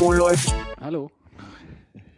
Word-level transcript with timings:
Oh, 0.00 0.12
läuft. 0.12 0.54
Hallo. 0.80 1.10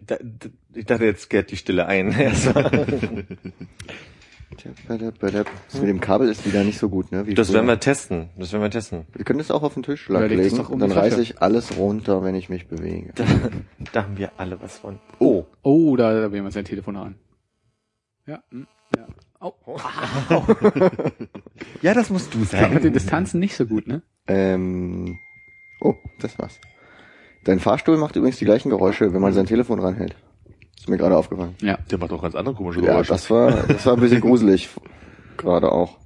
Da, 0.07 0.17
da, 0.21 0.49
ich 0.75 0.85
dachte, 0.85 1.05
jetzt 1.05 1.31
kehrt 1.31 1.51
die 1.51 1.57
Stille 1.57 1.87
ein. 1.87 2.15
Das 4.89 5.81
mit 5.81 5.89
dem 5.89 6.01
Kabel 6.01 6.29
ist 6.29 6.47
wieder 6.47 6.65
nicht 6.65 6.79
so 6.79 6.89
gut, 6.89 7.13
ne? 7.13 7.27
Wie 7.27 7.35
Das 7.35 7.49
früher. 7.49 7.57
werden 7.57 7.67
wir 7.67 7.79
testen. 7.79 8.31
Das 8.37 8.53
werden 8.53 8.63
wir 8.63 8.71
testen. 8.71 9.07
Wir 9.13 9.25
können 9.25 9.39
das 9.39 9.51
auch 9.51 9.63
auf 9.63 9.75
den 9.75 9.83
Tisch 9.83 10.09
Ja, 10.09 10.19
leg 10.21 10.31
das 10.31 10.39
legen 10.39 10.57
doch 10.57 10.71
um 10.71 10.79
dann 10.79 10.93
reiße 10.93 11.21
ich 11.21 11.43
alles 11.43 11.77
runter, 11.77 12.25
wenn 12.25 12.35
ich 12.35 12.49
mich 12.49 12.67
bewege. 12.67 13.13
Da, 13.15 13.25
da 13.93 14.03
haben 14.05 14.17
wir 14.17 14.33
alle 14.39 14.61
was 14.63 14.79
von. 14.79 14.99
Oh. 15.19 15.45
Oh, 15.63 15.95
da, 15.97 16.13
da 16.15 16.33
wählen 16.33 16.45
wir 16.45 16.51
sein 16.51 16.65
Telefon 16.65 16.97
an. 16.97 17.17
Ja, 18.27 18.43
hm, 18.51 18.67
ja. 18.97 19.07
Oh, 19.41 19.53
Ja, 21.83 21.93
das 21.95 22.11
musst 22.11 22.33
du 22.35 22.39
mit 22.39 22.83
den 22.83 22.95
Distanzen 22.95 23.39
nicht 23.41 23.57
so 23.57 23.67
gut, 23.67 23.87
ne? 23.87 24.03
Ähm, 24.27 25.19
oh, 25.81 25.95
das 26.21 26.39
war's. 26.39 26.61
Dein 27.45 27.61
Fahrstuhl 27.61 27.97
macht 27.97 28.17
übrigens 28.17 28.39
die 28.39 28.45
gleichen 28.45 28.71
Geräusche, 28.71 29.13
wenn 29.13 29.21
man 29.21 29.33
sein 29.33 29.47
Telefon 29.47 29.79
ranhält. 29.79 30.17
Ist 30.77 30.89
mir 30.89 30.97
gerade 30.99 31.17
aufgefallen. 31.17 31.55
Ja. 31.63 31.79
Der 31.91 31.99
macht 31.99 32.13
auch 32.13 32.23
ganz 32.23 32.35
andere 32.35 32.55
komische 32.55 32.81
Ja, 32.81 32.93
Geräusche. 32.93 33.13
das 33.13 33.31
war, 33.31 33.51
das 33.51 33.87
war 33.87 33.95
ein 33.95 34.01
bisschen 34.01 34.21
gruselig. 34.21 34.69
Gerade 35.37 35.71
auch. 35.71 35.99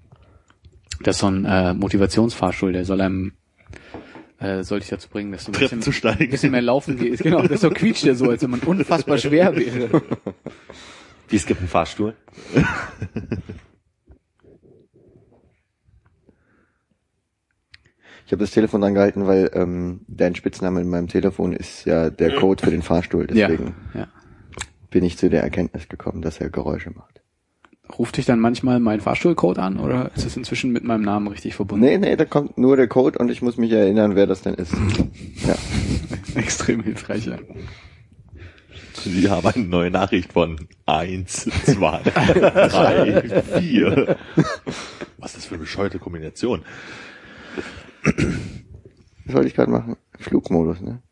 Das 1.03 1.17
ist 1.17 1.21
so 1.21 1.29
ein 1.29 1.45
äh, 1.45 1.73
Motivationsfahrstuhl, 1.75 2.73
der 2.73 2.85
soll 2.85 3.01
einem 3.01 3.33
äh, 4.39 4.65
soll 4.65 4.81
dich 4.81 4.89
dazu 4.89 5.09
bringen, 5.09 5.33
dass 5.33 5.45
du 5.45 5.53
ein 5.53 5.59
bisschen, 5.59 5.83
zu 5.83 5.93
steigen. 5.93 6.25
ein 6.25 6.31
bisschen 6.31 6.51
mehr 6.51 6.63
laufen 6.63 6.97
gehst. 6.97 7.23
Genau, 7.23 7.43
das 7.43 7.61
so 7.61 7.71
quietscht 7.71 8.05
der 8.05 8.15
so, 8.15 8.31
als 8.31 8.43
wenn 8.43 8.51
man 8.51 8.61
unfassbar 8.61 9.19
schwer 9.19 9.55
wäre. 9.55 10.03
Wie, 11.29 11.37
es 11.37 11.47
gibt 11.47 11.61
einen 11.61 11.69
Fahrstuhl? 11.69 12.17
Ich 18.31 18.33
habe 18.33 18.45
das 18.45 18.53
Telefon 18.53 18.81
dran 18.81 18.95
gehalten, 18.95 19.27
weil 19.27 19.51
ähm, 19.55 20.03
dein 20.07 20.37
Spitzname 20.37 20.81
in 20.81 20.89
meinem 20.89 21.09
Telefon 21.09 21.53
ist 21.53 21.85
ja 21.85 22.11
der 22.11 22.37
Code 22.37 22.65
für 22.65 22.71
den 22.71 22.81
Fahrstuhl. 22.81 23.27
Deswegen 23.27 23.75
Ja, 23.93 24.03
ja. 24.03 24.07
bin 24.89 25.03
ich 25.03 25.19
zu 25.19 25.29
der 25.29 25.43
Erkenntnis 25.43 25.89
gekommen, 25.89 26.23
dass 26.23 26.41
er 26.41 26.49
Geräusche 26.49 26.93
macht. 26.93 27.23
Ruft 27.99 28.19
dich 28.19 28.27
dann 28.27 28.39
manchmal 28.39 28.79
mein 28.79 29.01
Fahrstuhlcode 29.01 29.59
an 29.59 29.81
oder 29.81 30.13
ist 30.15 30.25
es 30.25 30.37
inzwischen 30.37 30.71
mit 30.71 30.85
meinem 30.85 31.03
Namen 31.03 31.27
richtig 31.27 31.57
verbunden? 31.57 31.85
Nee, 31.85 31.99
nee, 31.99 32.15
da 32.15 32.25
kommt 32.25 32.57
nur 32.57 32.77
der 32.77 32.87
Code 32.87 33.19
und 33.19 33.33
ich 33.33 33.43
muss 33.43 33.57
mich 33.57 33.73
erinnern, 33.73 34.15
wer 34.15 34.29
das 34.29 34.43
denn 34.43 34.55
ist. 34.55 34.75
Ja. 35.45 35.57
Extrem 36.41 36.85
hilfreich, 36.85 37.27
ja. 37.27 37.37
Sie 38.93 39.29
haben 39.29 39.45
eine 39.45 39.65
neue 39.65 39.91
Nachricht 39.91 40.33
von 40.35 40.69
eins, 40.87 41.49
zwei, 41.65 42.01
drei, 42.05 43.43
vier. 43.59 44.17
Was 45.19 45.31
ist 45.33 45.37
das 45.39 45.47
für 45.47 45.55
eine 45.57 45.63
bescheuerte 45.65 45.99
Kombination? 45.99 46.63
Was 49.25 49.35
wollte 49.35 49.49
ich 49.49 49.55
gerade 49.55 49.71
machen? 49.71 49.97
Flugmodus, 50.19 50.81
ne? 50.81 51.03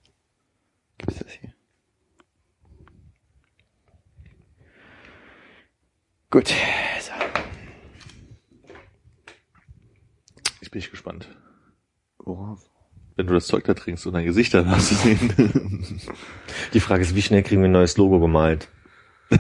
Was 1.04 1.14
ist 1.14 1.24
das 1.24 1.32
hier? 1.32 1.52
Gut. 6.30 6.48
So. 6.48 7.12
Jetzt 10.60 10.70
bin 10.70 10.80
ich 10.80 10.90
gespannt. 10.90 11.28
Worauf? 12.18 12.68
Wenn 13.16 13.26
du 13.26 13.34
das 13.34 13.46
Zeug 13.46 13.64
da 13.64 13.74
trinkst 13.74 14.06
und 14.06 14.12
dein 14.12 14.26
Gesicht 14.26 14.52
dann 14.54 14.70
hast 14.70 14.90
du 14.90 14.94
sehen. 14.96 16.00
Die 16.72 16.80
Frage 16.80 17.02
ist, 17.02 17.14
wie 17.14 17.22
schnell 17.22 17.42
kriegen 17.42 17.62
wir 17.62 17.68
ein 17.68 17.72
neues 17.72 17.96
Logo 17.96 18.20
gemalt? 18.20 18.68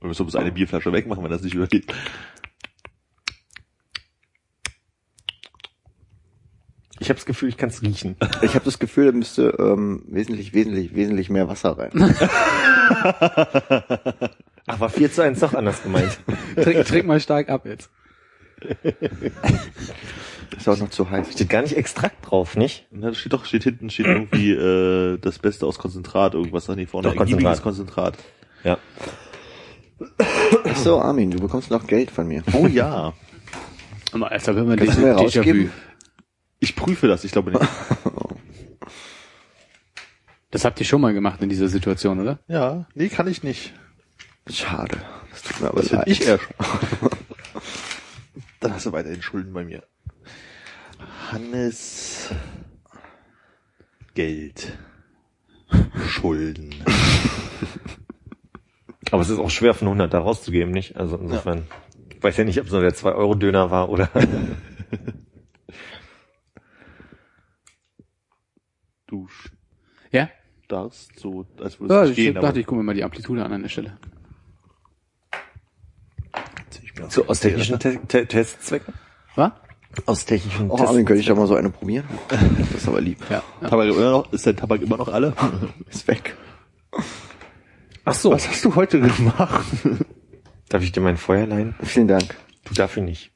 Wir 0.00 0.08
müssen 0.08 0.26
bloß 0.26 0.36
eine 0.36 0.52
Bierflasche 0.52 0.92
wegmachen, 0.92 1.24
wenn 1.24 1.30
das 1.30 1.40
nicht 1.40 1.54
übergeht. 1.54 1.86
Ich 7.04 7.10
habe 7.10 7.18
das 7.18 7.26
Gefühl, 7.26 7.50
ich 7.50 7.58
kann 7.58 7.68
es 7.68 7.82
riechen. 7.82 8.16
Ich 8.40 8.54
habe 8.54 8.64
das 8.64 8.78
Gefühl, 8.78 9.04
da 9.04 9.12
müsste 9.12 9.54
ähm, 9.58 10.04
wesentlich, 10.08 10.54
wesentlich, 10.54 10.94
wesentlich 10.94 11.28
mehr 11.28 11.48
Wasser 11.48 11.76
rein. 11.76 11.90
Ach, 14.66 14.80
war 14.80 14.88
4 14.88 15.12
zu 15.12 15.22
1 15.22 15.38
doch 15.40 15.52
anders 15.52 15.82
gemeint. 15.82 16.18
Trink, 16.56 16.86
trink 16.86 17.06
mal 17.06 17.20
stark 17.20 17.50
ab 17.50 17.66
jetzt. 17.66 17.90
Ist 20.56 20.66
auch 20.66 20.78
noch 20.78 20.88
zu 20.88 21.10
heiß. 21.10 21.30
Steht 21.30 21.50
gar 21.50 21.60
nicht 21.60 21.76
Extrakt 21.76 22.30
drauf, 22.30 22.56
nicht? 22.56 22.86
Na, 22.90 23.08
das 23.08 23.18
steht 23.18 23.34
doch, 23.34 23.44
steht 23.44 23.64
hinten, 23.64 23.90
steht 23.90 24.06
irgendwie 24.06 24.52
äh, 24.52 25.18
das 25.18 25.38
Beste 25.38 25.66
aus 25.66 25.76
Konzentrat, 25.76 26.32
irgendwas 26.32 26.64
da 26.64 26.74
nicht 26.74 26.88
vorne. 26.88 27.08
Doch, 27.10 27.16
Ergiebiges 27.16 27.60
Konzentrat. 27.60 28.16
Ja. 28.62 28.78
Ach 30.64 30.76
so, 30.76 31.02
Armin, 31.02 31.30
du 31.30 31.38
bekommst 31.38 31.70
noch 31.70 31.86
Geld 31.86 32.10
von 32.10 32.26
mir. 32.26 32.42
Oh 32.54 32.66
ja. 32.66 33.12
Aber 34.12 34.32
erst 34.32 34.46
wenn 34.46 34.66
man 34.66 34.78
Kannst 34.78 34.96
du 34.96 35.02
mir 35.02 35.12
rausgeben? 35.12 35.70
Ich 36.60 36.76
prüfe 36.76 37.06
das, 37.08 37.24
ich 37.24 37.32
glaube 37.32 37.52
nicht. 37.52 37.64
Das 40.50 40.64
habt 40.64 40.78
ihr 40.78 40.86
schon 40.86 41.00
mal 41.00 41.12
gemacht 41.12 41.42
in 41.42 41.48
dieser 41.48 41.66
Situation, 41.66 42.20
oder? 42.20 42.38
Ja, 42.46 42.86
nee, 42.94 43.08
kann 43.08 43.26
ich 43.26 43.42
nicht. 43.42 43.74
Schade. 44.48 44.98
Das 45.32 45.42
tut 45.42 45.60
mir 45.60 45.66
aber 45.66 45.82
Das 45.82 45.90
leid. 45.90 46.06
ich 46.06 46.24
eher 46.24 46.38
schon. 46.38 46.54
Dann 48.60 48.72
hast 48.72 48.86
du 48.86 48.92
weiterhin 48.92 49.20
Schulden 49.20 49.52
bei 49.52 49.64
mir. 49.64 49.82
Hannes 51.32 52.28
Geld. 54.14 54.78
Schulden. 56.06 56.72
Aber 59.10 59.22
es 59.22 59.30
ist 59.30 59.38
auch 59.40 59.50
schwer, 59.50 59.74
von 59.74 59.88
100 59.88 60.14
da 60.14 60.20
rauszugeben, 60.20 60.72
nicht? 60.72 60.96
Also 60.96 61.16
insofern, 61.16 61.66
ich 62.10 62.22
weiß 62.22 62.36
ja 62.36 62.44
nicht, 62.44 62.60
ob 62.60 62.66
es 62.66 62.72
nur 62.72 62.80
der 62.80 62.94
2-Euro-Döner 62.94 63.70
war 63.72 63.88
oder... 63.90 64.08
Ja? 70.74 70.82
darfst 70.82 71.18
so, 71.18 71.46
als 71.60 71.74
Ja, 71.74 71.80
würdest 71.80 71.90
du 71.90 72.04
ich 72.06 72.12
stehen, 72.12 72.34
dachte, 72.34 72.60
ich 72.60 72.66
gucke 72.66 72.78
mir 72.78 72.84
mal 72.84 72.94
die 72.94 73.04
Amplitude 73.04 73.44
an 73.44 73.52
an 73.52 73.62
der 73.62 73.68
Stelle. 73.68 73.96
ich 76.82 76.92
so 77.08 77.26
aus 77.26 77.40
technischen 77.40 77.78
Te 77.78 77.98
Te 78.06 78.26
Testzwecken? 78.26 78.94
Was? 79.36 79.52
Aus 80.06 80.24
technischen 80.24 80.70
Oh, 80.70 80.76
Armin, 80.76 81.04
könnte 81.04 81.20
ich 81.20 81.26
doch 81.26 81.36
mal 81.36 81.46
so 81.46 81.54
eine 81.54 81.70
probieren? 81.70 82.06
Das 82.58 82.82
ist 82.82 82.88
aber 82.88 83.00
lieb. 83.00 83.18
Ja. 83.30 83.42
ja. 83.60 83.68
Tabak 83.68 83.88
immer 83.88 84.10
noch, 84.10 84.32
ist 84.32 84.46
dein 84.46 84.56
Tabak 84.56 84.82
immer 84.82 84.96
noch 84.96 85.08
alle? 85.08 85.34
Ist 85.90 86.08
weg. 86.08 86.36
Ach 88.04 88.14
so, 88.14 88.32
Was 88.32 88.48
hast 88.48 88.64
du 88.64 88.74
heute 88.74 89.00
gemacht? 89.00 89.64
darf 90.68 90.82
ich 90.82 90.92
dir 90.92 91.00
mein 91.00 91.16
Feuer 91.16 91.46
leihen? 91.46 91.74
Vielen 91.82 92.08
Dank. 92.08 92.36
Du 92.64 92.74
dafür 92.74 93.02
nicht. 93.02 93.30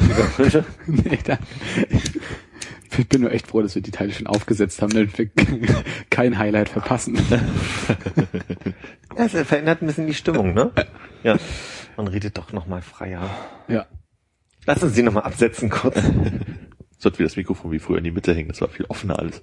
nee, 0.86 1.18
danke. 1.24 1.44
Ich 2.98 3.08
bin 3.08 3.22
nur 3.22 3.32
echt 3.32 3.46
froh, 3.46 3.62
dass 3.62 3.74
wir 3.74 3.82
die 3.82 3.92
Teile 3.92 4.12
schon 4.12 4.26
aufgesetzt 4.26 4.82
haben, 4.82 4.92
damit 4.92 5.16
wir 5.16 5.30
kein 6.10 6.38
Highlight 6.38 6.68
verpassen. 6.68 7.18
Ja, 9.16 9.24
es 9.24 9.32
verändert 9.46 9.82
ein 9.82 9.86
bisschen 9.86 10.06
die 10.06 10.14
Stimmung, 10.14 10.54
ne? 10.54 10.72
Ja. 11.22 11.36
Man 11.96 12.08
redet 12.08 12.36
doch 12.36 12.52
noch 12.52 12.66
mal 12.66 12.82
freier. 12.82 13.28
Ja. 13.68 13.86
Lass 14.66 14.82
uns 14.82 14.94
die 14.94 15.02
noch 15.02 15.12
mal 15.12 15.22
absetzen 15.22 15.70
kurz. 15.70 15.98
Sollte 16.98 17.18
wie 17.20 17.22
das 17.22 17.36
Mikrofon 17.36 17.72
wie 17.72 17.78
früher 17.78 17.98
in 17.98 18.04
die 18.04 18.10
Mitte 18.10 18.34
hängen, 18.34 18.48
das 18.48 18.60
war 18.60 18.68
viel 18.68 18.86
offener 18.86 19.18
alles. 19.18 19.42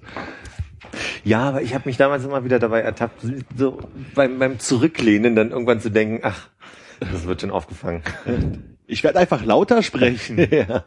Ja, 1.24 1.40
aber 1.48 1.62
ich 1.62 1.74
habe 1.74 1.88
mich 1.88 1.96
damals 1.96 2.24
immer 2.24 2.44
wieder 2.44 2.58
dabei 2.58 2.80
ertappt, 2.80 3.26
so 3.56 3.80
beim, 4.14 4.38
beim 4.38 4.58
Zurücklehnen 4.58 5.34
dann 5.34 5.50
irgendwann 5.50 5.80
zu 5.80 5.90
denken, 5.90 6.20
ach, 6.22 6.48
das 7.00 7.26
wird 7.26 7.40
schon 7.40 7.50
aufgefangen. 7.50 8.02
Ich 8.90 9.04
werde 9.04 9.18
einfach 9.18 9.44
lauter 9.44 9.82
sprechen. 9.82 10.38
ja. 10.50 10.66
ja, 10.66 10.82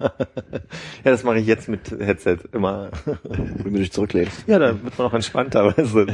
das 1.04 1.24
mache 1.24 1.38
ich 1.38 1.46
jetzt 1.46 1.70
mit 1.70 1.92
Headset 1.92 2.40
immer. 2.52 2.90
Wenn 3.24 3.74
du 3.74 3.80
dich 3.80 3.92
zurücklehnst. 3.92 4.46
Ja, 4.48 4.58
da 4.58 4.84
wird 4.84 4.98
man 4.98 5.08
auch 5.08 5.14
entspannter, 5.14 5.78
weißt 5.78 5.94
du. 5.94 6.06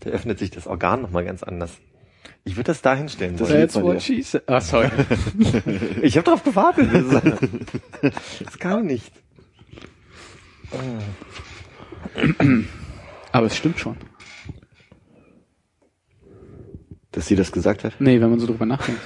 Da 0.00 0.10
öffnet 0.10 0.38
sich 0.38 0.50
das 0.50 0.66
Organ 0.66 1.00
noch 1.00 1.10
mal 1.10 1.24
ganz 1.24 1.42
anders. 1.42 1.72
Ich 2.44 2.56
würde 2.56 2.66
das 2.66 2.82
da 2.82 2.94
hinstellen 2.94 3.40
wollen. 3.40 3.50
That's 3.50 3.74
what 3.74 4.02
she 4.02 4.22
said. 4.22 4.42
Ah, 4.46 4.60
sorry. 4.60 4.90
Ich 6.02 6.16
habe 6.18 6.26
darauf 6.26 6.44
gewartet. 6.44 6.90
Das, 6.92 8.12
das 8.44 8.58
kam 8.58 8.84
nicht. 8.84 9.10
Aber 13.32 13.46
es 13.46 13.56
stimmt 13.56 13.80
schon. 13.80 13.96
Dass 17.12 17.26
sie 17.26 17.34
das 17.34 17.50
gesagt 17.50 17.82
hat? 17.82 17.94
Nee, 17.98 18.20
wenn 18.20 18.28
man 18.28 18.40
so 18.40 18.46
drüber 18.46 18.66
nachdenkt. 18.66 19.00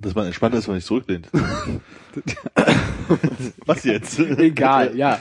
Dass 0.00 0.14
man 0.14 0.26
entspannter 0.26 0.58
ist, 0.58 0.66
wenn 0.66 0.74
man 0.74 0.80
sich 0.80 0.86
zurücklehnt. 0.86 1.28
Was 3.66 3.84
jetzt? 3.84 4.18
Egal, 4.18 4.96
ja. 4.96 5.20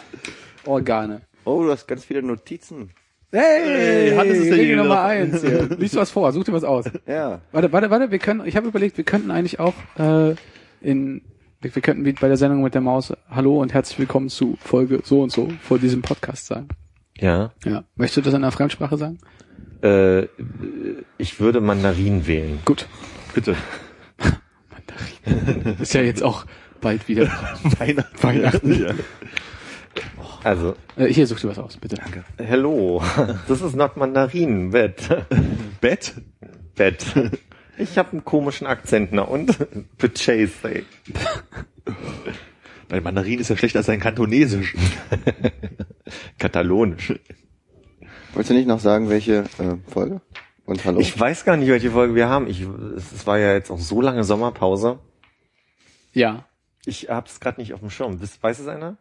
Organe. 0.65 1.21
Oh, 1.43 1.63
du 1.63 1.71
hast 1.71 1.87
ganz 1.87 2.05
viele 2.05 2.23
Notizen. 2.23 2.91
Hey, 3.31 4.15
Hannes 4.15 4.37
ist 4.37 4.43
Regel 4.43 4.55
derjenige, 4.55 4.77
Nummer 4.77 5.01
eins 5.01 5.41
hier. 5.41 5.69
Lies 5.77 5.95
was 5.95 6.09
vor, 6.09 6.31
such 6.31 6.45
dir 6.45 6.53
was 6.53 6.63
aus. 6.63 6.85
Ja. 7.05 7.41
Warte, 7.51 7.71
warte, 7.71 7.91
warte, 7.91 8.09
wir 8.09 8.17
können, 8.17 8.43
ich 8.45 8.55
habe 8.55 8.67
überlegt, 8.67 8.97
wir 8.97 9.03
könnten 9.03 9.29
eigentlich 9.29 9.59
auch 9.59 9.75
äh, 9.99 10.33
in, 10.81 11.21
wir, 11.61 11.75
wir 11.75 11.81
könnten 11.83 12.05
wie 12.05 12.13
bei 12.13 12.27
der 12.27 12.37
Sendung 12.37 12.63
mit 12.63 12.73
der 12.73 12.81
Maus 12.81 13.13
Hallo 13.29 13.61
und 13.61 13.71
herzlich 13.71 13.99
willkommen 13.99 14.29
zu 14.29 14.57
Folge 14.59 15.01
so 15.03 15.21
und 15.21 15.31
so 15.31 15.49
vor 15.61 15.77
diesem 15.77 16.01
Podcast 16.01 16.47
sagen. 16.47 16.69
Ja. 17.19 17.51
Ja. 17.65 17.83
Möchtest 17.95 18.17
du 18.17 18.21
das 18.21 18.33
in 18.33 18.43
einer 18.43 18.51
Fremdsprache 18.51 18.97
sagen? 18.97 19.19
Äh, 19.83 20.23
ich 21.19 21.39
würde 21.39 21.61
Mandarin 21.61 22.25
wählen. 22.25 22.57
Gut. 22.65 22.87
Bitte. 23.35 23.55
Ist 25.79 25.93
ja 25.93 26.01
jetzt 26.01 26.23
auch 26.23 26.45
bald 26.81 27.07
wieder. 27.07 27.27
Weihnachten. 27.79 28.23
Weihnachten. 28.23 28.81
Ja. 28.83 28.93
Also, 30.43 30.75
Äh, 30.95 31.07
hier, 31.07 31.27
such 31.27 31.41
dir 31.41 31.49
was 31.49 31.59
aus, 31.59 31.77
bitte. 31.77 31.97
Danke. 31.97 32.23
hello. 32.37 33.03
This 33.47 33.61
is 33.61 33.73
not 33.75 33.97
Mandarin, 33.97 34.69
Bett. 34.71 35.09
Bett? 35.81 36.13
Bett. 36.75 37.05
Ich 37.77 37.97
habe 37.97 38.11
einen 38.13 38.23
komischen 38.25 38.65
Akzent, 38.67 39.11
na 39.11 39.23
und? 39.23 39.57
Purchase, 39.97 40.51
ey. 40.63 40.85
Dein 42.87 43.03
Mandarin 43.03 43.39
ist 43.39 43.49
ja 43.49 43.57
schlechter 43.57 43.79
als 43.79 43.87
dein 43.87 43.99
Kantonesisch. 43.99 44.75
Katalonisch. 46.37 47.13
Wolltest 48.33 48.51
du 48.51 48.53
nicht 48.53 48.67
noch 48.67 48.79
sagen, 48.79 49.09
welche 49.09 49.43
äh, 49.59 49.75
Folge? 49.91 50.21
Und 50.69 50.85
hallo? 50.85 50.99
Ich 50.99 51.19
weiß 51.19 51.45
gar 51.45 51.57
nicht, 51.57 51.67
welche 51.67 51.89
Folge 51.89 52.13
wir 52.13 52.29
haben. 52.29 52.45
Ich, 52.45 52.61
es 52.95 53.25
war 53.25 53.39
ja 53.39 53.53
jetzt 53.53 53.71
auch 53.71 53.79
so 53.79 54.01
lange 54.01 54.23
Sommerpause. 54.23 54.99
Ja. 56.13 56.45
Ich 56.85 57.09
hab's 57.09 57.39
gerade 57.39 57.59
nicht 57.59 57.73
auf 57.73 57.79
dem 57.79 57.89
Schirm. 57.89 58.21
Wisst- 58.21 58.43
Weiß 58.43 58.59
es 58.59 58.67
einer? 58.67 58.97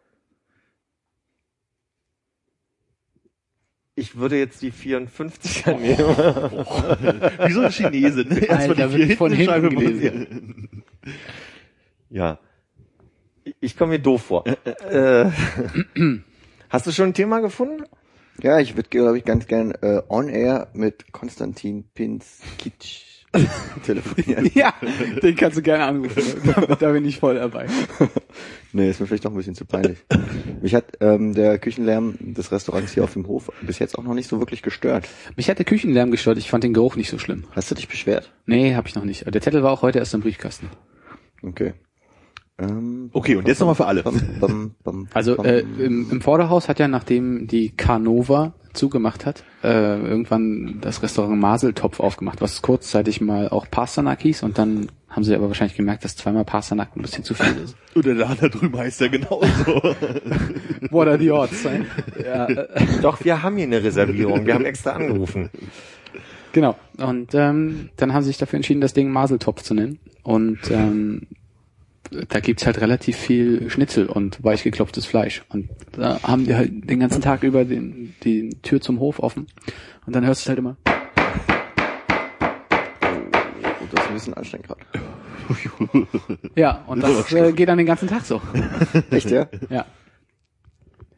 Ich 3.93 4.15
würde 4.15 4.39
jetzt 4.39 4.63
die 4.63 4.71
54er 4.71 5.75
nehmen. 5.77 5.97
Wie 7.47 7.51
so 7.51 7.61
ein 7.61 7.71
Chinese. 7.71 8.21
Ne? 8.21 8.39
Erst 8.45 8.67
mal 8.67 8.81
Alter, 8.81 8.87
die 8.97 9.15
von 9.15 9.31
hinten 9.31 9.69
gelesen. 9.69 10.83
Ja. 12.09 12.39
Ich- 13.43 13.55
Ich 13.59 13.77
komme 13.77 13.91
mir 13.93 13.99
doof 13.99 14.23
vor. 14.23 14.45
Äh, 14.47 15.29
hast 16.69 16.87
du 16.87 16.91
schon 16.91 17.09
ein 17.09 17.13
Thema 17.13 17.41
gefunden? 17.41 17.83
Ja, 18.41 18.59
ich 18.59 18.75
würde, 18.75 18.89
glaube 18.89 19.17
ich, 19.17 19.25
ganz 19.25 19.47
gern 19.47 19.71
äh, 19.81 20.01
on 20.09 20.29
air 20.29 20.69
mit 20.73 21.11
Konstantin 21.11 21.85
Pinskic 21.93 23.05
telefonieren. 23.85 24.49
Ja, 24.53 24.73
den 25.21 25.35
kannst 25.35 25.57
du 25.57 25.61
gerne 25.61 25.83
anrufen. 25.83 26.23
Da, 26.45 26.75
da 26.75 26.91
bin 26.91 27.05
ich 27.05 27.19
voll 27.19 27.35
dabei. 27.35 27.67
Nee, 28.71 28.91
ist 28.91 28.99
mir 28.99 29.07
vielleicht 29.07 29.23
noch 29.23 29.31
ein 29.31 29.37
bisschen 29.37 29.55
zu 29.55 29.65
peinlich. 29.65 29.97
Mich 30.61 30.75
hat 30.75 30.97
ähm, 30.99 31.33
der 31.33 31.57
Küchenlärm 31.57 32.17
des 32.19 32.51
Restaurants 32.51 32.93
hier 32.93 33.03
auf 33.03 33.13
dem 33.13 33.25
Hof 33.25 33.51
bis 33.63 33.79
jetzt 33.79 33.97
auch 33.97 34.03
noch 34.03 34.13
nicht 34.13 34.29
so 34.29 34.39
wirklich 34.39 34.61
gestört. 34.61 35.09
Mich 35.35 35.49
hat 35.49 35.57
der 35.57 35.65
Küchenlärm 35.65 36.11
gestört, 36.11 36.37
ich 36.37 36.51
fand 36.51 36.63
den 36.63 36.75
Geruch 36.75 36.95
nicht 36.95 37.09
so 37.09 37.17
schlimm. 37.17 37.45
Hast 37.55 37.71
du 37.71 37.75
dich 37.75 37.87
beschwert? 37.87 38.31
Nee, 38.45 38.75
hab 38.75 38.87
ich 38.87 38.93
noch 38.93 39.05
nicht. 39.05 39.25
Der 39.25 39.41
Zettel 39.41 39.63
war 39.63 39.71
auch 39.71 39.81
heute 39.81 39.97
erst 39.97 40.13
im 40.13 40.21
Briefkasten. 40.21 40.69
Okay. 41.41 41.73
Ähm, 42.59 43.09
Okay, 43.13 43.35
und 43.35 43.47
jetzt 43.47 43.59
nochmal 43.59 43.75
für 43.75 43.85
alle. 43.85 44.03
Also 45.13 45.43
äh, 45.43 45.59
im, 45.59 46.09
im 46.11 46.21
Vorderhaus 46.21 46.67
hat 46.69 46.79
ja, 46.79 46.87
nachdem 46.87 47.47
die 47.47 47.69
Carnova 47.69 48.53
zugemacht 48.73 49.25
hat, 49.25 49.43
äh, 49.63 49.99
irgendwann 49.99 50.77
das 50.81 51.01
Restaurant 51.01 51.39
Maseltopf 51.39 51.99
aufgemacht, 51.99 52.41
was 52.41 52.61
kurzzeitig 52.61 53.21
mal 53.21 53.49
auch 53.49 53.69
Pasternak 53.69 54.21
hieß 54.21 54.43
und 54.43 54.57
dann 54.57 54.89
haben 55.09 55.23
sie 55.23 55.33
aber 55.35 55.47
wahrscheinlich 55.47 55.75
gemerkt, 55.75 56.03
dass 56.03 56.15
zweimal 56.15 56.45
Pasternak 56.45 56.95
ein 56.95 57.01
bisschen 57.01 57.23
zu 57.23 57.33
viel 57.33 57.57
ist. 57.63 57.75
Und 57.95 58.05
der 58.05 58.13
da 58.13 58.47
drüben 58.47 58.77
heißt 58.77 59.01
ja 59.01 59.07
genauso. 59.07 59.41
What 60.91 61.07
are 61.07 61.17
the 61.17 61.31
odds? 61.31 61.63
ne? 61.63 61.87
ja, 62.23 62.45
äh, 62.45 62.67
Doch, 63.01 63.23
wir 63.25 63.41
haben 63.41 63.55
hier 63.57 63.65
eine 63.65 63.83
Reservierung. 63.83 64.45
Wir 64.45 64.53
haben 64.53 64.65
extra 64.65 64.91
angerufen. 64.91 65.49
genau. 66.53 66.75
Und 66.97 67.33
ähm, 67.33 67.89
dann 67.97 68.13
haben 68.13 68.21
sie 68.21 68.27
sich 68.27 68.37
dafür 68.37 68.57
entschieden, 68.57 68.81
das 68.81 68.93
Ding 68.93 69.09
Maseltopf 69.09 69.63
zu 69.63 69.73
nennen. 69.73 69.97
Und 70.21 70.59
ähm, 70.69 71.23
da 72.11 72.39
gibt's 72.39 72.65
halt 72.65 72.81
relativ 72.81 73.17
viel 73.17 73.69
Schnitzel 73.69 74.07
und 74.07 74.43
weichgeklopftes 74.43 75.05
Fleisch. 75.05 75.43
Und 75.49 75.69
da 75.93 76.21
haben 76.23 76.45
die 76.45 76.55
halt 76.55 76.89
den 76.89 76.99
ganzen 76.99 77.21
Tag 77.21 77.43
über 77.43 77.65
den, 77.65 78.15
die 78.23 78.49
Tür 78.61 78.81
zum 78.81 78.99
Hof 78.99 79.19
offen. 79.19 79.47
Und 80.05 80.15
dann 80.15 80.25
hörst 80.25 80.45
du 80.45 80.49
halt 80.49 80.59
immer. 80.59 80.77
Oh, 83.65 83.85
das 83.91 84.03
ist 84.03 84.07
ein 84.07 84.13
bisschen 84.13 84.33
anstrengend 84.33 84.67
gerade. 84.67 84.81
Ja, 86.55 86.83
und 86.87 87.01
das 87.01 87.31
äh, 87.33 87.51
geht 87.53 87.69
dann 87.69 87.77
den 87.77 87.87
ganzen 87.87 88.07
Tag 88.07 88.23
so. 88.23 88.41
Echt, 89.11 89.31
ja? 89.31 89.47
Ja. 89.69 89.85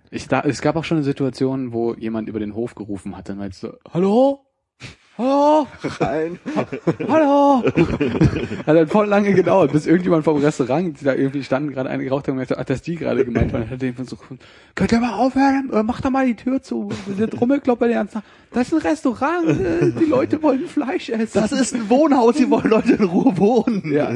Ich, 0.09 0.27
da, 0.27 0.41
es 0.41 0.61
gab 0.61 0.75
auch 0.75 0.83
schon 0.83 0.97
eine 0.97 1.03
Situation, 1.03 1.73
wo 1.73 1.93
jemand 1.93 2.27
über 2.29 2.39
den 2.39 2.53
Hof 2.53 2.75
gerufen 2.75 3.15
hat. 3.15 3.29
Dann 3.29 3.41
jetzt 3.41 3.61
so, 3.61 3.73
hallo? 3.93 4.45
Hallo? 5.21 5.67
Rein. 5.99 6.39
Hallo? 7.07 7.63
Hat 7.63 8.67
dann 8.75 8.87
voll 8.87 9.05
lange 9.07 9.33
gedauert, 9.33 9.71
bis 9.71 9.85
irgendjemand 9.85 10.23
vom 10.23 10.37
Restaurant, 10.37 10.99
die 10.99 11.05
da 11.05 11.13
irgendwie 11.13 11.43
standen, 11.43 11.71
gerade 11.71 11.89
eine 11.89 12.03
geraucht 12.03 12.27
haben 12.27 12.35
und 12.37 12.41
gesagt, 12.41 12.59
ach, 12.59 12.65
dass 12.65 12.81
die 12.81 12.95
gerade 12.95 13.23
gemeint 13.23 13.53
waren. 13.53 13.69
Hat 13.69 13.81
den 13.81 13.93
so, 14.03 14.17
könnt 14.73 14.91
ihr 14.91 14.99
mal 14.99 15.13
aufhören? 15.13 15.69
Äh, 15.71 15.83
Macht 15.83 16.05
doch 16.05 16.09
mal 16.09 16.25
die 16.25 16.35
Tür 16.35 16.61
zu. 16.63 16.89
Der 17.19 17.29
Trommelklopper 17.29 17.85
den 17.87 17.95
ganzen 17.95 18.13
Tag. 18.15 18.23
Das 18.51 18.67
ist 18.67 18.73
ein 18.73 18.79
Restaurant. 18.79 19.47
äh, 19.47 19.91
Die 19.99 20.05
Leute 20.05 20.41
wollen 20.41 20.65
Fleisch 20.65 21.09
essen. 21.09 21.29
Das 21.39 21.51
ist 21.51 21.75
ein 21.75 21.87
Wohnhaus, 21.89 22.37
hier 22.37 22.49
wollen 22.49 22.69
Leute 22.69 22.93
in 22.93 23.03
Ruhe 23.03 23.37
wohnen. 23.37 23.91
Ja. 23.93 24.09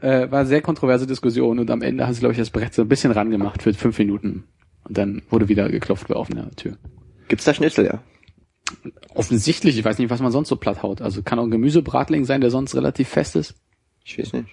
Äh, 0.00 0.30
war 0.30 0.40
eine 0.40 0.48
sehr 0.48 0.62
kontroverse 0.62 1.06
Diskussion 1.06 1.58
und 1.58 1.70
am 1.70 1.82
Ende 1.82 2.06
haben 2.06 2.14
sie, 2.14 2.20
glaube 2.20 2.32
ich, 2.32 2.38
das 2.38 2.48
Brett 2.50 2.72
so 2.72 2.80
ein 2.82 2.88
bisschen 2.88 3.12
rangemacht 3.12 3.62
für 3.62 3.74
fünf 3.74 3.98
Minuten. 3.98 4.44
Und 4.84 4.96
dann 4.96 5.20
wurde 5.28 5.48
wieder 5.48 5.68
geklopft 5.68 6.08
bei 6.08 6.16
offener 6.16 6.50
Tür. 6.56 6.76
Gibt's 7.28 7.44
da 7.44 7.52
Schnitzel, 7.52 7.84
ja? 7.86 7.98
Offensichtlich, 9.14 9.78
ich 9.78 9.84
weiß 9.84 9.98
nicht, 9.98 10.10
was 10.10 10.20
man 10.20 10.32
sonst 10.32 10.48
so 10.48 10.56
platt 10.56 10.82
haut. 10.82 11.00
Also 11.02 11.22
kann 11.22 11.38
auch 11.38 11.44
ein 11.44 11.50
Gemüsebratling 11.50 12.24
sein, 12.24 12.40
der 12.40 12.50
sonst 12.50 12.74
relativ 12.74 13.08
fest 13.08 13.36
ist. 13.36 13.54
Ich 14.04 14.18
weiß 14.18 14.32
nicht. 14.32 14.48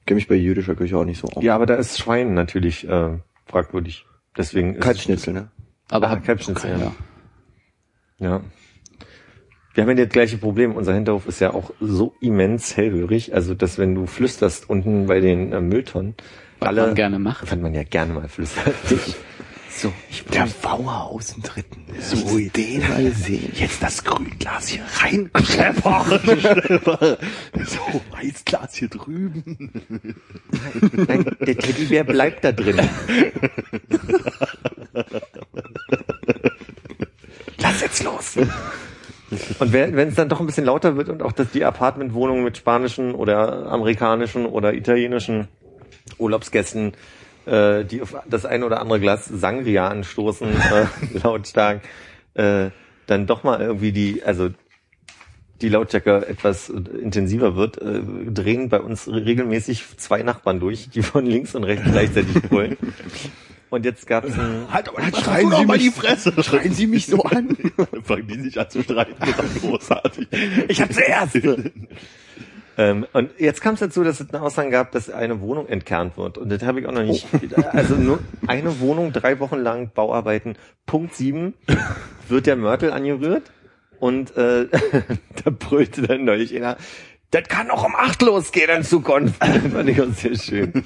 Ich 0.00 0.06
kenne 0.06 0.16
mich 0.16 0.28
bei 0.28 0.36
jüdischer 0.36 0.74
Küche 0.74 0.96
auch 0.96 1.04
nicht 1.04 1.20
so 1.20 1.28
aus. 1.28 1.42
Ja, 1.42 1.54
aber 1.54 1.66
da 1.66 1.74
ist 1.74 1.98
Schwein 1.98 2.34
natürlich 2.34 2.88
äh, 2.88 3.18
fragwürdig. 3.46 4.06
Deswegen 4.36 4.74
ist 4.74 4.82
Kalbschnitzel, 4.82 5.34
ne? 5.34 5.48
Aber 5.90 6.08
Ah, 6.10 6.16
Kalbschnitzel, 6.16 6.72
okay, 6.74 6.82
ja. 8.18 8.26
Ja. 8.26 8.40
Wir 9.74 9.82
haben 9.84 9.90
ja 9.96 10.04
das 10.04 10.12
gleiche 10.12 10.38
Problem. 10.38 10.74
Unser 10.74 10.94
Hinterhof 10.94 11.26
ist 11.26 11.40
ja 11.40 11.52
auch 11.52 11.70
so 11.80 12.14
immens 12.20 12.76
hellhörig, 12.76 13.34
also 13.34 13.54
dass 13.54 13.78
wenn 13.78 13.94
du 13.94 14.06
flüsterst 14.06 14.68
unten 14.68 15.06
bei 15.06 15.20
den 15.20 15.52
äh, 15.52 15.60
Mülltonnen, 15.60 16.14
Was 16.60 16.68
alle 16.68 16.86
man 16.86 16.94
gerne 16.94 17.18
macht. 17.18 17.50
was 17.50 17.58
man 17.58 17.74
ja 17.74 17.82
gerne 17.84 18.14
mal 18.14 18.28
flüstert. 18.28 18.74
So, 19.80 19.92
Der 20.32 20.48
Bauer 20.60 21.04
aus 21.12 21.34
dem 21.34 21.42
dritten. 21.44 21.84
so 22.00 22.36
den 22.36 22.80
mal 22.80 23.12
sehen. 23.12 23.52
Jetzt 23.54 23.80
das 23.80 24.02
Grünglas 24.02 24.66
hier 24.68 24.82
rein. 25.00 25.30
So, 27.64 28.00
Weißglas 28.10 28.74
hier 28.74 28.88
drüben. 28.88 29.70
Nein, 30.92 31.24
der 31.46 31.56
Teddybär 31.58 32.02
bleibt 32.04 32.42
da 32.44 32.50
drin. 32.50 32.80
Lass 37.58 37.80
jetzt 37.80 38.02
los. 38.02 38.36
Und 39.58 39.72
wenn 39.72 39.94
wenn 39.94 40.08
es 40.08 40.14
dann 40.14 40.28
doch 40.28 40.40
ein 40.40 40.46
bisschen 40.46 40.64
lauter 40.64 40.96
wird 40.96 41.08
und 41.08 41.22
auch 41.22 41.32
dass 41.32 41.50
die 41.50 41.64
Apartmentwohnungen 41.64 42.42
mit 42.42 42.56
spanischen 42.56 43.14
oder 43.14 43.70
amerikanischen 43.70 44.46
oder 44.46 44.72
italienischen 44.74 45.46
Urlaubsgästen, 46.18 46.94
äh, 47.48 47.84
die 47.84 48.02
auf 48.02 48.14
das 48.28 48.44
ein 48.46 48.62
oder 48.62 48.80
andere 48.80 49.00
Glas 49.00 49.24
Sangria 49.26 49.88
anstoßen, 49.88 50.48
äh, 50.48 50.86
lautstark, 51.22 51.80
äh, 52.34 52.70
dann 53.06 53.26
doch 53.26 53.42
mal 53.42 53.60
irgendwie 53.60 53.92
die, 53.92 54.22
also 54.22 54.50
die 55.60 55.68
Lautstärke 55.70 56.26
etwas 56.28 56.68
intensiver 56.68 57.56
wird, 57.56 57.78
äh, 57.82 58.00
drehen 58.30 58.68
bei 58.68 58.80
uns 58.80 59.08
regelmäßig 59.08 59.84
zwei 59.96 60.22
Nachbarn 60.22 60.60
durch, 60.60 60.88
die 60.90 61.02
von 61.02 61.26
links 61.26 61.54
und 61.56 61.64
rechts 61.64 61.84
gleichzeitig 61.90 62.42
brüllen. 62.42 62.76
Und 63.70 63.84
jetzt 63.84 64.06
gab 64.06 64.24
es 64.24 64.38
ein 64.38 64.66
Halt 64.70 64.88
aber 64.88 65.02
nicht 65.02 65.18
schreien 65.18 65.50
Sie 65.50 65.66
mal 65.66 65.76
mich- 65.76 65.82
die 65.82 65.90
Fresse. 65.90 66.32
Schreien 66.42 66.72
Sie 66.72 66.86
mich 66.86 67.06
so 67.06 67.22
an? 67.24 67.54
Fangen 68.04 68.26
die 68.28 68.40
sich 68.40 68.58
an 68.58 68.70
zu 68.70 68.82
streiten. 68.82 69.14
Das 69.18 69.28
ist 69.30 69.38
doch 69.38 69.68
großartig. 69.68 70.28
Ich 70.68 70.80
hab 70.80 70.92
zuerst. 70.92 71.34
ähm, 72.78 73.06
und 73.12 73.32
jetzt 73.38 73.60
kam 73.60 73.74
es 73.74 73.80
dazu, 73.80 74.04
dass 74.04 74.20
es 74.20 74.30
eine 74.30 74.40
Aussage 74.40 74.70
gab, 74.70 74.92
dass 74.92 75.10
eine 75.10 75.40
Wohnung 75.40 75.66
entkernt 75.66 76.16
wird. 76.16 76.38
Und 76.38 76.48
das 76.48 76.62
habe 76.62 76.78
ich 76.78 76.86
auch 76.86 76.92
noch 76.92 77.02
nicht. 77.02 77.26
Also 77.72 77.96
nur 77.96 78.20
eine 78.46 78.78
Wohnung, 78.78 79.12
drei 79.12 79.40
Wochen 79.40 79.58
lang 79.58 79.90
Bauarbeiten. 79.92 80.54
Punkt 80.86 81.16
sieben 81.16 81.54
wird 82.28 82.46
der 82.46 82.54
Mörtel 82.54 82.92
angerührt. 82.92 83.50
Und 83.98 84.36
äh, 84.36 84.68
da 85.44 85.50
brüllte 85.50 86.02
dann 86.02 86.24
neulich 86.24 86.54
einer, 86.54 86.76
das 87.32 87.48
kann 87.48 87.68
auch 87.68 87.84
um 87.84 87.96
acht 87.96 88.22
losgehen 88.22 88.70
in 88.70 88.84
Zukunft. 88.84 89.40
Das 89.44 89.72
fand 89.72 89.88
ich 89.88 90.00
auch 90.00 90.12
sehr 90.14 90.38
schön. 90.38 90.84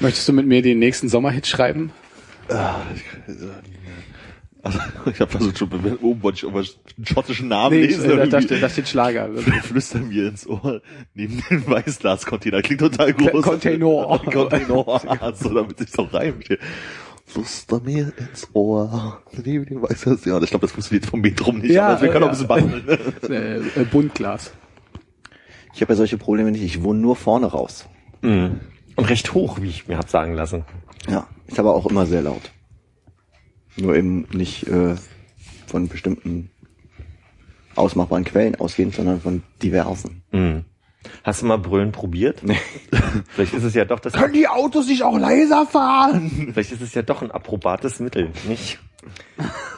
Möchtest 0.00 0.28
du 0.28 0.32
mit 0.32 0.46
mir 0.46 0.62
den 0.62 0.78
nächsten 0.78 1.10
Sommerhit 1.10 1.46
schreiben? 1.46 1.92
Also, 4.62 4.78
ich 5.06 5.20
habe 5.20 5.30
versucht 5.30 5.58
schon, 5.58 5.68
oben 6.02 6.22
wollte 6.22 6.36
ich 6.36 6.42
irgendwas 6.44 6.76
einen 6.96 7.06
schottischen 7.06 7.48
Namen 7.48 7.78
Nee, 7.78 7.86
lesen. 7.86 8.02
da, 8.08 8.16
da, 8.16 8.22
irgendwie. 8.24 8.42
steht, 8.42 8.62
da 8.62 8.68
steht 8.68 8.88
Schlager. 8.88 9.28
Flüster 9.62 9.98
mir 9.98 10.28
ins 10.28 10.46
Ohr 10.46 10.82
neben 11.14 11.42
den 11.48 11.66
Weißglas-Container. 11.66 12.62
Klingt 12.62 12.80
total 12.80 13.12
groß. 13.12 13.42
Container. 13.42 14.20
Container. 14.30 15.34
so, 15.34 15.54
damit 15.54 15.78
sich's 15.78 15.98
auch 15.98 16.12
reimt. 16.12 16.48
Flüster 17.26 17.80
mir 17.80 18.12
ins 18.16 18.48
Ohr 18.54 19.22
neben 19.44 19.66
den 19.66 19.82
Weißglas. 19.82 20.24
Ja, 20.24 20.40
ich 20.42 20.50
glaube, 20.50 20.62
das 20.66 20.72
funktioniert 20.72 21.06
vom 21.06 21.20
Metrum 21.20 21.58
nicht. 21.58 21.72
Ja, 21.72 21.88
aber 21.88 22.02
wir 22.02 22.08
können 22.10 22.24
ja. 22.24 22.30
auch 22.30 22.50
ein 22.50 22.68
bisschen 22.70 22.82
basteln. 23.22 23.68
äh, 23.76 23.80
äh, 23.80 23.84
Buntglas. 23.84 24.52
Ich 25.74 25.82
habe 25.82 25.92
ja 25.92 25.96
solche 25.96 26.18
Probleme 26.18 26.50
nicht. 26.50 26.62
Ich 26.62 26.82
wohne 26.82 26.98
nur 27.00 27.14
vorne 27.16 27.46
raus. 27.46 27.86
Mhm. 28.22 28.60
Und 28.96 29.04
recht 29.08 29.34
hoch, 29.34 29.60
wie 29.60 29.68
ich 29.68 29.86
mir 29.86 29.96
hab 29.98 30.08
sagen 30.10 30.34
lassen. 30.34 30.64
Ja, 31.08 31.28
ist 31.46 31.60
aber 31.60 31.74
auch 31.74 31.86
immer 31.86 32.04
sehr 32.06 32.22
laut. 32.22 32.50
Nur 33.80 33.94
eben 33.94 34.26
nicht 34.32 34.66
äh, 34.66 34.96
von 35.66 35.88
bestimmten 35.88 36.50
ausmachbaren 37.76 38.24
Quellen 38.24 38.56
ausgehend, 38.56 38.94
sondern 38.94 39.20
von 39.20 39.42
diversen. 39.62 40.22
Mhm. 40.32 40.64
Hast 41.22 41.42
du 41.42 41.46
mal 41.46 41.58
Brüllen 41.58 41.92
probiert? 41.92 42.42
Nee. 42.42 42.58
Vielleicht 43.28 43.54
ist 43.54 43.62
es 43.62 43.74
ja 43.74 43.84
doch 43.84 44.00
das. 44.00 44.12
Können 44.12 44.32
die 44.32 44.48
Autos 44.48 44.88
nicht 44.88 45.04
auch 45.04 45.16
leiser 45.16 45.64
fahren? 45.66 46.50
Vielleicht 46.52 46.72
ist 46.72 46.82
es 46.82 46.94
ja 46.94 47.02
doch 47.02 47.22
ein 47.22 47.30
approbates 47.30 48.00
Mittel, 48.00 48.32
nicht? 48.48 48.80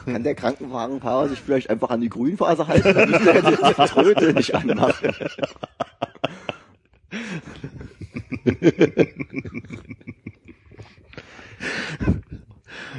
Kann 0.05 0.23
der 0.23 0.33
Krankenwagenfahrer 0.33 1.29
sich 1.29 1.39
vielleicht 1.39 1.69
einfach 1.69 1.91
an 1.91 2.01
die 2.01 2.09
Grünphase 2.09 2.67
halten, 2.67 2.95
damit 2.95 3.27
er 3.27 3.41
die 3.43 3.55
Tröte 3.87 4.33
nicht 4.33 4.55
anmacht? 4.55 5.03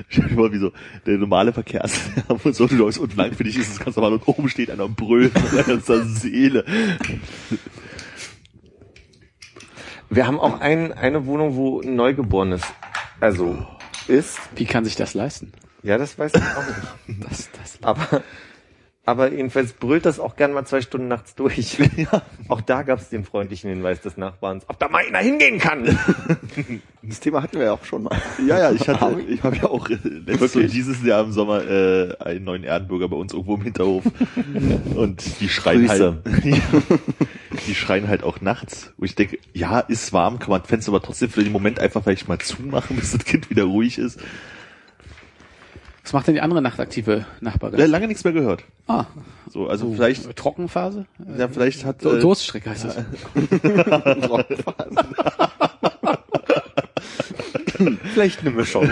Stell 0.08 0.28
dir 0.28 0.36
mal, 0.36 0.52
wie 0.52 0.58
so 0.58 0.72
der 1.06 1.18
normale 1.18 1.52
Verkehrslärm 1.52 2.40
und 2.44 2.54
so 2.54 2.66
läufst 2.66 2.98
unten 2.98 3.16
lang, 3.16 3.32
für 3.32 3.44
dich 3.44 3.56
ist 3.56 3.72
es 3.72 3.78
ganz 3.80 3.96
normal 3.96 4.14
und 4.14 4.26
oben 4.26 4.48
steht 4.48 4.70
einer 4.70 4.84
und 4.84 4.96
brüllt 4.96 5.32
mit 5.66 5.84
seiner 5.84 6.04
Seele. 6.04 6.64
Wir 10.10 10.26
haben 10.26 10.38
auch 10.38 10.60
ein, 10.60 10.92
eine 10.92 11.26
Wohnung, 11.26 11.56
wo 11.56 11.80
ein 11.80 11.96
Neugeborenes, 11.96 12.62
also 13.20 13.66
ist. 14.08 14.38
Wie 14.56 14.66
kann 14.66 14.84
sich 14.84 14.96
das 14.96 15.14
leisten? 15.14 15.52
Ja, 15.82 15.98
das 15.98 16.18
weiß 16.18 16.32
ich 16.34 16.42
auch 16.42 16.66
nicht. 16.66 17.20
Das, 17.28 17.50
das. 17.52 17.78
Aber, 17.82 18.22
aber 19.04 19.32
jedenfalls 19.32 19.72
brüllt 19.72 20.06
das 20.06 20.20
auch 20.20 20.36
gern 20.36 20.52
mal 20.52 20.64
zwei 20.64 20.80
Stunden 20.80 21.08
nachts 21.08 21.34
durch. 21.34 21.78
Auch 22.48 22.60
da 22.60 22.82
gab 22.82 23.00
es 23.00 23.08
den 23.08 23.24
freundlichen 23.24 23.68
Hinweis 23.68 24.00
des 24.00 24.16
Nachbarns, 24.16 24.64
ob 24.68 24.78
da 24.78 24.88
mal 24.88 25.04
einer 25.04 25.18
hingehen 25.18 25.58
kann. 25.58 25.98
Das 27.04 27.18
Thema 27.18 27.42
hatten 27.42 27.58
wir 27.58 27.64
ja 27.64 27.72
auch 27.72 27.84
schon 27.84 28.04
mal. 28.04 28.16
Ja, 28.46 28.60
ja, 28.60 28.70
ich 28.70 28.88
hatte, 28.88 29.20
ich 29.22 29.42
habe 29.42 29.56
ja 29.56 29.64
auch 29.64 29.88
letztes 29.88 30.54
und 30.54 30.72
dieses 30.72 31.02
Jahr 31.02 31.24
im 31.24 31.32
Sommer 31.32 31.68
äh, 31.68 32.14
einen 32.20 32.44
neuen 32.44 32.62
Erdenbürger 32.62 33.08
bei 33.08 33.16
uns 33.16 33.32
irgendwo 33.32 33.56
im 33.56 33.62
Hinterhof. 33.62 34.04
Und 34.94 35.40
die 35.40 35.48
schreien 35.48 35.84
Grüße. 35.84 36.22
halt. 36.24 37.00
die 37.66 37.74
schreien 37.74 38.06
halt 38.06 38.22
auch 38.22 38.40
nachts. 38.40 38.92
Wo 38.98 39.04
ich 39.04 39.16
denke, 39.16 39.38
ja, 39.52 39.80
ist 39.80 40.12
warm, 40.12 40.38
kann 40.38 40.50
man 40.50 40.62
Fenster 40.62 40.92
aber 40.92 41.02
trotzdem 41.02 41.28
für 41.28 41.42
den 41.42 41.52
Moment 41.52 41.80
einfach 41.80 42.04
vielleicht 42.04 42.28
mal 42.28 42.38
zumachen, 42.38 42.94
bis 42.94 43.10
das 43.10 43.24
Kind 43.24 43.50
wieder 43.50 43.64
ruhig 43.64 43.98
ist. 43.98 44.20
Was 46.02 46.12
macht 46.12 46.26
denn 46.26 46.34
die 46.34 46.40
andere 46.40 46.60
nachtaktive 46.62 47.26
Nachbarin? 47.40 47.90
Lange 47.90 48.08
nichts 48.08 48.24
mehr 48.24 48.32
gehört. 48.32 48.64
Ah, 48.88 49.04
So, 49.48 49.68
also 49.68 49.92
vielleicht, 49.92 50.34
Trockenphase? 50.36 51.06
ja, 51.38 51.48
vielleicht 51.48 51.84
hat 51.84 52.02
So, 52.02 52.16
äh, 52.16 52.20
Durststrecke 52.20 52.70
heißt 52.70 52.84
das. 52.86 52.96
Vielleicht 58.14 58.40
eine 58.40 58.50
Mischung. 58.50 58.88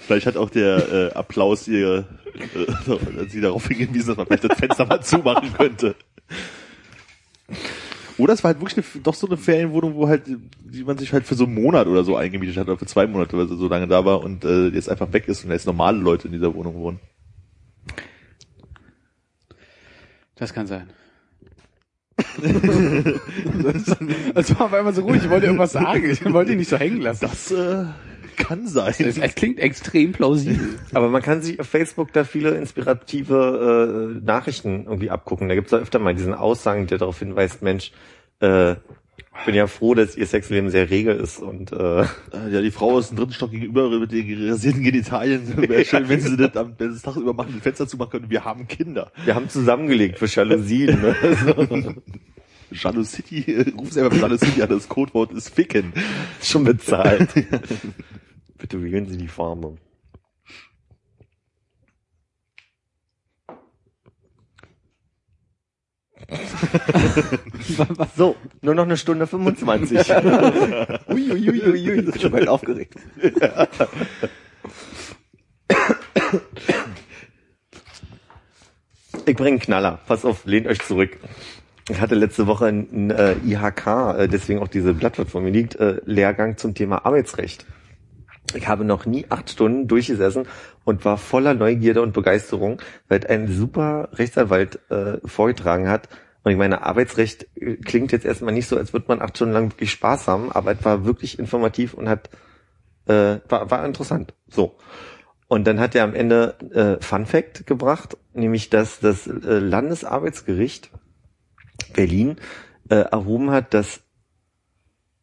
Vielleicht 0.00 0.26
hat 0.26 0.36
auch 0.36 0.50
der 0.50 0.92
äh, 0.92 1.12
Applaus 1.14 1.66
ihr 1.68 2.04
äh, 2.34 3.28
sie 3.28 3.40
darauf 3.40 3.66
hingewiesen, 3.66 4.08
dass 4.08 4.16
man 4.16 4.26
vielleicht 4.26 4.44
das 4.44 4.58
Fenster 4.58 4.86
mal 4.86 5.00
zumachen 5.02 5.52
könnte. 5.54 5.94
Oder 8.20 8.34
es 8.34 8.44
war 8.44 8.52
halt 8.52 8.60
wirklich 8.60 8.84
eine, 8.94 9.02
doch 9.02 9.14
so 9.14 9.26
eine 9.26 9.36
Ferienwohnung, 9.36 9.94
wo 9.94 10.08
halt, 10.08 10.22
die 10.26 10.84
man 10.84 10.98
sich 10.98 11.12
halt 11.12 11.26
für 11.26 11.34
so 11.34 11.44
einen 11.44 11.54
Monat 11.54 11.86
oder 11.86 12.04
so 12.04 12.16
eingemietet 12.16 12.56
hat, 12.56 12.68
oder 12.68 12.78
für 12.78 12.86
zwei 12.86 13.06
Monate, 13.06 13.36
weil 13.36 13.48
sie 13.48 13.56
so 13.56 13.68
lange 13.68 13.88
da 13.88 14.04
war 14.04 14.22
und 14.22 14.44
äh, 14.44 14.68
jetzt 14.68 14.90
einfach 14.90 15.12
weg 15.12 15.26
ist 15.28 15.44
und 15.44 15.50
jetzt 15.50 15.66
normale 15.66 15.98
Leute 15.98 16.28
in 16.28 16.32
dieser 16.32 16.54
Wohnung 16.54 16.74
wohnen. 16.74 17.00
Das 20.36 20.52
kann 20.52 20.66
sein. 20.66 20.90
Es 24.34 24.58
war 24.58 24.66
auf 24.66 24.74
einmal 24.74 24.94
so 24.94 25.02
ruhig, 25.02 25.22
ich 25.22 25.30
wollte 25.30 25.46
irgendwas 25.46 25.72
sagen, 25.72 26.08
ich 26.08 26.24
wollte 26.32 26.52
ihn 26.52 26.58
nicht 26.58 26.68
so 26.68 26.76
hängen 26.76 27.00
lassen. 27.00 27.20
Das 27.22 27.50
äh, 27.50 27.84
kann 28.40 28.66
sein. 28.66 28.94
Es, 28.98 29.18
es 29.18 29.34
klingt 29.34 29.58
extrem 29.58 30.12
plausibel. 30.12 30.78
Aber 30.92 31.08
man 31.08 31.22
kann 31.22 31.42
sich 31.42 31.60
auf 31.60 31.68
Facebook 31.68 32.12
da 32.12 32.24
viele 32.24 32.50
inspirative 32.56 34.16
äh, 34.20 34.24
Nachrichten 34.24 34.84
irgendwie 34.86 35.10
abgucken. 35.10 35.48
Da 35.48 35.54
gibt's 35.54 35.72
ja 35.72 35.78
öfter 35.78 35.98
mal 35.98 36.14
diesen 36.14 36.34
Aussagen, 36.34 36.86
der 36.86 36.98
darauf 36.98 37.18
hinweist, 37.18 37.62
Mensch, 37.62 37.92
äh, 38.40 38.72
ich 39.38 39.46
bin 39.46 39.54
ja 39.54 39.66
froh, 39.68 39.94
dass 39.94 40.16
ihr 40.16 40.26
Sexleben 40.26 40.70
sehr 40.70 40.90
rege 40.90 41.12
ist 41.12 41.38
und 41.38 41.72
äh, 41.72 42.02
Äh, 42.02 42.06
Ja, 42.50 42.60
die 42.60 42.70
Frau 42.70 42.92
aus 42.92 43.08
dem 43.08 43.16
dritten 43.16 43.32
Stock 43.32 43.50
gegenüber 43.50 43.88
mit 43.88 44.12
den 44.12 44.50
rasierten 44.50 44.82
Genitalien. 44.82 45.56
Wäre 45.68 45.84
schön, 45.84 46.08
wenn 46.08 46.20
sie 46.20 46.36
das 46.36 46.56
am 46.56 46.74
das 46.76 47.02
tagsüber 47.02 47.32
machen, 47.32 47.52
die 47.54 47.60
Fenster 47.60 47.86
zumachen 47.86 48.10
können. 48.10 48.30
Wir 48.30 48.44
haben 48.44 48.66
Kinder. 48.66 49.12
wir 49.24 49.34
haben 49.34 49.48
zusammengelegt 49.48 50.18
für 50.18 50.26
Jalousien. 50.26 51.00
Ne? 51.00 51.94
City, 53.04 53.64
ruf 53.76 53.92
selber 53.92 54.14
Jalo 54.14 54.36
City 54.36 54.62
an, 54.62 54.68
das 54.68 54.88
Codewort 54.88 55.32
ist 55.32 55.48
Ficken. 55.54 55.92
schon 56.42 56.64
bezahlt. 56.64 57.30
Bitte 58.60 58.82
wählen 58.82 59.06
Sie 59.06 59.16
die 59.16 59.28
Farbe. 59.28 59.76
So, 68.16 68.36
nur 68.60 68.74
noch 68.74 68.84
eine 68.84 68.96
Stunde 68.96 69.26
25. 69.26 70.10
Uiuiuiui, 71.08 72.00
ich 72.00 72.04
bin 72.04 72.20
schon 72.20 72.30
bald 72.30 72.48
aufgeregt. 72.48 72.94
Ich 79.26 79.36
bringe 79.36 79.50
einen 79.50 79.58
Knaller. 79.58 80.00
Pass 80.06 80.24
auf, 80.24 80.44
lehnt 80.44 80.66
euch 80.66 80.80
zurück. 80.80 81.16
Ich 81.88 82.00
hatte 82.00 82.14
letzte 82.14 82.46
Woche 82.46 82.66
einen 82.66 83.10
äh, 83.10 83.34
IHK, 83.44 83.86
äh, 83.86 84.28
deswegen 84.28 84.60
auch 84.60 84.68
diese 84.68 84.94
Blatt, 84.94 85.18
was 85.18 85.30
vor 85.30 85.40
mir 85.40 85.50
liegt, 85.50 85.76
äh, 85.76 86.00
Lehrgang 86.04 86.56
zum 86.56 86.74
Thema 86.74 87.04
Arbeitsrecht. 87.04 87.66
Ich 88.54 88.68
habe 88.68 88.84
noch 88.84 89.06
nie 89.06 89.26
acht 89.28 89.50
Stunden 89.50 89.88
durchgesessen 89.88 90.46
und 90.84 91.04
war 91.04 91.18
voller 91.18 91.54
Neugierde 91.54 92.02
und 92.02 92.12
Begeisterung, 92.12 92.80
weil 93.08 93.26
ein 93.26 93.48
super 93.48 94.08
Rechtsanwalt 94.12 94.78
äh, 94.90 95.18
vorgetragen 95.24 95.88
hat. 95.88 96.08
Und 96.42 96.52
ich 96.52 96.58
meine, 96.58 96.82
Arbeitsrecht 96.82 97.46
äh, 97.56 97.76
klingt 97.76 98.12
jetzt 98.12 98.24
erstmal 98.24 98.54
nicht 98.54 98.68
so, 98.68 98.76
als 98.76 98.92
würde 98.92 99.06
man 99.08 99.20
acht 99.20 99.36
Stunden 99.36 99.54
lang 99.54 99.70
wirklich 99.70 99.90
Spaß 99.92 100.28
haben, 100.28 100.50
aber 100.50 100.72
es 100.72 100.84
war 100.84 101.04
wirklich 101.04 101.38
informativ 101.38 101.94
und 101.94 102.08
hat 102.08 102.30
äh, 103.06 103.40
war, 103.48 103.70
war 103.70 103.84
interessant. 103.84 104.34
So. 104.48 104.76
Und 105.48 105.66
dann 105.66 105.80
hat 105.80 105.94
er 105.94 106.04
am 106.04 106.14
Ende 106.14 106.54
äh, 106.72 107.04
Fun 107.04 107.26
Fact 107.26 107.66
gebracht, 107.66 108.16
nämlich 108.34 108.70
dass 108.70 109.00
das 109.00 109.26
äh, 109.26 109.58
Landesarbeitsgericht 109.58 110.90
Berlin 111.92 112.36
äh, 112.88 112.96
erhoben 112.96 113.50
hat, 113.50 113.74
dass 113.74 114.02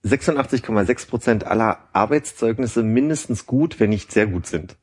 86,6 0.06 1.08
Prozent 1.10 1.44
aller 1.46 1.80
Arbeitszeugnisse 1.94 2.84
mindestens 2.84 3.46
gut, 3.46 3.80
wenn 3.80 3.89
nicht 3.89 4.12
sehr 4.12 4.27
gut 4.27 4.48
sind. 4.48 4.77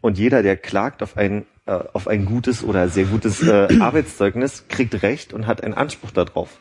Und 0.00 0.18
jeder, 0.18 0.42
der 0.42 0.56
klagt 0.56 1.02
auf 1.02 1.16
ein 1.16 1.46
äh, 1.66 1.82
auf 1.92 2.06
ein 2.06 2.26
gutes 2.26 2.62
oder 2.62 2.88
sehr 2.88 3.06
gutes 3.06 3.42
äh, 3.42 3.68
Arbeitszeugnis, 3.80 4.68
kriegt 4.68 5.02
Recht 5.02 5.32
und 5.32 5.46
hat 5.48 5.62
einen 5.62 5.74
Anspruch 5.74 6.12
darauf. 6.12 6.58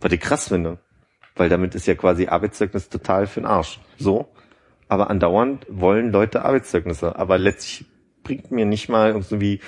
Was 0.00 0.12
ich 0.12 0.20
krass 0.20 0.48
finde, 0.48 0.78
weil 1.36 1.48
damit 1.48 1.74
ist 1.76 1.86
ja 1.86 1.94
quasi 1.94 2.26
Arbeitszeugnis 2.26 2.88
total 2.88 3.26
für 3.28 3.40
den 3.40 3.46
Arsch. 3.46 3.80
So, 3.96 4.28
aber 4.88 5.08
andauernd 5.08 5.66
wollen 5.68 6.10
Leute 6.10 6.44
Arbeitszeugnisse, 6.44 7.16
aber 7.16 7.38
letztlich 7.38 7.86
bringt 8.24 8.50
mir 8.50 8.66
nicht 8.66 8.88
mal 8.88 9.10
irgendwie 9.10 9.60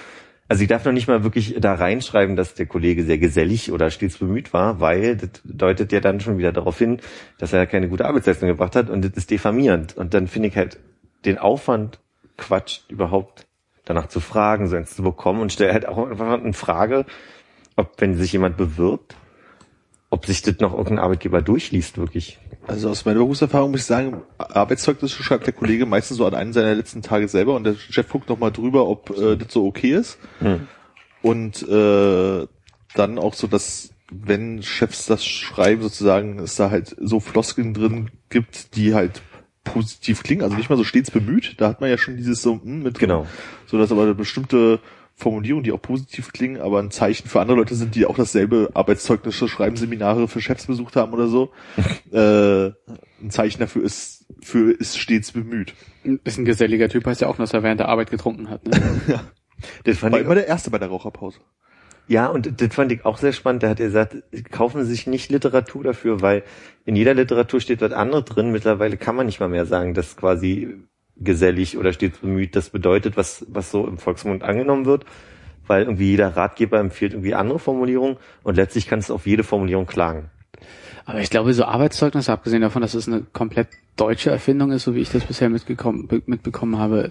also 0.49 0.63
ich 0.63 0.69
darf 0.69 0.85
noch 0.85 0.93
nicht 0.93 1.09
mal 1.09 1.25
wirklich 1.25 1.57
da 1.59 1.75
reinschreiben, 1.75 2.37
dass 2.37 2.55
der 2.55 2.67
Kollege 2.67 3.03
sehr 3.03 3.19
gesellig 3.19 3.73
oder 3.73 3.91
stets 3.91 4.19
bemüht 4.19 4.53
war, 4.53 4.81
weil 4.81 5.17
das 5.17 5.31
deutet 5.45 5.93
ja 5.93 6.01
dann 6.01 6.21
schon 6.21 6.39
wieder 6.39 6.53
darauf 6.53 6.79
hin, 6.79 7.01
dass 7.39 7.53
er 7.53 7.67
keine 7.67 7.89
gute 7.89 8.05
Arbeitsleistung 8.05 8.49
gebracht 8.49 8.77
hat 8.77 8.89
und 8.89 9.05
das 9.05 9.13
ist 9.13 9.31
diffamierend. 9.31 9.97
Und 9.97 10.15
dann 10.15 10.29
finde 10.29 10.49
ich 10.49 10.57
halt 10.57 10.79
den 11.25 11.39
Aufwand 11.39 11.99
Quatsch, 12.37 12.81
überhaupt 12.89 13.47
danach 13.85 14.09
zu 14.09 14.21
fragen, 14.21 14.69
so 14.69 14.77
eins 14.77 14.95
zu 14.95 15.03
bekommen 15.03 15.41
und 15.41 15.53
stelle 15.53 15.73
halt 15.73 15.87
auch 15.87 15.99
einfach 16.09 16.33
eine 16.33 16.53
Frage, 16.53 17.07
ob 17.77 18.01
wenn 18.01 18.15
sich 18.15 18.33
jemand 18.33 18.57
bewirbt, 18.57 19.17
ob 20.11 20.27
sich 20.27 20.43
das 20.43 20.59
noch 20.61 20.73
irgendein 20.73 20.99
Arbeitgeber 21.01 21.43
durchliest, 21.43 21.99
wirklich. 21.99 22.39
Also 22.67 22.91
aus 22.91 23.05
meiner 23.05 23.21
Berufserfahrung 23.21 23.71
muss 23.71 23.81
ich 23.81 23.87
sagen, 23.87 24.23
Arbeitszeugnisse 24.39 25.23
schreibt 25.23 25.47
der 25.47 25.53
Kollege 25.53 25.87
meistens 25.87 26.17
so 26.17 26.27
an 26.27 26.35
einen 26.35 26.53
seiner 26.53 26.75
letzten 26.75 27.01
Tage 27.03 27.29
selber 27.29 27.55
und 27.55 27.65
der 27.65 27.75
Chef 27.75 28.09
guckt 28.09 28.29
noch 28.29 28.39
mal 28.39 28.51
drüber, 28.51 28.89
ob 28.89 29.11
äh, 29.17 29.37
das 29.37 29.53
so 29.53 29.67
okay 29.67 29.93
ist. 29.93 30.19
Hm. 30.41 30.67
Und 31.23 31.63
äh, 31.69 32.47
dann 32.95 33.19
auch 33.19 33.35
so, 33.35 33.47
dass 33.47 33.91
wenn 34.11 34.63
Chefs 34.63 35.07
das 35.07 35.25
schreiben, 35.25 35.83
sozusagen, 35.83 36.39
es 36.39 36.57
da 36.57 36.71
halt 36.71 36.97
so 37.01 37.21
Floskeln 37.21 37.75
drin 37.75 38.11
gibt, 38.31 38.77
die 38.77 38.95
halt 38.95 39.23
positiv 39.65 40.23
klingen, 40.23 40.43
also 40.43 40.57
nicht 40.57 40.71
mal 40.71 40.77
so 40.77 40.85
stets 40.85 41.11
bemüht. 41.11 41.61
Da 41.61 41.69
hat 41.69 41.81
man 41.81 41.91
ja 41.91 41.99
schon 41.99 42.17
dieses 42.17 42.43
so 42.43 42.61
hm, 42.63 42.83
mit 42.83 42.99
Genau. 42.99 43.27
so 43.67 43.79
dass 43.79 43.93
aber 43.93 44.15
bestimmte 44.15 44.81
Formulierungen, 45.19 45.65
die 45.65 45.73
auch 45.73 45.81
positiv 45.81 46.31
klingen, 46.33 46.61
aber 46.61 46.79
ein 46.79 46.91
Zeichen 46.91 47.27
für 47.27 47.41
andere 47.41 47.57
Leute 47.57 47.75
sind, 47.75 47.95
die 47.95 48.05
auch 48.05 48.17
dasselbe 48.17 48.71
Arbeitszeugnis 48.75 49.35
schreiben, 49.35 49.77
Seminare 49.77 50.29
für 50.29 50.43
Chefs 50.43 50.67
besucht 50.67 50.95
haben 50.95 51.15
oder 51.15 51.27
so. 51.27 51.53
äh, 52.13 52.67
ein 53.23 53.31
Zeichen 53.31 53.61
dafür 53.61 53.83
ist, 53.83 54.27
für 54.43 54.73
ist 54.73 54.99
stets 54.99 55.33
bemüht. 55.33 55.75
Ist 56.25 56.39
ein 56.39 56.45
geselliger 56.45 56.91
Typ, 56.91 57.07
heißt 57.07 57.23
ja 57.23 57.29
auch, 57.29 57.37
dass 57.37 57.55
er 57.55 57.63
während 57.63 57.81
der 57.81 57.89
Arbeit 57.89 58.11
getrunken 58.11 58.51
hat. 58.51 58.67
Ne? 58.67 59.21
Das 59.85 59.97
fand 59.97 60.13
War 60.13 60.21
ich, 60.21 60.27
immer 60.27 60.35
der 60.35 60.47
Erste 60.49 60.71
bei 60.71 60.79
der 60.79 60.89
Raucherpause. 60.89 61.41
ja, 62.09 62.27
und 62.27 62.61
das 62.61 62.75
fand 62.75 62.93
ich 62.93 63.07
auch 63.07 63.17
sehr 63.17 63.33
spannend. 63.33 63.63
Da 63.63 63.71
hat 63.71 63.81
er 63.81 63.87
gesagt, 63.87 64.23
kaufen 64.51 64.85
Sie 64.85 64.91
sich 64.91 65.07
nicht 65.07 65.31
Literatur 65.31 65.83
dafür, 65.83 66.21
weil 66.21 66.43
in 66.85 66.95
jeder 66.95 67.15
Literatur 67.15 67.59
steht 67.63 67.81
was 67.81 67.93
anderes 67.93 68.27
drin. 68.27 68.53
Mittlerweile 68.53 68.99
kann 68.99 69.17
man 69.17 69.25
nicht 69.25 69.41
mal 69.41 69.49
mehr 69.49 69.65
sagen, 69.65 69.95
dass 69.95 70.15
quasi 70.15 70.77
gesellig 71.19 71.79
oder 71.79 71.93
stets 71.93 72.19
bemüht 72.19 72.57
das 72.57 72.71
bedeutet, 72.71 73.17
was, 73.17 73.47
was 73.49 73.71
so 73.71 73.87
im 73.87 73.99
Volksmund 73.99 74.43
angenommen 74.43 74.85
wird. 74.87 75.05
Weil 75.67 75.83
irgendwie 75.83 76.11
jeder 76.11 76.37
Ratgeber 76.37 76.79
empfiehlt 76.79 77.13
irgendwie 77.13 77.35
andere 77.35 77.59
Formulierungen 77.59 78.19
und 78.45 78.55
letztlich 78.55 78.87
kannst 78.87 79.09
du 79.11 79.15
auf 79.15 79.27
jede 79.27 79.43
Formulierung 79.43 79.87
klagen. 79.87 80.31
Aber 81.07 81.21
ich 81.21 81.31
glaube, 81.31 81.53
so 81.55 81.65
Arbeitszeugnisse, 81.65 82.33
abgesehen 82.33 82.63
davon, 82.63 82.83
dass 82.83 82.95
es 82.95 83.09
eine 83.09 83.23
komplett 83.33 83.69
deutsche 83.97 84.31
Erfindung 84.31 84.73
ist, 84.73 84.85
so 84.85 84.95
wie 84.95 85.01
ich 85.01 85.11
das 85.11 85.25
bisher 85.25 85.49
mitgekommen, 85.49 86.07
be- 86.07 86.23
mitbekommen 86.27 86.79
habe, 86.79 87.11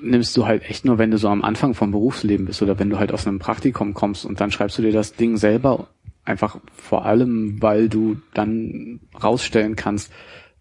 nimmst 0.00 0.36
du 0.36 0.46
halt 0.46 0.62
echt 0.68 0.84
nur, 0.84 0.98
wenn 0.98 1.10
du 1.10 1.18
so 1.18 1.28
am 1.28 1.42
Anfang 1.42 1.74
vom 1.74 1.90
Berufsleben 1.90 2.46
bist 2.46 2.62
oder 2.62 2.78
wenn 2.78 2.90
du 2.90 2.98
halt 2.98 3.12
aus 3.12 3.26
einem 3.26 3.38
Praktikum 3.38 3.94
kommst 3.94 4.24
und 4.24 4.40
dann 4.40 4.50
schreibst 4.50 4.78
du 4.78 4.82
dir 4.82 4.92
das 4.92 5.14
Ding 5.14 5.36
selber 5.36 5.88
einfach 6.24 6.58
vor 6.74 7.04
allem, 7.06 7.62
weil 7.62 7.88
du 7.88 8.16
dann 8.34 9.00
rausstellen 9.22 9.74
kannst, 9.76 10.12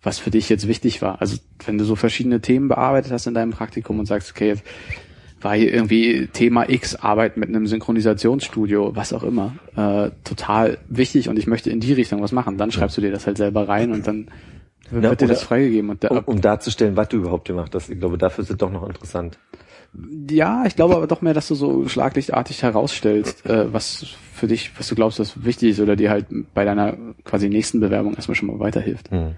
was 0.02 0.20
für 0.20 0.32
dich 0.32 0.50
jetzt 0.50 0.68
wichtig 0.68 1.02
war. 1.02 1.22
Also 1.22 1.38
wenn 1.66 1.78
du 1.78 1.84
so 1.84 1.96
verschiedene 1.96 2.40
Themen 2.42 2.68
bearbeitet 2.68 3.12
hast 3.12 3.28
in 3.28 3.34
deinem 3.34 3.52
Praktikum 3.52 4.00
und 4.00 4.06
sagst, 4.06 4.32
okay, 4.32 4.48
jetzt 4.50 4.64
war 5.42 5.56
hier 5.56 5.74
irgendwie 5.74 6.28
Thema 6.28 6.70
X, 6.70 6.96
Arbeit 6.96 7.38
mit 7.38 7.50
einem 7.50 7.68
Synchronisationsstudio, 7.68 8.96
was 8.96 9.14
auch 9.14 9.24
immer, 9.24 9.56
äh, 9.76 10.12
total 10.24 10.78
wichtig 10.90 11.30
und 11.30 11.40
ich 11.40 11.48
möchte 11.48 11.70
in 11.70 11.80
die 11.80 11.94
Richtung 11.94 12.22
was 12.22 12.32
machen. 12.32 12.58
Dann 12.58 12.72
schreibst 12.72 12.98
du 12.98 13.02
dir 13.02 13.12
das 13.12 13.26
halt 13.26 13.38
selber 13.38 13.68
rein 13.68 13.92
und 13.92 14.08
dann 14.08 14.28
wird 14.92 15.04
Ja, 15.04 15.16
dir 15.16 15.28
das 15.28 15.44
freigegeben. 15.44 15.90
Und 15.90 16.04
der, 16.04 16.12
Um, 16.12 16.24
um 16.26 16.42
darzustellen, 16.42 16.96
was 16.96 17.10
du 17.10 17.18
überhaupt 17.18 17.48
gemacht 17.48 17.74
hast. 17.76 17.90
Ich 17.90 18.00
glaube, 18.00 18.18
dafür 18.18 18.44
ist 18.44 18.50
es 18.50 18.58
doch 18.58 18.72
noch 18.72 18.88
interessant. 18.88 19.38
ja, 20.30 20.64
ich 20.66 20.76
glaube 20.76 20.96
aber 20.96 21.08
doch 21.08 21.22
mehr, 21.22 21.34
dass 21.34 21.48
du 21.48 21.56
so 21.56 21.88
schlaglichtartig 21.88 22.64
herausstellst, 22.64 23.46
äh, 23.46 23.72
was 23.72 24.06
für 24.34 24.48
dich, 24.48 24.72
was 24.78 24.88
du 24.88 24.96
glaubst, 24.96 25.20
was 25.20 25.44
wichtig 25.44 25.72
ist 25.72 25.80
oder 25.80 25.96
dir 25.96 26.10
halt 26.10 26.28
bei 26.54 26.66
deiner 26.66 26.98
quasi 27.24 27.50
nächsten 27.50 27.80
Bewerbung 27.80 28.16
erstmal 28.16 28.36
schon 28.36 28.48
mal 28.48 28.60
weiterhilft. 28.60 29.12
Hm. 29.12 29.36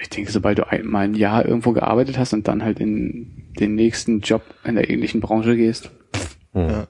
Ich 0.00 0.10
denke, 0.10 0.30
sobald 0.30 0.58
du 0.58 0.68
einmal 0.68 1.04
ein 1.04 1.14
Jahr 1.14 1.44
irgendwo 1.44 1.72
gearbeitet 1.72 2.18
hast 2.18 2.32
und 2.32 2.46
dann 2.46 2.62
halt 2.62 2.80
in 2.80 3.48
den 3.58 3.74
nächsten 3.74 4.20
Job 4.20 4.42
in 4.64 4.76
der 4.76 4.90
ähnlichen 4.90 5.20
Branche 5.20 5.56
gehst, 5.56 5.90
Ja. 6.54 6.86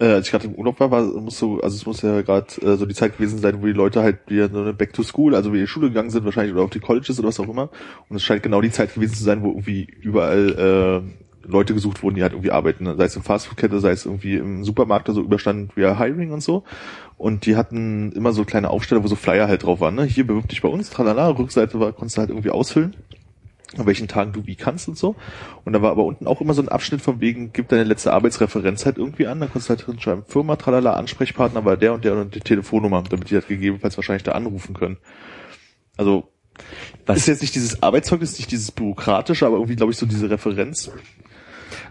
Äh, 0.00 0.12
als 0.12 0.26
ich 0.26 0.30
gerade 0.30 0.46
im 0.46 0.54
Urlaub 0.54 0.78
war, 0.78 0.92
war 0.92 1.02
muss 1.02 1.38
so, 1.38 1.60
also 1.60 1.74
es 1.74 1.84
muss 1.84 2.02
ja 2.02 2.22
gerade 2.22 2.46
äh, 2.62 2.76
so 2.76 2.86
die 2.86 2.94
Zeit 2.94 3.16
gewesen 3.16 3.38
sein, 3.38 3.60
wo 3.60 3.66
die 3.66 3.72
Leute 3.72 4.02
halt 4.02 4.18
wieder 4.28 4.48
so 4.48 4.60
eine 4.60 4.72
Back 4.72 4.92
to 4.92 5.02
School, 5.02 5.34
also 5.34 5.52
wie 5.52 5.56
in 5.56 5.64
die 5.64 5.68
Schule 5.68 5.88
gegangen 5.88 6.10
sind 6.10 6.24
wahrscheinlich 6.24 6.54
oder 6.54 6.62
auf 6.62 6.70
die 6.70 6.78
Colleges 6.78 7.18
oder 7.18 7.28
was 7.28 7.40
auch 7.40 7.48
immer. 7.48 7.70
Und 8.08 8.16
es 8.16 8.22
scheint 8.22 8.44
genau 8.44 8.60
die 8.60 8.70
Zeit 8.70 8.94
gewesen 8.94 9.14
zu 9.14 9.24
sein, 9.24 9.42
wo 9.42 9.48
irgendwie 9.48 9.88
überall 10.00 11.02
äh, 11.04 11.48
Leute 11.48 11.74
gesucht 11.74 12.02
wurden, 12.02 12.14
die 12.14 12.22
halt 12.22 12.32
irgendwie 12.32 12.52
arbeiten. 12.52 12.84
Sei 12.96 13.04
es 13.04 13.16
in 13.16 13.22
Fastfood-Kette, 13.22 13.80
sei 13.80 13.90
es 13.90 14.06
irgendwie 14.06 14.36
im 14.36 14.62
Supermarkt, 14.62 15.08
also 15.08 15.20
überstand 15.20 15.76
via 15.76 15.98
Hiring 15.98 16.30
und 16.30 16.42
so. 16.42 16.62
Und 17.18 17.44
die 17.46 17.56
hatten 17.56 18.12
immer 18.12 18.32
so 18.32 18.44
kleine 18.44 18.70
Aufsteller, 18.70 19.02
wo 19.02 19.08
so 19.08 19.16
Flyer 19.16 19.48
halt 19.48 19.64
drauf 19.64 19.80
waren. 19.80 19.96
Ne? 19.96 20.04
Hier 20.04 20.26
bewirb 20.26 20.48
dich 20.48 20.62
bei 20.62 20.68
uns, 20.68 20.88
tralala, 20.90 21.28
Rückseite 21.30 21.78
war, 21.80 21.92
konntest 21.92 22.16
du 22.16 22.20
halt 22.20 22.30
irgendwie 22.30 22.50
ausfüllen 22.50 22.96
an 23.76 23.86
welchen 23.86 24.08
Tagen 24.08 24.32
du 24.32 24.46
wie 24.46 24.56
kannst 24.56 24.88
und 24.88 24.96
so. 24.96 25.14
Und 25.64 25.74
da 25.74 25.82
war 25.82 25.90
aber 25.90 26.04
unten 26.04 26.26
auch 26.26 26.40
immer 26.40 26.54
so 26.54 26.62
ein 26.62 26.68
Abschnitt 26.68 27.02
von 27.02 27.20
wegen, 27.20 27.52
gib 27.52 27.68
deine 27.68 27.84
letzte 27.84 28.12
Arbeitsreferenz 28.12 28.86
halt 28.86 28.96
irgendwie 28.96 29.26
an, 29.26 29.40
da 29.40 29.46
konntest 29.46 29.68
du 29.68 29.70
halt 29.70 29.86
drin 29.86 30.00
schreiben, 30.00 30.24
Firma, 30.26 30.56
tralala, 30.56 30.94
Ansprechpartner 30.94 31.64
war 31.64 31.76
der 31.76 31.92
und 31.92 32.04
der 32.04 32.16
und 32.16 32.34
die 32.34 32.40
Telefonnummer, 32.40 33.04
damit 33.08 33.30
die 33.30 33.34
halt 33.34 33.48
gegebenenfalls 33.48 33.96
wahrscheinlich 33.98 34.22
da 34.22 34.32
anrufen 34.32 34.74
können. 34.74 34.96
Also, 35.98 36.28
Was- 37.04 37.18
ist 37.18 37.26
jetzt 37.26 37.42
nicht 37.42 37.54
dieses 37.54 37.82
Arbeitszeugnis, 37.82 38.38
nicht 38.38 38.50
dieses 38.50 38.72
bürokratische, 38.72 39.46
aber 39.46 39.56
irgendwie, 39.56 39.76
glaube 39.76 39.92
ich, 39.92 39.98
so 39.98 40.06
diese 40.06 40.30
Referenz. 40.30 40.90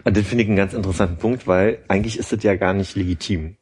Und 0.04 0.16
das 0.16 0.26
finde 0.26 0.42
ich 0.42 0.48
einen 0.48 0.56
ganz 0.56 0.74
interessanten 0.74 1.18
Punkt, 1.18 1.46
weil 1.46 1.78
eigentlich 1.86 2.18
ist 2.18 2.32
es 2.32 2.42
ja 2.42 2.56
gar 2.56 2.74
nicht 2.74 2.96
legitim, 2.96 3.56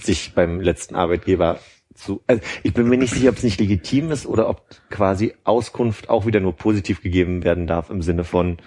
sich 0.00 0.34
beim 0.34 0.60
letzten 0.60 0.94
Arbeitgeber 0.94 1.58
zu. 1.94 2.22
Also 2.26 2.42
ich 2.62 2.74
bin 2.74 2.88
mir 2.88 2.98
nicht 2.98 3.14
sicher, 3.14 3.30
ob 3.30 3.36
es 3.36 3.42
nicht 3.42 3.60
legitim 3.60 4.10
ist 4.10 4.26
oder 4.26 4.48
ob 4.48 4.62
quasi 4.90 5.34
Auskunft 5.44 6.08
auch 6.08 6.26
wieder 6.26 6.40
nur 6.40 6.54
positiv 6.54 7.02
gegeben 7.02 7.44
werden 7.44 7.66
darf 7.66 7.90
im 7.90 8.02
Sinne 8.02 8.24
von, 8.24 8.58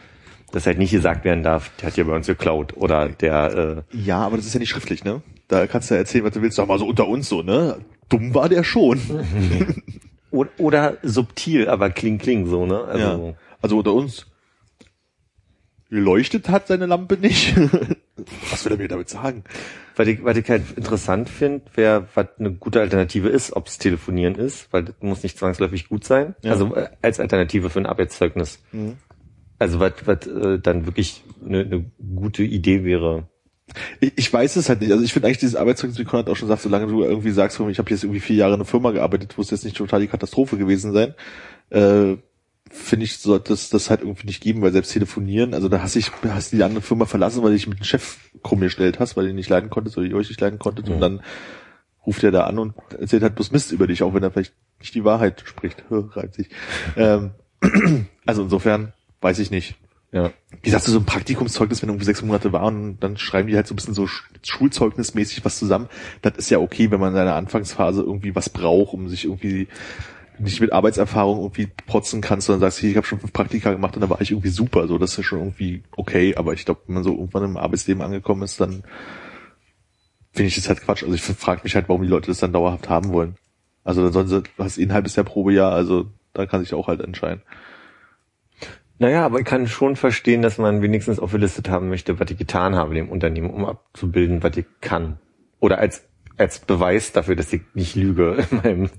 dass 0.51 0.65
halt 0.65 0.79
nicht 0.79 0.91
gesagt 0.91 1.25
werden 1.25 1.43
darf, 1.43 1.71
der 1.77 1.87
hat 1.87 1.97
ja 1.97 2.03
bei 2.03 2.15
uns 2.15 2.27
geklaut 2.27 2.75
oder 2.75 3.09
der. 3.09 3.85
Äh, 3.91 3.97
Ja, 3.97 4.19
aber 4.19 4.37
das 4.37 4.45
ist 4.45 4.53
ja 4.53 4.59
nicht 4.59 4.69
schriftlich, 4.69 5.03
ne? 5.03 5.21
Da 5.47 5.67
kannst 5.67 5.89
du 5.89 5.95
ja 5.95 5.99
erzählen, 5.99 6.23
was 6.23 6.33
du 6.33 6.41
willst, 6.41 6.57
sag 6.57 6.67
mal 6.67 6.79
so 6.79 6.87
unter 6.87 7.07
uns 7.07 7.29
so, 7.29 7.41
ne? 7.41 7.79
Dumm 8.09 8.33
war 8.33 8.49
der 8.49 8.63
schon. 8.63 8.99
oder, 10.31 10.49
oder 10.57 10.97
subtil, 11.03 11.69
aber 11.69 11.89
kling 11.91 12.17
kling 12.17 12.47
so 12.47 12.65
ne. 12.65 12.83
Also, 12.83 13.27
ja. 13.27 13.33
Also 13.61 13.77
unter 13.77 13.93
uns. 13.93 14.25
Geleuchtet 15.89 16.49
hat 16.49 16.67
seine 16.67 16.85
Lampe 16.85 17.17
nicht. 17.17 17.55
Was 18.51 18.63
will 18.65 18.73
er 18.73 18.77
mir 18.77 18.87
damit 18.87 19.09
sagen? 19.09 19.43
Was 19.99 20.07
ich, 20.07 20.23
was 20.23 20.37
ich 20.37 20.49
halt 20.49 20.63
interessant 20.77 21.27
finde, 21.27 21.65
wäre, 21.75 22.07
was 22.15 22.27
eine 22.39 22.53
gute 22.53 22.79
Alternative 22.79 23.27
ist, 23.27 23.53
ob 23.53 23.67
es 23.67 23.79
Telefonieren 23.79 24.35
ist, 24.35 24.71
weil 24.71 24.85
das 24.85 24.95
muss 25.01 25.23
nicht 25.23 25.37
zwangsläufig 25.37 25.89
gut 25.89 26.05
sein. 26.05 26.35
Ja. 26.41 26.53
Also 26.53 26.73
äh, 26.73 26.87
als 27.01 27.19
Alternative 27.19 27.69
für 27.69 27.79
ein 27.79 27.85
Arbeitszeugnis. 27.85 28.63
Mhm. 28.71 28.95
Also 29.57 29.81
was, 29.81 29.91
was 30.05 30.25
äh, 30.25 30.57
dann 30.59 30.85
wirklich 30.85 31.25
eine, 31.45 31.59
eine 31.59 31.91
gute 32.15 32.43
Idee 32.43 32.85
wäre. 32.85 33.27
Ich, 33.99 34.13
ich 34.15 34.31
weiß 34.31 34.55
es 34.55 34.69
halt 34.69 34.79
nicht. 34.79 34.93
Also 34.93 35.03
ich 35.03 35.11
finde 35.11 35.27
eigentlich 35.27 35.39
dieses 35.39 35.57
Arbeitszeugnis, 35.57 35.99
wie 35.99 36.05
Konrad 36.05 36.29
auch 36.29 36.37
schon 36.37 36.47
sagt, 36.47 36.61
solange 36.61 36.87
du 36.87 37.03
irgendwie 37.03 37.31
sagst, 37.31 37.59
ich 37.59 37.77
habe 37.77 37.89
jetzt 37.89 38.05
irgendwie 38.05 38.21
vier 38.21 38.37
Jahre 38.37 38.53
in 38.53 38.61
einer 38.61 38.65
Firma 38.65 38.91
gearbeitet, 38.91 39.37
muss 39.37 39.51
jetzt 39.51 39.65
nicht 39.65 39.75
total 39.75 39.99
die 39.99 40.07
Katastrophe 40.07 40.57
gewesen 40.57 40.93
sein, 40.93 41.13
äh, 41.71 42.15
finde 42.69 43.05
ich, 43.05 43.17
sollte 43.17 43.53
es 43.53 43.69
das 43.69 43.89
halt 43.89 44.01
irgendwie 44.01 44.27
nicht 44.27 44.41
geben, 44.41 44.61
weil 44.61 44.71
selbst 44.71 44.93
telefonieren, 44.93 45.53
also 45.53 45.69
da 45.69 45.81
hast 45.81 45.95
ich, 45.95 46.11
hast 46.27 46.51
die 46.53 46.63
andere 46.63 46.81
Firma 46.81 47.05
verlassen, 47.05 47.41
weil 47.43 47.49
du 47.51 47.55
dich 47.57 47.67
mit 47.67 47.79
dem 47.79 47.83
Chef 47.83 48.17
krumm 48.43 48.59
gestellt 48.61 48.99
hast, 48.99 49.17
weil 49.17 49.25
du 49.25 49.29
ihn 49.31 49.35
nicht 49.35 49.49
leiden 49.49 49.69
konntest 49.69 49.97
oder 49.97 50.07
ihr 50.07 50.15
euch 50.15 50.29
nicht 50.29 50.41
leiden 50.41 50.59
konntet 50.59 50.87
und 50.89 50.99
dann 51.01 51.21
ruft 52.05 52.23
er 52.23 52.31
da 52.31 52.45
an 52.45 52.59
und 52.59 52.73
erzählt 52.97 53.23
halt 53.23 53.35
bloß 53.35 53.51
Mist 53.51 53.71
über 53.71 53.87
dich, 53.87 54.03
auch 54.03 54.13
wenn 54.13 54.23
er 54.23 54.31
vielleicht 54.31 54.53
nicht 54.79 54.95
die 54.95 55.03
Wahrheit 55.03 55.43
spricht. 55.45 55.83
Reibt 55.89 56.35
sich. 56.35 56.49
Ähm, 56.95 57.31
also 58.25 58.43
insofern 58.43 58.93
weiß 59.21 59.39
ich 59.39 59.51
nicht. 59.51 59.75
Ja. 60.11 60.31
Wie 60.63 60.69
sagst 60.71 60.87
du, 60.87 60.91
so 60.91 60.97
ein 60.99 61.05
Praktikumszeugnis, 61.05 61.81
wenn 61.83 61.89
irgendwie 61.89 62.05
sechs 62.05 62.23
Monate 62.23 62.51
war 62.51 62.63
und 62.63 62.97
dann 62.99 63.17
schreiben 63.17 63.47
die 63.47 63.55
halt 63.55 63.67
so 63.67 63.73
ein 63.73 63.75
bisschen 63.75 63.93
so 63.93 64.05
Sch- 64.05 64.23
Schulzeugnismäßig 64.43 65.45
was 65.45 65.59
zusammen. 65.59 65.87
Das 66.23 66.33
ist 66.37 66.49
ja 66.49 66.57
okay, 66.57 66.89
wenn 66.89 66.99
man 66.99 67.09
in 67.09 67.15
seiner 67.15 67.35
Anfangsphase 67.35 68.01
irgendwie 68.01 68.33
was 68.35 68.49
braucht, 68.49 68.93
um 68.93 69.07
sich 69.07 69.25
irgendwie 69.25 69.67
nicht 70.39 70.61
mit 70.61 70.73
Arbeitserfahrung 70.73 71.39
irgendwie 71.39 71.67
protzen 71.87 72.21
kannst, 72.21 72.47
sondern 72.47 72.61
sagst, 72.61 72.83
ich 72.83 72.95
habe 72.95 73.05
schon 73.05 73.19
fünf 73.19 73.33
Praktika 73.33 73.71
gemacht 73.71 73.95
und 73.95 74.01
da 74.01 74.09
war 74.09 74.21
ich 74.21 74.31
irgendwie 74.31 74.49
super. 74.49 74.87
So, 74.87 74.97
das 74.97 75.11
ist 75.11 75.17
ja 75.17 75.23
schon 75.23 75.39
irgendwie 75.39 75.83
okay, 75.95 76.35
aber 76.35 76.53
ich 76.53 76.65
glaube, 76.65 76.81
wenn 76.87 76.95
man 76.95 77.03
so 77.03 77.11
irgendwann 77.11 77.43
im 77.43 77.57
Arbeitsleben 77.57 78.01
angekommen 78.01 78.43
ist, 78.43 78.59
dann 78.59 78.83
finde 80.31 80.47
ich 80.47 80.55
das 80.55 80.69
halt 80.69 80.81
Quatsch. 80.81 81.03
Also 81.03 81.15
ich 81.15 81.21
frage 81.21 81.61
mich 81.63 81.75
halt, 81.75 81.89
warum 81.89 82.01
die 82.01 82.07
Leute 82.07 82.27
das 82.27 82.39
dann 82.39 82.53
dauerhaft 82.53 82.89
haben 82.89 83.11
wollen. 83.11 83.35
Also 83.83 84.03
dann 84.03 84.13
sollen 84.13 84.27
sie, 84.27 84.43
du 84.43 84.63
hast 84.63 84.77
eh 84.77 84.87
ein 84.89 85.25
Probejahr, 85.25 85.71
also 85.71 86.05
da 86.33 86.45
kann 86.45 86.61
sich 86.61 86.73
auch 86.73 86.87
halt 86.87 87.01
entscheiden. 87.01 87.41
Naja, 88.99 89.25
aber 89.25 89.39
ich 89.39 89.45
kann 89.45 89.67
schon 89.67 89.95
verstehen, 89.95 90.41
dass 90.41 90.57
man 90.57 90.81
wenigstens 90.81 91.19
aufgelistet 91.19 91.69
haben 91.69 91.87
möchte, 91.87 92.19
was 92.19 92.29
ich 92.29 92.37
getan 92.37 92.75
habe 92.75 92.93
dem 92.93 93.09
Unternehmen, 93.09 93.49
um 93.49 93.65
abzubilden, 93.65 94.43
was 94.43 94.57
ich 94.57 94.65
kann. 94.81 95.19
Oder 95.59 95.79
als, 95.79 96.03
als 96.37 96.59
Beweis 96.59 97.13
dafür, 97.13 97.37
dass 97.37 97.53
ich 97.53 97.61
nicht 97.73 97.95
lüge 97.95 98.45
in 98.51 98.57
meinem 98.57 98.89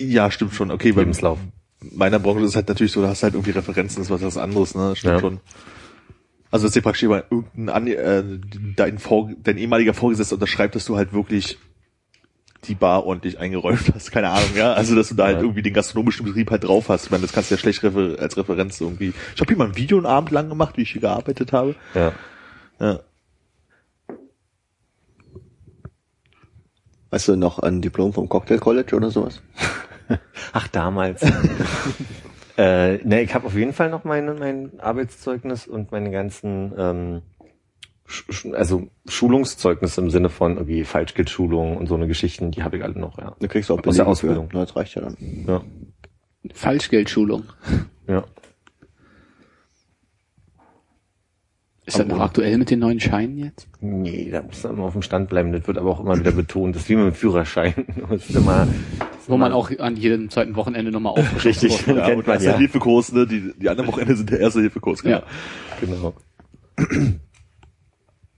Ja, 0.00 0.30
stimmt 0.30 0.54
schon. 0.54 0.70
Okay, 0.70 0.92
beim 0.92 1.00
Lebenslauf. 1.04 1.38
meiner 1.92 2.18
Branche 2.18 2.40
ist 2.40 2.50
es 2.50 2.56
halt 2.56 2.68
natürlich 2.68 2.92
so, 2.92 3.02
da 3.02 3.08
hast 3.08 3.20
du 3.22 3.24
halt 3.24 3.34
irgendwie 3.34 3.50
Referenzen, 3.52 3.98
das 4.02 4.10
ist 4.10 4.24
was 4.24 4.36
anderes, 4.36 4.74
ne? 4.74 4.96
Stimmt 4.96 5.14
Ja. 5.14 5.20
schon. 5.20 5.40
Also 6.50 6.66
dass 6.66 6.72
dir 6.72 6.80
praktisch 6.82 7.02
jemand 7.02 7.24
irgendein 7.30 7.86
äh, 7.86 8.24
dein, 8.76 8.98
Vor 8.98 9.30
dein 9.42 9.56
ehemaliger 9.56 9.94
Vorgesetzter 9.94 10.34
unterschreibt, 10.34 10.74
dass 10.74 10.84
du 10.84 10.96
halt 10.96 11.12
wirklich 11.12 11.58
die 12.64 12.74
Bar 12.74 13.04
ordentlich 13.06 13.38
eingeräumt 13.38 13.92
hast, 13.94 14.10
keine 14.10 14.30
Ahnung, 14.30 14.50
ja. 14.56 14.72
Also 14.72 14.94
dass 14.96 15.08
du 15.10 15.14
da 15.14 15.26
halt 15.26 15.36
Ja. 15.36 15.42
irgendwie 15.42 15.62
den 15.62 15.72
gastronomischen 15.74 16.26
Betrieb 16.26 16.50
halt 16.50 16.64
drauf 16.64 16.88
hast. 16.88 17.04
Ich 17.06 17.10
meine, 17.10 17.22
das 17.22 17.32
kannst 17.32 17.50
du 17.50 17.54
ja 17.54 17.58
schlecht 17.58 17.82
refer 17.82 18.20
als 18.20 18.36
Referenz 18.36 18.80
irgendwie. 18.80 19.12
Ich 19.34 19.40
habe 19.40 19.48
hier 19.48 19.56
mal 19.58 19.68
ein 19.68 19.76
Video 19.76 19.96
einen 19.96 20.06
Abend 20.06 20.30
lang 20.32 20.48
gemacht, 20.48 20.76
wie 20.76 20.82
ich 20.82 20.90
hier 20.90 21.00
gearbeitet 21.00 21.52
habe. 21.52 21.74
Ja. 21.94 22.12
Ja. 22.80 23.00
Weißt 27.10 27.28
du 27.28 27.36
noch 27.36 27.58
ein 27.58 27.80
Diplom 27.82 28.12
vom 28.12 28.28
Cocktail 28.28 28.58
College 28.58 28.94
oder 28.96 29.10
sowas? 29.10 29.40
Ach, 30.52 30.68
damals. 30.68 31.22
äh, 32.56 32.96
ne, 33.04 33.22
ich 33.22 33.34
habe 33.34 33.46
auf 33.46 33.54
jeden 33.54 33.72
Fall 33.72 33.90
noch 33.90 34.04
meine, 34.04 34.34
mein 34.34 34.80
Arbeitszeugnis 34.80 35.66
und 35.66 35.92
meine 35.92 36.10
ganzen, 36.10 36.72
ähm, 36.76 37.22
also 38.52 38.88
Schulungszeugnisse 39.08 40.00
im 40.00 40.10
Sinne 40.10 40.30
von 40.30 40.56
irgendwie 40.56 40.84
Falschgeld-Schulung 40.84 41.76
und 41.76 41.86
so 41.86 41.94
eine 41.94 42.08
Geschichten, 42.08 42.50
die 42.50 42.62
habe 42.62 42.76
ich 42.76 42.82
alle 42.82 42.98
noch, 42.98 43.18
ja. 43.18 43.36
Du 43.38 43.48
kriegst 43.48 43.70
auch 43.70 43.78
Aus 43.78 43.82
der 43.82 43.90
Belege 43.90 44.06
Ausbildung. 44.06 44.50
Für. 44.50 44.58
Das 44.58 44.76
reicht 44.76 44.94
ja 44.96 45.02
dann. 45.02 45.16
ja. 45.46 45.62
Falschgeldschulung. 46.54 47.44
Ja. 48.08 48.24
Ist 51.90 51.98
das 51.98 52.06
noch 52.06 52.20
aktuell 52.20 52.56
mit 52.56 52.70
den 52.70 52.78
neuen 52.78 53.00
Scheinen 53.00 53.36
jetzt? 53.36 53.68
Nee, 53.80 54.30
da 54.30 54.42
muss 54.42 54.62
man 54.62 54.74
immer 54.74 54.84
auf 54.84 54.92
dem 54.92 55.02
Stand 55.02 55.28
bleiben. 55.28 55.50
Das 55.52 55.66
wird 55.66 55.76
aber 55.76 55.90
auch 55.90 55.98
immer 55.98 56.16
wieder 56.16 56.30
betont. 56.30 56.76
Das 56.76 56.82
ist 56.82 56.88
wie 56.88 56.94
mit 56.94 57.06
dem 57.06 57.14
Führerschein. 57.14 57.74
Das 58.08 58.30
ist 58.30 58.36
immer, 58.36 58.68
Wo 59.30 59.36
man 59.36 59.52
auch 59.52 59.70
an 59.78 59.96
jedem 59.96 60.30
zweiten 60.30 60.56
Wochenende 60.56 60.90
nochmal 60.90 61.12
aufgeschlossen 61.12 61.68
Richtig. 61.68 61.86
wird. 61.86 61.98
Ja, 61.98 62.06
Kennt 62.06 62.18
und 62.18 62.26
man, 62.26 62.42
ja. 62.42 62.56
Hilfekurs, 62.56 63.12
ne? 63.12 63.26
Die, 63.26 63.52
die 63.56 63.68
anderen 63.68 63.88
Wochenende 63.88 64.16
sind 64.16 64.30
der 64.30 64.40
erste 64.40 64.60
Hilfekurs, 64.60 65.02
genau. 65.02 65.18
Ja. 65.18 65.24
genau. 65.80 66.14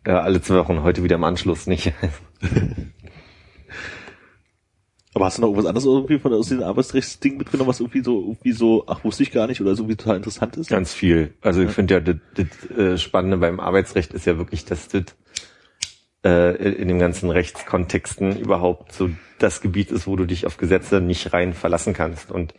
Ja, 0.04 0.20
alle 0.22 0.42
zwei 0.42 0.56
Wochen, 0.56 0.82
heute 0.82 1.04
wieder 1.04 1.14
im 1.14 1.22
Anschluss, 1.22 1.68
nicht? 1.68 1.92
Aber 5.14 5.26
hast 5.26 5.36
du 5.36 5.42
noch 5.42 5.48
irgendwas 5.48 5.66
anderes 5.66 5.84
irgendwie 5.84 6.18
von 6.18 6.32
aus 6.32 6.48
diesem 6.48 6.64
Arbeitsrechtsding 6.64 7.36
mitgenommen, 7.36 7.68
was 7.68 7.80
irgendwie 7.80 8.02
so, 8.02 8.18
irgendwie 8.20 8.52
so, 8.52 8.84
ach, 8.86 9.04
wusste 9.04 9.22
ich 9.22 9.30
gar 9.30 9.46
nicht 9.46 9.60
oder 9.60 9.74
so 9.74 9.82
irgendwie 9.82 9.96
total 9.96 10.16
interessant 10.16 10.56
ist? 10.56 10.70
Ganz 10.70 10.94
viel. 10.94 11.34
Also 11.42 11.62
ich 11.62 11.70
finde 11.70 11.94
ja, 11.94 12.00
das, 12.00 12.16
das 12.34 12.70
äh, 12.76 12.96
Spannende 12.98 13.36
beim 13.36 13.60
Arbeitsrecht 13.60 14.14
ist 14.14 14.24
ja 14.24 14.38
wirklich, 14.38 14.64
dass 14.64 14.88
das 14.88 15.04
äh, 16.24 16.54
in 16.72 16.88
dem 16.88 16.98
ganzen 16.98 17.30
Rechtskontexten 17.30 18.38
überhaupt 18.38 18.92
so 18.92 19.10
das 19.38 19.60
Gebiet 19.60 19.90
ist, 19.90 20.06
wo 20.06 20.16
du 20.16 20.24
dich 20.24 20.46
auf 20.46 20.56
Gesetze 20.56 21.00
nicht 21.00 21.32
rein 21.32 21.52
verlassen 21.52 21.94
kannst. 21.94 22.30
Und 22.30 22.54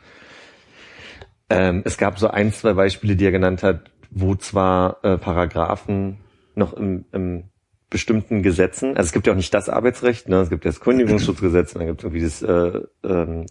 ähm, 1.49 1.81
es 1.85 1.97
gab 1.97 2.19
so 2.19 2.27
ein, 2.27 2.51
zwei 2.51 2.73
Beispiele, 2.73 3.15
die 3.15 3.25
er 3.25 3.31
genannt 3.31 3.63
hat, 3.63 3.91
wo 4.09 4.35
zwar 4.35 4.97
äh, 5.03 5.17
Paragraphen 5.17 6.17
noch 6.55 6.73
im, 6.73 7.05
im 7.11 7.45
bestimmten 7.89 8.41
Gesetzen, 8.41 8.97
also 8.97 9.07
es 9.07 9.11
gibt 9.11 9.27
ja 9.27 9.33
auch 9.33 9.37
nicht 9.37 9.53
das 9.53 9.69
Arbeitsrecht, 9.69 10.27
ne? 10.27 10.37
es 10.37 10.49
gibt 10.49 10.65
ja 10.65 10.71
das 10.71 10.79
Kündigungsschutzgesetz, 10.79 11.73
und 11.73 11.79
dann 11.79 11.87
gibt 11.87 11.99
es 11.99 12.05
irgendwie 12.05 12.23
das 12.23 12.41
äh, 12.41 12.81
ähm, 13.03 13.45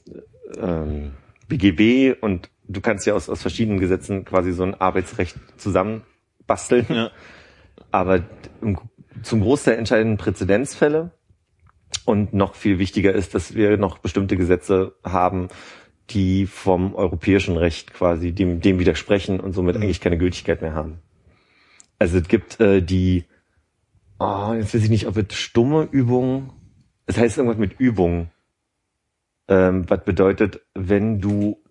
ähm, 0.61 1.13
BGB 1.49 2.21
und 2.21 2.51
du 2.67 2.81
kannst 2.81 3.07
ja 3.07 3.15
aus, 3.15 3.29
aus 3.29 3.41
verschiedenen 3.41 3.79
Gesetzen 3.79 4.25
quasi 4.25 4.53
so 4.53 4.65
ein 4.65 4.75
Arbeitsrecht 4.75 5.37
zusammenbasteln. 5.59 6.87
Ja. 6.89 7.11
Aber 7.91 8.21
im, 8.61 8.79
zum 9.23 9.41
Großteil 9.41 9.77
entscheidenden 9.77 10.17
Präzedenzfälle 10.19 11.11
und 12.05 12.33
noch 12.33 12.55
viel 12.55 12.79
wichtiger 12.79 13.13
ist, 13.13 13.35
dass 13.35 13.55
wir 13.55 13.77
noch 13.77 13.99
bestimmte 13.99 14.37
Gesetze 14.37 14.95
haben, 15.05 15.49
die 16.11 16.47
vom 16.47 16.95
europäischen 16.95 17.57
Recht 17.57 17.95
quasi 17.95 18.33
dem, 18.33 18.61
dem 18.61 18.79
widersprechen 18.79 19.41
und 19.41 19.53
somit 19.53 19.77
eigentlich 19.77 20.01
keine 20.01 20.19
Gültigkeit 20.19 20.63
mehr 20.63 20.75
haben. 20.75 20.99
Also 21.99 22.19
es 22.19 22.29
gibt 22.29 22.61
äh, 22.61 22.83
die, 22.83 23.25
oh, 24.19 24.53
jetzt 24.55 24.75
weiß 24.75 24.83
ich 24.83 24.91
nicht, 24.91 25.07
ob 25.07 25.17
es 25.17 25.35
stumme 25.37 25.89
Übungen, 25.91 26.51
es 27.07 27.19
heißt 27.19 27.39
irgendwas 27.39 27.59
mit 27.59 27.79
Übung, 27.79 28.31
ähm, 29.49 29.89
was 29.89 30.05
bedeutet, 30.05 30.61
wenn 30.75 31.21
du 31.21 31.63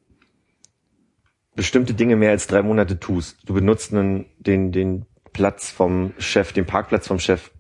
bestimmte 1.56 1.94
Dinge 1.94 2.16
mehr 2.16 2.32
als 2.32 2.48
drei 2.48 2.62
Monate 2.62 3.00
tust, 3.00 3.38
du 3.46 3.54
benutzt 3.54 3.94
einen, 3.94 4.26
den, 4.40 4.72
den 4.72 5.06
Platz 5.34 5.72
vom 5.72 6.14
Chef, 6.18 6.54
den 6.54 6.66
Parkplatz 6.66 7.08
vom 7.08 7.20
Chef, 7.20 7.52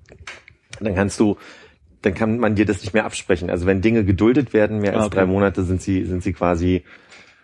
dann 0.79 0.95
kannst 0.95 1.19
du, 1.19 1.37
dann 2.01 2.13
kann 2.13 2.37
man 2.39 2.55
dir 2.55 2.65
das 2.65 2.81
nicht 2.81 2.93
mehr 2.93 3.05
absprechen. 3.05 3.49
Also 3.49 3.65
wenn 3.65 3.81
Dinge 3.81 4.03
geduldet 4.03 4.53
werden, 4.53 4.79
mehr 4.79 4.93
als 4.93 5.03
Ah, 5.03 5.05
okay. 5.07 5.15
drei 5.17 5.25
Monate, 5.25 5.63
sind 5.63 5.81
sie, 5.81 6.05
sind 6.05 6.23
sie 6.23 6.33
quasi, 6.33 6.83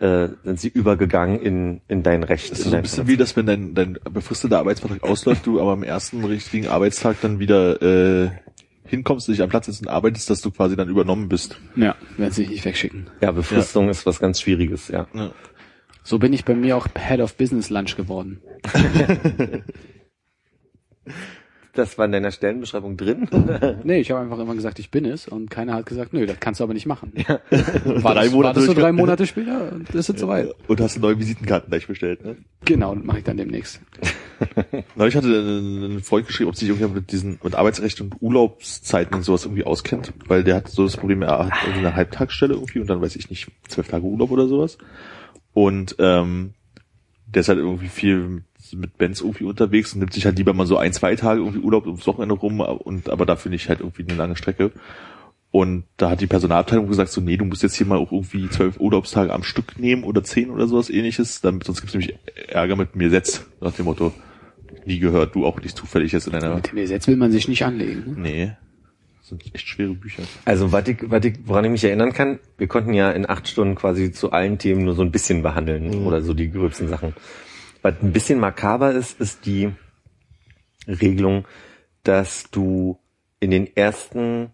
äh, 0.00 0.28
sind 0.44 0.60
sie 0.60 0.68
übergegangen 0.68 1.40
in, 1.40 1.80
in 1.88 2.02
dein 2.02 2.22
Recht. 2.24 2.50
Das 2.50 2.60
ist 2.60 2.64
in 2.66 2.70
so 2.72 2.76
ein 2.76 2.82
bisschen 2.82 3.06
wie, 3.08 3.16
dass 3.16 3.36
wenn 3.36 3.46
dein, 3.46 3.74
dein 3.74 3.98
befristeter 4.10 4.58
Arbeitsvertrag 4.58 5.02
ausläuft, 5.02 5.46
du 5.46 5.60
aber 5.60 5.72
am 5.72 5.82
ersten 5.82 6.24
richtigen 6.24 6.68
Arbeitstag 6.68 7.20
dann 7.20 7.38
wieder 7.38 7.80
äh, 7.82 8.30
hinkommst, 8.84 9.28
dich 9.28 9.42
am 9.42 9.48
Platz 9.48 9.66
sitzt 9.66 9.82
und 9.82 9.88
arbeitest, 9.88 10.30
dass 10.30 10.40
du 10.40 10.50
quasi 10.50 10.74
dann 10.76 10.88
übernommen 10.88 11.28
bist. 11.28 11.58
Ja, 11.76 11.94
werden 12.16 12.32
sie 12.32 12.46
nicht 12.46 12.64
wegschicken. 12.64 13.08
Ja, 13.20 13.32
Befristung 13.32 13.88
ist 13.88 14.06
was 14.06 14.18
ganz 14.18 14.40
Schwieriges, 14.40 14.88
ja. 14.88 15.06
So 16.04 16.18
bin 16.18 16.32
ich 16.32 16.44
bei 16.46 16.54
mir 16.54 16.76
auch 16.76 16.86
Head 16.96 17.20
of 17.20 17.36
Business 17.36 17.68
Lunch 17.68 17.96
geworden. 17.96 18.40
Das 21.74 21.96
war 21.96 22.06
in 22.06 22.12
deiner 22.12 22.32
Stellenbeschreibung 22.32 22.96
drin. 22.96 23.28
Nee, 23.84 24.00
ich 24.00 24.10
habe 24.10 24.20
einfach 24.22 24.38
immer 24.40 24.54
gesagt, 24.56 24.80
ich 24.80 24.90
bin 24.90 25.04
es 25.04 25.28
und 25.28 25.48
keiner 25.48 25.74
hat 25.74 25.86
gesagt, 25.86 26.12
nö, 26.12 26.26
das 26.26 26.40
kannst 26.40 26.58
du 26.58 26.64
aber 26.64 26.74
nicht 26.74 26.86
machen. 26.86 27.12
Drei 27.50 28.02
Wartest, 28.02 28.32
Monate 28.32 28.42
wartest 28.42 28.68
du 28.68 28.74
drei 28.74 28.88
durchge- 28.88 28.92
Monate 28.92 29.26
später 29.26 29.72
und 29.72 29.94
das 29.94 30.08
ist 30.08 30.18
soweit. 30.18 30.48
Und 30.66 30.80
hast 30.80 30.98
neue 30.98 31.18
Visitenkarten 31.20 31.70
gleich 31.70 31.86
bestellt, 31.86 32.24
ne? 32.24 32.36
Genau, 32.64 32.94
das 32.96 33.04
mache 33.04 33.18
ich 33.18 33.24
dann 33.24 33.36
demnächst. 33.36 33.80
Neulich 34.96 35.14
hatte 35.14 35.28
ein 35.28 36.00
Freund 36.02 36.26
geschrieben, 36.26 36.48
ob 36.48 36.56
sich 36.56 36.68
irgendjemand 36.68 36.96
mit 36.96 37.12
diesen, 37.12 37.38
mit 37.44 37.54
Arbeitsrecht 37.54 38.00
und 38.00 38.14
Urlaubszeiten 38.20 39.14
und 39.14 39.22
sowas 39.22 39.44
irgendwie 39.44 39.64
auskennt, 39.64 40.12
weil 40.26 40.42
der 40.42 40.56
hat 40.56 40.68
so 40.68 40.84
das 40.84 40.96
Problem, 40.96 41.22
er 41.22 41.46
hat 41.46 41.52
irgendwie 41.62 41.86
eine 41.86 41.94
Halbtagsstelle 41.94 42.54
irgendwie 42.54 42.80
und 42.80 42.88
dann 42.90 43.00
weiß 43.00 43.14
ich 43.14 43.30
nicht, 43.30 43.50
zwölf 43.68 43.86
Tage 43.88 44.04
Urlaub 44.04 44.30
oder 44.32 44.48
sowas. 44.48 44.78
Und 45.52 45.94
ähm, 46.00 46.54
der 47.26 47.40
ist 47.40 47.48
halt 47.48 47.58
irgendwie 47.58 47.88
viel 47.88 48.42
mit 48.74 48.98
Benz 48.98 49.20
irgendwie 49.20 49.44
unterwegs 49.44 49.92
und 49.92 50.00
nimmt 50.00 50.12
sich 50.12 50.24
halt 50.24 50.38
lieber 50.38 50.52
mal 50.52 50.66
so 50.66 50.76
ein, 50.76 50.92
zwei 50.92 51.16
Tage 51.16 51.40
irgendwie 51.40 51.60
Urlaub 51.60 51.86
ums 51.86 52.06
Wochenende 52.06 52.34
rum 52.34 52.60
und 52.60 53.08
aber 53.10 53.26
dafür 53.26 53.50
nicht 53.50 53.68
halt 53.68 53.80
irgendwie 53.80 54.04
eine 54.04 54.14
lange 54.14 54.36
Strecke. 54.36 54.72
Und 55.50 55.84
da 55.96 56.10
hat 56.10 56.20
die 56.20 56.26
Personalabteilung 56.26 56.88
gesagt, 56.88 57.10
so, 57.10 57.22
nee, 57.22 57.38
du 57.38 57.46
musst 57.46 57.62
jetzt 57.62 57.74
hier 57.74 57.86
mal 57.86 57.96
auch 57.96 58.12
irgendwie 58.12 58.50
zwölf 58.50 58.78
Urlaubstage 58.78 59.32
am 59.32 59.42
Stück 59.42 59.78
nehmen 59.78 60.04
oder 60.04 60.22
zehn 60.22 60.50
oder 60.50 60.66
sowas 60.66 60.90
ähnliches, 60.90 61.40
damit, 61.40 61.64
sonst 61.64 61.80
gibt's 61.80 61.94
nämlich 61.94 62.18
Ärger 62.48 62.76
mit 62.76 62.96
mir 62.96 63.08
Setz, 63.08 63.46
nach 63.60 63.72
dem 63.72 63.86
Motto, 63.86 64.12
nie 64.84 64.98
gehört, 64.98 65.34
du 65.34 65.46
auch 65.46 65.60
nicht 65.60 65.76
zufällig 65.76 66.12
jetzt 66.12 66.26
in 66.26 66.34
einer, 66.34 66.56
Mit 66.56 66.70
dem 66.70 66.76
Gesetz 66.76 67.06
will 67.06 67.16
man 67.16 67.32
sich 67.32 67.48
nicht 67.48 67.64
anlegen. 67.64 68.14
Ne? 68.14 68.14
nee, 68.16 68.52
das 69.20 69.28
sind 69.28 69.54
echt 69.54 69.68
schwere 69.68 69.94
Bücher. 69.94 70.22
Also 70.44 70.70
was 70.72 70.86
ich, 70.86 70.98
was 71.02 71.24
ich, 71.24 71.34
woran 71.44 71.64
ich 71.64 71.70
mich 71.70 71.84
erinnern 71.84 72.12
kann, 72.12 72.40
wir 72.58 72.66
konnten 72.66 72.92
ja 72.92 73.10
in 73.10 73.28
acht 73.28 73.48
Stunden 73.48 73.74
quasi 73.74 74.12
zu 74.12 74.32
allen 74.32 74.58
Themen 74.58 74.84
nur 74.84 74.94
so 74.94 75.02
ein 75.02 75.12
bisschen 75.12 75.42
behandeln 75.42 76.06
oder 76.06 76.20
so 76.20 76.34
die 76.34 76.50
gröbsten 76.50 76.88
Sachen. 76.88 77.14
Was 77.88 78.02
ein 78.02 78.12
bisschen 78.12 78.38
makaber 78.38 78.92
ist, 78.92 79.18
ist 79.18 79.46
die 79.46 79.72
Regelung, 80.86 81.48
dass 82.02 82.50
du 82.50 82.98
in 83.40 83.50
den 83.50 83.74
ersten, 83.76 84.50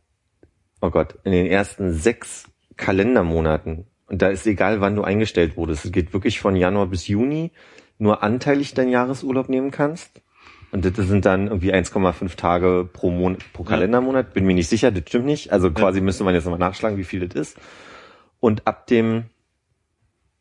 oh 0.81 0.91
Gott, 0.91 1.19
in 1.25 1.33
den 1.33 1.47
ersten 1.47 1.95
sechs 1.95 2.45
Kalendermonaten, 2.77 3.87
und 4.07 4.23
da 4.23 4.29
ist 4.29 4.47
egal, 4.47 4.81
wann 4.81 4.95
du 4.95 5.03
eingestellt 5.03 5.57
wurdest, 5.57 5.85
es 5.85 5.91
geht 5.91 6.13
wirklich 6.13 6.39
von 6.39 6.55
Januar 6.55 6.87
bis 6.87 7.09
Juni, 7.09 7.51
nur 7.99 8.23
anteilig 8.23 8.73
deinen 8.75 8.91
Jahresurlaub 8.91 9.49
nehmen 9.49 9.73
kannst. 9.73 10.23
Und 10.71 10.85
das 10.85 10.95
sind 10.95 11.25
dann 11.25 11.49
irgendwie 11.49 11.75
1,5 11.75 12.37
Tage 12.37 12.89
pro 12.93 13.11
Monat, 13.11 13.53
pro 13.53 13.65
Kalendermonat. 13.65 14.33
Bin 14.33 14.47
mir 14.47 14.55
nicht 14.55 14.69
sicher, 14.69 14.93
das 14.93 15.09
stimmt 15.09 15.27
nicht. 15.27 15.53
Also 15.53 15.73
quasi 15.73 16.01
müsste 16.01 16.23
man 16.23 16.35
jetzt 16.35 16.45
nochmal 16.45 16.61
nachschlagen, 16.61 16.99
wie 16.99 17.05
viel 17.05 17.27
das 17.27 17.35
ist. 17.35 17.59
Und 18.39 18.65
ab 18.69 18.87
dem, 18.87 19.25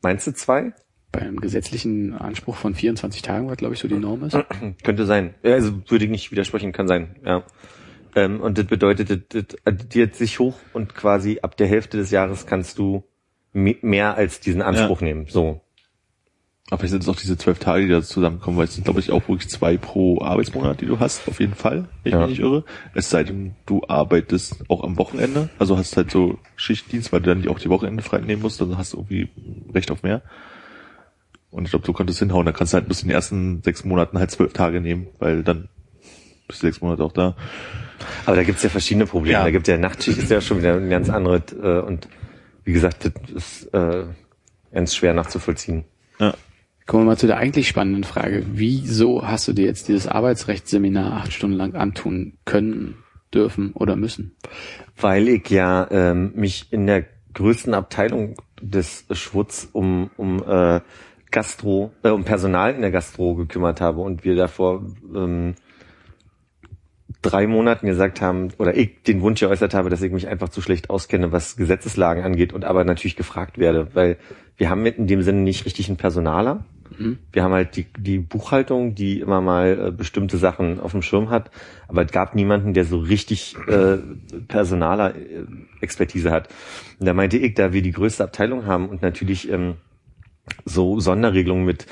meinst 0.04 0.28
du 0.28 0.34
zwei? 0.36 0.74
Beim 1.14 1.40
gesetzlichen 1.40 2.14
Anspruch 2.16 2.56
von 2.56 2.74
24 2.74 3.22
Tagen, 3.22 3.48
was 3.48 3.56
glaube 3.58 3.76
ich 3.76 3.80
so 3.80 3.88
die 3.88 3.94
Norm 4.00 4.24
ist. 4.24 4.36
Könnte 4.84 5.06
sein. 5.06 5.36
Ja, 5.44 5.54
Also 5.54 5.72
würde 5.90 6.06
ich 6.06 6.12
nicht 6.12 6.32
widersprechen, 6.32 6.72
kann 6.74 6.88
sein, 6.88 7.16
ja. 7.26 7.44
Ähm, 8.16 8.42
und 8.42 8.58
das 8.58 8.66
bedeutet, 8.66 9.10
das, 9.10 9.20
das 9.30 9.58
addiert 9.64 10.16
sich 10.16 10.40
hoch 10.40 10.56
und 10.74 10.94
quasi 10.96 11.40
ab 11.42 11.56
der 11.56 11.68
Hälfte 11.68 11.98
des 11.98 12.10
Jahres 12.12 12.46
kannst 12.48 12.78
du 12.80 13.04
me- 13.54 13.78
mehr 13.82 14.16
als 14.16 14.40
diesen 14.40 14.62
Anspruch 14.64 15.02
nehmen. 15.02 15.28
So. 15.30 15.62
Aber 16.70 16.80
vielleicht 16.80 16.92
sind 16.92 17.04
es 17.04 17.10
auch 17.10 17.16
diese 17.16 17.38
zwölf 17.38 17.60
Tage, 17.60 17.84
die 17.86 17.92
da 17.92 18.02
zusammenkommen, 18.02 18.58
weil 18.58 18.66
es 18.66 18.74
sind, 18.74 18.84
glaube 18.86 19.00
ich, 19.00 19.12
auch 19.12 19.28
wirklich 19.28 19.50
zwei 19.50 19.78
pro 19.78 20.20
Arbeitsmonat, 20.22 20.82
die 20.82 20.86
du 20.88 21.00
hast, 21.00 21.28
auf 21.28 21.40
jeden 21.40 21.54
Fall, 21.56 21.90
wenn 22.04 22.10
ich 22.10 22.14
Ja. 22.14 22.20
mich 22.22 22.30
nicht 22.30 22.40
irre. 22.40 22.64
Es 22.96 23.10
sei 23.12 23.24
denn, 23.24 23.54
du 23.68 23.82
arbeitest 23.88 24.64
auch 24.70 24.84
am 24.84 24.98
Wochenende, 24.98 25.50
also 25.60 25.78
hast 25.78 25.96
halt 25.98 26.10
so 26.10 26.40
Schichtdienst, 26.56 27.12
weil 27.12 27.22
du 27.22 27.34
dann 27.36 27.48
auch 27.50 27.60
die 27.60 27.70
Wochenende 27.70 28.02
frei 28.02 28.20
nehmen 28.22 28.42
musst, 28.42 28.62
dann 28.62 28.78
hast 28.78 28.94
du 28.94 28.98
irgendwie 28.98 29.30
Recht 29.76 29.92
auf 29.92 30.02
mehr. 30.02 30.24
Und 31.54 31.66
ich 31.66 31.70
glaube, 31.70 31.86
du 31.86 31.94
könntest 31.94 32.18
hinhauen, 32.18 32.48
dann 32.48 32.56
kannst 32.56 32.74
du 32.74 32.78
halt 32.78 32.88
bis 32.88 33.04
in 33.04 33.10
den 33.10 33.16
ersten 33.16 33.62
sechs 33.62 33.86
Monaten 33.86 34.18
halt 34.18 34.32
zwölf 34.32 34.54
Tage 34.54 34.82
nehmen, 34.82 35.08
weil 35.20 35.44
dann 35.44 35.70
bist 36.48 36.64
du 36.64 36.68
sechs 36.68 36.82
Monate 36.82 37.04
auch 37.04 37.12
da. 37.12 37.36
Aber 38.26 38.36
da 38.36 38.44
gibt's 38.44 38.64
ja 38.64 38.70
verschiedene 38.70 39.06
Probleme. 39.06 39.34
Ja. 39.34 39.44
Da 39.44 39.52
gibt 39.52 39.68
ja 39.68 39.78
Nachtschicht 39.78 40.18
ist 40.18 40.32
ja 40.32 40.42
schon 40.42 40.58
wieder 40.58 40.76
ein 40.76 40.90
ganz 40.90 41.10
anderes 41.10 41.54
äh, 41.54 41.80
und 41.80 42.08
wie 42.64 42.74
gesagt, 42.74 43.06
das 43.06 43.32
ist 43.32 43.74
äh, 43.74 44.06
ganz 44.74 44.96
schwer 44.96 45.14
nachzuvollziehen. 45.14 45.84
Ja. 46.20 46.34
Kommen 46.88 47.04
wir 47.04 47.12
mal 47.12 47.18
zu 47.18 47.28
der 47.28 47.38
eigentlich 47.38 47.68
spannenden 47.68 48.04
Frage. 48.04 48.44
Wieso 48.48 49.26
hast 49.26 49.48
du 49.48 49.54
dir 49.54 49.66
jetzt 49.66 49.88
dieses 49.88 50.08
Arbeitsrechtsseminar 50.08 51.14
acht 51.14 51.34
Stunden 51.34 51.56
lang 51.56 51.76
antun 51.76 52.34
können, 52.46 52.96
dürfen 53.32 53.74
oder 53.74 53.96
müssen? 53.96 54.36
Weil 55.00 55.28
ich 55.28 55.50
ja 55.50 55.88
ähm, 55.92 56.32
mich 56.36 56.74
in 56.74 56.88
der 56.88 57.06
größten 57.36 57.76
Abteilung 57.76 58.38
des 58.60 59.06
Schwutz 59.12 59.70
um, 59.72 60.10
um 60.18 60.44
äh, 60.44 60.82
Gastro, 61.34 61.92
äh, 62.04 62.10
um 62.10 62.24
Personal 62.24 62.74
in 62.74 62.82
der 62.82 62.92
Gastro 62.92 63.36
gekümmert 63.36 63.82
habe 63.82 64.00
und 64.00 64.24
wir 64.24 64.36
davor 64.36 64.86
ähm, 65.14 65.56
drei 67.22 67.48
Monaten 67.48 67.88
gesagt 67.88 68.22
haben, 68.22 68.50
oder 68.60 68.78
ich 68.78 69.04
den 69.04 69.22
Wunsch 69.22 69.42
geäußert 69.42 69.74
habe, 69.74 69.90
dass 69.90 70.02
ich 70.02 70.12
mich 70.12 70.28
einfach 70.28 70.50
zu 70.50 70.62
schlecht 70.62 70.90
auskenne, 70.90 71.32
was 71.32 71.58
Gesetzeslagen 71.58 72.24
angeht 72.24 72.54
und 72.54 72.64
aber 72.64 72.86
natürlich 72.86 73.16
gefragt 73.16 73.58
werde, 73.58 73.90
weil 73.94 74.18
wir 74.58 74.70
haben 74.70 74.84
mit 74.84 74.98
in 74.98 75.08
dem 75.08 75.24
Sinne 75.24 75.42
nicht 75.42 75.66
richtig 75.66 75.90
einen 75.90 75.98
Personaler. 75.98 76.66
Wir 77.32 77.44
haben 77.44 77.54
halt 77.54 77.76
die, 77.76 77.88
die 77.98 78.20
Buchhaltung, 78.20 78.94
die 78.94 79.20
immer 79.20 79.42
mal 79.42 79.88
äh, 79.88 79.92
bestimmte 79.92 80.38
Sachen 80.38 80.80
auf 80.80 80.92
dem 80.92 81.02
Schirm 81.02 81.32
hat, 81.32 81.50
aber 81.88 82.06
es 82.06 82.12
gab 82.12 82.36
niemanden, 82.36 82.74
der 82.74 82.86
so 82.86 83.00
richtig 83.00 83.56
äh, 83.68 83.98
personaler 84.48 85.16
äh, 85.16 85.46
Expertise 85.82 86.30
hat. 86.30 86.50
Und 87.00 87.08
da 87.08 87.16
meinte 87.16 87.38
ich, 87.38 87.56
da 87.56 87.74
wir 87.74 87.82
die 87.82 87.92
größte 87.92 88.24
Abteilung 88.24 88.68
haben 88.68 88.90
und 88.90 89.02
natürlich 89.02 89.50
ähm, 89.52 89.76
so 90.66 91.00
Sonderregelungen 91.00 91.66
mit 91.66 91.86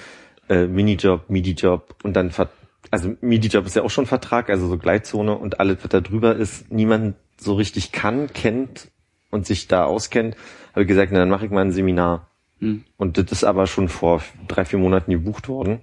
äh, 0.50 0.68
Minijob, 0.68 1.30
Midi-Job 1.30 1.96
und 2.04 2.14
dann 2.16 2.32
Ver 2.32 2.50
also 2.90 3.16
Midi-Job 3.22 3.66
ist 3.66 3.76
ja 3.76 3.84
auch 3.84 3.90
schon 3.90 4.06
Vertrag, 4.06 4.50
also 4.50 4.68
so 4.68 4.78
Gleitzone 4.78 5.38
und 5.38 5.60
alles, 5.60 5.78
was 5.82 5.90
da 5.90 6.02
drüber 6.02 6.36
ist, 6.36 6.72
niemand 6.72 7.16
so 7.38 7.54
richtig 7.54 7.92
kann, 7.92 8.28
kennt 8.34 8.90
und 9.30 9.46
sich 9.46 9.68
da 9.68 9.86
auskennt, 9.86 10.36
habe 10.72 10.82
ich 10.82 10.88
gesagt, 10.88 11.12
na, 11.14 11.20
dann 11.20 11.30
mache 11.30 11.46
ich 11.46 11.52
mal 11.52 11.62
ein 11.62 11.72
Seminar. 11.72 12.28
Hm. 12.60 12.84
Und 12.98 13.18
das 13.18 13.32
ist 13.32 13.44
aber 13.44 13.66
schon 13.66 13.88
vor 13.88 14.22
drei, 14.48 14.66
vier 14.66 14.80
Monaten 14.80 15.12
gebucht 15.12 15.48
worden. 15.48 15.80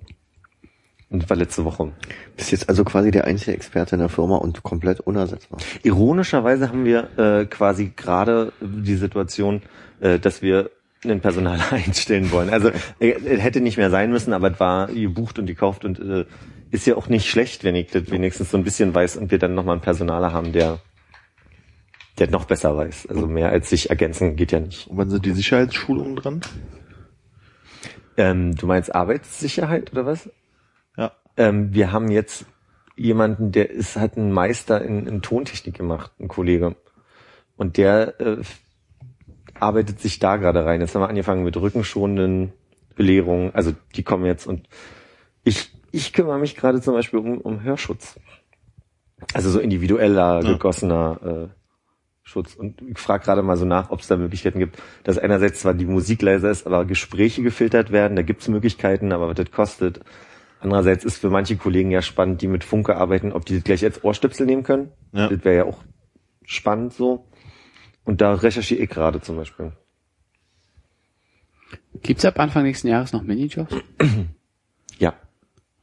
Und 1.11 1.23
das 1.23 1.31
war 1.31 1.37
letzte 1.39 1.65
Woche. 1.65 1.93
Bist 2.37 2.53
jetzt 2.53 2.69
also 2.69 2.85
quasi 2.85 3.11
der 3.11 3.25
einzige 3.25 3.53
Experte 3.53 3.97
in 3.97 4.01
der 4.01 4.11
Firma 4.11 4.37
und 4.37 4.63
komplett 4.63 5.01
unersetzbar. 5.01 5.59
Ironischerweise 5.83 6.69
haben 6.69 6.85
wir 6.85 7.09
äh, 7.19 7.47
quasi 7.47 7.93
gerade 7.97 8.53
die 8.61 8.97
Situation, 8.97 9.63
äh, 10.01 10.19
dass 10.19 10.43
wir 10.43 10.71
einen 11.05 11.21
Personal 11.21 11.61
einstellen 11.71 12.31
wollen. 12.31 12.51
Also 12.51 12.71
äh, 12.99 13.15
hätte 13.39 13.61
nicht 13.61 13.77
mehr 13.77 13.91
sein 13.91 14.11
müssen, 14.11 14.33
aber 14.33 14.53
es 14.53 14.61
war 14.61 14.89
gebucht 14.89 15.39
und 15.39 15.47
gekauft 15.47 15.85
und 15.85 15.99
äh, 16.01 16.25
ist 16.71 16.87
ja 16.87 16.97
auch 16.97 17.09
nicht 17.09 17.29
schlecht, 17.29 17.65
wenn 17.65 17.75
ich 17.75 17.91
das 17.91 18.11
wenigstens 18.11 18.51
so 18.51 18.59
ein 18.59 18.65
bisschen 18.65 18.95
weiß 18.95 19.17
und 19.17 19.31
wir 19.31 19.39
dann 19.39 19.55
nochmal 19.55 19.75
einen 19.75 19.83
Personaler 19.83 20.33
haben, 20.33 20.53
der 20.53 20.81
der 22.19 22.31
noch 22.31 22.45
besser 22.47 22.77
weiß. 22.77 23.07
Also 23.09 23.27
mehr 23.27 23.51
als 23.51 23.71
sich 23.71 23.91
ergänzen 23.91 24.37
geht 24.37 24.53
ja 24.53 24.61
nicht. 24.61 24.89
Und 24.89 24.97
wann 24.97 25.11
sind 25.11 25.25
die 25.25 25.33
Sicherheitsschulungen 25.33 26.17
dran? 26.17 26.41
Ähm, 28.17 28.55
du 28.57 28.67
meinst 28.67 28.95
Arbeitssicherheit 28.95 29.93
oder 29.93 30.07
was? 30.07 30.29
Ja. 30.97 31.13
Ähm, 31.37 31.73
wir 31.73 31.93
haben 31.93 32.11
jetzt 32.11 32.47
jemanden, 32.97 33.53
der 33.53 33.71
ist, 33.71 33.97
hat 33.97 34.17
einen 34.17 34.33
Meister 34.33 34.83
in, 34.83 35.07
in 35.07 35.23
Tontechnik 35.23 35.77
gemacht, 35.77 36.11
ein 36.19 36.29
Kollege. 36.29 36.75
Und 37.57 37.77
der 37.77 38.21
äh, 38.21 38.39
arbeitet 39.63 40.01
sich 40.01 40.19
da 40.19 40.37
gerade 40.37 40.65
rein. 40.65 40.81
Jetzt 40.81 40.95
haben 40.95 41.03
wir 41.03 41.09
angefangen 41.09 41.45
mit 41.45 41.57
rückenschonenden 41.57 42.53
Belehrungen. 42.97 43.55
Also 43.55 43.73
die 43.95 44.03
kommen 44.03 44.27
jetzt 44.27 44.47
und 44.47 44.69
ich, 45.45 45.71
ich 45.93 46.13
kümmere 46.13 46.39
mich 46.39 46.57
gerade 46.57 46.81
zum 46.81 46.95
Beispiel 46.95 47.21
um, 47.21 47.39
um 47.39 47.63
Hörschutz. 47.63 48.19
Also 49.35 49.51
so 49.51 49.61
individueller, 49.61 50.43
Ja. 50.43 50.53
gegossener 50.53 51.49
äh, 51.51 51.59
Schutz. 52.23 52.55
Und 52.55 52.83
ich 52.83 52.99
frage 52.99 53.25
gerade 53.25 53.43
mal 53.43 53.57
so 53.57 53.65
nach, 53.65 53.91
ob 53.91 54.01
es 54.01 54.07
da 54.07 54.17
Möglichkeiten 54.17 54.59
gibt, 54.59 54.79
dass 55.05 55.19
einerseits 55.19 55.61
zwar 55.61 55.75
die 55.75 55.87
Musik 55.87 56.23
leiser 56.23 56.51
ist, 56.51 56.67
aber 56.67 56.85
Gespräche 56.85 57.43
gefiltert 57.43 57.91
werden. 57.91 58.17
Da 58.17 58.23
gibt 58.23 58.43
es 58.43 58.49
Möglichkeiten, 58.49 59.13
aber 59.13 59.29
was 59.29 59.37
das 59.37 59.51
kostet. 59.51 60.01
Andererseits 60.61 61.05
ist 61.05 61.19
für 61.19 61.31
manche 61.31 61.57
Kollegen 61.57 61.91
ja 61.91 62.03
spannend, 62.03 62.43
die 62.43 62.49
mit 62.49 62.65
Funke 62.65 62.97
arbeiten, 62.97 63.33
ob 63.33 63.47
die 63.47 63.55
das 63.55 63.65
gleich 63.65 63.85
als 63.85 64.03
Ohrstöpsel 64.05 64.45
nehmen 64.45 64.65
können. 64.65 64.91
Ja. 65.13 65.29
Das 65.29 65.45
wäre 65.45 65.57
ja 65.57 65.65
auch 65.65 65.79
spannend 66.45 66.93
so. 66.93 67.28
Und 68.09 68.23
da 68.23 68.33
recherchiere 68.33 68.81
ich 68.81 68.89
gerade 68.89 69.21
zum 69.21 69.37
Beispiel. 69.37 69.73
Gibt's 72.01 72.25
ab 72.25 72.41
Anfang 72.41 72.63
nächsten 72.63 72.89
Jahres 72.89 73.13
noch 73.13 73.23
Minijobs? 73.23 73.75
Ja, 74.99 75.13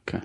Okay. 0.02 0.22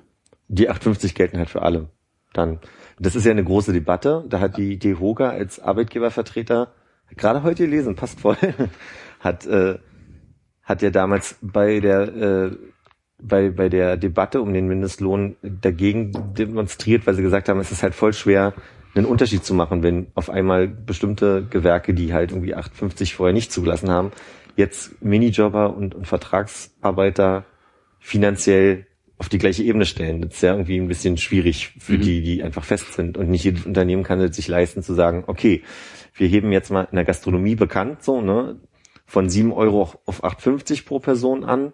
die 0.47 0.67
850 0.67 1.13
gelten 1.13 1.37
halt 1.37 1.51
für 1.51 1.61
alle. 1.61 1.89
Dann, 2.33 2.59
das 2.99 3.15
ist 3.15 3.23
ja 3.25 3.31
eine 3.31 3.43
große 3.43 3.71
Debatte. 3.71 4.25
Da 4.27 4.39
hat 4.39 4.57
die 4.57 4.79
DEHOGA 4.79 5.29
als 5.29 5.59
Arbeitgebervertreter 5.59 6.73
gerade 7.15 7.43
heute 7.43 7.65
gelesen, 7.65 7.95
passt 7.95 8.19
voll, 8.19 8.35
hat 9.19 9.45
äh, 9.45 9.77
hat 10.63 10.81
ja 10.81 10.89
damals 10.89 11.37
bei 11.41 11.79
der 11.79 12.01
äh, 12.15 12.51
bei 13.21 13.51
bei 13.51 13.69
der 13.69 13.95
Debatte 13.95 14.41
um 14.41 14.53
den 14.53 14.67
Mindestlohn 14.67 15.35
dagegen 15.43 16.33
demonstriert, 16.33 17.05
weil 17.05 17.13
sie 17.13 17.21
gesagt 17.21 17.47
haben, 17.47 17.59
es 17.59 17.71
ist 17.71 17.83
halt 17.83 17.93
voll 17.93 18.13
schwer 18.13 18.53
einen 18.95 19.05
Unterschied 19.05 19.43
zu 19.45 19.53
machen, 19.53 19.83
wenn 19.83 20.07
auf 20.15 20.29
einmal 20.29 20.67
bestimmte 20.67 21.45
Gewerke, 21.49 21.93
die 21.93 22.13
halt 22.13 22.31
irgendwie 22.31 22.55
850 22.55 23.15
vorher 23.15 23.33
nicht 23.33 23.51
zugelassen 23.51 23.89
haben, 23.89 24.11
jetzt 24.57 25.01
Minijobber 25.01 25.75
und, 25.75 25.95
und 25.95 26.07
Vertragsarbeiter 26.07 27.45
finanziell 27.99 28.87
auf 29.17 29.29
die 29.29 29.37
gleiche 29.37 29.63
Ebene 29.63 29.85
stellen. 29.85 30.21
Das 30.21 30.33
ist 30.33 30.41
ja 30.41 30.53
irgendwie 30.53 30.79
ein 30.79 30.87
bisschen 30.87 31.17
schwierig 31.17 31.75
für 31.79 31.93
Mhm. 31.93 32.01
die, 32.01 32.21
die 32.23 32.43
einfach 32.43 32.63
fest 32.63 32.93
sind. 32.93 33.17
Und 33.17 33.29
nicht 33.29 33.43
jedes 33.43 33.65
Unternehmen 33.65 34.03
kann 34.03 34.19
es 34.19 34.35
sich 34.35 34.47
leisten 34.47 34.81
zu 34.81 34.93
sagen, 34.93 35.23
okay, 35.27 35.61
wir 36.15 36.27
heben 36.27 36.51
jetzt 36.51 36.71
mal 36.71 36.87
in 36.89 36.95
der 36.95 37.05
Gastronomie 37.05 37.55
bekannt 37.55 38.03
so, 38.03 38.19
ne, 38.21 38.59
von 39.05 39.29
7 39.29 39.51
Euro 39.53 39.93
auf 40.05 40.23
8,50 40.23 40.85
pro 40.85 40.99
Person 40.99 41.43
an. 41.43 41.73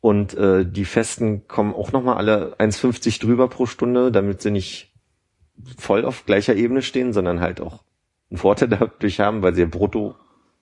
Und 0.00 0.34
äh, 0.34 0.66
die 0.66 0.84
Festen 0.84 1.46
kommen 1.46 1.72
auch 1.72 1.92
nochmal 1.92 2.16
alle 2.16 2.56
1,50 2.58 3.20
drüber 3.20 3.46
pro 3.48 3.66
Stunde, 3.66 4.10
damit 4.10 4.42
sie 4.42 4.50
nicht 4.50 4.91
voll 5.78 6.04
auf 6.04 6.26
gleicher 6.26 6.54
Ebene 6.56 6.82
stehen, 6.82 7.12
sondern 7.12 7.40
halt 7.40 7.60
auch 7.60 7.82
einen 8.30 8.38
Vorteil 8.38 8.68
dadurch 8.70 9.20
haben, 9.20 9.42
weil 9.42 9.54
sie 9.54 9.62
ja 9.62 9.66
brutto 9.68 10.14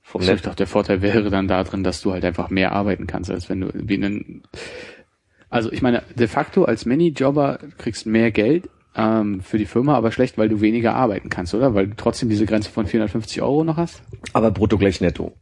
vom 0.02 0.22
Ich 0.22 0.28
Netto 0.28 0.44
dachte, 0.44 0.56
der 0.56 0.66
Vorteil 0.66 1.02
wäre 1.02 1.30
dann 1.30 1.46
darin, 1.48 1.84
dass 1.84 2.00
du 2.00 2.12
halt 2.12 2.24
einfach 2.24 2.50
mehr 2.50 2.72
arbeiten 2.72 3.06
kannst, 3.06 3.30
als 3.30 3.48
wenn 3.48 3.60
du 3.60 3.68
wie 3.74 3.94
einen. 3.94 4.42
Also 5.48 5.70
ich 5.72 5.82
meine, 5.82 6.02
de 6.14 6.28
facto 6.28 6.64
als 6.64 6.86
Minijobber 6.86 7.58
kriegst 7.78 8.06
mehr 8.06 8.30
Geld 8.30 8.68
ähm, 8.94 9.40
für 9.40 9.58
die 9.58 9.66
Firma, 9.66 9.94
aber 9.96 10.10
schlecht, 10.12 10.38
weil 10.38 10.48
du 10.48 10.60
weniger 10.60 10.94
arbeiten 10.94 11.28
kannst, 11.28 11.54
oder? 11.54 11.74
Weil 11.74 11.88
du 11.88 11.96
trotzdem 11.96 12.28
diese 12.28 12.46
Grenze 12.46 12.70
von 12.70 12.86
450 12.86 13.42
Euro 13.42 13.64
noch 13.64 13.76
hast. 13.76 14.02
aber 14.32 14.50
brutto 14.50 14.78
gleich 14.78 15.00
netto. 15.00 15.32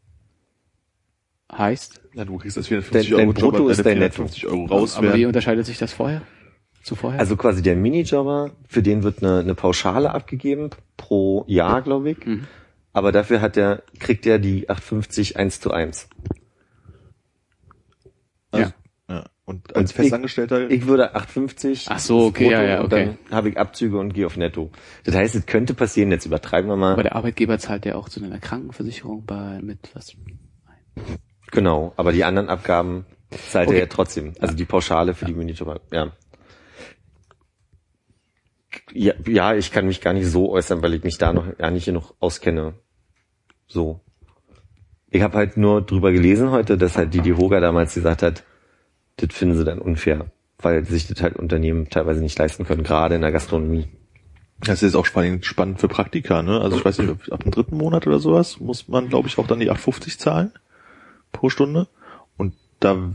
Heißt, 1.50 2.00
Na, 2.14 2.24
du 2.24 2.36
kriegst 2.36 2.56
das 2.58 2.66
450 2.68 3.10
Dein- 3.10 3.18
dein 3.18 3.28
Euro 3.28 3.32
Job, 3.38 3.50
Brutto 3.52 3.58
deine 3.68 3.72
ist 3.72 3.86
dein 3.86 3.98
Netto. 3.98 4.14
450 4.26 4.46
Euro 4.46 4.64
raus 4.66 4.96
aber 4.96 5.14
wie 5.14 5.24
unterscheidet 5.26 5.64
sich 5.66 5.78
das 5.78 5.92
vorher? 5.92 6.22
Zu 6.88 6.94
vorher? 6.94 7.20
Also 7.20 7.36
quasi 7.36 7.62
der 7.62 7.76
Minijobber, 7.76 8.52
für 8.66 8.82
den 8.82 9.02
wird 9.02 9.22
eine, 9.22 9.40
eine 9.40 9.54
Pauschale 9.54 10.10
abgegeben 10.10 10.70
pro 10.96 11.44
Jahr, 11.46 11.82
glaube 11.82 12.12
ich. 12.12 12.24
Mhm. 12.24 12.46
Aber 12.94 13.12
dafür 13.12 13.42
hat 13.42 13.58
er, 13.58 13.82
kriegt 13.98 14.24
er 14.24 14.38
die 14.38 14.70
850 14.70 15.36
1 15.36 15.60
zu 15.60 15.70
1. 15.70 16.08
ja. 18.54 18.72
Ja. 19.10 19.24
Und 19.44 19.76
als 19.76 19.92
Und 19.92 19.96
Festangestellter, 19.96 20.70
Ich 20.70 20.86
würde 20.86 21.14
850. 21.14 21.86
Ach 21.88 21.98
so, 21.98 22.24
okay, 22.24 22.50
ja, 22.50 22.62
ja, 22.62 22.80
Und 22.80 22.86
okay. 22.92 23.16
dann 23.28 23.36
habe 23.36 23.50
ich 23.50 23.58
Abzüge 23.58 23.98
und 23.98 24.14
gehe 24.14 24.24
auf 24.24 24.38
Netto. 24.38 24.70
Das 25.04 25.14
heißt, 25.14 25.34
es 25.34 25.44
könnte 25.44 25.74
passieren, 25.74 26.10
jetzt 26.10 26.24
übertreiben 26.24 26.70
wir 26.70 26.76
mal. 26.76 26.92
Aber 26.94 27.02
der 27.02 27.16
Arbeitgeber 27.16 27.58
zahlt 27.58 27.84
ja 27.84 27.96
auch 27.96 28.08
zu 28.08 28.22
einer 28.22 28.38
Krankenversicherung 28.38 29.26
bei 29.26 29.60
mit 29.62 29.90
was? 29.94 30.16
Genau, 31.50 31.92
aber 31.96 32.12
die 32.12 32.24
anderen 32.24 32.48
Abgaben 32.48 33.04
zahlt 33.30 33.68
Okay. 33.68 33.76
er 33.76 33.80
ja 33.84 33.88
trotzdem. 33.88 34.32
Also 34.40 34.54
die 34.54 34.64
Pauschale 34.64 35.14
für 35.14 35.26
die 35.26 35.34
Minijobber, 35.34 35.80
ja. 35.92 36.12
Ja. 38.92 39.14
Ja, 39.26 39.54
ich 39.54 39.70
kann 39.70 39.86
mich 39.86 40.00
gar 40.00 40.12
nicht 40.12 40.26
so 40.26 40.50
äußern, 40.50 40.82
weil 40.82 40.94
ich 40.94 41.04
mich 41.04 41.18
da 41.18 41.32
noch 41.32 41.56
gar 41.56 41.70
nicht 41.70 41.86
genug 41.86 42.14
auskenne. 42.20 42.74
So. 43.66 44.00
Ich 45.10 45.22
habe 45.22 45.38
halt 45.38 45.56
nur 45.56 45.82
drüber 45.82 46.12
gelesen 46.12 46.50
heute, 46.50 46.76
dass 46.76 46.96
halt 46.96 47.14
die 47.14 47.34
Hoga 47.34 47.60
damals 47.60 47.94
gesagt 47.94 48.22
hat, 48.22 48.44
das 49.16 49.34
finden 49.34 49.56
sie 49.56 49.64
dann 49.64 49.78
unfair, 49.78 50.30
weil 50.58 50.84
sich 50.84 51.06
das 51.06 51.22
halt 51.22 51.36
Unternehmen 51.36 51.88
teilweise 51.88 52.20
nicht 52.20 52.38
leisten 52.38 52.64
können, 52.64 52.82
gerade 52.82 53.14
in 53.14 53.22
der 53.22 53.32
Gastronomie. 53.32 53.88
das 54.60 54.82
ist 54.82 54.94
auch 54.94 55.06
spannend, 55.06 55.46
spannend 55.46 55.80
für 55.80 55.88
Praktika, 55.88 56.42
ne? 56.42 56.60
Also 56.60 56.76
ich 56.76 56.84
weiß 56.84 56.98
nicht, 56.98 57.32
ab 57.32 57.42
dem 57.42 57.52
dritten 57.52 57.76
Monat 57.76 58.06
oder 58.06 58.18
sowas 58.18 58.60
muss 58.60 58.88
man, 58.88 59.08
glaube 59.08 59.28
ich, 59.28 59.38
auch 59.38 59.46
dann 59.46 59.60
die 59.60 59.70
850 59.70 60.18
zahlen 60.18 60.52
pro 61.32 61.48
Stunde. 61.48 61.88
Und 62.36 62.54
da 62.80 63.12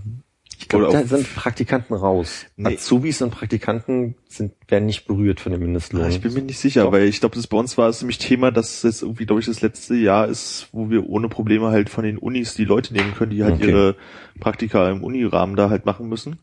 Ich 0.64 0.70
glaube, 0.70 0.88
da 0.92 1.04
sind 1.04 1.36
Praktikanten 1.36 1.94
raus. 1.94 2.46
Nee. 2.56 2.76
Azubis 2.76 3.22
und 3.22 3.32
Praktikanten 3.32 4.16
sind, 4.30 4.54
werden 4.70 4.86
nicht 4.86 5.06
berührt 5.06 5.42
von 5.42 5.52
dem 5.52 5.62
Mindestlohn. 5.62 6.02
Ja, 6.04 6.08
ich 6.08 6.22
bin 6.22 6.34
mir 6.34 6.42
nicht 6.42 6.58
sicher, 6.58 6.90
weil 6.92 7.04
ich 7.04 7.20
glaube, 7.20 7.36
das 7.36 7.48
bei 7.48 7.58
uns 7.58 7.78
war 7.78 7.90
es 7.90 8.02
nämlich 8.02 8.18
Thema, 8.18 8.52
dass 8.52 8.84
es 8.86 9.02
irgendwie, 9.02 9.26
glaube 9.26 9.42
ich, 9.42 9.46
das 9.46 9.62
letzte 9.62 9.96
Jahr 9.96 10.28
ist, 10.28 10.70
wo 10.72 10.90
wir 10.90 11.08
ohne 11.10 11.28
Probleme 11.28 11.68
halt 11.70 11.90
von 11.90 12.06
den 12.06 12.18
Unis 12.18 12.56
die 12.56 12.64
Leute 12.66 12.94
nehmen 12.94 13.14
können, 13.14 13.32
die 13.32 13.44
halt 13.44 13.56
Okay. 13.56 13.68
ihre 13.68 13.96
Praktika 14.40 14.90
im 14.90 15.04
Unirahmen 15.04 15.56
da 15.56 15.70
halt 15.70 15.86
machen 15.86 16.08
müssen. 16.08 16.40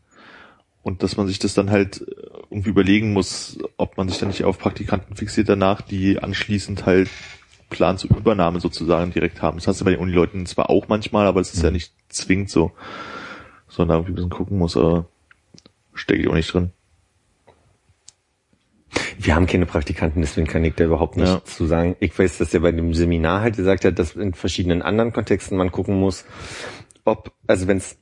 Und 0.83 1.03
dass 1.03 1.17
man 1.17 1.27
sich 1.27 1.39
das 1.39 1.53
dann 1.53 1.71
halt 1.71 2.01
äh, 2.01 2.05
irgendwie 2.51 2.69
überlegen 2.69 3.13
muss, 3.13 3.57
ob 3.77 3.97
man 3.97 4.07
sich 4.07 4.19
dann 4.19 4.29
nicht 4.29 4.43
auf 4.43 4.59
Praktikanten 4.59 5.15
fixiert 5.15 5.49
danach, 5.49 5.81
die 5.81 6.19
anschließend 6.21 6.85
halt 6.85 7.09
Plan 7.69 7.97
zur 7.97 8.15
Übernahme 8.15 8.59
sozusagen 8.59 9.11
direkt 9.11 9.41
haben. 9.41 9.57
Das 9.57 9.67
hast 9.67 9.81
du 9.81 9.85
bei 9.85 9.91
den 9.91 9.99
Unileuten 9.99 10.45
zwar 10.45 10.69
auch 10.69 10.87
manchmal, 10.89 11.25
aber 11.25 11.41
es 11.41 11.53
ist 11.53 11.63
ja 11.63 11.71
nicht 11.71 11.91
zwingend 12.09 12.51
so. 12.51 12.71
Sondern 13.71 13.97
irgendwie 13.99 14.11
ein 14.11 14.15
bisschen 14.15 14.29
gucken 14.29 14.57
muss, 14.57 14.75
aber 14.75 15.05
stecke 15.93 16.19
ich 16.21 16.27
auch 16.27 16.33
nicht 16.33 16.53
drin. 16.53 16.71
Wir 19.17 19.35
haben 19.35 19.47
keine 19.47 19.65
Praktikanten, 19.65 20.21
deswegen 20.21 20.47
kann 20.47 20.65
ich 20.65 20.75
da 20.75 20.83
überhaupt 20.83 21.15
nicht 21.15 21.29
Ja. 21.29 21.43
zu 21.45 21.65
sagen. 21.65 21.95
Ich 22.01 22.17
weiß, 22.17 22.39
dass 22.39 22.53
er 22.53 22.59
bei 22.59 22.71
dem 22.73 22.93
Seminar 22.93 23.41
halt 23.41 23.55
gesagt 23.55 23.85
hat, 23.85 23.97
dass 23.97 24.15
in 24.15 24.33
verschiedenen 24.33 24.81
anderen 24.81 25.13
Kontexten 25.13 25.57
man 25.57 25.71
gucken 25.71 25.97
muss, 25.99 26.25
ob, 27.05 27.31
also 27.47 27.67
wenn 27.67 27.77
es 27.77 27.97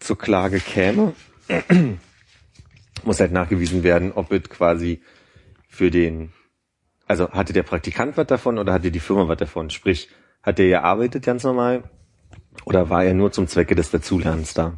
zur 0.00 0.18
Klage 0.18 0.60
käme, 0.60 1.14
muss 3.04 3.20
halt 3.20 3.32
nachgewiesen 3.32 3.82
werden, 3.82 4.12
ob 4.12 4.30
es 4.32 4.50
quasi 4.50 5.00
für 5.68 5.90
den, 5.90 6.32
also 7.06 7.30
hatte 7.30 7.54
der 7.54 7.62
Praktikant 7.62 8.16
was 8.18 8.26
davon 8.26 8.58
oder 8.58 8.74
hatte 8.74 8.90
die 8.90 9.00
Firma 9.00 9.28
was 9.28 9.38
davon? 9.38 9.70
Sprich, 9.70 10.10
hat 10.42 10.58
der 10.58 10.68
gearbeitet 10.68 11.24
ganz 11.24 11.44
normal 11.44 11.84
oder 12.66 12.90
war 12.90 13.04
er 13.04 13.14
nur 13.14 13.32
zum 13.32 13.46
Zwecke 13.46 13.74
des 13.74 13.90
Dazulernens 13.90 14.52
da? 14.52 14.76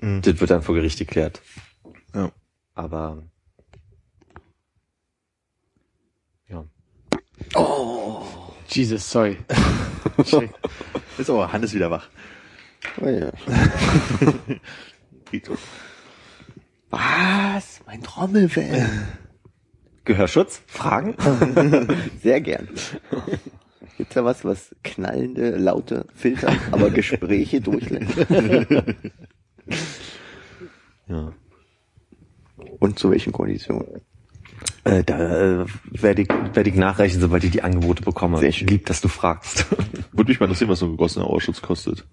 Mhm. 0.00 0.22
Das 0.22 0.40
wird 0.40 0.50
dann 0.50 0.62
vor 0.62 0.74
Gericht 0.74 0.98
geklärt. 0.98 1.42
Ja. 2.14 2.32
Aber 2.74 3.22
ja. 6.48 6.64
Jesus, 8.68 9.10
sorry. 9.10 9.38
Ist 11.18 11.30
aber 11.30 11.52
Hannes 11.52 11.74
wieder 11.74 11.90
wach. 11.90 12.08
Oh 13.00 13.08
ja. 13.08 13.30
Was? 16.90 17.80
Mein 17.86 18.02
Trommelfell. 18.02 18.88
Gehörschutz? 20.04 20.62
Fragen? 20.66 21.14
Sehr 22.22 22.40
gern. 22.40 22.68
Gibt's 23.96 24.14
da 24.14 24.24
was, 24.24 24.44
was 24.44 24.74
knallende, 24.82 25.56
laute 25.56 26.06
Filter, 26.14 26.56
aber 26.72 26.90
Gespräche 26.90 27.60
durchlässt? 27.60 28.16
Ja. 31.08 31.32
Und 32.78 32.98
zu 32.98 33.10
welchen 33.10 33.32
Konditionen? 33.32 34.00
Äh, 34.84 35.04
da 35.04 35.62
äh, 35.62 35.66
werde 35.90 36.22
ich, 36.22 36.28
werd 36.54 36.66
ich 36.66 36.74
nachreichen, 36.74 37.20
sobald 37.20 37.44
ich 37.44 37.50
die 37.50 37.62
Angebote 37.62 38.02
bekomme. 38.02 38.38
Sehr 38.38 38.52
schön. 38.52 38.68
Lieb, 38.68 38.86
dass 38.86 39.00
du 39.00 39.08
fragst. 39.08 39.66
Würde 40.12 40.30
mich 40.30 40.40
mal 40.40 40.46
interessieren, 40.46 40.70
was 40.70 40.78
so 40.78 40.86
ein 40.86 40.92
gegossener 40.92 41.26
Auerschutz 41.26 41.60
kostet. 41.62 42.06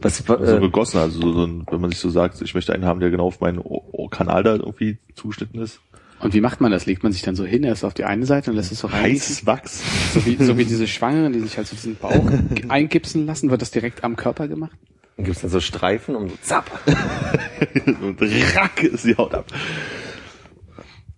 Was, 0.00 0.18
So 0.18 0.34
äh, 0.36 0.60
gegossen, 0.60 0.98
also 0.98 1.20
so, 1.20 1.32
so 1.32 1.44
ein, 1.46 1.64
wenn 1.70 1.80
man 1.80 1.90
sich 1.90 1.98
so 2.00 2.10
sagt, 2.10 2.40
ich 2.42 2.54
möchte 2.54 2.72
einen 2.72 2.84
haben, 2.84 3.00
der 3.00 3.10
genau 3.10 3.26
auf 3.26 3.40
meinen 3.40 3.58
O- 3.58 3.82
O- 3.92 4.08
Kanal 4.08 4.42
da 4.42 4.54
irgendwie 4.56 4.98
zugeschnitten 5.14 5.60
ist. 5.60 5.80
Und 6.20 6.34
wie 6.34 6.40
macht 6.40 6.60
man 6.60 6.70
das? 6.70 6.86
Legt 6.86 7.02
man 7.02 7.12
sich 7.12 7.22
dann 7.22 7.36
so 7.36 7.44
hin, 7.44 7.64
erst 7.64 7.84
auf 7.84 7.94
die 7.94 8.04
eine 8.04 8.26
Seite 8.26 8.50
und 8.50 8.56
lässt 8.56 8.70
es 8.72 8.80
so 8.80 8.88
rein? 8.88 9.02
Heißes 9.04 9.46
Wachs. 9.46 9.82
So 10.14 10.24
wie, 10.26 10.36
so 10.42 10.56
wie 10.58 10.64
diese 10.64 10.86
Schwangeren, 10.86 11.32
die 11.32 11.40
sich 11.40 11.56
halt 11.56 11.66
so 11.66 11.74
diesen 11.76 11.96
Bauch 11.96 12.30
eingipsen 12.68 13.26
lassen, 13.26 13.50
wird 13.50 13.62
das 13.62 13.70
direkt 13.70 14.04
am 14.04 14.16
Körper 14.16 14.46
gemacht? 14.48 14.76
Gibt's 15.16 15.42
da 15.42 15.48
so 15.48 15.60
Streifen 15.60 16.16
und 16.16 16.30
so 16.30 16.36
zapp. 16.42 16.70
Und 17.86 18.20
rack 18.20 18.82
ist 18.82 19.04
die 19.04 19.16
Haut 19.16 19.34
ab. 19.34 19.46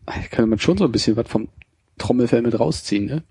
Da 0.05 0.13
kann 0.31 0.49
man 0.49 0.59
schon 0.59 0.77
so 0.77 0.85
ein 0.85 0.93
bisschen 0.93 1.17
was 1.17 1.29
vom 1.29 1.49
Trommelfell 1.99 2.43
mit 2.43 2.59
rausziehen, 2.59 3.07
ne? 3.07 3.25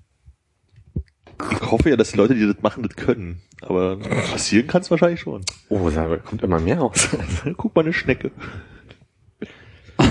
Ich 1.51 1.61
hoffe 1.71 1.89
ja, 1.89 1.97
dass 1.97 2.11
die 2.11 2.17
Leute, 2.17 2.35
die 2.35 2.47
das 2.47 2.61
machen, 2.61 2.83
das 2.83 2.95
können. 2.95 3.41
Aber 3.61 3.97
passieren 3.97 4.67
kann 4.67 4.81
es 4.81 4.89
wahrscheinlich 4.89 5.19
schon. 5.19 5.43
Oh, 5.69 5.89
da 5.89 6.17
kommt 6.17 6.43
immer 6.43 6.59
mehr 6.59 6.79
raus. 6.79 7.09
Guck 7.57 7.75
mal, 7.75 7.81
eine 7.81 7.93
Schnecke. 7.93 8.31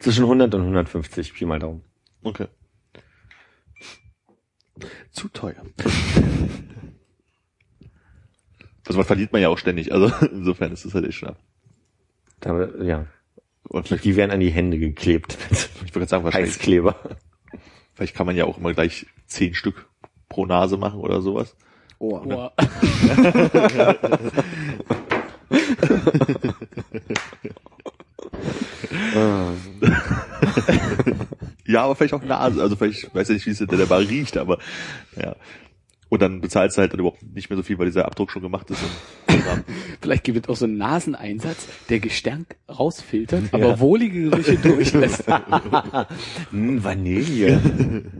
Zwischen 0.00 0.24
100 0.24 0.54
und 0.54 0.60
150, 0.62 1.34
Pi 1.34 1.44
mal 1.44 1.58
Daumen. 1.58 1.82
Okay. 2.22 2.46
Zu 5.10 5.28
teuer. 5.28 5.62
Also 8.88 8.98
man 8.98 9.06
verliert 9.06 9.32
man 9.32 9.42
ja 9.42 9.50
auch 9.50 9.58
ständig. 9.58 9.92
Also 9.92 10.10
insofern 10.32 10.72
ist 10.72 10.84
das 10.84 10.94
halt 10.94 11.06
echt 11.06 11.18
schnapp. 11.18 11.36
Da, 12.40 12.68
ja. 12.82 13.06
Und 13.68 13.86
vielleicht, 13.86 14.04
Die 14.04 14.16
werden 14.16 14.30
an 14.30 14.40
die 14.40 14.50
Hände 14.50 14.78
geklebt. 14.78 15.36
ich 15.50 15.80
wollte 15.80 15.92
gerade 15.92 16.06
sagen, 16.06 16.24
wahrscheinlich, 16.24 16.52
Heißkleber. 16.52 16.96
vielleicht 17.94 18.16
kann 18.16 18.26
man 18.26 18.34
ja 18.34 18.46
auch 18.46 18.56
immer 18.58 18.72
gleich 18.72 19.06
zehn 19.26 19.54
Stück 19.54 19.86
pro 20.30 20.46
Nase 20.46 20.78
machen 20.78 21.00
oder 21.00 21.20
sowas. 21.20 21.54
Oh, 21.98 22.18
Boah. 22.20 22.52
Ja, 31.66 31.84
aber 31.84 31.94
vielleicht 31.96 32.14
auch 32.14 32.22
Nase. 32.22 32.62
Also 32.62 32.76
vielleicht, 32.76 33.04
ich 33.04 33.14
weiß 33.14 33.28
ja 33.28 33.34
nicht, 33.34 33.44
wie 33.44 33.50
es 33.50 33.58
hinter 33.58 33.76
der 33.76 33.86
Bar 33.86 34.00
riecht, 34.00 34.38
aber 34.38 34.58
ja. 35.20 35.36
Und 36.08 36.22
dann 36.22 36.40
bezahlst 36.40 36.76
du 36.76 36.80
halt 36.80 36.92
dann 36.92 37.00
überhaupt 37.00 37.22
nicht 37.22 37.50
mehr 37.50 37.56
so 37.56 37.62
viel, 37.62 37.78
weil 37.78 37.86
dieser 37.86 38.06
Abdruck 38.06 38.30
schon 38.30 38.42
gemacht 38.42 38.70
ist. 38.70 38.82
Vielleicht 40.00 40.24
gibt 40.24 40.38
es 40.38 40.48
auch 40.48 40.56
so 40.56 40.64
einen 40.64 40.78
Naseneinsatz, 40.78 41.68
der 41.90 42.00
Gestank 42.00 42.56
rausfiltert, 42.68 43.52
aber 43.52 43.78
wohlige 43.78 44.30
Gerüche 44.30 44.56
durchlässt. 44.62 45.24
Hm, 46.50 46.82
Vanille. 46.82 48.04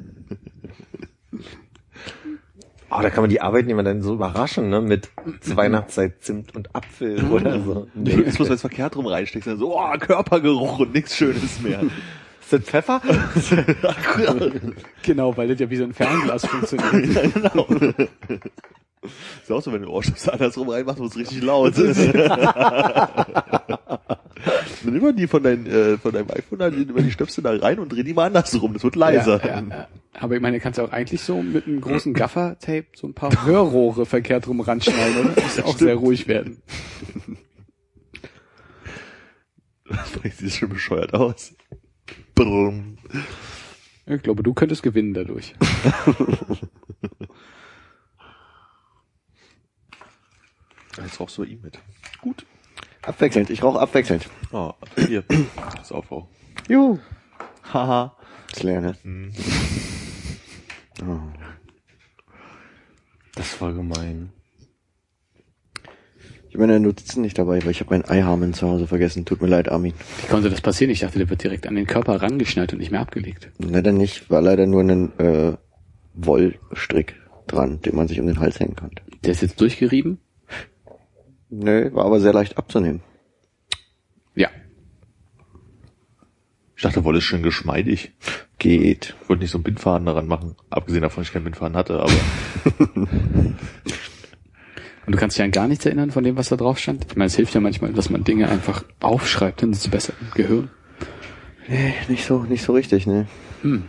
Oh, 2.90 3.02
da 3.02 3.10
kann 3.10 3.22
man 3.22 3.28
die 3.28 3.42
Arbeitnehmer 3.42 3.82
dann 3.82 4.00
so 4.00 4.14
überraschen, 4.14 4.70
ne? 4.70 4.80
Mit 4.80 5.10
Weihnachtszeit 5.44 6.22
Zimt 6.22 6.56
und 6.56 6.74
Apfel 6.74 7.22
oder 7.30 7.60
so. 7.60 7.86
Nee. 7.94 8.12
Jetzt 8.12 8.38
muss 8.38 8.48
man 8.48 8.54
es 8.54 8.62
verkehrt 8.62 8.96
rum 8.96 9.06
reinsteckst, 9.06 9.46
dann 9.46 9.58
so, 9.58 9.78
oh, 9.78 9.92
Körpergeruch 9.98 10.78
und 10.78 10.94
nichts 10.94 11.14
Schönes 11.14 11.60
mehr. 11.60 11.82
Ist 12.50 12.54
das 12.54 12.62
Pfeffer? 12.62 13.02
genau, 15.02 15.36
weil 15.36 15.48
das 15.48 15.60
ja 15.60 15.68
wie 15.68 15.76
so 15.76 15.84
ein 15.84 15.92
Fernglas 15.92 16.46
funktioniert. 16.46 17.14
ja, 17.14 17.20
genau. 17.28 17.66
Ist 19.42 19.52
auch 19.52 19.60
so, 19.60 19.70
wenn 19.70 19.82
du 19.82 19.90
Ohrstöpsel 19.90 20.32
andersrum 20.32 20.70
reinmachst, 20.70 20.98
wird 20.98 21.10
es 21.10 21.18
richtig 21.18 21.42
laut. 21.42 21.76
Dann 21.76 21.92
nimm 24.84 25.02
mal 25.02 25.12
die 25.12 25.26
von, 25.26 25.42
dein, 25.42 25.66
äh, 25.66 25.98
von 25.98 26.12
deinem 26.12 26.30
iPhone, 26.30 26.74
nimm 26.74 26.94
mal 26.94 27.02
die 27.02 27.10
Stöpsel 27.10 27.44
da 27.44 27.54
rein 27.54 27.80
und 27.80 27.92
dreh 27.92 28.02
die 28.02 28.14
mal 28.14 28.28
andersrum, 28.28 28.72
das 28.72 28.82
wird 28.82 28.96
leiser. 28.96 29.44
Ja, 29.44 29.60
ja, 29.60 29.66
ja. 29.68 29.86
Aber 30.14 30.34
ich 30.34 30.40
meine, 30.40 30.56
du 30.56 30.62
kannst 30.62 30.78
ja 30.78 30.84
auch 30.84 30.92
eigentlich 30.92 31.20
so 31.20 31.42
mit 31.42 31.66
einem 31.66 31.82
großen 31.82 32.14
Gaffer-Tape 32.14 32.86
so 32.96 33.08
ein 33.08 33.12
paar 33.12 33.44
Hörrohre 33.44 34.06
verkehrt 34.06 34.48
rum 34.48 34.62
ranschneiden, 34.62 35.18
oder? 35.18 35.32
Das 35.34 35.44
muss 35.44 35.56
ja 35.58 35.64
auch 35.66 35.76
sehr 35.76 35.96
ruhig 35.96 36.28
werden. 36.28 36.62
Vielleicht 39.84 40.38
sieht 40.38 40.54
schon 40.54 40.70
bescheuert 40.70 41.12
aus. 41.12 41.52
Brumm. 42.38 42.96
Ich 44.06 44.22
glaube, 44.22 44.44
du 44.44 44.54
könntest 44.54 44.84
gewinnen 44.84 45.12
dadurch. 45.12 45.56
Jetzt 50.96 51.18
rauchst 51.18 51.36
du 51.36 51.42
bei 51.42 51.48
ihm 51.48 51.60
mit. 51.62 51.80
Gut. 52.20 52.46
Abwechselnd, 53.02 53.50
ich 53.50 53.64
rauche 53.64 53.80
abwechselnd. 53.80 54.28
Oh, 54.52 54.72
hier. 54.96 55.24
Das 55.76 55.90
Aufbau. 55.90 56.28
Juhu. 56.68 57.00
Haha. 57.72 58.16
Das 58.52 58.62
lerne. 58.62 58.96
Das 63.34 63.46
ist 63.46 63.54
voll 63.54 63.74
gemein. 63.74 64.32
Ich 66.48 66.54
habe 66.54 66.66
meine 66.66 66.80
Notizen 66.80 67.20
nicht 67.20 67.36
dabei, 67.36 67.62
weil 67.62 67.72
ich 67.72 67.80
habe 67.80 67.90
meinen 67.90 68.08
Eiharmen 68.08 68.54
zu 68.54 68.66
Hause 68.68 68.86
vergessen. 68.86 69.26
Tut 69.26 69.42
mir 69.42 69.48
leid, 69.48 69.68
Armin. 69.68 69.92
Wie 70.22 70.28
konnte 70.28 70.48
das 70.48 70.62
passieren? 70.62 70.90
Ich 70.90 71.00
dachte, 71.00 71.18
der 71.18 71.28
wird 71.28 71.42
direkt 71.42 71.66
an 71.66 71.74
den 71.74 71.86
Körper 71.86 72.22
rangeschnallt 72.22 72.72
und 72.72 72.78
nicht 72.78 72.90
mehr 72.90 73.00
abgelegt. 73.00 73.50
Leider 73.58 73.92
nicht, 73.92 74.30
war 74.30 74.40
leider 74.40 74.66
nur 74.66 74.82
ein 74.82 75.18
äh, 75.18 75.52
Wollstrick 76.14 77.16
dran, 77.46 77.80
den 77.82 77.96
man 77.96 78.08
sich 78.08 78.18
um 78.18 78.26
den 78.26 78.40
Hals 78.40 78.60
hängen 78.60 78.76
konnte. 78.76 79.02
Der 79.24 79.32
ist 79.32 79.42
jetzt 79.42 79.60
durchgerieben? 79.60 80.18
Nö, 81.50 81.90
war 81.92 82.06
aber 82.06 82.20
sehr 82.20 82.32
leicht 82.32 82.56
abzunehmen. 82.56 83.02
Ja. 84.34 84.48
Ich 86.76 86.82
dachte, 86.82 87.04
Wolle 87.04 87.18
ist 87.18 87.24
schön 87.24 87.42
geschmeidig. 87.42 88.12
Geht. 88.58 89.16
Ich 89.22 89.28
wollte 89.28 89.42
nicht 89.42 89.50
so 89.50 89.58
einen 89.58 89.64
Bindfaden 89.64 90.06
daran 90.06 90.26
machen. 90.26 90.56
Abgesehen 90.70 91.02
davon, 91.02 91.20
dass 91.20 91.28
ich 91.28 91.32
keinen 91.32 91.44
Bindfaden 91.44 91.76
hatte, 91.76 92.00
aber 92.00 92.12
Und 95.08 95.12
du 95.12 95.18
kannst 95.18 95.38
dich 95.38 95.42
an 95.42 95.52
gar 95.52 95.68
nichts 95.68 95.86
erinnern 95.86 96.10
von 96.10 96.22
dem, 96.22 96.36
was 96.36 96.50
da 96.50 96.56
drauf 96.56 96.78
stand? 96.78 97.06
Ich 97.08 97.16
meine, 97.16 97.28
es 97.28 97.34
hilft 97.34 97.54
ja 97.54 97.62
manchmal, 97.62 97.94
dass 97.94 98.10
man 98.10 98.24
Dinge 98.24 98.50
einfach 98.50 98.84
aufschreibt, 99.00 99.62
dann 99.62 99.72
ist 99.72 99.86
es 99.86 99.88
besser 99.88 100.12
im 100.20 100.30
Gehirn. 100.32 100.70
Nee, 101.66 101.94
nicht 102.08 102.26
so, 102.26 102.42
nicht 102.42 102.62
so 102.62 102.74
richtig, 102.74 103.06
ne. 103.06 103.26
Hm. 103.62 103.84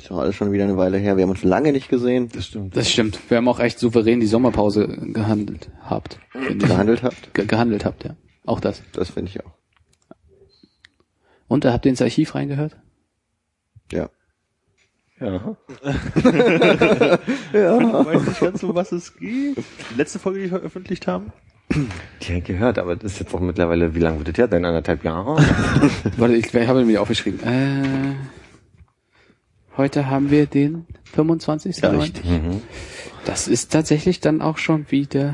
Ist 0.00 0.10
doch 0.10 0.18
alles 0.18 0.34
schon 0.34 0.50
wieder 0.50 0.64
eine 0.64 0.76
Weile 0.76 0.98
her. 0.98 1.16
Wir 1.16 1.22
haben 1.22 1.30
uns 1.30 1.44
lange 1.44 1.70
nicht 1.70 1.88
gesehen, 1.88 2.28
Das 2.28 2.46
stimmt. 2.46 2.76
Das 2.76 2.90
stimmt. 2.90 3.20
Wir 3.28 3.36
haben 3.36 3.46
auch 3.46 3.60
echt 3.60 3.78
souverän 3.78 4.18
die 4.18 4.26
Sommerpause 4.26 4.88
gehandelt 4.88 5.70
habt. 5.84 6.18
gehandelt 6.58 7.04
habt. 7.04 7.32
Ge 7.32 7.46
gehandelt 7.46 7.84
habt, 7.84 8.02
ja. 8.02 8.16
Auch 8.46 8.58
das. 8.58 8.82
Das 8.94 9.10
finde 9.10 9.30
ich 9.30 9.44
auch. 9.46 9.52
Und 11.46 11.64
da 11.64 11.72
habt 11.72 11.86
ihr 11.86 11.90
ins 11.90 12.02
Archiv 12.02 12.34
reingehört? 12.34 12.76
Ja. 13.92 14.10
Ja. 15.20 15.54
ich 17.52 17.52
weiß 17.52 18.26
nicht 18.26 18.40
ganz, 18.40 18.62
um 18.62 18.74
was 18.74 18.92
es 18.92 19.16
geht. 19.16 19.56
Die 19.56 19.94
letzte 19.96 20.18
Folge, 20.18 20.38
die 20.40 20.44
wir 20.44 20.58
veröffentlicht 20.58 21.06
haben. 21.06 21.32
Die 21.70 22.26
habe 22.26 22.38
ich 22.38 22.44
gehört, 22.44 22.78
aber 22.78 22.96
das 22.96 23.12
ist 23.12 23.20
jetzt 23.20 23.34
auch 23.34 23.40
mittlerweile, 23.40 23.94
wie 23.94 24.00
lange 24.00 24.18
wird 24.18 24.28
das 24.28 24.38
her? 24.38 24.48
Dein 24.48 24.64
anderthalb 24.64 25.04
Jahre? 25.04 25.36
Warte, 26.16 26.34
ich, 26.34 26.52
ich 26.52 26.66
habe 26.66 26.84
mir 26.84 27.00
aufgeschrieben. 27.00 27.40
Äh, 27.42 28.14
heute 29.76 30.08
haben 30.10 30.30
wir 30.30 30.46
den 30.46 30.86
25. 31.04 31.78
Ja, 31.78 31.90
richtig. 31.90 32.24
mhm. 32.24 32.60
Das 33.24 33.48
ist 33.48 33.72
tatsächlich 33.72 34.20
dann 34.20 34.42
auch 34.42 34.58
schon 34.58 34.90
wieder 34.90 35.32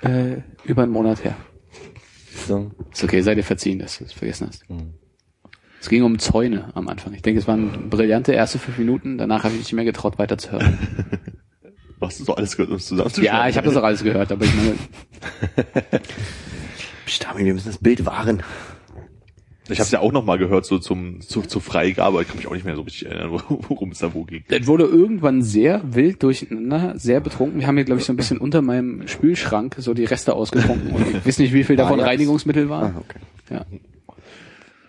äh, 0.00 0.36
über 0.64 0.84
einen 0.84 0.92
Monat 0.92 1.24
her. 1.24 1.36
So. 2.46 2.70
Ist 2.92 3.02
okay, 3.02 3.22
sei 3.22 3.34
dir 3.34 3.42
verziehen, 3.42 3.78
dass 3.78 3.98
du 3.98 4.04
es 4.04 4.12
vergessen 4.12 4.48
hast. 4.48 4.68
Mhm. 4.70 4.94
Es 5.86 5.90
ging 5.90 6.02
um 6.02 6.18
Zäune 6.18 6.70
am 6.74 6.88
Anfang. 6.88 7.14
Ich 7.14 7.22
denke, 7.22 7.38
es 7.38 7.46
waren 7.46 7.88
brillante 7.90 8.32
erste 8.32 8.58
fünf 8.58 8.76
Minuten. 8.76 9.18
Danach 9.18 9.44
habe 9.44 9.54
ich 9.54 9.60
nicht 9.60 9.72
mehr 9.72 9.84
getraut, 9.84 10.18
weiterzuhören. 10.18 10.78
Du 12.00 12.06
hast 12.06 12.18
es 12.20 12.26
doch 12.26 12.36
alles 12.36 12.56
gehört, 12.56 12.70
um 12.70 12.76
es 12.76 12.86
zusammenzuschneiden. 12.86 13.38
ja, 13.38 13.48
ich 13.48 13.56
habe 13.56 13.68
das 13.68 13.76
auch 13.76 13.82
alles 13.84 14.02
gehört, 14.04 14.30
aber 14.30 14.44
ich 14.44 14.54
meine, 14.54 14.74
Psst, 17.06 17.26
Armin, 17.28 17.46
wir 17.46 17.54
müssen 17.54 17.68
das 17.68 17.78
Bild 17.78 18.04
wahren. 18.04 18.42
Ich 19.70 19.80
habe 19.80 19.88
ja 19.90 20.00
auch 20.00 20.12
noch 20.12 20.22
mal 20.24 20.36
gehört, 20.38 20.66
so 20.66 20.78
zum 20.78 21.20
zu, 21.22 21.40
zur 21.42 21.62
Freigabe, 21.62 22.20
ich 22.20 22.28
kann 22.28 22.36
mich 22.36 22.46
auch 22.48 22.52
nicht 22.54 22.64
mehr 22.66 22.74
so 22.76 22.82
richtig 22.82 23.06
erinnern, 23.06 23.30
wo- 23.30 23.40
worum 23.68 23.92
es 23.92 23.98
da 24.00 24.12
wo 24.12 24.24
ging. 24.24 24.44
das 24.48 24.66
wurde 24.66 24.84
irgendwann 24.84 25.40
sehr 25.42 25.80
wild 25.94 26.22
durcheinander, 26.22 26.98
sehr 26.98 27.20
betrunken. 27.20 27.60
Wir 27.60 27.66
haben 27.66 27.76
hier, 27.76 27.84
glaube 27.84 28.00
ich, 28.00 28.06
so 28.06 28.12
ein 28.12 28.16
bisschen 28.16 28.38
unter 28.38 28.60
meinem 28.60 29.08
Spülschrank 29.08 29.76
so 29.78 29.94
die 29.94 30.04
Reste 30.04 30.34
ausgetrunken. 30.34 30.90
Und 30.90 31.06
ich 31.16 31.26
weiß 31.26 31.38
nicht, 31.38 31.54
wie 31.54 31.64
viel 31.64 31.76
davon 31.76 32.00
Ajax. 32.00 32.10
Reinigungsmittel 32.10 32.66
Ah, 32.66 32.70
waren. 32.70 32.96
okay. 32.96 33.18
Ja. 33.50 33.64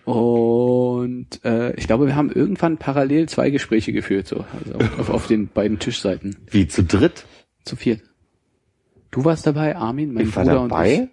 Und 0.08 1.44
äh, 1.44 1.74
ich 1.74 1.86
glaube, 1.86 2.06
wir 2.06 2.16
haben 2.16 2.30
irgendwann 2.32 2.78
parallel 2.78 3.28
zwei 3.28 3.50
Gespräche 3.50 3.92
geführt, 3.92 4.26
so 4.26 4.44
also 4.58 4.78
auf, 4.98 5.10
auf 5.10 5.26
den 5.26 5.48
beiden 5.48 5.78
Tischseiten. 5.78 6.36
Wie, 6.50 6.66
zu 6.66 6.82
dritt? 6.82 7.26
zu 7.64 7.76
viert. 7.76 8.00
Du 9.10 9.26
warst 9.26 9.46
dabei, 9.46 9.76
Armin, 9.76 10.14
mein 10.14 10.28
Ich 10.28 10.34
war 10.36 10.44
Bruder 10.44 10.60
und 10.62 10.68
dabei. 10.70 11.08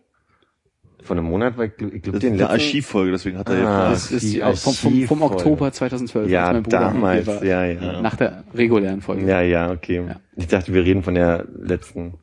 Vor 1.03 1.17
einem 1.17 1.25
Monat 1.25 1.57
war 1.57 1.65
ich, 1.65 1.71
ich 1.73 2.01
glaube, 2.01 2.17
ist 2.17 2.23
den 2.23 2.35
letzten. 2.35 2.51
Archivfolge, 2.53 3.11
deswegen 3.11 3.37
hat 3.37 3.49
er 3.49 3.55
Ah. 3.55 3.59
ja 3.59 3.89
Das 3.89 4.11
ist 4.11 4.33
die 4.33 4.39
vom, 4.39 4.73
vom, 4.73 5.03
vom. 5.03 5.21
Oktober 5.23 5.71
2012. 5.73 6.29
Ja, 6.29 6.53
mein 6.53 6.63
Bruder 6.63 6.79
damals, 6.79 7.27
war. 7.27 7.43
ja, 7.43 7.65
ja. 7.65 8.01
Nach 8.01 8.15
der 8.15 8.45
regulären 8.53 9.01
Folge. 9.01 9.27
Ja, 9.27 9.41
ja, 9.41 9.71
okay. 9.71 10.03
Ja. 10.07 10.15
Ich 10.37 10.47
dachte, 10.47 10.73
wir 10.73 10.85
reden 10.85 11.03
von 11.03 11.15
der 11.15 11.45
letzten. 11.61 12.13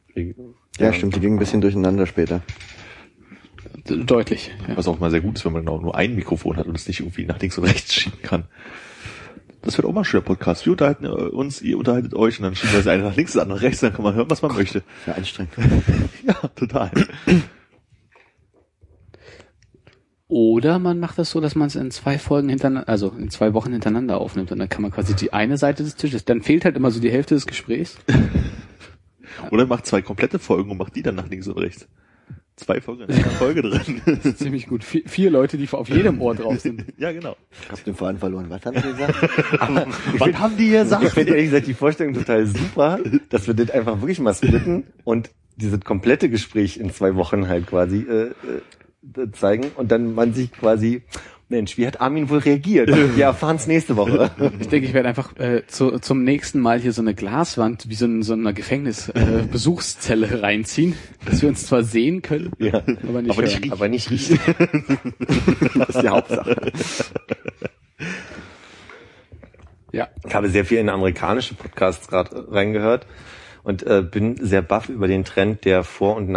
Ja, 0.78 0.92
stimmt, 0.94 1.14
die 1.16 1.20
ging 1.20 1.34
ein 1.34 1.38
bisschen 1.38 1.60
durcheinander 1.60 2.06
später. 2.06 2.40
Deutlich. 3.84 4.50
Ja. 4.68 4.76
Was 4.76 4.88
auch 4.88 4.98
mal 4.98 5.10
sehr 5.10 5.20
gut 5.20 5.36
ist, 5.36 5.44
wenn 5.44 5.52
man 5.52 5.64
genau 5.64 5.80
nur 5.80 5.96
ein 5.96 6.14
Mikrofon 6.14 6.56
hat 6.56 6.66
und 6.66 6.76
es 6.76 6.86
nicht 6.86 7.00
irgendwie 7.00 7.24
nach 7.24 7.40
links 7.40 7.58
und 7.58 7.64
rechts 7.64 7.94
schieben 8.00 8.20
kann. 8.22 8.44
Das 9.62 9.78
wird 9.78 9.86
auch 9.86 9.92
mal 9.92 10.00
ein 10.00 10.04
schöner 10.04 10.24
Podcast. 10.24 10.66
Wir 10.66 10.72
unterhalten 10.72 11.04
äh, 11.04 11.08
uns, 11.08 11.62
ihr 11.62 11.78
unterhaltet 11.78 12.14
euch 12.14 12.38
und 12.38 12.44
dann 12.44 12.56
schieben 12.56 12.72
wir 12.72 12.78
das 12.78 12.88
eine 12.88 13.04
nach 13.04 13.16
links, 13.16 13.32
das 13.32 13.42
andere 13.42 13.58
nach 13.58 13.62
rechts, 13.62 13.80
dann 13.80 13.92
kann 13.92 14.04
man 14.04 14.14
hören, 14.14 14.28
was 14.28 14.42
man 14.42 14.54
möchte. 14.54 14.82
Ja, 15.06 15.14
anstrengend. 15.14 15.52
Ja, 16.26 16.34
total. 16.54 16.90
Oder 20.28 20.78
man 20.78 20.98
macht 20.98 21.18
das 21.18 21.30
so, 21.30 21.40
dass 21.40 21.54
man 21.54 21.66
es 21.66 21.76
in 21.76 21.90
zwei 21.90 22.18
Folgen 22.18 22.48
hintereinander, 22.48 22.88
also 22.88 23.10
in 23.10 23.28
zwei 23.30 23.54
Wochen 23.54 23.72
hintereinander 23.72 24.18
aufnimmt 24.18 24.50
und 24.50 24.58
dann 24.58 24.68
kann 24.68 24.82
man 24.82 24.90
quasi 24.90 25.14
die 25.14 25.32
eine 25.32 25.58
Seite 25.58 25.82
des 25.82 25.96
Tisches, 25.96 26.24
dann 26.24 26.42
fehlt 26.42 26.64
halt 26.64 26.76
immer 26.76 26.90
so 26.90 27.00
die 27.00 27.10
Hälfte 27.10 27.34
des 27.34 27.46
Gesprächs. 27.46 27.98
Oder 29.50 29.66
macht 29.66 29.86
zwei 29.86 30.02
komplette 30.02 30.38
Folgen 30.38 30.70
und 30.70 30.78
macht 30.78 30.96
die 30.96 31.02
dann 31.02 31.16
nach 31.16 31.28
links 31.28 31.48
und 31.48 31.58
rechts. 31.58 31.86
Zwei 32.64 32.80
Folgen 32.80 33.02
in 33.02 33.10
einer 33.14 33.24
Folge 33.30 33.62
drin. 33.68 34.00
Das 34.06 34.24
ist 34.24 34.38
ziemlich 34.38 34.68
gut. 34.68 34.84
Vier, 34.84 35.02
vier 35.06 35.30
Leute, 35.30 35.56
die 35.58 35.68
auf 35.70 35.88
jedem 35.88 36.20
Ohr 36.20 36.34
drauf 36.34 36.60
sind. 36.60 36.84
ja, 36.98 37.10
genau. 37.12 37.36
Ich 37.64 37.70
hab 37.70 37.84
den 37.84 37.94
Faden 37.94 38.18
verloren. 38.18 38.46
Was 38.48 38.64
haben 38.64 38.76
Sie 38.76 38.88
gesagt? 38.88 39.22
Was 40.18 40.38
haben 40.38 40.56
die 40.56 40.66
Ich 40.66 40.72
gesagt? 40.72 41.08
finde 41.10 41.32
ehrlich 41.32 41.46
gesagt 41.46 41.66
die 41.66 41.74
Vorstellung 41.74 42.14
total 42.14 42.46
super, 42.46 42.98
dass 43.30 43.46
wir 43.46 43.54
das 43.54 43.70
einfach 43.70 44.00
wirklich 44.00 44.20
mal 44.20 44.34
splitten 44.34 44.84
und 45.04 45.30
dieses 45.56 45.80
komplette 45.80 46.28
Gespräch 46.28 46.76
in 46.76 46.92
zwei 46.92 47.14
Wochen 47.16 47.48
halt 47.48 47.66
quasi 47.66 48.06
äh, 48.08 48.30
äh, 49.16 49.30
zeigen 49.32 49.70
und 49.76 49.90
dann 49.90 50.14
man 50.14 50.32
sich 50.32 50.52
quasi, 50.52 51.02
Mensch, 51.52 51.76
wie 51.76 51.86
hat 51.86 52.00
Armin 52.00 52.30
wohl 52.30 52.38
reagiert? 52.38 52.88
Wir 53.16 53.26
erfahren 53.26 53.56
es 53.56 53.66
nächste 53.66 53.96
Woche. 53.96 54.30
Ich 54.58 54.68
denke, 54.68 54.86
ich 54.88 54.94
werde 54.94 55.08
einfach 55.08 55.36
äh, 55.38 55.66
zu, 55.66 55.98
zum 55.98 56.24
nächsten 56.24 56.58
Mal 56.60 56.80
hier 56.80 56.92
so 56.92 57.02
eine 57.02 57.14
Glaswand 57.14 57.88
wie 57.90 57.94
so, 57.94 58.06
ein, 58.06 58.22
so 58.22 58.32
eine 58.32 58.54
Gefängnis-Besuchszelle 58.54 60.26
äh, 60.26 60.34
reinziehen, 60.40 60.96
dass 61.26 61.42
wir 61.42 61.50
uns 61.50 61.66
zwar 61.66 61.82
sehen 61.84 62.22
können, 62.22 62.52
Ja. 62.58 62.82
aber 63.06 63.20
nicht 63.22 63.30
Aber 63.32 63.42
nicht 63.42 63.60
hören. 63.60 63.72
Aber 63.72 63.88
nicht 63.88 64.10
riechen. 64.10 64.38
das 65.74 65.88
ist 65.90 66.02
die 66.02 66.08
Hauptsache. 66.08 66.72
Ja. 69.92 70.08
Ich 70.26 70.34
habe 70.34 70.48
sehr 70.48 70.64
viel 70.64 70.78
in 70.78 70.88
amerikanische 70.88 71.54
Podcasts 71.54 72.08
gerade 72.08 72.50
reingehört 72.50 73.06
und 73.62 73.82
äh, 73.86 74.02
bin 74.02 74.36
sehr 74.40 74.62
baff 74.62 74.88
über 74.88 75.06
den 75.06 75.24
Trend 75.24 75.66
der 75.66 75.84
Vor- 75.84 76.16
und 76.16 76.30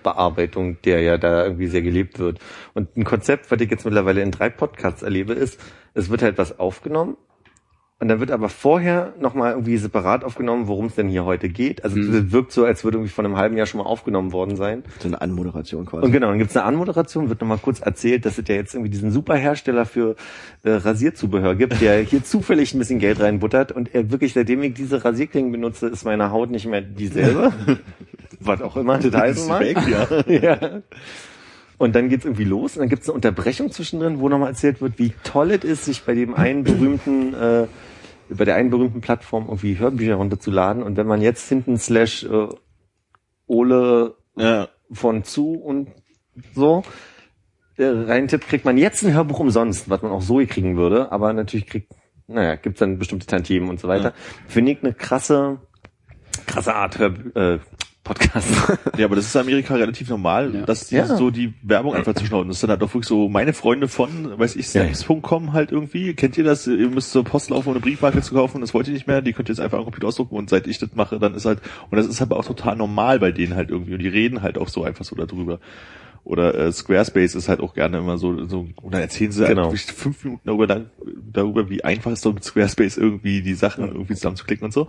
Nachbearbeitung, 0.00 0.80
der 0.82 1.00
ja 1.00 1.18
da 1.18 1.44
irgendwie 1.44 1.66
sehr 1.66 1.82
gelebt 1.82 2.18
wird. 2.18 2.38
Und 2.74 2.96
ein 2.96 3.04
Konzept, 3.04 3.50
was 3.50 3.60
ich 3.60 3.70
jetzt 3.70 3.84
mittlerweile 3.84 4.22
in 4.22 4.30
drei 4.30 4.48
Podcasts 4.50 5.02
erlebe, 5.02 5.32
ist, 5.32 5.60
es 5.94 6.10
wird 6.10 6.22
halt 6.22 6.38
was 6.38 6.58
aufgenommen 6.58 7.16
und 8.00 8.08
dann 8.08 8.18
wird 8.18 8.30
aber 8.30 8.48
vorher 8.48 9.12
nochmal 9.20 9.50
irgendwie 9.52 9.76
separat 9.76 10.24
aufgenommen, 10.24 10.68
worum 10.68 10.86
es 10.86 10.94
denn 10.94 11.08
hier 11.08 11.26
heute 11.26 11.50
geht. 11.50 11.84
Also 11.84 12.00
es 12.00 12.32
wirkt 12.32 12.50
so, 12.50 12.64
als 12.64 12.82
würde 12.82 12.96
irgendwie 12.96 13.12
von 13.12 13.26
einem 13.26 13.36
halben 13.36 13.58
Jahr 13.58 13.66
schon 13.66 13.76
mal 13.76 13.84
aufgenommen 13.84 14.32
worden 14.32 14.56
sein. 14.56 14.84
So 15.00 15.08
eine 15.08 15.20
Anmoderation 15.20 15.84
quasi. 15.84 16.06
Und 16.06 16.10
genau, 16.10 16.28
dann 16.28 16.38
gibt's 16.38 16.56
eine 16.56 16.64
Anmoderation, 16.64 17.28
wird 17.28 17.42
nochmal 17.42 17.58
kurz 17.58 17.80
erzählt, 17.80 18.24
dass 18.24 18.38
es 18.38 18.48
ja 18.48 18.54
jetzt 18.54 18.72
irgendwie 18.74 18.88
diesen 18.88 19.10
super 19.10 19.36
Hersteller 19.36 19.84
für 19.84 20.16
äh, 20.62 20.70
Rasierzubehör 20.70 21.54
gibt, 21.56 21.82
der 21.82 21.98
hier 22.00 22.24
zufällig 22.24 22.72
ein 22.72 22.78
bisschen 22.78 23.00
Geld 23.00 23.20
reinbuttert 23.20 23.70
und 23.70 23.94
er 23.94 24.10
wirklich, 24.10 24.32
seitdem 24.32 24.62
ich 24.62 24.72
diese 24.72 25.04
Rasierklingen 25.04 25.52
benutze, 25.52 25.88
ist 25.88 26.06
meine 26.06 26.30
Haut 26.30 26.50
nicht 26.50 26.66
mehr 26.66 26.80
dieselbe. 26.80 27.52
Was 28.40 28.62
auch 28.62 28.76
immer 28.76 28.98
das 28.98 29.14
heißen 29.14 29.48
mag. 29.48 29.60
Weg, 29.60 29.78
ja. 29.88 30.56
ja. 30.56 30.82
Und 31.78 31.94
dann 31.94 32.08
geht's 32.08 32.24
irgendwie 32.24 32.44
los 32.44 32.76
und 32.76 32.80
dann 32.80 32.88
gibt's 32.88 33.08
eine 33.08 33.14
Unterbrechung 33.14 33.70
zwischendrin, 33.70 34.20
wo 34.20 34.28
nochmal 34.28 34.48
erzählt 34.50 34.82
wird, 34.82 34.98
wie 34.98 35.14
toll 35.24 35.50
es 35.52 35.64
ist, 35.64 35.84
sich 35.86 36.02
bei 36.02 36.14
dem 36.14 36.34
einen 36.34 36.62
berühmten, 36.64 37.32
äh, 37.34 37.66
bei 38.28 38.44
der 38.44 38.56
einen 38.56 38.70
berühmten 38.70 39.00
Plattform 39.00 39.44
irgendwie 39.46 39.78
Hörbücher 39.78 40.16
runterzuladen. 40.16 40.82
Und 40.82 40.96
wenn 40.96 41.06
man 41.06 41.22
jetzt 41.22 41.48
hinten 41.48 41.78
slash 41.78 42.24
äh, 42.24 42.48
Ole 43.46 44.14
Ja. 44.36 44.68
von 44.92 45.24
zu 45.24 45.54
und 45.54 45.88
so 46.54 46.82
äh, 47.76 47.84
reintippt, 47.84 48.46
kriegt 48.46 48.64
man 48.64 48.76
jetzt 48.76 49.02
ein 49.02 49.14
Hörbuch 49.14 49.40
umsonst, 49.40 49.88
was 49.88 50.02
man 50.02 50.12
auch 50.12 50.22
so 50.22 50.36
kriegen 50.46 50.76
würde, 50.76 51.10
aber 51.12 51.32
natürlich 51.32 51.66
kriegt, 51.66 51.92
naja, 52.26 52.54
gibt's 52.56 52.80
dann 52.80 52.98
bestimmte 52.98 53.26
Tantiemen 53.26 53.68
und 53.70 53.80
so 53.80 53.88
weiter. 53.88 54.12
Finde 54.46 54.72
ich 54.72 54.82
eine 54.82 54.92
krasse, 54.92 55.58
krasse 56.46 56.74
Art 56.74 56.98
Hör 56.98 57.14
äh, 57.34 57.58
Podcast. 58.14 58.48
Ja, 58.98 59.06
aber 59.06 59.16
das 59.16 59.26
ist 59.26 59.34
in 59.34 59.40
Amerika 59.42 59.74
relativ 59.74 60.08
normal, 60.10 60.54
Ja. 60.54 60.62
dass 60.62 60.88
die 60.88 60.96
Ja. 60.96 61.06
so 61.06 61.30
die 61.30 61.54
Werbung 61.62 61.94
einfach 61.94 62.14
zu 62.14 62.26
schnauden. 62.26 62.48
Das 62.48 62.56
ist 62.58 62.62
dann 62.62 62.70
halt 62.70 62.82
auch 62.82 62.88
wirklich 62.92 63.06
so, 63.06 63.28
meine 63.28 63.52
Freunde 63.52 63.88
von, 63.88 64.38
weiß 64.38 64.56
ich, 64.56 64.72
Ja. 64.74 64.82
Snaps.com 64.84 65.52
halt 65.52 65.72
irgendwie. 65.72 66.14
Kennt 66.14 66.36
ihr 66.36 66.44
das? 66.44 66.66
Ihr 66.66 66.88
müsst 66.90 67.12
zur 67.12 67.24
Post 67.24 67.50
laufen, 67.50 67.68
um 67.68 67.74
eine 67.74 67.80
Briefmarke 67.80 68.20
zu 68.20 68.34
kaufen, 68.34 68.60
das 68.60 68.74
wollt 68.74 68.88
ihr 68.88 68.94
nicht 68.94 69.06
mehr, 69.06 69.22
die 69.22 69.32
könnt 69.32 69.48
ihr 69.48 69.52
jetzt 69.54 69.60
einfach 69.60 69.78
am 69.78 69.84
Computer 69.84 70.08
ausdrucken 70.08 70.36
und 70.36 70.50
seit 70.50 70.66
ich 70.66 70.78
das 70.78 70.90
mache, 70.94 71.18
dann 71.18 71.34
ist 71.34 71.44
halt, 71.46 71.60
und 71.90 71.96
das 71.96 72.06
ist 72.06 72.20
aber 72.20 72.36
auch 72.36 72.44
total 72.44 72.76
normal 72.76 73.18
bei 73.20 73.30
denen 73.32 73.54
halt 73.54 73.70
irgendwie 73.70 73.94
und 73.94 74.00
die 74.00 74.08
reden 74.08 74.42
halt 74.42 74.58
auch 74.58 74.68
so 74.68 74.84
einfach 74.84 75.04
so 75.04 75.14
darüber. 75.16 75.58
Oder 76.22 76.54
äh, 76.54 76.72
Squarespace 76.72 77.34
ist 77.34 77.48
halt 77.48 77.60
auch 77.60 77.74
gerne 77.74 77.98
immer 77.98 78.18
so, 78.18 78.46
so 78.46 78.66
und 78.82 78.94
dann 78.94 79.00
erzählen 79.00 79.32
sie 79.32 79.44
Genau. 79.46 79.68
halt 79.70 79.80
fünf 79.80 80.22
Minuten 80.24 80.42
darüber, 80.44 80.66
lang, 80.66 80.90
darüber, 81.32 81.68
wie 81.70 81.82
einfach 81.82 82.10
es 82.12 82.18
ist, 82.18 82.26
doch 82.26 82.34
mit 82.34 82.44
Squarespace 82.44 82.98
irgendwie 82.98 83.42
die 83.42 83.54
Sachen 83.54 83.88
irgendwie 83.88 84.14
zusammenzuklicken 84.14 84.66
und 84.66 84.72
so. 84.72 84.88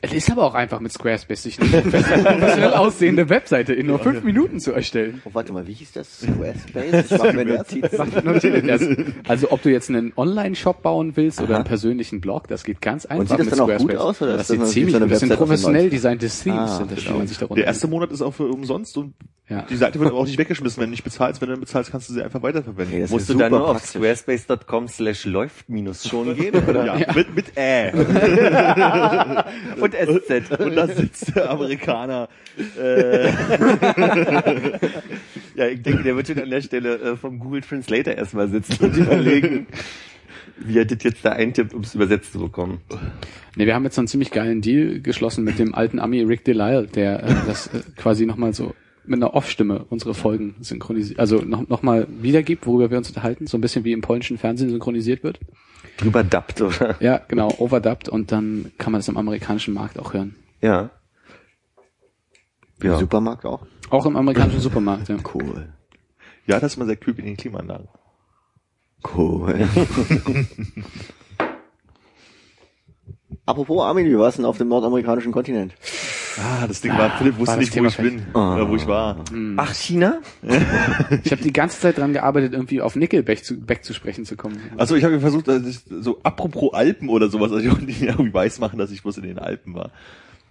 Es 0.00 0.12
ist 0.12 0.30
aber 0.30 0.42
auch 0.44 0.54
einfach 0.54 0.80
mit 0.80 0.92
Squarespace 0.92 1.42
sich 1.44 1.60
eine 1.60 1.82
professionell 1.82 2.74
aussehende 2.74 3.28
Webseite 3.28 3.74
in 3.74 3.86
nur 3.86 3.98
fünf 3.98 4.24
Minuten 4.24 4.58
zu 4.58 4.72
erstellen. 4.72 5.20
Oh, 5.24 5.30
warte 5.32 5.52
mal, 5.52 5.66
wie 5.66 5.74
hieß 5.74 5.92
das? 5.92 6.20
Squarespace? 6.20 7.10
Ich 7.12 7.18
mach 7.18 7.32
mir 7.34 7.44
Notizen. 8.24 8.66
Das. 8.66 8.82
Also 9.28 9.50
ob 9.52 9.62
du 9.62 9.70
jetzt 9.70 9.90
einen 9.90 10.12
Online-Shop 10.16 10.82
bauen 10.82 11.12
willst 11.16 11.40
oder 11.40 11.50
Aha. 11.50 11.56
einen 11.58 11.64
persönlichen 11.66 12.20
Blog, 12.20 12.48
das 12.48 12.64
geht 12.64 12.80
ganz 12.80 13.06
einfach 13.06 13.28
sieht 13.28 13.38
das 13.38 13.46
mit 13.46 13.52
dann 13.52 13.60
auch 13.60 13.66
gut 13.68 13.80
Squarespace. 13.92 14.00
aus, 14.00 14.22
oder 14.22 14.36
das 14.36 14.50
ist 14.50 14.60
das 14.60 14.70
sieht 14.72 14.86
ziemlich. 14.88 15.08
Das 15.10 15.20
sind 15.20 15.36
professionell 15.36 15.90
designte 15.90 16.28
Themes, 16.28 16.58
Ah, 16.58 16.76
sind 16.78 16.90
das, 16.92 17.04
genau. 17.04 17.18
man 17.18 17.26
sich 17.26 17.38
darunter 17.38 17.56
Der 17.56 17.66
erste 17.66 17.86
Monat 17.86 18.10
ist 18.12 18.22
auch 18.22 18.32
für 18.34 18.44
umsonst 18.48 18.96
und 18.96 19.14
Ja. 19.50 19.66
die 19.68 19.76
Seite 19.76 19.98
wird 19.98 20.10
aber 20.10 20.18
auch 20.18 20.26
nicht 20.26 20.38
weggeschmissen, 20.38 20.80
wenn 20.80 20.86
du 20.88 20.92
nicht 20.92 21.04
bezahlst. 21.04 21.40
Wenn 21.40 21.48
du 21.48 21.54
dann 21.54 21.60
bezahlst, 21.60 21.90
kannst 21.90 22.08
du 22.08 22.14
sie 22.14 22.22
einfach 22.22 22.40
weiterverwenden. 22.42 22.92
Hey, 22.92 23.00
das 23.02 23.10
Musst 23.10 23.28
du 23.28 23.34
dann 23.34 23.50
nur 23.50 23.68
auf 23.68 23.84
squarespace.com 23.84 24.88
slash 24.88 25.24
läuft 25.24 25.68
minus 25.68 26.08
schon 26.08 26.34
gehen? 26.36 26.54
Oder? 26.68 26.86
ja, 26.86 27.12
mit, 27.14 27.34
mit 27.34 27.56
Ä. 27.56 27.90
Und 29.80 29.94
SZ. 29.94 30.58
Und 30.58 30.76
da 30.76 30.86
sitzt 30.86 31.34
der 31.36 31.50
Amerikaner. 31.50 32.28
Äh, 32.80 33.32
Ja, 35.54 35.66
ich 35.66 35.82
denke, 35.82 36.02
der 36.02 36.16
wird 36.16 36.26
schon 36.26 36.38
an 36.38 36.48
der 36.48 36.62
Stelle 36.62 36.98
äh, 36.98 37.16
vom 37.16 37.38
Google 37.38 37.60
Translator 37.60 38.14
erstmal 38.14 38.48
sitzen 38.48 38.82
und 38.84 38.96
überlegen, 38.96 39.66
wie 40.58 40.78
er 40.78 40.84
das 40.84 41.02
jetzt 41.02 41.24
da 41.24 41.32
eintippt, 41.32 41.74
um 41.74 41.82
es 41.82 41.94
übersetzt 41.94 42.32
zu 42.32 42.38
bekommen. 42.38 42.80
Nee, 43.56 43.66
wir 43.66 43.74
haben 43.74 43.84
jetzt 43.84 43.96
so 43.96 44.00
einen 44.00 44.08
ziemlich 44.08 44.30
geilen 44.30 44.62
Deal 44.62 45.00
geschlossen 45.00 45.44
mit 45.44 45.58
dem 45.58 45.74
alten 45.74 45.98
Ami 45.98 46.22
Rick 46.22 46.44
Delisle, 46.44 46.86
der 46.86 47.24
äh, 47.24 47.34
das 47.46 47.66
äh, 47.68 47.80
quasi 47.96 48.24
nochmal 48.26 48.54
so 48.54 48.74
mit 49.04 49.16
einer 49.18 49.34
Off-Stimme 49.34 49.86
unsere 49.88 50.14
Folgen 50.14 50.56
synchronisiert, 50.60 51.18
also 51.18 51.38
noch, 51.38 51.68
noch 51.68 51.82
mal 51.82 52.06
wiedergibt, 52.08 52.66
worüber 52.66 52.90
wir 52.90 52.98
uns 52.98 53.08
unterhalten, 53.08 53.46
so 53.46 53.56
ein 53.58 53.60
bisschen 53.60 53.84
wie 53.84 53.92
im 53.92 54.00
polnischen 54.00 54.38
Fernsehen 54.38 54.70
synchronisiert 54.70 55.22
wird. 55.22 55.40
Drüber 55.96 56.24
oder? 56.60 56.96
Ja, 57.00 57.20
genau, 57.28 57.54
overdubbed 57.58 58.08
und 58.08 58.32
dann 58.32 58.72
kann 58.78 58.92
man 58.92 59.00
das 59.00 59.08
im 59.08 59.16
amerikanischen 59.16 59.74
Markt 59.74 59.98
auch 59.98 60.12
hören. 60.14 60.34
Ja. 60.60 60.90
Im 62.82 62.90
Ja. 62.90 62.98
Supermarkt 62.98 63.44
auch? 63.44 63.66
Auch 63.90 64.06
im 64.06 64.16
amerikanischen 64.16 64.60
Supermarkt, 64.60 65.08
ja. 65.08 65.16
Cool. 65.34 65.72
ja, 66.46 66.60
das 66.60 66.72
ist 66.72 66.76
mal 66.78 66.86
sehr 66.86 66.96
kühl 66.96 67.18
in 67.18 67.24
den 67.26 67.36
Klimaanlagen. 67.36 67.88
Cool. 69.14 69.66
Apropos 73.46 73.82
Armin, 73.82 74.06
wie 74.06 74.18
war's 74.18 74.36
denn 74.36 74.44
auf 74.44 74.58
dem 74.58 74.68
nordamerikanischen 74.68 75.32
Kontinent? 75.32 75.74
Ah, 76.38 76.66
das 76.66 76.80
Ding 76.80 76.92
war, 76.92 77.16
Philipp 77.18 77.38
wusste 77.38 77.54
war 77.54 77.56
nicht, 77.58 77.76
wo 77.76 77.84
ich 77.84 77.96
Thema 77.96 78.10
bin, 78.10 78.26
oder 78.32 78.68
wo 78.68 78.76
ich 78.76 78.86
war. 78.86 79.24
Ach, 79.56 79.74
China? 79.74 80.20
Ich 81.24 81.32
habe 81.32 81.42
die 81.42 81.52
ganze 81.52 81.80
Zeit 81.80 81.98
dran 81.98 82.12
gearbeitet, 82.12 82.52
irgendwie 82.52 82.80
auf 82.80 82.96
Nickelback 82.96 83.44
zu, 83.44 83.60
Back 83.60 83.84
zu 83.84 83.94
sprechen 83.94 84.24
zu 84.24 84.36
kommen. 84.36 84.60
Also 84.76 84.94
ich 84.94 85.04
habe 85.04 85.18
versucht, 85.20 85.48
dass 85.48 85.66
ich 85.66 85.80
so 85.88 86.20
apropos 86.22 86.72
Alpen 86.72 87.08
oder 87.08 87.28
sowas, 87.28 87.52
also 87.52 87.64
ich 87.64 87.70
wollte 87.70 87.84
nicht 87.84 88.02
irgendwie 88.02 88.32
weiß 88.32 88.60
machen, 88.60 88.78
dass 88.78 88.90
ich 88.90 89.02
bloß 89.02 89.18
in 89.18 89.24
den 89.24 89.38
Alpen 89.38 89.74
war. 89.74 89.90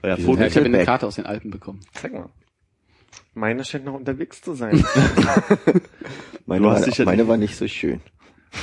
Ja, 0.03 0.17
ich 0.17 0.25
habe 0.27 0.65
eine. 0.65 0.85
Karte 0.85 1.07
aus 1.07 1.15
den 1.15 1.25
Alpen 1.25 1.51
bekommen. 1.51 1.79
Zeig 1.93 2.13
mal. 2.13 2.29
Meine 3.33 3.63
scheint 3.63 3.85
noch 3.85 3.93
unterwegs 3.93 4.41
zu 4.41 4.53
sein. 4.53 4.83
Meine, 6.45 6.61
Du 6.63 6.71
hast 6.71 6.99
war, 6.99 7.05
meine 7.05 7.27
war 7.27 7.37
nicht 7.37 7.55
so 7.55 7.67
schön. 7.67 8.01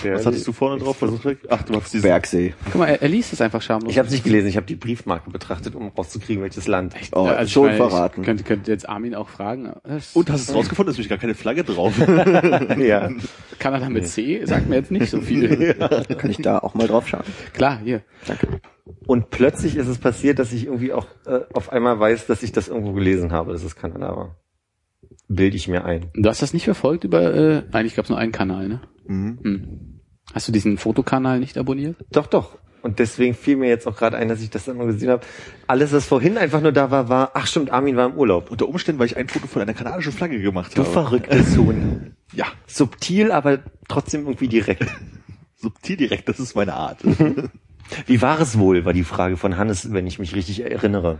Was 0.04 0.26
hattest 0.26 0.46
du 0.46 0.52
vorne 0.52 0.82
drauf 0.82 0.96
versucht? 0.96 1.26
Ach, 1.48 1.62
du 1.62 1.74
hast 1.74 1.92
diesen, 1.92 2.02
Bergsee. 2.02 2.54
Guck 2.66 2.76
mal, 2.76 2.86
er, 2.86 3.02
er 3.02 3.08
liest 3.08 3.32
es 3.32 3.40
einfach 3.40 3.62
schamlos. 3.62 3.90
Ich 3.90 3.98
habe 3.98 4.06
es 4.06 4.12
nicht 4.12 4.24
gelesen, 4.24 4.48
ich 4.48 4.56
habe 4.56 4.66
die 4.66 4.76
Briefmarke 4.76 5.30
betrachtet, 5.30 5.74
um 5.74 5.88
rauszukriegen, 5.88 6.42
welches 6.42 6.66
Land. 6.66 6.94
Oh, 7.12 7.26
Ja, 7.26 7.34
also 7.34 7.50
schon 7.50 7.72
ich 7.72 7.78
meine, 7.78 7.90
verraten. 7.90 8.22
Könnte, 8.22 8.44
könnte 8.44 8.70
jetzt 8.70 8.88
Armin 8.88 9.14
auch 9.14 9.28
fragen. 9.28 9.72
Und 10.14 10.30
hast 10.30 10.48
es 10.48 10.54
rausgefunden, 10.54 10.90
ist 10.90 10.98
nämlich 10.98 11.08
gar 11.08 11.18
keine 11.18 11.34
Flagge 11.34 11.64
drauf. 11.64 11.94
ja. 12.78 13.10
Kanada 13.58 13.88
mit 13.88 14.08
C 14.08 14.44
sagt 14.44 14.68
mir 14.68 14.76
jetzt 14.76 14.90
nicht 14.90 15.10
so 15.10 15.20
viel. 15.20 15.74
Kann 16.18 16.30
ich 16.30 16.38
da 16.38 16.58
auch 16.58 16.74
mal 16.74 16.86
drauf 16.86 17.08
schauen? 17.08 17.24
Klar, 17.52 17.80
hier. 17.82 18.02
Danke. 18.26 18.48
Und 19.06 19.30
plötzlich 19.30 19.76
ist 19.76 19.88
es 19.88 19.98
passiert, 19.98 20.38
dass 20.38 20.52
ich 20.52 20.66
irgendwie 20.66 20.92
auch 20.92 21.06
äh, 21.26 21.40
auf 21.52 21.72
einmal 21.72 21.98
weiß, 21.98 22.26
dass 22.26 22.42
ich 22.42 22.52
das 22.52 22.68
irgendwo 22.68 22.92
gelesen 22.92 23.32
habe, 23.32 23.52
dass 23.52 23.62
es 23.62 23.76
Kanada 23.76 24.16
war. 24.16 24.36
Bilde 25.28 25.56
ich 25.56 25.68
mir 25.68 25.84
ein. 25.84 26.06
Du 26.14 26.28
hast 26.28 26.42
das 26.42 26.52
nicht 26.54 26.64
verfolgt 26.64 27.04
über, 27.04 27.34
äh, 27.34 27.62
eigentlich 27.72 27.96
gab 27.96 28.04
es 28.04 28.10
nur 28.10 28.18
einen 28.18 28.32
Kanal, 28.32 28.68
ne? 28.68 28.80
Mhm. 29.06 29.38
Hm. 29.42 30.00
Hast 30.34 30.48
du 30.48 30.52
diesen 30.52 30.78
Fotokanal 30.78 31.40
nicht 31.40 31.56
abonniert? 31.58 31.96
Doch, 32.10 32.26
doch. 32.26 32.58
Und 32.82 33.00
deswegen 33.00 33.34
fiel 33.34 33.56
mir 33.56 33.68
jetzt 33.68 33.88
auch 33.88 33.96
gerade 33.96 34.16
ein, 34.16 34.28
dass 34.28 34.40
ich 34.40 34.50
das 34.50 34.66
dann 34.66 34.76
mal 34.76 34.86
gesehen 34.86 35.10
habe. 35.10 35.26
Alles, 35.66 35.92
was 35.92 36.06
vorhin 36.06 36.38
einfach 36.38 36.60
nur 36.60 36.70
da 36.70 36.90
war, 36.92 37.08
war, 37.08 37.32
ach 37.34 37.46
stimmt, 37.48 37.70
Armin 37.70 37.96
war 37.96 38.06
im 38.06 38.14
Urlaub. 38.14 38.50
Unter 38.50 38.68
Umständen, 38.68 39.00
weil 39.00 39.06
ich 39.06 39.16
ein 39.16 39.26
Foto 39.28 39.48
von 39.48 39.62
einer 39.62 39.74
kanadischen 39.74 40.12
Flagge 40.12 40.40
gemacht 40.40 40.76
Du 40.76 40.82
habe. 40.82 40.92
verrücktes 40.92 41.56
Huhn. 41.56 42.14
Ja, 42.32 42.46
Subtil, 42.68 43.32
aber 43.32 43.58
trotzdem 43.88 44.22
irgendwie 44.26 44.46
direkt. 44.48 44.86
subtil 45.56 45.96
direkt, 45.96 46.28
das 46.28 46.38
ist 46.38 46.54
meine 46.54 46.74
Art. 46.74 46.98
Wie 48.06 48.22
war 48.22 48.40
es 48.40 48.58
wohl, 48.58 48.84
war 48.84 48.92
die 48.92 49.04
Frage 49.04 49.36
von 49.36 49.56
Hannes, 49.56 49.92
wenn 49.92 50.06
ich 50.06 50.18
mich 50.18 50.34
richtig 50.36 50.60
erinnere. 50.60 51.18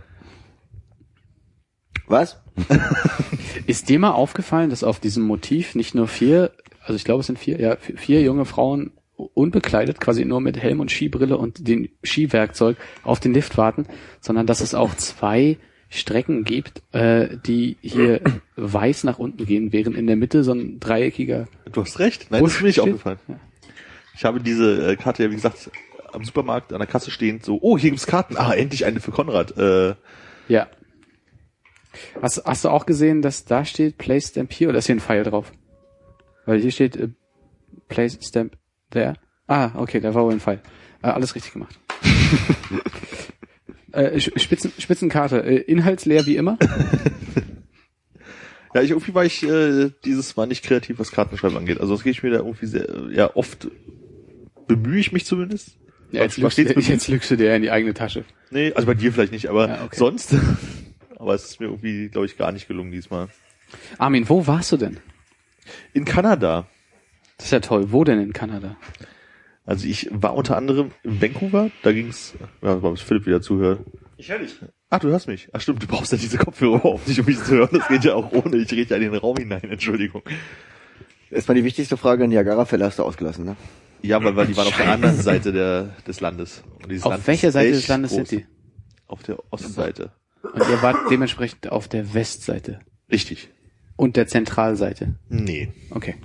Was? 2.07 2.39
Ist 3.67 3.89
dir 3.89 3.99
mal 3.99 4.11
aufgefallen, 4.11 4.69
dass 4.69 4.83
auf 4.83 4.99
diesem 4.99 5.23
Motiv 5.23 5.75
nicht 5.75 5.93
nur 5.93 6.07
vier, 6.07 6.51
also 6.81 6.95
ich 6.95 7.03
glaube 7.03 7.21
es 7.21 7.27
sind 7.27 7.37
vier, 7.37 7.59
ja, 7.59 7.75
vier, 7.75 8.21
junge 8.21 8.45
Frauen 8.45 8.91
unbekleidet, 9.33 9.99
quasi 9.99 10.25
nur 10.25 10.41
mit 10.41 10.57
Helm 10.57 10.79
und 10.79 10.91
Skibrille 10.91 11.37
und 11.37 11.67
dem 11.67 11.89
Skiwerkzeug 12.03 12.77
auf 13.03 13.19
den 13.19 13.33
Lift 13.33 13.57
warten, 13.57 13.85
sondern 14.21 14.45
dass 14.45 14.61
es 14.61 14.73
auch 14.73 14.95
zwei 14.95 15.57
Strecken 15.89 16.43
gibt, 16.43 16.81
äh, 16.93 17.37
die 17.45 17.77
hier 17.81 18.21
weiß 18.55 19.03
nach 19.05 19.19
unten 19.19 19.45
gehen, 19.45 19.71
während 19.73 19.95
in 19.95 20.07
der 20.07 20.15
Mitte 20.15 20.43
so 20.43 20.53
ein 20.53 20.79
dreieckiger 20.79 21.47
Du 21.71 21.81
hast 21.81 21.99
recht. 21.99 22.27
Nein, 22.29 22.43
das 22.43 22.53
ist 22.53 22.61
mir 22.61 22.67
nicht 22.67 22.79
aufgefallen. 22.79 23.19
Ich 24.15 24.25
habe 24.25 24.39
diese 24.39 24.91
äh, 24.91 24.95
Karte 24.95 25.23
ja, 25.23 25.31
wie 25.31 25.35
gesagt, 25.35 25.69
am 26.11 26.23
Supermarkt 26.23 26.73
an 26.73 26.79
der 26.79 26.87
Kasse 26.87 27.11
stehend 27.11 27.43
so, 27.43 27.59
oh, 27.61 27.77
hier 27.77 27.89
gibt's 27.91 28.07
Karten. 28.07 28.37
Ah, 28.37 28.53
endlich 28.53 28.85
eine 28.85 28.99
für 28.99 29.11
Konrad. 29.11 29.57
Äh, 29.57 29.95
Ja. 30.47 30.67
Hast, 32.21 32.43
hast 32.45 32.63
du 32.65 32.69
auch 32.69 32.85
gesehen, 32.85 33.21
dass 33.21 33.45
da 33.45 33.65
steht 33.65 33.97
Place 33.97 34.29
Stamp 34.29 34.51
hier 34.53 34.69
oder 34.69 34.79
ist 34.79 34.85
hier 34.87 34.95
ein 34.95 34.99
Pfeil 35.01 35.23
drauf? 35.23 35.51
Weil 36.45 36.59
hier 36.61 36.71
steht 36.71 36.95
äh, 36.95 37.09
Place 37.89 38.17
Stamp 38.21 38.57
there. 38.91 39.13
Ah, 39.47 39.71
okay, 39.75 39.99
da 39.99 40.13
war 40.13 40.23
wohl 40.25 40.33
ein 40.33 40.39
Pfeil. 40.39 40.61
Äh, 41.03 41.07
alles 41.07 41.35
richtig 41.35 41.53
gemacht. 41.53 41.77
äh, 43.91 44.19
Spitzen, 44.19 44.71
Spitzenkarte, 44.77 45.43
äh, 45.43 45.57
inhaltsleer 45.57 46.25
wie 46.25 46.35
immer. 46.35 46.57
ja, 48.73 48.81
ich, 48.81 48.91
irgendwie 48.91 49.13
war 49.13 49.25
ich 49.25 49.43
äh, 49.43 49.91
dieses 50.05 50.35
Mal 50.35 50.47
nicht 50.47 50.63
kreativ, 50.63 50.99
was 50.99 51.11
Kartenschreiben 51.11 51.57
angeht. 51.57 51.79
Also 51.79 51.93
das 51.95 52.03
gehe 52.03 52.11
ich 52.11 52.23
mir 52.23 52.31
da 52.31 52.37
irgendwie 52.37 52.65
sehr, 52.65 52.87
ja, 53.11 53.35
oft 53.35 53.67
bemühe 54.67 54.99
ich 54.99 55.11
mich 55.11 55.25
zumindest. 55.25 55.77
Ja, 56.11 56.23
jetzt, 56.23 56.37
lügst, 56.37 56.57
mit- 56.57 56.87
jetzt 56.87 57.07
lügst 57.09 57.29
du 57.31 57.35
dir 57.35 57.53
in 57.55 57.61
die 57.61 57.71
eigene 57.71 57.93
Tasche. 57.93 58.23
Nee, 58.49 58.71
also 58.73 58.85
bei 58.85 58.93
dir 58.93 59.11
vielleicht 59.11 59.33
nicht, 59.33 59.49
aber 59.49 59.67
Ja, 59.67 59.83
okay. 59.85 59.97
sonst. 59.97 60.35
Aber 61.17 61.33
es 61.33 61.45
ist 61.45 61.59
mir 61.59 61.67
irgendwie, 61.67 62.09
glaube 62.09 62.27
ich, 62.27 62.37
gar 62.37 62.51
nicht 62.51 62.67
gelungen 62.67 62.91
diesmal. 62.91 63.29
Armin, 63.97 64.29
wo 64.29 64.47
warst 64.47 64.71
du 64.71 64.77
denn? 64.77 64.97
In 65.93 66.05
Kanada. 66.05 66.67
Das 67.37 67.47
ist 67.47 67.51
ja 67.51 67.59
toll. 67.59 67.91
Wo 67.91 68.03
denn 68.03 68.21
in 68.21 68.33
Kanada? 68.33 68.77
Also 69.65 69.85
ich 69.85 70.07
war 70.11 70.33
unter 70.33 70.55
anderem 70.55 70.91
in 71.03 71.21
Vancouver, 71.21 71.71
da 71.83 71.91
ging's, 71.91 72.35
ja, 72.61 72.81
warum 72.81 72.93
ist 72.93 73.01
Philipp 73.01 73.25
wieder 73.25 73.41
zuhört? 73.41 73.81
Ich 74.15 74.31
höre 74.31 74.39
dich. 74.39 74.55
Ach, 74.89 74.99
du 74.99 75.09
hörst 75.09 75.27
mich. 75.27 75.49
Ach 75.51 75.59
stimmt, 75.59 75.83
du 75.83 75.87
brauchst 75.87 76.13
ja 76.13 76.17
diese 76.17 76.37
Kopfhörer 76.37 76.75
überhaupt 76.75 77.07
nicht, 77.07 77.19
um 77.19 77.25
mich 77.25 77.43
zu 77.43 77.55
hören. 77.55 77.69
Das 77.73 77.87
geht 77.89 78.05
ja 78.05 78.15
auch 78.15 78.31
ohne. 78.31 78.55
Ich 78.57 78.71
rede 78.71 78.91
ja 78.91 78.95
in 78.95 79.11
den 79.11 79.15
Raum 79.15 79.35
hinein, 79.35 79.63
Entschuldigung. 79.63 80.23
Erstmal 81.29 81.55
die 81.55 81.65
wichtigste 81.65 81.97
Frage, 81.97 82.27
Niagara-Fälle 82.27 82.85
hast 82.85 82.99
du 82.99 83.03
ausgelassen, 83.03 83.43
ne? 83.43 83.57
Ja, 84.01 84.23
weil, 84.23 84.35
weil 84.37 84.47
die 84.47 84.55
waren 84.55 84.67
auf 84.67 84.77
der 84.77 84.89
anderen 84.89 85.17
Seite 85.17 85.51
der, 85.51 85.95
des 86.07 86.21
Landes. 86.21 86.63
Auf 87.01 87.11
Land 87.11 87.27
welcher 87.27 87.51
Seite 87.51 87.71
des 87.71 87.87
Landes 87.89 88.11
groß. 88.11 88.29
sind 88.29 88.39
die? 88.39 88.45
Auf 89.07 89.23
der 89.23 89.37
Ostseite. 89.51 90.11
Und 90.53 90.69
ihr 90.69 90.81
wart 90.81 90.97
dementsprechend 91.09 91.71
auf 91.71 91.87
der 91.87 92.13
Westseite 92.13 92.79
Richtig. 93.11 93.49
und 93.95 94.15
der 94.15 94.27
Zentralseite. 94.27 95.15
Nee. 95.29 95.69
Okay. 95.91 96.15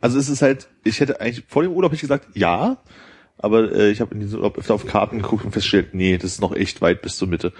Also 0.00 0.18
es 0.18 0.28
ist 0.28 0.42
halt, 0.42 0.68
ich 0.84 1.00
hätte 1.00 1.20
eigentlich, 1.20 1.44
vor 1.46 1.62
dem 1.62 1.72
Urlaub 1.72 1.92
hätte 1.92 1.96
ich 1.96 2.02
gesagt, 2.02 2.28
ja, 2.34 2.82
aber 3.38 3.72
äh, 3.72 3.90
ich 3.90 4.00
habe 4.00 4.14
in 4.14 4.20
diesem 4.20 4.38
Urlaub 4.38 4.58
öfter 4.58 4.74
auf 4.74 4.86
Karten 4.86 5.18
geguckt 5.18 5.44
und 5.44 5.52
festgestellt, 5.52 5.94
nee, 5.94 6.16
das 6.16 6.32
ist 6.32 6.40
noch 6.40 6.54
echt 6.54 6.80
weit 6.80 7.02
bis 7.02 7.16
zur 7.16 7.28
Mitte. 7.28 7.52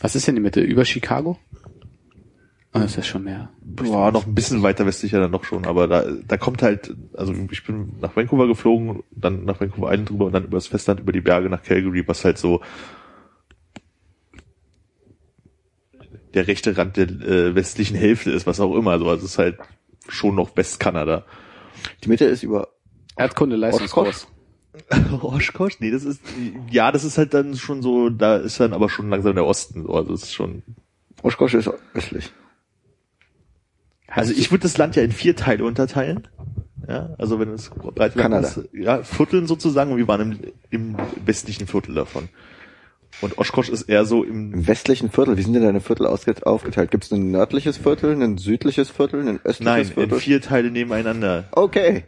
Was 0.00 0.16
ist 0.16 0.26
denn 0.26 0.34
die 0.34 0.40
Mitte? 0.40 0.60
Über 0.60 0.84
Chicago? 0.84 1.38
Oh, 2.72 2.78
das 2.78 2.96
ist 2.96 3.08
schon 3.08 3.24
mehr. 3.24 3.50
Boah, 3.62 4.12
noch 4.12 4.26
ein 4.26 4.34
bisschen 4.34 4.62
weiter 4.62 4.86
westlicher 4.86 5.18
dann 5.18 5.32
doch 5.32 5.42
schon, 5.42 5.66
aber 5.66 5.88
da, 5.88 6.04
da 6.26 6.36
kommt 6.36 6.62
halt, 6.62 6.94
also 7.14 7.34
ich 7.50 7.64
bin 7.64 7.94
nach 8.00 8.14
Vancouver 8.14 8.46
geflogen, 8.46 9.02
dann 9.10 9.44
nach 9.44 9.60
Vancouver 9.60 9.90
Island 9.90 10.10
drüber 10.10 10.26
und 10.26 10.32
dann 10.32 10.44
übers 10.44 10.68
Festland 10.68 11.00
über 11.00 11.10
die 11.10 11.20
Berge 11.20 11.50
nach 11.50 11.64
Calgary, 11.64 12.06
was 12.06 12.24
halt 12.24 12.38
so 12.38 12.60
der 16.34 16.46
rechte 16.46 16.76
Rand 16.76 16.96
der 16.96 17.08
äh, 17.08 17.54
westlichen 17.54 17.96
Hälfte 17.96 18.30
ist, 18.30 18.46
was 18.46 18.60
auch 18.60 18.74
immer. 18.74 18.92
Also 18.92 19.10
es 19.12 19.22
ist 19.22 19.38
halt 19.38 19.58
schon 20.08 20.34
noch 20.34 20.56
Westkanada. 20.56 21.24
Die 22.04 22.08
Mitte 22.08 22.24
ist 22.24 22.42
über 22.42 22.68
Erdkunde-Leistungskurs. 23.16 24.28
Oshkosh? 25.22 25.80
Nee, 25.80 25.90
das 25.90 26.04
ist, 26.04 26.22
ja, 26.70 26.92
das 26.92 27.04
ist 27.04 27.18
halt 27.18 27.34
dann 27.34 27.56
schon 27.56 27.82
so, 27.82 28.08
da 28.08 28.36
ist 28.36 28.60
dann 28.60 28.72
aber 28.72 28.88
schon 28.88 29.10
langsam 29.10 29.34
der 29.34 29.44
Osten, 29.44 29.82
so, 29.82 29.94
also 29.94 30.14
es 30.14 30.22
ist 30.22 30.32
schon, 30.32 30.62
Oshkosh 31.22 31.54
ist 31.54 31.70
östlich. 31.92 32.32
also 34.06 34.32
ich 34.32 34.50
würde 34.50 34.62
das 34.62 34.78
Land 34.78 34.96
ja 34.96 35.02
in 35.02 35.12
vier 35.12 35.36
Teile 35.36 35.64
unterteilen. 35.64 36.28
Ja, 36.88 37.14
also 37.18 37.38
wenn 37.38 37.50
es 37.50 37.70
breit 37.70 38.16
Kanada. 38.16 38.46
ist, 38.46 38.68
ja, 38.72 39.02
Vierteln 39.02 39.46
sozusagen, 39.46 39.92
und 39.92 39.98
wir 39.98 40.08
waren 40.08 40.32
im, 40.32 40.38
im 40.70 40.96
westlichen 41.24 41.66
Viertel 41.66 41.94
davon. 41.94 42.28
Und 43.20 43.36
Oshkosh 43.38 43.68
ist 43.68 43.82
eher 43.82 44.04
so 44.06 44.24
im, 44.24 44.54
Im 44.54 44.66
westlichen 44.66 45.10
Viertel, 45.10 45.36
wie 45.36 45.42
sind 45.42 45.52
denn 45.52 45.62
deine 45.62 45.80
Viertel 45.80 46.06
aufgeteilt? 46.06 46.90
Gibt 46.90 47.04
es 47.04 47.12
ein 47.12 47.30
nördliches 47.30 47.76
Viertel, 47.76 48.20
ein 48.22 48.38
südliches 48.38 48.88
Viertel, 48.88 49.20
ein 49.28 49.36
östliches 49.44 49.60
nein, 49.60 49.80
in 49.86 49.92
Viertel? 49.92 50.18
vier 50.20 50.40
Teile 50.40 50.70
nebeneinander. 50.70 51.48
Okay. 51.52 52.04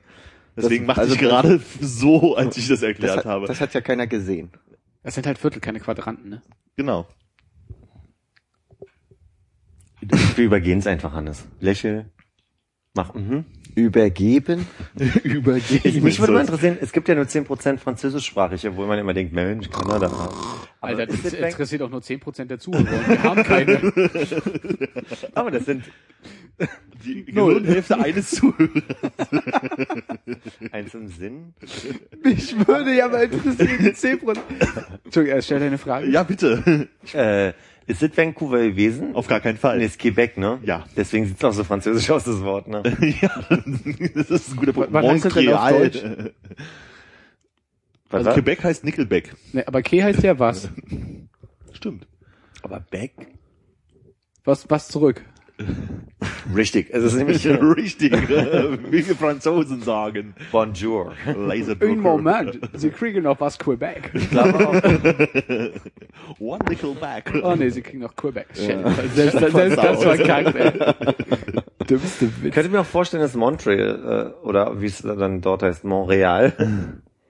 Deswegen 0.56 0.86
Das- 0.86 0.88
machte 0.96 1.00
also 1.02 1.14
ich 1.14 1.20
gerade 1.20 1.60
so, 1.80 2.36
als 2.36 2.56
ich 2.56 2.68
das 2.68 2.80
Das 2.80 2.88
erklärt 2.88 3.18
hat, 3.18 3.24
habe. 3.26 3.46
das 3.46 3.60
hat 3.60 3.74
ja 3.74 3.80
keiner 3.80 4.06
gesehen. 4.06 4.50
Das 5.02 5.14
sind 5.14 5.26
halt 5.26 5.38
Viertel, 5.38 5.60
keine 5.60 5.80
Quadranten, 5.80 6.28
ne? 6.30 6.42
genau. 6.76 7.06
Wir 10.36 10.44
übergehen 10.44 10.78
es 10.80 10.86
einfach, 10.86 11.12
Hannes. 11.12 11.44
Lächel. 11.60 12.06
Mach, 12.94 13.14
mhm. 13.14 13.46
Übergeben? 13.74 14.66
Übergehen. 15.22 16.04
Mich 16.04 16.20
würde 16.20 16.34
mal 16.34 16.40
interessieren, 16.42 16.76
es 16.78 16.92
gibt 16.92 17.08
ja 17.08 17.14
nur 17.14 17.24
10% 17.24 17.78
französischsprachig, 17.78 18.68
obwohl 18.68 18.86
man 18.86 18.98
immer 18.98 19.14
denkt, 19.14 19.32
Mensch, 19.32 19.70
Kanada. 19.70 20.08
Aber, 20.08 20.30
Alter, 20.82 21.08
ist 21.08 21.24
das 21.24 21.32
es 21.32 21.40
interessiert 21.40 21.80
auch 21.80 21.88
nur 21.88 22.00
10% 22.00 22.44
der 22.44 22.58
Zuhörer. 22.58 22.80
und 22.80 23.08
Wir 23.08 23.22
haben 23.22 23.42
keine. 23.44 23.80
Aber 25.34 25.50
das 25.50 25.64
sind 25.64 25.84
die 27.02 27.24
Gehirnhälfte 27.24 27.98
eines 27.98 28.30
Zuhörers. 28.30 28.82
eins 30.70 30.94
im 30.94 31.08
Sinn. 31.08 31.54
Mich 32.22 32.54
würde 32.68 32.94
ja 32.94 33.08
mal 33.08 33.24
interessieren, 33.24 34.18
10%. 34.20 34.38
Entschuldigung, 35.04 35.40
stell 35.40 35.60
deine 35.60 35.78
Frage. 35.78 36.10
Ja, 36.10 36.22
bitte. 36.24 36.88
Äh, 37.14 37.54
ist 37.92 38.02
es 38.02 38.16
Vancouver 38.16 38.58
gewesen? 38.58 39.14
Auf 39.14 39.26
gar 39.28 39.40
keinen 39.40 39.58
Fall. 39.58 39.78
Nee, 39.78 39.84
ist 39.84 39.98
Quebec, 39.98 40.38
ne? 40.38 40.58
Ja. 40.64 40.84
Deswegen 40.96 41.26
sieht's 41.26 41.44
auch 41.44 41.52
so 41.52 41.62
französisch 41.64 42.10
aus, 42.10 42.24
das 42.24 42.40
Wort, 42.42 42.68
ne? 42.68 42.82
ja, 43.20 43.30
das 44.14 44.30
ist 44.30 44.50
ein 44.50 44.56
guter 44.56 44.72
Punkt. 44.72 44.92
Was 44.92 45.06
heißt 45.06 45.24
denn 45.24 45.48
auf 45.48 45.60
Montreal. 45.60 45.90
Deutsch? 45.90 46.02
Was 48.10 48.26
Also? 48.26 48.32
Quebec 48.32 48.64
heißt 48.64 48.84
Nickelback. 48.84 49.34
Ne, 49.52 49.66
aber 49.66 49.82
K 49.82 50.02
heißt 50.02 50.22
ja 50.22 50.38
was? 50.38 50.68
Stimmt. 51.72 52.06
Aber 52.62 52.80
Beck? 52.80 53.12
Was, 54.44 54.68
was 54.68 54.88
zurück? 54.88 55.24
Richtig. 56.54 56.88
Es 56.92 57.02
ist 57.02 57.14
nämlich 57.14 57.46
Richtig, 57.76 58.12
äh, 58.12 58.78
wie 58.90 59.06
wir 59.06 59.16
Franzosen 59.16 59.82
sagen. 59.82 60.34
Bonjour. 60.50 61.12
Einen 61.26 62.00
Moment, 62.00 62.58
Sie 62.74 62.90
kriegen 62.90 63.22
noch 63.24 63.40
was 63.40 63.58
Quebec. 63.58 64.10
Ich 64.14 64.30
glaube 64.30 64.68
auch, 64.68 64.74
One 66.38 66.64
Nickelback. 66.68 67.32
Oh 67.42 67.54
ne, 67.54 67.70
Sie 67.70 67.82
kriegen 67.82 68.00
noch 68.00 68.14
Quebec. 68.14 68.46
Shit. 68.54 68.78
Selbst, 69.14 69.38
selbst 69.38 69.78
das 69.78 70.04
war 70.04 70.16
krank, 70.16 70.54
ey. 70.54 70.72
Dümmste 71.88 72.30
Witz. 72.42 72.54
könnte 72.54 72.70
mir 72.70 72.80
auch 72.80 72.86
vorstellen, 72.86 73.22
dass 73.22 73.34
Montreal, 73.34 74.34
äh, 74.42 74.46
oder 74.46 74.80
wie 74.80 74.86
es 74.86 75.02
dann 75.02 75.40
dort 75.40 75.62
heißt, 75.62 75.84
Montreal. 75.84 76.52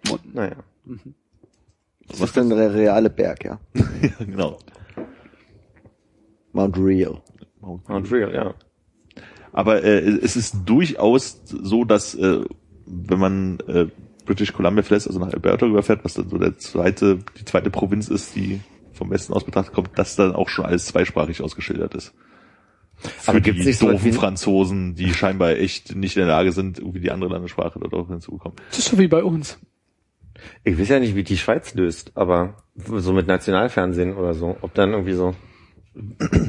Mon- 0.08 0.18
naja. 0.32 0.56
Das 2.08 2.20
ist 2.20 2.36
dann 2.36 2.50
der 2.50 2.74
reale 2.74 3.08
Berg, 3.08 3.44
ja. 3.44 3.58
ja, 3.74 4.10
genau. 4.18 4.58
Mount 6.52 6.76
Real. 6.78 7.22
Montreal, 7.88 8.34
ja. 8.34 8.54
Aber 9.52 9.82
äh, 9.84 9.98
es 10.00 10.36
ist 10.36 10.56
durchaus 10.64 11.40
so, 11.46 11.84
dass 11.84 12.14
äh, 12.14 12.40
wenn 12.86 13.18
man 13.18 13.58
äh, 13.68 13.86
British 14.24 14.52
Columbia 14.52 14.82
verlässt, 14.82 15.06
also 15.08 15.18
nach 15.20 15.32
Alberta 15.32 15.66
überfährt, 15.66 16.04
was 16.04 16.14
dann 16.14 16.28
so 16.28 16.38
der 16.38 16.56
zweite, 16.58 17.18
die 17.38 17.44
zweite 17.44 17.70
Provinz 17.70 18.08
ist, 18.08 18.34
die 18.34 18.60
vom 18.92 19.10
Westen 19.10 19.32
aus 19.32 19.44
betrachtet 19.44 19.74
kommt, 19.74 19.98
dass 19.98 20.16
dann 20.16 20.34
auch 20.34 20.48
schon 20.48 20.64
alles 20.64 20.86
zweisprachig 20.86 21.42
ausgeschildert 21.42 21.94
ist. 21.94 22.14
Für 22.96 23.30
Aber 23.30 23.40
die 23.40 23.50
gibt's 23.50 23.66
nicht 23.66 23.78
so 23.78 23.86
was 23.86 23.92
doofen 23.94 24.04
wie- 24.06 24.12
Franzosen, 24.12 24.94
die 24.94 25.12
scheinbar 25.12 25.50
echt 25.56 25.94
nicht 25.96 26.16
in 26.16 26.20
der 26.20 26.28
Lage 26.28 26.52
sind, 26.52 26.78
irgendwie 26.78 27.00
die 27.00 27.10
andere 27.10 27.32
Landessprache 27.32 27.78
dort 27.80 27.92
auch 27.94 28.08
hinzubekommen. 28.08 28.56
Das 28.70 28.78
ist 28.78 28.88
so 28.88 28.98
wie 28.98 29.08
bei 29.08 29.22
uns. 29.24 29.58
Ich 30.64 30.78
weiß 30.78 30.88
ja 30.88 30.98
nicht, 31.00 31.14
wie 31.14 31.24
die 31.24 31.36
Schweiz 31.36 31.74
löst, 31.74 32.12
aber 32.14 32.56
so 32.76 33.12
mit 33.12 33.26
Nationalfernsehen 33.26 34.16
oder 34.16 34.34
so, 34.34 34.56
ob 34.62 34.72
dann 34.74 34.92
irgendwie 34.92 35.12
so. 35.14 35.34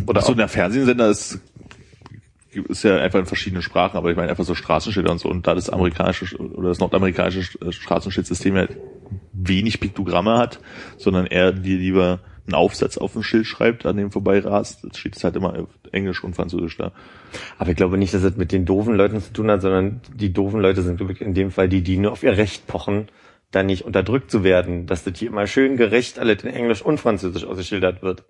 Oder 0.06 0.22
so 0.22 0.34
der 0.34 0.48
Fernsehsender 0.48 1.10
ist, 1.10 1.40
ist 2.52 2.84
ja 2.84 2.98
einfach 2.98 3.20
in 3.20 3.26
verschiedenen 3.26 3.62
Sprachen, 3.62 3.98
aber 3.98 4.12
ich 4.12 4.16
meine 4.16 4.30
einfach 4.30 4.46
so 4.46 4.56
Straßenschilder 4.56 5.12
und 5.12 5.20
so 5.20 5.30
und 5.30 5.48
da 5.48 5.56
das 5.56 5.70
amerikanische 5.70 6.38
oder 6.38 6.70
das 6.70 6.80
nordamerikanische 6.80 7.72
Straßenschildsystem 7.72 8.56
halt 8.56 8.78
wenig 9.34 9.80
Piktogramme 9.80 10.38
hat, 10.38 10.60
sondern 10.98 11.26
eher 11.26 11.52
die 11.52 11.76
lieber 11.76 12.20
einen 12.46 12.56
Aufsatz 12.56 12.98
auf 12.98 13.16
ein 13.16 13.24
Schild 13.24 13.46
schreibt, 13.46 13.86
an 13.86 13.98
dem 13.98 14.12
vorbei 14.12 14.40
rast, 14.40 14.84
jetzt 14.84 14.98
steht 14.98 15.16
es 15.16 15.24
halt 15.24 15.36
immer 15.36 15.58
auf 15.58 15.70
Englisch 15.92 16.24
und 16.24 16.36
Französisch 16.36 16.78
da. 16.78 16.92
Aber 17.58 17.72
ich 17.72 17.78
glaube 17.78 17.98
nicht, 17.98 18.14
dass 18.14 18.24
es 18.24 18.36
mit 18.36 18.52
den 18.52 18.66
doofen 18.66 18.96
Leuten 18.96 19.22
zu 19.22 19.32
tun 19.32 19.50
hat, 19.50 19.62
sondern 19.62 20.02
die 20.14 20.34
doofen 20.34 20.60
Leute 20.60 20.82
sind 20.82 21.00
wirklich 21.00 21.22
in 21.22 21.34
dem 21.34 21.52
Fall 21.52 21.70
die, 21.70 21.82
die 21.82 21.98
nur 21.98 22.12
auf 22.12 22.24
ihr 22.24 22.38
Recht 22.38 22.68
pochen, 22.68 23.08
da 23.52 23.64
nicht 23.64 23.86
unterdrückt 23.86 24.30
zu 24.30 24.44
werden, 24.44 24.88
dass 24.88 25.04
das 25.04 25.18
hier 25.18 25.30
immer 25.30 25.48
schön 25.48 25.78
gerecht 25.78 26.20
alles 26.20 26.44
in 26.44 26.50
Englisch 26.50 26.82
und 26.82 27.00
Französisch 27.00 27.46
ausgeschildert 27.46 28.02
wird. 28.02 28.26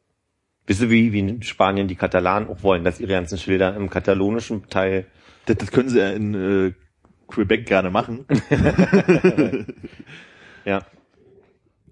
Wisst 0.65 0.81
ihr, 0.81 0.89
wie, 0.89 1.11
wie 1.11 1.19
in 1.19 1.43
Spanien 1.43 1.87
die 1.87 1.95
Katalanen 1.95 2.47
auch 2.47 2.63
wollen, 2.63 2.83
dass 2.83 2.99
ihre 2.99 3.11
ganzen 3.13 3.37
Schilder 3.37 3.75
im 3.75 3.89
katalonischen 3.89 4.69
Teil 4.69 5.05
Das, 5.45 5.57
das 5.57 5.71
können 5.71 5.89
sie 5.89 5.99
ja 5.99 6.09
in 6.11 6.33
äh, 6.33 6.73
Quebec 7.27 7.65
gerne 7.65 7.89
machen. 7.89 8.25
ja. 10.65 10.85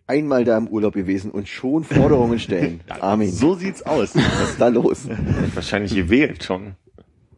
Einmal 0.08 0.44
da 0.44 0.58
im 0.58 0.68
Urlaub 0.68 0.94
gewesen 0.94 1.32
und 1.32 1.48
schon 1.48 1.84
Forderungen 1.84 2.40
stellen. 2.40 2.82
Armin, 3.00 3.32
So 3.32 3.56
sieht's 3.56 3.82
aus. 3.84 4.16
was 4.16 4.52
ist 4.52 4.62
da 4.62 4.68
los? 4.68 5.08
Wahrscheinlich 5.54 5.96
gewählt 5.96 6.44
schon. 6.44 6.76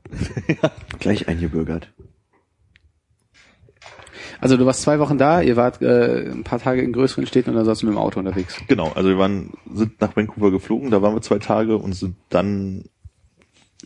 Gleich 0.99 1.27
eingebürgert. 1.27 1.91
Also 4.43 4.57
du 4.57 4.65
warst 4.65 4.81
zwei 4.81 4.99
Wochen 4.99 5.17
da, 5.17 5.41
ihr 5.41 5.55
wart 5.55 5.81
äh, 5.81 6.29
ein 6.29 6.43
paar 6.43 6.59
Tage 6.59 6.81
in 6.81 6.91
größeren 6.91 7.25
Städten 7.25 7.51
und 7.51 7.55
dann 7.55 7.63
saßt 7.63 7.81
du 7.81 7.85
mit 7.85 7.95
dem 7.95 7.97
Auto 7.97 8.19
unterwegs. 8.19 8.59
Genau, 8.67 8.91
also 8.93 9.07
wir 9.07 9.17
waren, 9.17 9.51
sind 9.73 10.01
nach 10.01 10.15
Vancouver 10.17 10.51
geflogen, 10.51 10.91
da 10.91 11.01
waren 11.01 11.15
wir 11.15 11.21
zwei 11.21 11.39
Tage 11.39 11.77
und 11.77 11.93
sind 11.93 12.17
dann 12.27 12.83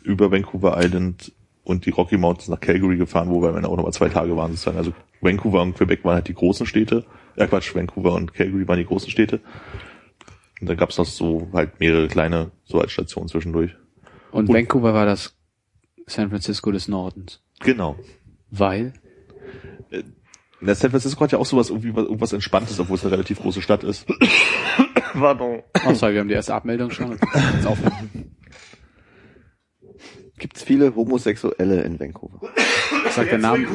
über 0.03 0.31
Vancouver 0.31 0.75
Island 0.83 1.31
und 1.63 1.85
die 1.85 1.91
Rocky 1.91 2.17
Mountains 2.17 2.47
nach 2.47 2.59
Calgary 2.59 2.97
gefahren, 2.97 3.29
wo 3.29 3.39
wir 3.41 3.51
dann 3.51 3.65
auch 3.65 3.75
nochmal 3.75 3.93
zwei 3.93 4.09
Tage 4.09 4.35
waren 4.35 4.49
sozusagen. 4.51 4.77
Also 4.77 4.93
Vancouver 5.21 5.61
und 5.61 5.75
Quebec 5.75 6.03
waren 6.03 6.15
halt 6.15 6.27
die 6.27 6.33
großen 6.33 6.65
Städte. 6.65 7.05
Ja 7.35 7.45
Quatsch, 7.45 7.75
Vancouver 7.75 8.13
und 8.15 8.33
Calgary 8.33 8.67
waren 8.67 8.79
die 8.79 8.85
großen 8.85 9.11
Städte. 9.11 9.41
Und 10.59 10.67
dann 10.69 10.77
gab's 10.77 10.97
noch 10.97 11.05
so 11.05 11.49
halt 11.53 11.79
mehrere 11.79 12.07
kleine 12.07 12.49
so 12.65 12.81
als 12.81 12.91
Stationen 12.93 13.27
zwischendurch. 13.27 13.75
Und, 14.31 14.49
Und- 14.49 14.55
Vancouver 14.55 14.95
war 14.95 15.05
das 15.05 15.35
San 16.07 16.29
Francisco 16.29 16.71
des 16.71 16.87
Nordens. 16.87 17.43
Genau. 17.59 17.95
Weil? 18.49 18.93
In 20.59 20.73
San 20.73 20.89
Francisco 20.89 21.21
hat 21.21 21.31
ja 21.31 21.37
auch 21.37 21.45
sowas 21.45 21.69
irgendwie 21.69 21.95
was- 21.95 22.05
irgendwas 22.05 22.33
Entspanntes, 22.33 22.79
obwohl 22.79 22.97
es 22.97 23.03
eine 23.03 23.11
relativ 23.13 23.39
große 23.39 23.61
Stadt 23.61 23.83
ist. 23.83 24.07
Pardon. 25.13 25.61
Oh, 25.85 25.93
sorry, 25.93 26.13
wir 26.15 26.21
haben 26.21 26.27
die 26.29 26.33
erste 26.33 26.55
Abmeldung 26.55 26.89
schon. 26.91 27.11
Jetzt 27.11 27.67
aufhören. 27.67 28.33
Gibt's 30.39 30.61
viele 30.63 30.95
Homosexuelle 30.95 31.81
in 31.81 31.99
Vancouver? 31.99 32.39
Sag 33.11 33.29
der 33.29 33.39
Name. 33.39 33.65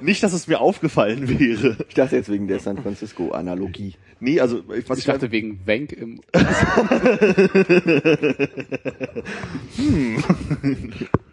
Nicht, 0.00 0.22
dass 0.24 0.32
es 0.32 0.48
mir 0.48 0.60
aufgefallen 0.60 1.28
wäre. 1.38 1.76
Ich 1.88 1.94
dachte 1.94 2.16
jetzt 2.16 2.28
wegen 2.28 2.48
der 2.48 2.58
San 2.58 2.78
Francisco 2.82 3.30
Analogie. 3.30 3.94
Nee, 4.18 4.40
also 4.40 4.64
ich, 4.74 4.88
was 4.88 4.98
Ich 4.98 5.04
dachte 5.04 5.30
wegen 5.30 5.60
Wank 5.64 5.92
im. 5.92 6.20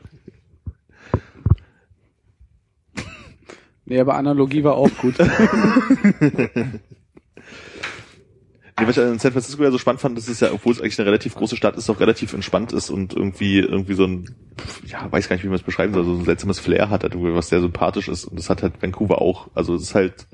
Nee, 3.93 3.99
aber 3.99 4.15
Analogie 4.15 4.63
war 4.63 4.73
auch 4.73 4.89
gut. 4.97 5.15
Nee, 8.79 8.87
was 8.87 8.97
ich 8.97 9.03
in 9.03 9.19
San 9.19 9.31
Francisco 9.31 9.61
ja 9.61 9.69
so 9.69 9.77
spannend 9.77 10.01
fand, 10.01 10.17
dass 10.17 10.27
es 10.27 10.39
ja, 10.39 10.51
obwohl 10.51 10.73
es 10.73 10.81
eigentlich 10.81 10.97
eine 10.97 11.05
relativ 11.05 11.35
große 11.35 11.55
Stadt 11.55 11.77
ist, 11.77 11.91
auch 11.91 11.99
relativ 11.99 12.33
entspannt 12.33 12.73
ist 12.73 12.89
und 12.89 13.13
irgendwie, 13.13 13.59
irgendwie 13.59 13.93
so 13.93 14.05
ein, 14.05 14.33
ja, 14.87 15.11
weiß 15.11 15.29
gar 15.29 15.35
nicht, 15.35 15.43
wie 15.43 15.47
man 15.47 15.57
es 15.57 15.61
beschreiben 15.61 15.93
soll, 15.93 16.05
so 16.05 16.13
ein 16.13 16.25
seltsames 16.25 16.59
Flair 16.59 16.89
hat, 16.89 17.03
halt 17.03 17.13
was 17.15 17.49
sehr 17.49 17.61
sympathisch 17.61 18.07
ist. 18.07 18.25
Und 18.25 18.39
das 18.39 18.49
hat 18.49 18.63
halt 18.63 18.81
Vancouver 18.81 19.21
auch. 19.21 19.51
Also 19.53 19.75
es 19.75 19.83
ist 19.83 19.93
halt, 19.93 20.25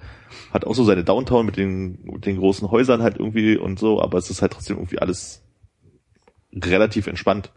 hat 0.53 0.63
auch 0.63 0.73
so 0.73 0.85
seine 0.85 1.03
Downtown 1.03 1.45
mit 1.45 1.57
den, 1.57 1.99
mit 2.01 2.25
den 2.25 2.37
großen 2.37 2.71
Häusern 2.71 3.01
halt 3.01 3.17
irgendwie 3.17 3.57
und 3.57 3.77
so, 3.77 4.01
aber 4.01 4.17
es 4.19 4.29
ist 4.29 4.41
halt 4.41 4.53
trotzdem 4.53 4.77
irgendwie 4.77 4.99
alles 4.99 5.43
relativ 6.53 7.07
entspannt. 7.07 7.51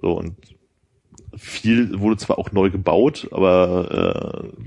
So 0.00 0.12
und 0.12 0.36
viel 1.36 1.98
wurde 1.98 2.16
zwar 2.16 2.38
auch 2.38 2.52
neu 2.52 2.70
gebaut, 2.70 3.26
aber 3.32 4.52
äh, 4.54 4.66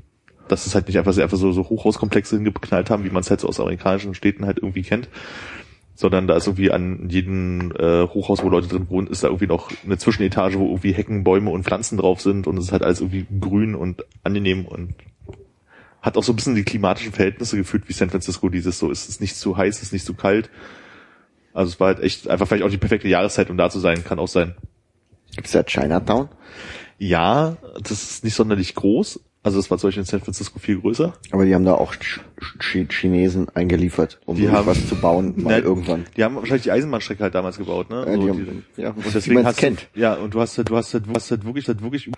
dass 0.51 0.65
es 0.65 0.75
halt 0.75 0.87
nicht 0.87 0.97
einfach, 0.97 1.17
einfach 1.17 1.37
so, 1.37 1.51
so 1.51 1.69
Hochhauskomplexe 1.69 2.35
hingeknallt 2.35 2.89
haben, 2.89 3.03
wie 3.03 3.09
man 3.09 3.21
es 3.21 3.29
halt 3.29 3.39
so 3.39 3.47
aus 3.47 3.59
amerikanischen 3.59 4.13
Städten 4.13 4.45
halt 4.45 4.57
irgendwie 4.57 4.83
kennt, 4.83 5.09
sondern 5.95 6.27
da 6.27 6.35
ist 6.35 6.47
irgendwie 6.47 6.71
an 6.71 7.09
jedem 7.09 7.71
äh, 7.77 8.07
Hochhaus, 8.07 8.43
wo 8.43 8.49
Leute 8.49 8.67
drin 8.67 8.89
wohnen, 8.89 9.07
ist 9.07 9.23
da 9.23 9.27
irgendwie 9.27 9.47
noch 9.47 9.71
eine 9.83 9.97
Zwischenetage, 9.97 10.59
wo 10.59 10.67
irgendwie 10.67 10.93
Hecken, 10.93 11.23
Bäume 11.23 11.49
und 11.51 11.63
Pflanzen 11.63 11.97
drauf 11.97 12.21
sind 12.21 12.47
und 12.47 12.57
es 12.57 12.65
ist 12.65 12.71
halt 12.71 12.83
alles 12.83 13.01
irgendwie 13.01 13.25
grün 13.39 13.75
und 13.75 14.05
angenehm 14.23 14.65
und 14.65 14.95
hat 16.01 16.17
auch 16.17 16.23
so 16.23 16.31
ein 16.31 16.35
bisschen 16.35 16.55
die 16.55 16.63
klimatischen 16.63 17.11
Verhältnisse 17.11 17.57
gefühlt 17.57 17.89
wie 17.89 17.93
San 17.93 18.09
Francisco, 18.09 18.49
dieses 18.49 18.79
so, 18.79 18.89
es 18.89 19.09
ist 19.09 19.21
nicht 19.21 19.35
zu 19.35 19.57
heiß, 19.57 19.77
es 19.77 19.83
ist 19.83 19.93
nicht 19.93 20.05
zu 20.05 20.13
kalt. 20.13 20.49
Also 21.53 21.71
es 21.73 21.79
war 21.79 21.87
halt 21.87 21.99
echt 21.99 22.29
einfach 22.29 22.47
vielleicht 22.47 22.63
auch 22.63 22.69
die 22.69 22.77
perfekte 22.77 23.07
Jahreszeit, 23.07 23.49
um 23.49 23.57
da 23.57 23.69
zu 23.69 23.79
sein, 23.79 24.03
kann 24.03 24.19
auch 24.19 24.27
sein. 24.27 24.55
Gibt's 25.35 25.51
da 25.51 25.63
Chinatown? 25.63 26.29
Ja, 26.97 27.57
das 27.81 27.91
ist 27.91 28.23
nicht 28.23 28.35
sonderlich 28.35 28.75
groß. 28.75 29.19
Also 29.41 29.57
das 29.57 29.71
war 29.71 29.77
zum 29.77 29.87
Beispiel 29.87 30.01
in 30.01 30.05
San 30.05 30.19
Francisco 30.19 30.59
viel 30.59 30.79
größer. 30.81 31.13
Aber 31.31 31.45
die 31.45 31.55
haben 31.55 31.63
da 31.63 31.73
auch 31.75 31.95
Ch 31.95 32.19
Ch 32.59 32.85
Chinesen 32.89 33.47
eingeliefert, 33.55 34.19
um 34.25 34.35
Die 34.35 34.49
haben- 34.49 34.67
was 34.67 34.87
zu 34.89 34.95
bauen, 34.95 35.33
mal 35.41 35.59
Ne, 35.61 35.65
irgendwann. 35.65 36.05
Die 36.17 36.23
haben 36.25 36.35
wahrscheinlich 36.35 36.63
die 36.63 36.71
Eisenbahnstrecke 36.71 37.23
halt 37.23 37.35
damals 37.35 37.57
gebaut, 37.57 37.89
ne? 37.89 38.05
Ja, 38.05 38.17
die 38.17 38.21
So, 38.21 38.29
haben- 38.29 38.65
ja, 38.75 38.89
und 38.89 39.13
deswegen 39.15 39.45
hast 39.45 39.57
kennt. 39.57 39.87
Du, 39.93 39.99
ja, 40.01 40.15
und 40.15 40.33
du 40.33 40.41
hast 40.41 40.57
halt, 40.57 40.69
du 40.69 40.75
hast 40.75 40.93
halt, 40.93 41.05
du 41.07 41.13
hast 41.13 41.31
halt 41.31 41.45
wirklich, 41.45 41.67
halt 41.69 41.81
wirklich, 41.81 42.11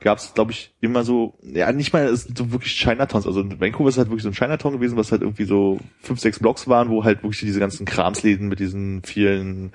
gab's, 0.00 0.32
glaube 0.32 0.52
ich, 0.52 0.72
immer 0.80 1.04
so, 1.04 1.38
ja, 1.42 1.70
nicht 1.72 1.92
mal 1.92 2.06
es 2.06 2.22
so 2.34 2.50
wirklich 2.52 2.72
Chinatowns. 2.72 3.26
Also 3.26 3.40
in 3.42 3.60
Vancouver 3.60 3.90
ist 3.90 3.98
halt 3.98 4.08
wirklich 4.08 4.22
so 4.22 4.30
ein 4.30 4.34
Chinatown 4.34 4.72
gewesen, 4.74 4.96
was 4.96 5.12
halt 5.12 5.20
irgendwie 5.22 5.44
so 5.44 5.78
fünf, 6.00 6.20
sechs 6.20 6.38
Blocks 6.38 6.68
waren, 6.68 6.88
wo 6.88 7.04
halt 7.04 7.22
wirklich 7.22 7.40
diese 7.40 7.60
ganzen 7.60 7.84
Kramsläden 7.84 8.48
mit 8.48 8.60
diesen 8.60 9.02
vielen 9.04 9.72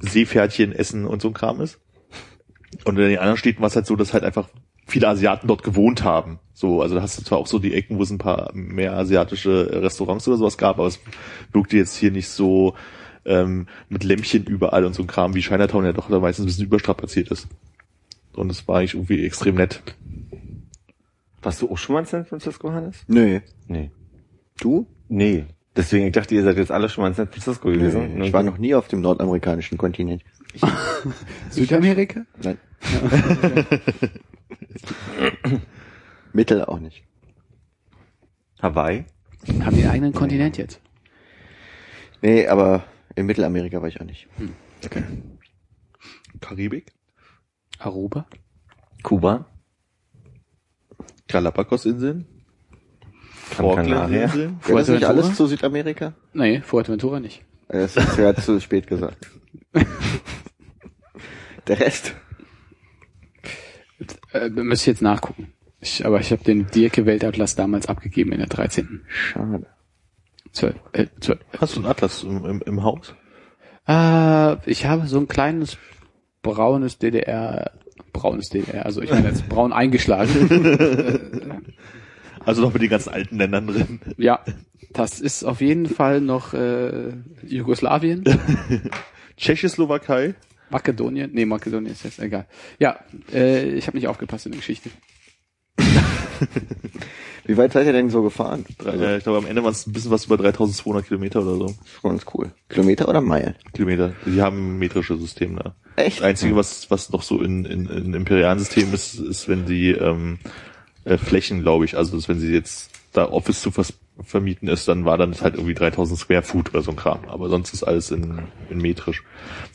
Seepferdchen, 0.00 0.72
Essen 0.72 1.04
und 1.06 1.22
so 1.22 1.28
ein 1.28 1.34
Kram 1.34 1.60
ist. 1.60 1.78
Und 2.84 2.98
in 2.98 3.08
den 3.08 3.18
anderen 3.18 3.36
Städten 3.38 3.60
war 3.60 3.68
es 3.68 3.76
halt 3.76 3.86
so, 3.86 3.94
dass 3.96 4.12
halt 4.12 4.24
einfach 4.24 4.48
viele 4.88 5.08
Asiaten 5.08 5.46
dort 5.46 5.62
gewohnt 5.62 6.02
haben. 6.02 6.40
So, 6.54 6.82
also 6.82 6.96
da 6.96 7.02
hast 7.02 7.18
du 7.18 7.22
zwar 7.22 7.38
auch 7.38 7.46
so 7.46 7.58
die 7.58 7.74
Ecken, 7.74 7.98
wo 7.98 8.02
es 8.02 8.10
ein 8.10 8.18
paar 8.18 8.50
mehr 8.54 8.94
asiatische 8.94 9.82
Restaurants 9.82 10.26
oder 10.26 10.38
sowas 10.38 10.58
gab, 10.58 10.78
aber 10.78 10.88
es 10.88 10.98
wirkte 11.52 11.76
jetzt 11.76 11.94
hier 11.94 12.10
nicht 12.10 12.28
so 12.28 12.74
ähm, 13.24 13.66
mit 13.88 14.02
Lämpchen 14.02 14.44
überall 14.44 14.84
und 14.84 14.94
so 14.94 15.02
ein 15.02 15.06
Kram 15.06 15.34
wie 15.34 15.40
Chinatown 15.40 15.84
ja 15.84 15.92
doch 15.92 16.10
da 16.10 16.18
meistens 16.18 16.44
ein 16.44 16.46
bisschen 16.46 16.64
überstrapaziert 16.64 17.30
ist. 17.30 17.46
Und 18.34 18.50
es 18.50 18.66
war 18.66 18.78
eigentlich 18.78 18.94
irgendwie 18.94 19.24
extrem 19.24 19.56
nett. 19.56 19.82
Warst 21.42 21.62
du 21.62 21.70
auch 21.70 21.78
schon 21.78 21.94
mal 21.94 22.00
in 22.00 22.06
San 22.06 22.24
Francisco, 22.24 22.72
Hannes? 22.72 23.04
Nö. 23.06 23.40
Nee. 23.68 23.90
Du? 24.60 24.86
Nee. 25.08 25.44
Deswegen, 25.76 26.06
ich 26.06 26.12
dachte, 26.12 26.34
ihr 26.34 26.42
seid 26.42 26.56
jetzt 26.56 26.72
alle 26.72 26.88
schon 26.88 27.02
mal 27.02 27.08
in 27.08 27.14
San 27.14 27.28
Francisco 27.28 27.68
gewesen. 27.68 28.18
Nö. 28.18 28.24
Ich 28.24 28.32
war 28.32 28.42
noch 28.42 28.58
nie 28.58 28.74
auf 28.74 28.88
dem 28.88 29.00
nordamerikanischen 29.00 29.78
Kontinent. 29.78 30.22
Südamerika? 31.50 32.22
Nein. 32.42 32.58
Mittel 36.32 36.64
auch 36.64 36.78
nicht. 36.78 37.04
Hawaii. 38.60 39.04
Haben 39.60 39.76
die 39.76 39.82
einen 39.82 39.90
eigenen 39.90 40.12
Kontinent 40.12 40.56
jetzt? 40.58 40.80
Nee, 42.22 42.46
aber 42.48 42.84
in 43.14 43.26
Mittelamerika 43.26 43.80
war 43.80 43.88
ich 43.88 44.00
auch 44.00 44.04
nicht. 44.04 44.28
Karibik, 46.40 46.92
Aruba? 47.78 48.26
Kuba. 49.02 49.46
Galapagos-Inseln. 51.28 52.26
Falkland-Inseln. 53.30 54.60
Gehört 54.60 54.80
das 54.80 54.88
nicht 54.88 55.04
Fuerteventura? 55.04 55.10
alles 55.10 55.36
zu 55.36 55.46
Südamerika? 55.46 56.14
Nee, 56.32 56.60
Fuerteventura 56.60 57.20
nicht. 57.20 57.44
Das 57.68 57.96
ist 57.96 58.18
ja 58.18 58.34
zu 58.34 58.60
spät 58.60 58.86
gesagt. 58.86 59.30
Der 61.66 61.80
Rest? 61.80 62.14
Äh, 64.32 64.48
müsste 64.48 64.90
ich 64.90 64.94
jetzt 64.94 65.02
nachgucken. 65.02 65.52
Ich, 65.80 66.04
aber 66.04 66.20
ich 66.20 66.32
habe 66.32 66.42
den 66.42 66.66
Dirke 66.66 67.06
Weltatlas 67.06 67.54
damals 67.54 67.86
abgegeben 67.86 68.32
in 68.32 68.38
der 68.38 68.48
13. 68.48 69.02
Schade. 69.08 69.66
12, 70.52 70.74
äh, 70.92 71.06
12. 71.20 71.38
Hast 71.58 71.76
du 71.76 71.80
einen 71.80 71.88
Atlas 71.88 72.22
im, 72.22 72.44
im, 72.44 72.62
im 72.64 72.82
Haus? 72.82 73.14
Äh, 73.86 74.70
ich 74.70 74.86
habe 74.86 75.06
so 75.06 75.18
ein 75.18 75.28
kleines 75.28 75.76
braunes 76.42 76.98
DDR, 76.98 77.72
braunes 78.12 78.48
DDR, 78.48 78.86
also 78.86 79.02
ich 79.02 79.10
meine 79.10 79.28
jetzt 79.28 79.48
braun 79.48 79.72
eingeschlagen. 79.72 81.72
Also 82.44 82.62
noch 82.62 82.72
mit 82.72 82.80
den 82.80 82.88
ganzen 82.88 83.10
alten 83.10 83.36
Ländern 83.36 83.66
drin. 83.66 84.00
ja, 84.16 84.40
das 84.94 85.20
ist 85.20 85.44
auf 85.44 85.60
jeden 85.60 85.84
Fall 85.84 86.22
noch 86.22 86.54
äh, 86.54 87.12
Jugoslawien, 87.46 88.24
Tschechoslowakei. 89.36 90.34
Makedonien, 90.70 91.30
nee, 91.32 91.44
Makedonien 91.44 91.92
ist 91.92 92.04
jetzt 92.04 92.18
egal. 92.18 92.46
Ja, 92.78 92.98
äh, 93.32 93.64
ich 93.74 93.86
habe 93.86 93.96
nicht 93.96 94.08
aufgepasst 94.08 94.46
in 94.46 94.52
der 94.52 94.60
Geschichte. 94.60 94.90
Wie 97.44 97.56
weit 97.56 97.72
seid 97.72 97.86
ihr 97.86 97.92
denn 97.92 98.10
so 98.10 98.22
gefahren? 98.22 98.64
Drei, 98.76 98.92
äh, 98.92 99.16
ich 99.18 99.22
glaube, 99.22 99.38
am 99.38 99.46
Ende 99.46 99.62
waren 99.64 99.72
es 99.72 99.86
ein 99.86 99.92
bisschen 99.92 100.10
was 100.10 100.26
über 100.26 100.36
3200 100.36 101.06
Kilometer 101.06 101.40
oder 101.40 101.56
so. 101.56 101.74
Ganz 102.02 102.26
cool. 102.34 102.52
Kilometer 102.68 103.08
oder 103.08 103.20
Meilen? 103.20 103.54
Kilometer. 103.72 104.12
Die 104.26 104.42
haben 104.42 104.74
ein 104.74 104.78
metrisches 104.78 105.20
System 105.20 105.56
da. 105.56 105.74
Echt? 105.96 106.18
Das 106.18 106.24
Einzige, 106.24 106.56
was, 106.56 106.90
was 106.90 107.10
noch 107.10 107.22
so 107.22 107.40
in, 107.40 107.64
in, 107.64 107.86
in 107.86 108.14
imperialen 108.14 108.58
Systemen 108.58 108.92
ist, 108.92 109.18
ist, 109.18 109.48
wenn 109.48 109.64
die 109.64 109.92
ähm, 109.92 110.38
äh, 111.04 111.16
Flächen, 111.16 111.62
glaube 111.62 111.86
ich, 111.86 111.96
also 111.96 112.16
dass 112.16 112.28
wenn 112.28 112.38
sie 112.38 112.52
jetzt 112.52 112.90
da 113.12 113.24
Office 113.30 113.62
zu 113.62 113.70
vers 113.70 113.94
vermieten 114.22 114.68
ist, 114.68 114.88
dann 114.88 115.04
war 115.04 115.18
dann 115.18 115.34
halt 115.40 115.54
irgendwie 115.54 115.74
3000 115.74 116.18
Square 116.18 116.42
Foot 116.42 116.70
oder 116.70 116.82
so 116.82 116.90
ein 116.90 116.96
Kram. 116.96 117.20
Aber 117.28 117.48
sonst 117.48 117.72
ist 117.72 117.84
alles 117.84 118.10
in, 118.10 118.42
in 118.70 118.78
metrisch. 118.78 119.22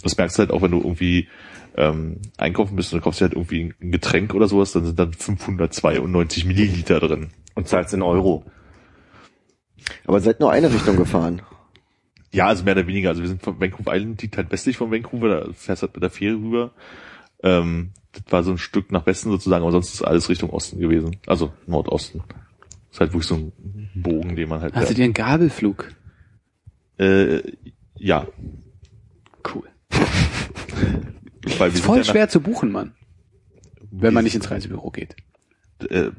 Das 0.01 0.17
merkst 0.17 0.37
du 0.37 0.39
halt 0.41 0.51
auch, 0.51 0.61
wenn 0.61 0.71
du 0.71 0.79
irgendwie 0.79 1.27
ähm, 1.75 2.17
einkaufen 2.37 2.75
bist 2.75 2.93
und 2.93 2.99
du 2.99 3.03
kaufst 3.03 3.21
dir 3.21 3.25
halt 3.25 3.33
irgendwie 3.33 3.73
ein 3.81 3.91
Getränk 3.91 4.33
oder 4.33 4.47
sowas, 4.47 4.71
dann 4.73 4.85
sind 4.85 4.99
dann 4.99 5.13
592 5.13 6.45
Milliliter 6.45 6.99
drin. 6.99 7.29
Und 7.55 7.67
zahlst 7.67 7.93
in 7.93 8.01
Euro. 8.01 8.43
Aber 10.05 10.19
seid 10.19 10.39
nur 10.39 10.51
eine 10.51 10.73
Richtung 10.73 10.95
gefahren. 10.95 11.41
Ja, 12.31 12.47
also 12.47 12.63
mehr 12.63 12.73
oder 12.73 12.87
weniger. 12.87 13.09
Also 13.09 13.21
wir 13.21 13.29
sind 13.29 13.43
von 13.43 13.59
Vancouver 13.59 13.95
Island, 13.95 14.21
liegt 14.21 14.37
halt 14.37 14.51
westlich 14.51 14.77
von 14.77 14.91
Vancouver, 14.91 15.29
da 15.29 15.53
fährst 15.53 15.83
halt 15.83 15.93
mit 15.93 16.03
der 16.03 16.09
Fähre 16.09 16.35
rüber. 16.35 16.71
Ähm, 17.43 17.91
das 18.11 18.23
war 18.29 18.43
so 18.43 18.51
ein 18.51 18.57
Stück 18.57 18.91
nach 18.91 19.05
Westen 19.05 19.29
sozusagen, 19.29 19.63
aber 19.63 19.71
sonst 19.71 19.93
ist 19.93 20.01
alles 20.01 20.29
Richtung 20.29 20.49
Osten 20.49 20.79
gewesen. 20.79 21.17
Also 21.27 21.53
Nordosten. 21.67 22.23
Ist 22.93 22.99
halt 22.99 23.13
wirklich 23.13 23.27
so 23.27 23.35
ein 23.35 23.89
Bogen, 23.95 24.35
den 24.35 24.47
man 24.49 24.61
halt 24.61 24.75
Hattet 24.75 24.99
ihr 24.99 25.03
einen 25.03 25.13
Gabelflug? 25.13 25.91
Äh, 26.99 27.41
ja. 27.97 28.27
Cool. 29.51 29.67
Weil 31.57 31.71
Ist 31.71 31.83
voll 31.83 32.05
schwer 32.05 32.29
zu 32.29 32.39
buchen, 32.39 32.71
Mann. 32.71 32.93
Wenn 33.89 34.13
man 34.13 34.23
nicht 34.23 34.35
ins 34.35 34.49
Reisebüro 34.49 34.91
geht. 34.91 35.15
Äh, 35.89 36.11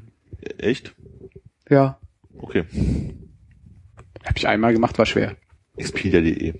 echt? 0.58 0.96
Ja. 1.68 2.00
Okay. 2.38 2.64
Hab 4.24 4.36
ich 4.36 4.48
einmal 4.48 4.72
gemacht, 4.72 4.98
war 4.98 5.06
schwer. 5.06 5.36
Expedia.de. 5.76 6.54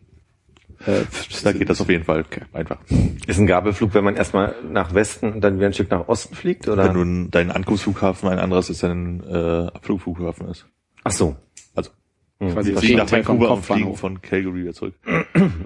Äh, 0.86 1.04
Da 1.42 1.52
geht 1.52 1.68
das 1.70 1.80
auf 1.80 1.88
jeden 1.88 2.04
Fall. 2.04 2.24
Einfach. 2.52 2.78
Ist 3.26 3.38
ein 3.38 3.46
Gabelflug, 3.46 3.94
wenn 3.94 4.04
man 4.04 4.16
erstmal 4.16 4.54
nach 4.70 4.94
Westen 4.94 5.32
und 5.32 5.40
dann 5.40 5.56
wieder 5.56 5.66
ein 5.66 5.72
Stück 5.72 5.90
nach 5.90 6.08
Osten 6.08 6.34
fliegt, 6.34 6.68
oder? 6.68 6.84
Wenn 6.84 6.92
nun 6.94 7.30
dein 7.30 7.50
Ankunftsflughafen 7.50 8.28
ein 8.28 8.38
anderes 8.38 8.70
ist, 8.70 8.82
dein 8.82 9.22
äh, 9.24 9.68
Abflugflughafen 9.72 10.48
ist. 10.48 10.66
Ach 11.04 11.12
so. 11.12 11.36
Also 11.74 11.90
quasi 12.38 12.68
wir 12.68 12.74
das 12.74 12.84
fliegen 12.84 12.98
nach 12.98 13.10
Vancouver 13.10 13.50
und 13.52 13.64
fliegen 13.64 13.96
von 13.96 14.20
Calgary 14.22 14.62
wieder 14.62 14.72
zurück. 14.74 14.94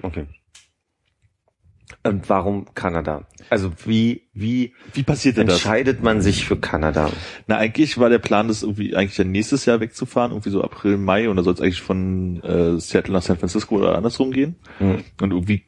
Okay. 0.01 0.25
Und 2.03 2.29
warum 2.29 2.73
Kanada? 2.75 3.25
Also 3.49 3.71
wie, 3.85 4.23
wie 4.33 4.73
Wie 4.93 5.03
passiert 5.03 5.37
denn 5.37 5.47
das? 5.47 5.55
entscheidet 5.55 6.03
man 6.03 6.21
sich 6.21 6.45
für 6.45 6.57
Kanada? 6.57 7.09
Na, 7.47 7.57
eigentlich 7.57 7.97
war 7.97 8.09
der 8.09 8.19
Plan, 8.19 8.47
das 8.47 8.63
irgendwie 8.63 8.95
eigentlich 8.95 9.17
ja 9.17 9.23
nächstes 9.23 9.65
Jahr 9.65 9.79
wegzufahren, 9.79 10.31
irgendwie 10.31 10.51
so 10.51 10.63
April, 10.63 10.97
Mai, 10.97 11.29
und 11.29 11.35
da 11.35 11.43
soll 11.43 11.53
es 11.53 11.61
eigentlich 11.61 11.81
von 11.81 12.41
äh, 12.43 12.79
Seattle 12.79 13.13
nach 13.13 13.21
San 13.21 13.37
Francisco 13.37 13.77
oder 13.77 13.95
andersrum 13.95 14.31
gehen. 14.31 14.55
Mhm. 14.79 15.03
Und 15.19 15.31
irgendwie 15.31 15.63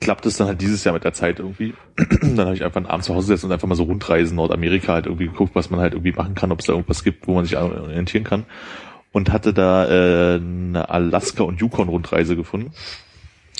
klappt 0.00 0.26
es 0.26 0.36
dann 0.36 0.48
halt 0.48 0.60
dieses 0.60 0.84
Jahr 0.84 0.94
mit 0.94 1.04
der 1.04 1.12
Zeit 1.12 1.38
irgendwie. 1.38 1.74
dann 1.96 2.38
habe 2.38 2.54
ich 2.54 2.64
einfach 2.64 2.78
einen 2.78 2.86
Abend 2.86 3.04
zu 3.04 3.14
Hause 3.14 3.28
gesessen 3.28 3.46
und 3.46 3.52
einfach 3.52 3.68
mal 3.68 3.74
so 3.74 3.84
Rundreisen 3.84 4.36
Nordamerika 4.36 4.94
halt 4.94 5.06
irgendwie 5.06 5.26
geguckt, 5.26 5.54
was 5.54 5.70
man 5.70 5.80
halt 5.80 5.94
irgendwie 5.94 6.12
machen 6.12 6.34
kann, 6.34 6.52
ob 6.52 6.60
es 6.60 6.66
da 6.66 6.72
irgendwas 6.72 7.04
gibt, 7.04 7.26
wo 7.26 7.34
man 7.34 7.44
sich 7.44 7.56
orientieren 7.56 8.24
kann. 8.24 8.44
Und 9.12 9.30
hatte 9.30 9.52
da 9.52 9.86
äh, 9.86 10.36
eine 10.36 10.88
Alaska- 10.88 11.42
und 11.42 11.60
Yukon-Rundreise 11.60 12.34
gefunden. 12.34 12.72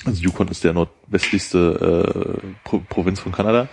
Also 0.05 0.21
Yukon 0.21 0.47
ist 0.49 0.63
der 0.63 0.73
nordwestlichste 0.73 2.35
äh, 2.35 2.47
Pro 2.63 2.79
Provinz 2.87 3.19
von 3.19 3.31
Kanada. 3.31 3.69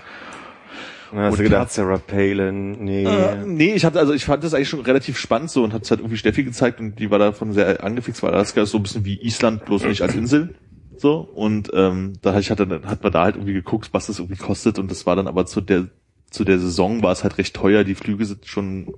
Dann 1.10 1.20
hast 1.20 1.34
du 1.34 1.38
Und 1.38 1.44
gedacht, 1.44 1.60
hat- 1.62 1.72
Sarah 1.72 1.98
Palin, 1.98 2.72
nee. 2.84 3.04
Äh, 3.04 3.44
nee, 3.44 3.74
ich 3.74 3.84
hatte, 3.84 3.98
also 3.98 4.12
ich 4.12 4.24
fand 4.24 4.44
das 4.44 4.54
eigentlich 4.54 4.68
schon 4.68 4.80
relativ 4.80 5.18
spannend 5.18 5.50
so 5.50 5.64
und 5.64 5.72
hab's 5.74 5.90
halt 5.90 6.00
irgendwie 6.00 6.16
Steffi 6.16 6.44
gezeigt 6.44 6.78
und 6.78 6.98
die 7.00 7.10
war 7.10 7.18
davon 7.18 7.52
sehr 7.52 7.82
angefixt, 7.82 8.22
weil 8.22 8.32
Alaska 8.32 8.62
ist 8.62 8.70
so 8.70 8.78
ein 8.78 8.82
bisschen 8.84 9.04
wie 9.04 9.20
Island, 9.20 9.64
bloß 9.64 9.84
nicht 9.84 10.02
als 10.02 10.14
Insel. 10.14 10.54
So, 10.96 11.16
und 11.20 11.70
ähm, 11.74 12.12
da 12.22 12.38
ich 12.38 12.50
hatte, 12.50 12.68
hat 12.84 13.02
man 13.02 13.12
da 13.12 13.22
halt 13.24 13.34
irgendwie 13.36 13.54
geguckt, 13.54 13.88
was 13.92 14.06
das 14.06 14.18
irgendwie 14.18 14.36
kostet 14.40 14.78
und 14.78 14.90
das 14.90 15.06
war 15.06 15.16
dann 15.16 15.26
aber 15.26 15.46
zu 15.46 15.60
der 15.60 15.86
zu 16.30 16.44
der 16.44 16.60
Saison 16.60 17.02
war 17.02 17.10
es 17.10 17.24
halt 17.24 17.38
recht 17.38 17.56
teuer, 17.56 17.82
die 17.82 17.96
Flüge 17.96 18.24
sind 18.24 18.46
schon 18.46 18.94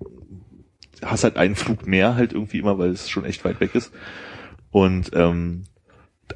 hast 1.03 1.25
halt 1.25 1.37
einen 1.39 1.55
Flug 1.57 1.87
mehr 1.87 2.15
halt 2.15 2.33
irgendwie 2.35 2.59
immer, 2.59 2.79
weil 2.79 2.91
es 2.91 3.09
schon 3.09 3.25
echt 3.25 3.45
weit 3.45 3.61
weg 3.61 3.75
ist. 3.75 3.91
Und 4.71 5.11
ähm, 5.15 5.63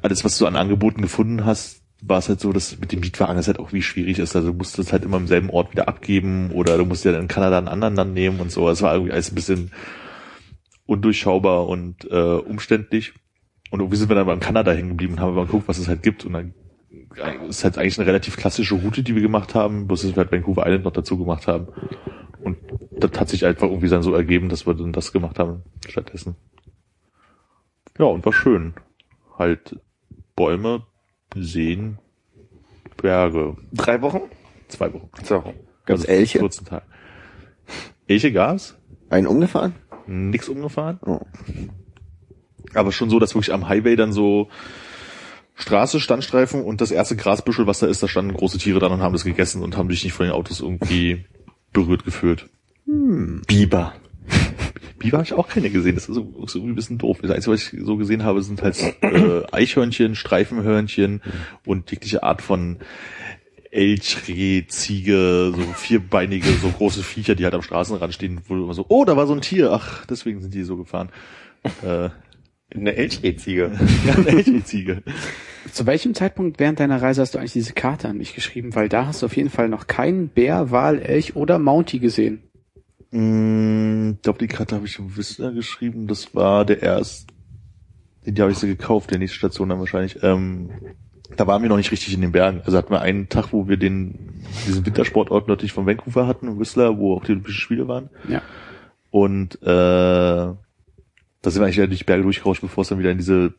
alles, 0.03 0.23
was 0.23 0.37
du 0.37 0.45
an 0.45 0.55
Angeboten 0.55 1.01
gefunden 1.01 1.45
hast, 1.45 1.81
war 2.01 2.19
es 2.19 2.29
halt 2.29 2.39
so, 2.39 2.53
dass 2.53 2.79
mit 2.79 2.91
dem 2.91 2.99
Mietwagen 2.99 3.37
das 3.37 3.47
halt 3.47 3.59
auch 3.59 3.73
wie 3.73 3.81
schwierig 3.81 4.19
ist. 4.19 4.35
Also 4.35 4.51
du 4.51 4.57
musst 4.57 4.77
das 4.77 4.93
halt 4.93 5.03
immer 5.03 5.17
im 5.17 5.27
selben 5.27 5.49
Ort 5.49 5.71
wieder 5.71 5.87
abgeben 5.87 6.51
oder 6.51 6.77
du 6.77 6.85
musst 6.85 7.05
ja 7.05 7.17
in 7.17 7.27
Kanada 7.27 7.57
einen 7.57 7.67
anderen 7.67 7.95
dann 7.95 8.13
nehmen 8.13 8.39
und 8.39 8.51
so. 8.51 8.69
Es 8.69 8.81
war 8.81 8.93
irgendwie 8.93 9.13
alles 9.13 9.31
ein 9.31 9.35
bisschen 9.35 9.71
undurchschaubar 10.85 11.67
und 11.67 12.09
äh, 12.09 12.37
umständlich. 12.37 13.13
Und 13.71 13.79
irgendwie 13.79 13.97
sind 13.97 14.09
wir 14.09 14.15
dann 14.15 14.23
aber 14.23 14.33
in 14.33 14.39
Kanada 14.39 14.71
hängen 14.71 14.89
geblieben 14.89 15.13
und 15.13 15.19
haben 15.19 15.35
mal 15.35 15.45
geguckt, 15.45 15.67
was 15.67 15.79
es 15.79 15.87
halt 15.87 16.03
gibt. 16.03 16.23
Und 16.23 16.33
dann 16.33 16.53
ist 17.49 17.63
halt 17.63 17.77
eigentlich 17.77 17.99
eine 17.99 18.07
relativ 18.07 18.37
klassische 18.37 18.75
Route, 18.75 19.03
die 19.03 19.15
wir 19.15 19.21
gemacht 19.21 19.55
haben, 19.55 19.87
bloß 19.87 20.03
dass 20.03 20.11
wir 20.11 20.17
halt 20.17 20.31
Vancouver 20.31 20.65
Island 20.65 20.85
noch 20.85 20.93
dazu 20.93 21.17
gemacht 21.17 21.47
haben. 21.47 21.67
Und 22.43 22.57
das 22.91 23.19
hat 23.19 23.29
sich 23.29 23.45
einfach 23.45 23.67
irgendwie 23.67 23.89
dann 23.89 24.03
so 24.03 24.13
ergeben, 24.13 24.49
dass 24.49 24.65
wir 24.65 24.73
dann 24.73 24.93
das 24.93 25.11
gemacht 25.11 25.39
haben 25.39 25.63
stattdessen. 25.87 26.35
Ja, 27.97 28.05
und 28.05 28.23
war 28.23 28.33
schön. 28.33 28.75
Halt 29.37 29.77
Bäume, 30.37 30.83
Seen, 31.35 31.97
Berge. 32.95 33.57
Drei 33.73 34.01
Wochen? 34.01 34.21
Zwei 34.69 34.93
Wochen. 34.93 35.09
So. 35.23 35.43
Gab's 35.85 36.01
Also 36.01 36.07
Elche? 36.07 36.39
14 36.39 36.65
Tage. 36.65 36.85
Elche 38.07 38.31
gab's? 38.31 38.77
Einen 39.09 39.27
umgefahren? 39.27 39.75
Nix 40.05 40.47
umgefahren. 40.47 40.99
Oh. 41.05 41.19
Aber 42.73 42.91
schon 42.91 43.09
so, 43.09 43.19
dass 43.19 43.35
wirklich 43.35 43.53
am 43.53 43.67
Highway 43.67 43.95
dann 43.95 44.13
so 44.13 44.49
Straße, 45.55 45.99
Standstreifen 45.99 46.63
und 46.63 46.81
das 46.81 46.91
erste 46.91 47.15
Grasbüschel, 47.15 47.65
was 47.65 47.79
da 47.79 47.87
ist, 47.87 48.03
da 48.03 48.07
standen 48.07 48.33
große 48.33 48.59
Tiere 48.59 48.79
dran 48.79 48.91
und 48.91 49.01
haben 49.01 49.13
das 49.13 49.23
gegessen 49.23 49.63
und 49.63 49.75
haben 49.75 49.89
sich 49.89 50.03
nicht 50.03 50.13
von 50.13 50.27
den 50.27 50.35
Autos 50.35 50.59
irgendwie 50.59 51.25
berührt 51.73 52.05
gefühlt. 52.05 52.47
Biber. 52.85 53.93
Biber 54.97 55.17
habe 55.17 55.25
ich 55.25 55.33
auch 55.33 55.47
keine 55.47 55.69
gesehen. 55.69 55.95
Das 55.95 56.09
ist 56.09 56.15
so, 56.15 56.33
so 56.47 56.59
irgendwie 56.59 56.73
ein 56.73 56.75
bisschen 56.75 56.97
doof. 56.97 57.19
Das 57.21 57.31
Einzige, 57.31 57.53
was 57.53 57.73
ich 57.73 57.79
so 57.83 57.97
gesehen 57.97 58.23
habe, 58.23 58.41
sind 58.41 58.61
halt 58.61 58.77
äh, 59.01 59.43
Eichhörnchen, 59.51 60.15
Streifenhörnchen 60.15 61.21
und 61.65 61.91
jegliche 61.91 62.23
Art 62.23 62.41
von 62.41 62.77
Elch, 63.71 64.17
Reh, 64.27 64.65
Ziege, 64.67 65.53
so 65.55 65.61
vierbeinige, 65.73 66.47
so 66.53 66.69
große 66.69 67.03
Viecher, 67.03 67.35
die 67.35 67.43
halt 67.43 67.53
am 67.53 67.61
Straßenrand 67.61 68.13
stehen, 68.13 68.41
wo 68.47 68.55
du 68.55 68.63
immer 68.63 68.73
so, 68.73 68.85
oh, 68.89 69.05
da 69.05 69.15
war 69.17 69.27
so 69.27 69.33
ein 69.33 69.41
Tier. 69.41 69.71
Ach, 69.71 70.05
deswegen 70.05 70.41
sind 70.41 70.53
die 70.53 70.63
so 70.63 70.77
gefahren. 70.77 71.09
Äh, 71.83 72.09
Eine 72.73 72.95
Elchreziege. 72.95 73.71
ja, 74.07 74.15
eine 74.15 74.27
Elchziege. 74.27 75.03
Zu 75.71 75.85
welchem 75.85 76.13
Zeitpunkt 76.15 76.59
während 76.59 76.79
deiner 76.79 77.01
Reise 77.01 77.21
hast 77.21 77.35
du 77.35 77.39
eigentlich 77.39 77.53
diese 77.53 77.73
Karte 77.73 78.07
an 78.07 78.17
mich 78.17 78.35
geschrieben? 78.35 78.73
Weil 78.73 78.89
da 78.89 79.05
hast 79.05 79.21
du 79.21 79.25
auf 79.25 79.35
jeden 79.35 79.49
Fall 79.49 79.69
noch 79.69 79.87
keinen 79.87 80.29
Bär, 80.29 80.71
Wal, 80.71 80.99
Elch 80.99 81.35
oder 81.35 81.59
Mountie 81.59 81.99
gesehen. 81.99 82.43
Mm, 83.11 84.11
Ich 84.15 84.21
glaube, 84.21 84.39
die 84.39 84.47
Karte 84.47 84.75
habe 84.75 84.85
ich 84.85 84.99
im 84.99 85.15
Whistler 85.15 85.51
geschrieben. 85.51 86.07
Das 86.07 86.35
war 86.35 86.65
der 86.65 86.81
erste. 86.81 87.33
Die 88.25 88.41
habe 88.41 88.51
ich 88.51 88.57
sie 88.57 88.67
gekauft, 88.67 89.11
der 89.11 89.19
nächste 89.19 89.37
Station 89.37 89.69
dann 89.69 89.79
wahrscheinlich. 89.79 90.21
Ähm, 90.21 90.69
da 91.35 91.47
waren 91.47 91.61
wir 91.61 91.69
noch 91.69 91.77
nicht 91.77 91.91
richtig 91.91 92.13
in 92.13 92.21
den 92.21 92.31
Bergen. 92.33 92.61
Also 92.65 92.77
hatten 92.77 92.91
wir 92.91 93.01
einen 93.01 93.29
Tag, 93.29 93.53
wo 93.53 93.67
wir 93.67 93.77
den 93.77 94.43
diesen 94.65 94.85
Wintersportort 94.85 95.47
nördlich 95.47 95.71
von 95.71 95.85
Vancouver 95.85 96.27
hatten, 96.27 96.59
Whistler, 96.59 96.97
wo 96.97 97.15
auch 97.15 97.23
die 97.23 97.31
Olympischen 97.31 97.61
Spiele 97.61 97.87
waren. 97.87 98.09
Ja. 98.27 98.41
Und 99.11 99.61
äh, 99.61 99.65
da 99.65 100.55
sind 101.43 101.61
wir 101.61 101.65
eigentlich 101.65 101.77
durch 101.77 101.99
die 101.99 102.03
Berge 102.03 102.23
durchgerauscht, 102.23 102.61
bevor 102.61 102.81
es 102.81 102.89
dann 102.89 102.99
wieder 102.99 103.11
in 103.11 103.17
diese 103.17 103.53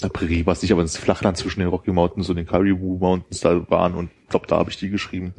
na, 0.00 0.08
Prärie 0.08 0.46
war 0.46 0.54
es 0.54 0.62
nicht, 0.62 0.72
aber 0.72 0.82
ins 0.82 0.96
Flachland 0.96 1.36
zwischen 1.36 1.60
den 1.60 1.68
Rocky 1.68 1.92
Mountains 1.92 2.28
und 2.30 2.36
den 2.36 2.46
Caribou 2.46 2.98
Mountains 2.98 3.40
da 3.40 3.68
waren. 3.70 3.94
Und 3.94 4.10
ich 4.24 4.28
glaube, 4.30 4.46
da 4.46 4.56
habe 4.56 4.70
ich 4.70 4.76
die 4.78 4.88
geschrieben. 4.90 5.34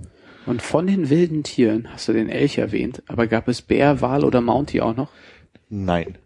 Und 0.45 0.61
von 0.61 0.87
den 0.87 1.09
wilden 1.09 1.43
Tieren 1.43 1.87
hast 1.91 2.07
du 2.07 2.13
den 2.13 2.29
Elch 2.29 2.57
erwähnt, 2.57 3.03
aber 3.07 3.27
gab 3.27 3.47
es 3.47 3.61
Bär, 3.61 4.01
Wal 4.01 4.23
oder 4.23 4.41
Mountie 4.41 4.81
auch 4.81 4.95
noch? 4.95 5.09
Nein. 5.69 6.17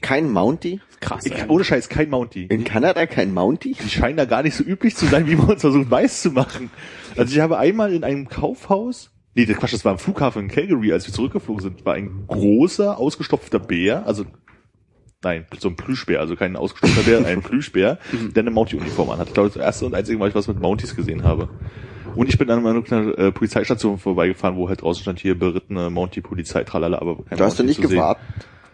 Kein 0.00 0.30
Mountie? 0.30 0.80
Krass. 1.00 1.26
Ich, 1.26 1.48
ohne 1.48 1.64
Scheiß, 1.64 1.88
kein 1.88 2.10
Mountie. 2.10 2.46
In 2.46 2.64
Kanada 2.64 3.06
kein 3.06 3.34
Mountie? 3.34 3.74
die 3.74 3.88
scheinen 3.88 4.16
da 4.16 4.24
gar 4.24 4.42
nicht 4.42 4.54
so 4.54 4.64
üblich 4.64 4.96
zu 4.96 5.06
sein, 5.06 5.26
wie 5.26 5.36
man 5.36 5.50
uns 5.50 5.60
versucht 5.60 5.90
weiß 5.90 6.22
zu 6.22 6.30
machen. 6.30 6.70
Also 7.16 7.34
ich 7.34 7.40
habe 7.40 7.58
einmal 7.58 7.92
in 7.92 8.04
einem 8.04 8.28
Kaufhaus, 8.28 9.10
nee, 9.34 9.44
das 9.44 9.56
Quatsch, 9.56 9.72
das 9.72 9.84
war 9.84 9.92
am 9.92 9.98
Flughafen 9.98 10.42
in 10.42 10.48
Calgary, 10.48 10.92
als 10.92 11.06
wir 11.06 11.14
zurückgeflogen 11.14 11.62
sind, 11.62 11.84
war 11.84 11.94
ein 11.94 12.24
großer, 12.28 12.98
ausgestopfter 12.98 13.58
Bär, 13.58 14.06
also 14.06 14.24
nein, 15.22 15.46
so 15.58 15.68
ein 15.68 15.76
Plüschbär, 15.76 16.20
also 16.20 16.36
kein 16.36 16.56
ausgestopfter 16.56 17.02
Bär, 17.02 17.26
ein 17.26 17.42
Plüschbär, 17.42 17.98
der 18.34 18.42
eine 18.42 18.50
Mountie-Uniform 18.50 19.10
anhat. 19.10 19.28
Ich 19.28 19.34
glaube, 19.34 19.48
das 19.48 19.56
erste 19.56 19.86
und 19.86 19.94
einzige 19.94 20.18
Mal, 20.18 20.28
ich 20.28 20.34
was 20.34 20.48
mit 20.48 20.60
Mounties 20.60 20.94
gesehen 20.94 21.24
habe. 21.24 21.48
Und 22.18 22.28
ich 22.28 22.36
bin 22.36 22.48
dann 22.48 22.64
mal 22.64 22.74
einer 22.74 23.16
äh, 23.16 23.30
Polizeistation 23.30 23.96
vorbeigefahren, 23.96 24.56
wo 24.56 24.68
halt 24.68 24.82
draußen 24.82 25.02
stand 25.02 25.20
hier 25.20 25.38
berittene 25.38 25.88
Mountie-Polizei, 25.88 26.64
tralala, 26.64 26.98
aber 26.98 27.22
kein 27.24 27.38
Da 27.38 27.44
hast 27.44 27.60
du 27.60 27.62
Mountie 27.62 27.78
nicht 27.80 27.88
sehen. 27.88 27.96
gewartet, 27.96 28.24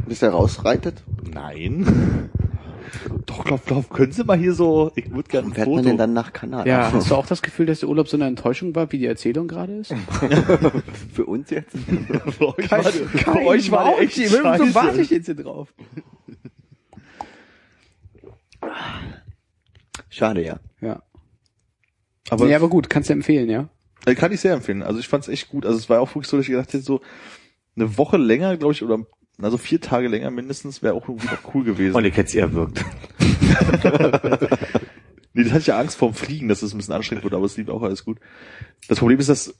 bis 0.08 0.22
er 0.22 0.30
rausreitet? 0.30 1.02
Nein. 1.30 2.30
Doch, 3.26 3.44
glaub, 3.44 3.66
glaub, 3.66 3.90
können 3.90 4.12
Sie 4.12 4.24
mal 4.24 4.38
hier 4.38 4.54
so, 4.54 4.92
ich 4.94 5.10
würde 5.10 5.28
gerne 5.28 5.48
ein 5.48 5.52
Fährt 5.52 5.68
man 5.68 5.76
denn 5.76 5.84
Foto. 5.84 5.96
dann 5.98 6.12
nach 6.14 6.32
Kanada? 6.32 6.66
Ja, 6.66 6.90
hast 6.94 7.10
du 7.10 7.14
auch 7.16 7.26
das 7.26 7.42
Gefühl, 7.42 7.66
dass 7.66 7.80
der 7.80 7.90
Urlaub 7.90 8.08
so 8.08 8.16
eine 8.16 8.26
Enttäuschung 8.28 8.74
war, 8.74 8.90
wie 8.92 8.98
die 8.98 9.04
Erzählung 9.06 9.46
gerade 9.46 9.74
ist? 9.74 9.92
Für 11.12 11.26
uns 11.26 11.50
jetzt? 11.50 11.76
Für 12.38 12.56
euch 12.56 12.70
war, 12.70 12.82
für 12.82 13.46
euch 13.46 13.70
war 13.70 13.84
der 13.90 14.00
echt 14.04 14.14
So 14.14 14.38
scheiße. 14.42 14.74
warte 14.74 15.02
ich 15.02 15.10
jetzt 15.10 15.26
hier 15.26 15.34
drauf. 15.34 15.68
Schade, 20.08 20.42
ja. 20.42 20.60
Ja. 20.80 21.02
Aber, 22.34 22.46
nee, 22.46 22.54
aber 22.54 22.68
gut, 22.68 22.90
kannst 22.90 23.08
du 23.08 23.14
empfehlen, 23.14 23.48
ja? 23.48 23.68
äh, 24.06 24.14
kann 24.14 24.32
ich 24.32 24.40
sehr 24.40 24.54
empfehlen. 24.54 24.82
Also 24.82 25.00
ich 25.00 25.08
fand 25.08 25.24
es 25.24 25.28
echt 25.28 25.48
gut. 25.48 25.64
Also 25.64 25.78
es 25.78 25.88
war 25.88 26.00
auch 26.00 26.08
wirklich 26.10 26.28
so, 26.28 26.36
dass 26.36 26.44
ich 26.44 26.50
gedacht 26.50 26.72
hätte, 26.72 26.82
so 26.84 27.00
eine 27.76 27.96
Woche 27.96 28.16
länger, 28.16 28.56
glaube 28.56 28.74
ich, 28.74 28.82
oder 28.82 28.98
also 29.40 29.58
vier 29.58 29.80
Tage 29.80 30.08
länger 30.08 30.30
mindestens, 30.30 30.82
wäre 30.82 30.94
auch 30.94 31.08
irgendwie 31.08 31.26
noch 31.26 31.54
cool 31.54 31.64
gewesen. 31.64 31.96
Und 31.96 32.04
ich 32.04 32.16
hätte 32.16 32.28
es 32.28 32.34
eher 32.34 32.52
wirkt. 32.52 32.84
Nee, 35.34 35.42
das 35.42 35.52
hatte 35.52 35.60
ich 35.62 35.66
ja 35.66 35.78
Angst 35.78 35.98
vorm 35.98 36.14
Fliegen, 36.14 36.48
dass 36.48 36.62
es 36.62 36.72
ein 36.72 36.78
bisschen 36.78 36.94
anstrengend 36.94 37.24
wird, 37.24 37.34
aber 37.34 37.44
es 37.44 37.56
lief 37.56 37.68
auch 37.68 37.82
alles 37.82 38.04
gut. 38.04 38.18
Das 38.88 39.00
Problem 39.00 39.18
ist, 39.18 39.28
dass 39.28 39.58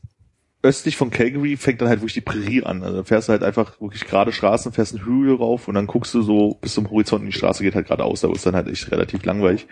östlich 0.63 0.97
von 0.97 1.11
Calgary 1.11 1.57
fängt 1.57 1.81
dann 1.81 1.89
halt 1.89 2.01
wirklich 2.01 2.15
die 2.15 2.21
Prärie 2.21 2.63
an. 2.63 2.85
Also 2.85 2.99
da 2.99 3.05
fährst 3.05 3.29
du 3.29 3.33
halt 3.33 3.43
einfach 3.43 3.81
wirklich 3.81 4.07
gerade 4.07 4.33
Straßen, 4.33 4.73
fährst 4.73 4.95
einen 4.95 5.05
Hügel 5.05 5.35
rauf 5.35 5.67
und 5.67 5.75
dann 5.75 5.89
guckst 5.89 6.15
du 6.15 6.23
so 6.23 6.57
bis 6.61 6.75
zum 6.75 6.89
Horizont 6.91 7.23
und 7.23 7.27
die 7.27 7.37
Straße 7.37 7.63
geht 7.63 7.75
halt 7.75 7.87
geradeaus, 7.87 8.25
aber 8.25 8.35
ist 8.35 8.47
dann 8.47 8.55
halt 8.55 8.69
echt 8.69 8.91
relativ 8.93 9.25
langweilig. 9.25 9.67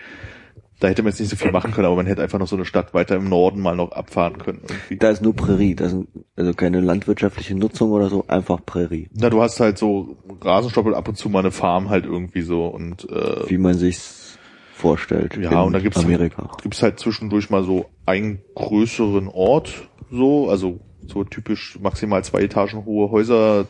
Da 0.83 0.89
hätte 0.89 1.01
man 1.01 1.11
jetzt 1.11 1.21
nicht 1.21 1.29
so 1.29 1.37
viel 1.37 1.53
machen 1.53 1.71
können, 1.71 1.85
aber 1.85 1.95
man 1.95 2.07
hätte 2.07 2.21
einfach 2.21 2.39
noch 2.39 2.47
so 2.49 2.57
eine 2.57 2.65
Stadt 2.65 2.93
weiter 2.93 3.15
im 3.15 3.29
Norden 3.29 3.61
mal 3.61 3.73
noch 3.73 3.93
abfahren 3.93 4.37
können. 4.37 4.59
Irgendwie. 4.67 4.97
Da 4.97 5.11
ist 5.11 5.21
nur 5.21 5.33
Prärie, 5.33 5.75
da 5.75 5.87
sind 5.87 6.09
also 6.35 6.53
keine 6.53 6.81
landwirtschaftliche 6.81 7.55
Nutzung 7.55 7.91
oder 7.91 8.09
so, 8.09 8.25
einfach 8.27 8.59
Prärie. 8.65 9.07
Na, 9.13 9.29
du 9.29 9.41
hast 9.41 9.61
halt 9.61 9.77
so 9.77 10.17
Rasenstoppel 10.41 10.93
ab 10.93 11.07
und 11.07 11.15
zu 11.15 11.29
mal 11.29 11.39
eine 11.39 11.51
Farm 11.51 11.89
halt 11.89 12.03
irgendwie 12.03 12.41
so 12.41 12.67
und 12.67 13.09
äh, 13.09 13.49
Wie 13.49 13.57
man 13.57 13.75
sich's 13.75 14.37
vorstellt. 14.73 15.37
Ja, 15.37 15.61
und 15.61 15.71
da 15.71 15.79
gibt's 15.79 16.03
Amerika. 16.03 16.51
gibt's 16.61 16.83
halt 16.83 16.99
zwischendurch 16.99 17.49
mal 17.49 17.63
so 17.63 17.85
einen 18.05 18.41
größeren 18.53 19.29
Ort, 19.29 19.87
so, 20.11 20.49
also 20.49 20.81
so 21.07 21.23
typisch 21.23 21.79
maximal 21.79 22.25
zwei 22.25 22.41
Etagen 22.41 22.83
hohe 22.83 23.09
Häuser, 23.09 23.67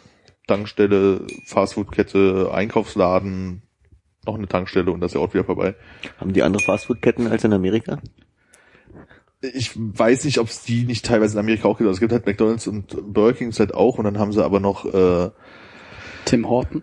Tankstelle, 0.47 1.28
Fastfood-Kette, 1.45 2.49
Einkaufsladen, 2.51 3.61
noch 4.26 4.36
eine 4.36 4.47
Tankstelle 4.47 4.91
und 4.91 4.99
da 4.99 5.05
ist 5.07 5.13
der 5.13 5.21
Ort 5.21 5.34
wieder 5.34 5.43
vorbei. 5.43 5.76
Haben 6.19 6.34
die 6.34 6.43
andere 6.43 6.63
Fastfood-Ketten 6.63 7.28
als 7.28 7.43
in 7.43 7.53
Amerika? 7.53 7.99
Ich 9.41 9.71
weiß 9.76 10.24
nicht, 10.24 10.38
ob 10.39 10.47
es 10.47 10.63
die 10.63 10.86
nicht 10.86 11.05
teilweise 11.05 11.34
in 11.34 11.39
Amerika 11.39 11.67
auch 11.67 11.78
gibt. 11.78 11.88
Also 11.88 11.97
es 11.97 11.99
gibt 11.99 12.13
halt 12.13 12.26
McDonalds 12.26 12.65
und 12.67 13.13
Burger 13.13 13.34
King 13.38 13.51
halt 13.51 13.74
auch 13.74 13.97
und 13.97 14.05
dann 14.05 14.17
haben 14.17 14.32
sie 14.32 14.43
aber 14.43 14.59
noch 14.61 14.86
äh, 14.86 15.32
Tim 16.26 16.47
Horton. 16.47 16.82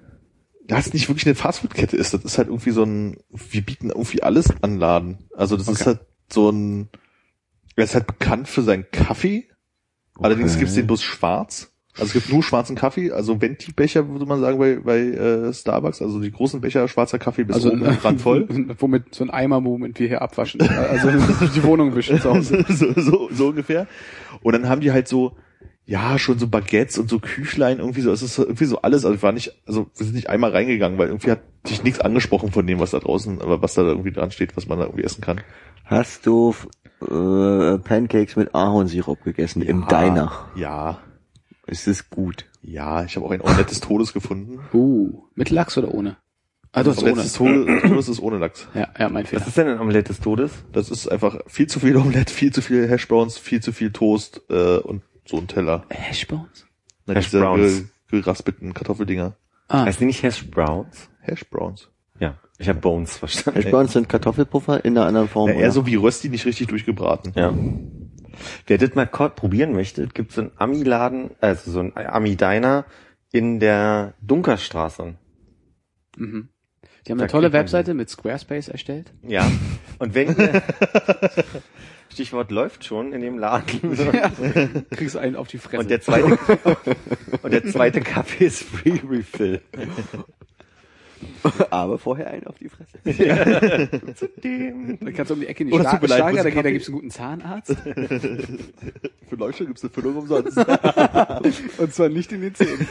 das 0.66 0.86
ist 0.88 0.92
nicht 0.94 1.08
wirklich 1.08 1.26
eine 1.26 1.34
Fastfood-Kette 1.34 1.96
ist. 1.96 2.12
Das 2.12 2.22
ist 2.22 2.36
halt 2.36 2.48
irgendwie 2.48 2.70
so 2.72 2.82
ein, 2.84 3.16
wir 3.30 3.62
bieten 3.62 3.88
irgendwie 3.88 4.22
alles 4.22 4.52
an 4.62 4.78
Laden. 4.78 5.18
Also 5.34 5.56
das 5.56 5.68
ist 5.68 5.80
Okay. 5.80 5.84
halt 5.86 6.00
so 6.30 6.50
ein, 6.50 6.90
er 7.76 7.84
ist 7.84 7.94
halt 7.94 8.06
bekannt 8.06 8.46
für 8.46 8.60
seinen 8.62 8.90
Kaffee. 8.90 9.48
Allerdings 10.20 10.50
Okay. 10.52 10.60
gibt's 10.60 10.74
den 10.74 10.86
bloß 10.86 11.02
schwarz. 11.02 11.72
Also 11.94 12.04
es 12.06 12.12
gibt 12.12 12.32
nur 12.32 12.42
schwarzen 12.42 12.76
Kaffee, 12.76 13.10
also 13.10 13.40
Venti-Becher 13.42 14.08
würde 14.08 14.24
man 14.24 14.40
sagen 14.40 14.58
bei, 14.58 14.76
bei 14.76 14.98
äh, 15.00 15.52
Starbucks, 15.52 16.00
also 16.00 16.20
die 16.20 16.30
großen 16.30 16.60
Becher 16.60 16.86
schwarzer 16.88 17.18
Kaffee 17.18 17.44
bis 17.44 17.56
Also 17.56 17.72
oben 17.72 17.82
randvoll. 17.84 18.46
womit 18.78 19.14
so 19.14 19.24
ein 19.24 19.30
Eimer, 19.30 19.64
womit 19.64 19.98
wir 19.98 20.06
hier 20.08 20.22
abwaschen. 20.22 20.60
Also 20.62 21.10
die 21.54 21.62
Wohnung 21.64 21.94
wischen 21.96 22.20
zu 22.20 22.30
Hause. 22.32 22.64
so, 22.68 22.92
so, 23.00 23.28
so 23.32 23.48
ungefähr. 23.48 23.86
Und 24.42 24.52
dann 24.52 24.68
haben 24.68 24.80
die 24.80 24.92
halt 24.92 25.08
so, 25.08 25.36
ja, 25.84 26.16
schon 26.20 26.38
so 26.38 26.46
Baguettes 26.46 26.96
und 26.98 27.10
so 27.10 27.18
Küchlein, 27.18 27.80
irgendwie 27.80 28.02
so, 28.02 28.12
es 28.12 28.22
ist 28.22 28.36
so- 28.36 28.44
irgendwie 28.44 28.66
so 28.66 28.80
alles, 28.82 29.04
also 29.04 29.16
ich 29.16 29.22
war 29.24 29.32
nicht, 29.32 29.60
also 29.66 29.86
wir 29.96 30.06
sind 30.06 30.14
nicht 30.14 30.30
einmal 30.30 30.52
reingegangen, 30.52 30.96
weil 30.96 31.08
irgendwie 31.08 31.32
hat 31.32 31.40
sich 31.66 31.82
nichts 31.82 32.00
angesprochen 32.00 32.52
von 32.52 32.64
dem, 32.68 32.78
was 32.78 32.92
da 32.92 33.00
draußen, 33.00 33.42
aber 33.42 33.60
was 33.62 33.74
da 33.74 33.82
irgendwie 33.82 34.12
dran 34.12 34.30
steht, 34.30 34.56
was 34.56 34.68
man 34.68 34.78
da 34.78 34.84
irgendwie 34.84 35.02
essen 35.04 35.20
kann. 35.22 35.40
Hast 35.84 36.24
du 36.26 36.54
äh, 37.02 37.78
Pancakes 37.78 38.36
mit 38.36 38.54
Ahornsirup 38.54 39.24
gegessen 39.24 39.62
im 39.62 39.88
Diner? 39.88 40.30
Ja, 40.54 40.98
Ist 41.70 41.86
es 41.86 42.10
gut? 42.10 42.46
ja, 42.62 43.04
ich 43.04 43.16
habe 43.16 43.24
auch 43.24 43.30
ein 43.30 43.40
Omelette 43.40 43.70
des 43.70 43.80
Todes 43.80 44.12
gefunden. 44.12 44.60
Uh, 44.74 45.22
mit 45.34 45.50
Lachs 45.50 45.78
oder 45.78 45.94
ohne? 45.94 46.16
Ah, 46.72 46.82
du 46.82 46.90
hast 46.90 46.98
Omelette 46.98 47.42
ohne. 47.42 47.64
des 47.64 47.82
Todes, 47.88 48.08
ist 48.08 48.20
ohne 48.20 48.38
Lachs. 48.38 48.68
Ja, 48.74 48.88
ja, 48.98 49.08
mein 49.08 49.24
Fehler. 49.24 49.40
Was 49.40 49.48
ist 49.48 49.56
denn 49.56 49.68
ein 49.68 49.80
Omelette 49.80 50.08
des 50.08 50.20
Todes? 50.20 50.52
Das 50.72 50.90
ist 50.90 51.08
einfach 51.08 51.38
viel 51.46 51.68
zu 51.68 51.80
viel 51.80 51.96
Omelette, 51.96 52.32
viel 52.32 52.52
zu 52.52 52.60
viel 52.60 52.88
Hashbrowns, 52.88 53.38
viel 53.38 53.62
zu 53.62 53.72
viel 53.72 53.92
Toast 53.92 54.42
äh, 54.50 54.76
und 54.78 55.02
so 55.24 55.38
ein 55.38 55.46
Teller. 55.46 55.84
Hashbrowns? 55.88 56.66
Na, 57.06 57.14
Hash 57.14 57.30
diese 57.30 57.88
geraspelten 58.10 58.74
Kartoffeldinger. 58.74 59.36
Ah, 59.68 59.84
Heißt 59.84 60.00
die 60.00 60.04
nicht 60.06 60.22
Hash 60.22 60.50
Browns? 60.50 61.08
Hashbrowns. 61.20 61.88
Ja, 62.18 62.36
ich 62.58 62.68
habe 62.68 62.80
Bones 62.80 63.16
verstanden. 63.16 63.62
Hash 63.62 63.70
Browns 63.70 63.92
sind 63.92 64.08
Kartoffelpuffer 64.08 64.84
in 64.84 64.98
einer 64.98 65.06
anderen 65.06 65.28
Form. 65.28 65.48
Ja, 65.48 65.54
eher 65.54 65.60
oder? 65.62 65.72
so 65.72 65.86
wie 65.86 65.94
Rösti 65.94 66.28
nicht 66.28 66.44
richtig 66.44 66.68
durchgebraten. 66.68 67.32
Ja. 67.34 67.54
Wer 68.66 68.78
das 68.78 68.94
mal 68.94 69.06
probieren 69.06 69.72
möchte, 69.72 70.06
gibt 70.08 70.32
so 70.32 70.42
einen 70.42 70.52
Ami-Laden, 70.56 71.30
also 71.40 71.70
so 71.70 71.80
ein 71.80 71.96
Ami-Diner 71.96 72.84
in 73.32 73.60
der 73.60 74.14
Dunkerstraße. 74.22 75.14
mhm. 76.16 76.48
Die 77.06 77.12
haben 77.12 77.20
eine 77.20 77.28
Da 77.28 77.32
tolle 77.32 77.44
kriegt 77.44 77.54
man 77.54 77.60
Webseite 77.62 77.94
mit 77.94 78.10
Squarespace 78.10 78.68
erstellt. 78.68 79.14
Ja. 79.22 79.50
Und 79.98 80.14
wenn 80.14 80.36
ihr, 80.36 80.62
Stichwort 82.12 82.50
läuft 82.50 82.84
schon 82.84 83.12
in 83.12 83.20
dem 83.20 83.38
Laden. 83.38 83.96
Kriegst 84.90 85.16
einen 85.16 85.36
auf 85.36 85.48
die 85.48 85.58
Fresse. 85.58 85.82
Und 85.82 85.90
der 85.90 86.00
zweite, 86.00 86.38
und 87.42 87.52
der 87.52 87.64
zweite 87.66 88.00
Kaffee 88.00 88.46
ist 88.46 88.62
Free 88.64 89.00
Refill. 89.08 89.62
Aber 91.70 91.98
vorher 91.98 92.30
einen 92.30 92.46
auf 92.46 92.58
die 92.58 92.68
Fresse. 92.68 92.98
Dann 95.04 95.14
kannst 95.14 95.30
du 95.30 95.34
um 95.34 95.40
die 95.40 95.46
Ecke 95.46 95.64
in 95.64 95.68
die 95.70 95.74
Oder 95.74 95.84
Schla 95.84 95.98
Schlager, 95.98 96.44
da, 96.44 96.62
da 96.62 96.70
gibt's 96.70 96.88
einen 96.88 96.96
guten 96.96 97.10
Zahnarzt. 97.10 97.76
Für 99.28 99.36
Leuchter 99.36 99.66
gibt's 99.66 99.82
eine 99.82 99.90
Füllung 99.90 100.16
umsonst. 100.16 100.56
Und 101.78 101.94
zwar 101.94 102.08
nicht 102.08 102.32
in 102.32 102.40
den 102.40 102.54
Zähnen. 102.54 102.86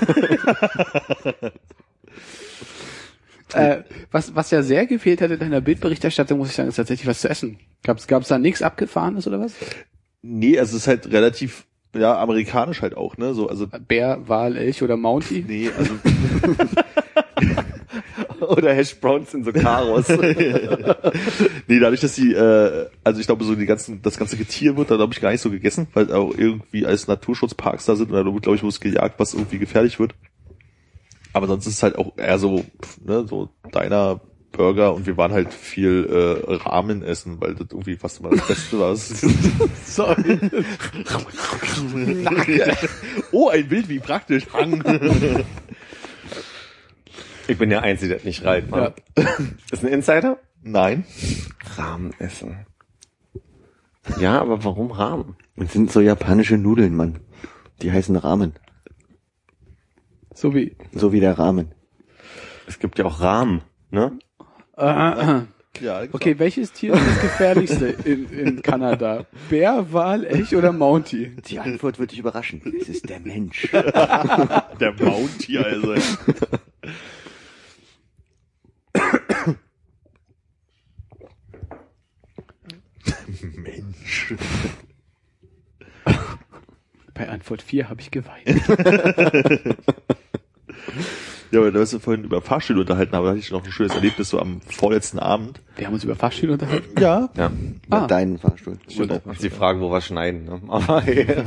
äh, 3.54 3.84
was, 4.12 4.36
was 4.36 4.52
ja 4.52 4.62
sehr 4.64 4.86
gefehlt 4.86 5.22
hat 5.22 5.32
in 5.32 5.40
deiner 5.40 5.62
Bildberichterstattung, 5.62 6.38
muss 6.38 6.50
ich 6.50 6.56
sagen, 6.56 6.70
ist 6.70 6.76
tatsächlich 6.76 7.08
was 7.08 7.22
zu 7.22 7.30
essen. 7.30 7.60
Gab's, 7.84 8.08
gab's 8.08 8.28
da 8.28 8.38
nichts 8.38 8.62
Abgefahrenes 8.62 9.28
oder 9.28 9.40
was? 9.40 9.54
nee, 10.22 10.60
also 10.60 10.76
es 10.76 10.84
ist 10.84 10.88
halt 10.88 11.12
relativ, 11.12 11.66
ja, 11.96 12.20
amerikanisch 12.20 12.82
halt 12.82 12.96
auch, 12.96 13.18
ne? 13.18 13.34
So, 13.34 13.48
also, 13.48 13.68
Bär, 13.68 14.28
Wal, 14.28 14.58
Elch 14.58 14.84
oder 14.84 14.98
Mountie? 14.98 15.44
nee, 15.48 15.70
also, 15.78 15.94
Oder 18.58 18.74
Hash 18.74 18.96
Browns 19.00 19.34
in 19.36 19.44
so 19.44 19.54
Karos. 19.54 20.10
nee, 21.68 21.80
dadurch, 21.80 22.02
dass 22.02 22.16
die, 22.16 22.34
äh, 22.34 22.88
also 23.04 23.20
ich 23.20 23.28
glaube, 23.28 23.44
so 23.44 23.54
die 23.54 23.68
ganzen, 23.68 24.02
das 24.02 24.18
ganze 24.18 24.38
Getier 24.38 24.76
wird 24.76 24.90
da, 24.90 24.96
glaube 24.96 25.14
ich, 25.14 25.22
gar 25.22 25.30
nicht 25.32 25.42
so 25.42 25.52
gegessen, 25.52 25.88
weil 25.94 26.12
auch 26.12 26.34
irgendwie 26.36 26.86
als 26.86 27.08
Naturschutzparks 27.08 27.86
da 27.86 27.96
sind 27.96 28.12
und 28.12 28.18
da 28.18 28.26
wird, 28.34 28.42
glaube 28.44 28.56
ich, 28.56 28.64
muss 28.64 28.80
gejagt, 28.80 29.20
was 29.20 29.36
irgendwie 29.36 29.60
gefährlich 29.60 30.00
wird. 30.00 30.16
Aber 31.32 31.46
sonst 31.46 31.68
ist 31.68 31.76
es 31.76 31.84
halt 31.84 31.96
auch 32.00 32.18
eher 32.18 32.40
so, 32.40 32.66
ne, 33.06 33.28
so 33.28 33.50
deiner 33.72 34.20
Burger 34.52 34.96
und 34.96 35.06
wir 35.06 35.16
waren 35.16 35.32
halt 35.32 35.54
viel 35.54 36.08
äh, 36.10 36.54
Ramen 36.56 37.04
essen, 37.04 37.40
weil 37.40 37.54
das 37.54 37.68
irgendwie 37.70 37.98
fast 37.98 38.20
immer 38.20 38.32
das 38.32 38.48
Beste 38.48 38.80
war. 38.80 38.96
Sorry. 39.86 40.40
oh, 43.32 43.50
ein 43.50 43.68
Bild, 43.68 43.90
wie 43.90 44.00
praktisch. 44.00 44.48
Ich 47.50 47.58
bin 47.58 47.72
der 47.72 47.82
Einzige, 47.82 48.16
der 48.16 48.26
nicht 48.26 48.46
reilt, 48.46 48.70
Mann. 48.70 48.94
Ist 49.72 49.84
ein 49.84 49.92
Insider? 49.92 50.38
Nein. 50.62 51.04
Rahmen 51.78 52.14
essen. 52.20 52.68
Ja, 54.20 54.40
aber 54.40 54.64
warum 54.64 54.92
Rahmen? 54.92 55.36
Und 55.56 55.72
sind 55.72 55.92
so 55.92 56.00
japanische 56.00 56.60
Nudeln, 56.60 56.96
Mann. 56.96 57.20
Die 57.82 57.92
heißen 57.92 58.16
Ramen. 58.16 58.54
So 60.36 60.54
wie. 60.54 60.78
So 60.92 61.12
wie 61.12 61.22
der 61.22 61.40
Ramen. 61.40 61.74
Es 62.68 62.78
gibt 62.78 63.00
ja 63.00 63.06
auch 63.06 63.20
Rahmen, 63.20 63.62
ne? 63.90 64.20
Äh, 64.78 64.84
äh, 64.86 65.42
Ja, 65.82 66.04
okay, 66.12 66.38
welches 66.38 66.72
Tier 66.72 66.94
ist 66.94 67.08
das 67.08 67.22
gefährlichste 67.22 67.88
in, 67.88 68.30
in 68.30 68.62
Kanada? 68.62 69.26
Bär, 69.50 69.92
Wal, 69.92 70.24
Elch 70.24 70.56
oder 70.56 70.72
Mountie? 70.72 71.36
Die 71.48 71.58
Antwort 71.58 71.98
wird 71.98 72.12
dich 72.12 72.20
überraschen. 72.20 72.62
Es 72.80 72.90
ist 72.90 73.10
der 73.10 73.20
Mensch. 73.20 73.72
der 73.72 74.94
Mountie, 75.00 75.58
also. 75.58 75.96
Mensch. 83.56 84.34
Bei 87.14 87.30
Antwort 87.30 87.62
4 87.62 87.90
habe 87.90 88.02
ich 88.02 88.12
geweint. 88.12 88.62
Ja, 91.52 91.60
aber 91.60 91.72
da 91.72 91.80
wir 91.80 92.00
vorhin 92.00 92.24
über 92.24 92.42
Fahrstühle 92.42 92.82
unterhalten 92.82 93.16
haben, 93.16 93.24
da 93.24 93.30
hatte 93.32 93.40
ich 93.40 93.50
noch 93.50 93.66
ein 93.66 93.72
schönes 93.72 93.96
Erlebnis 93.96 94.30
so 94.30 94.40
am 94.40 94.62
vorletzten 94.62 95.18
Abend. 95.18 95.62
Wir 95.78 95.88
haben 95.88 95.96
uns 95.96 96.04
über 96.04 96.16
Fahrstühle 96.16 96.54
unterhalten. 96.54 97.02
Ja. 97.02 97.30
Ja. 97.36 97.52
Ah. 97.90 98.06
Deinen 98.06 98.38
Fahrstuhl. 98.38 98.78
Das 98.86 99.26
ist 99.26 99.44
die 99.44 99.50
Frage, 99.50 99.82
wo 99.82 99.92
wir 99.92 100.02
schneiden, 100.02 100.46
ne? 100.46 100.62
Aber 100.68 101.04
ja. 101.12 101.44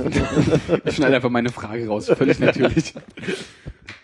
Ich 0.84 0.96
schneide 0.96 1.16
einfach 1.16 1.30
meine 1.30 1.50
Frage 1.50 1.86
raus. 1.86 2.08
Völlig 2.08 2.40
natürlich. 2.40 2.94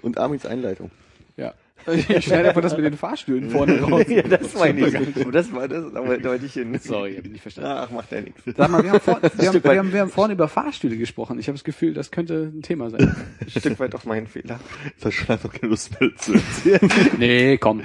Und 0.00 0.18
Armins 0.18 0.46
Einleitung. 0.46 0.92
Ja. 1.36 1.54
Ich 2.08 2.24
schneide 2.24 2.48
einfach 2.48 2.62
das 2.62 2.76
mit 2.76 2.84
den 2.84 2.96
Fahrstühlen 2.96 3.50
vorne 3.50 3.80
raus. 3.80 4.04
ja, 4.08 4.22
das 4.22 4.54
meine 4.54 4.86
ich. 4.86 4.96
Aber 4.96 5.32
das 5.32 5.52
war 5.52 5.68
das, 5.68 5.94
aber 5.94 6.18
da 6.18 6.28
wollte 6.30 6.46
ich 6.46 6.52
hin. 6.52 6.78
Sorry, 6.80 7.16
hab 7.16 7.24
ich 7.24 7.32
nicht 7.32 7.42
verstanden. 7.42 7.70
Ach, 7.72 7.90
macht 7.90 8.12
ja 8.12 8.20
nichts. 8.20 8.42
Sag 8.44 8.70
mal, 8.70 8.82
wir 8.82 8.92
haben, 8.92 9.00
vor, 9.00 9.20
wir, 9.22 9.48
haben, 9.48 9.64
wir, 9.64 9.78
haben, 9.78 9.92
wir 9.92 10.00
haben 10.00 10.10
vorhin 10.10 10.32
über 10.32 10.48
Fahrstühle 10.48 10.96
gesprochen. 10.96 11.38
Ich 11.38 11.48
habe 11.48 11.56
das 11.56 11.64
Gefühl, 11.64 11.94
das 11.94 12.10
könnte 12.10 12.52
ein 12.54 12.62
Thema 12.62 12.90
sein. 12.90 13.14
Ein 13.40 13.50
Stück 13.50 13.78
weit 13.80 13.94
auch 13.94 14.04
mein 14.04 14.26
Fehler. 14.26 14.60
Das 15.00 15.14
schon 15.14 15.28
einfach 15.28 15.52
keine 15.52 15.70
Lust 15.70 16.00
mehr 16.00 16.14
zu 16.16 16.34
erzählen. 16.34 16.90
nee, 17.18 17.58
komm. 17.58 17.82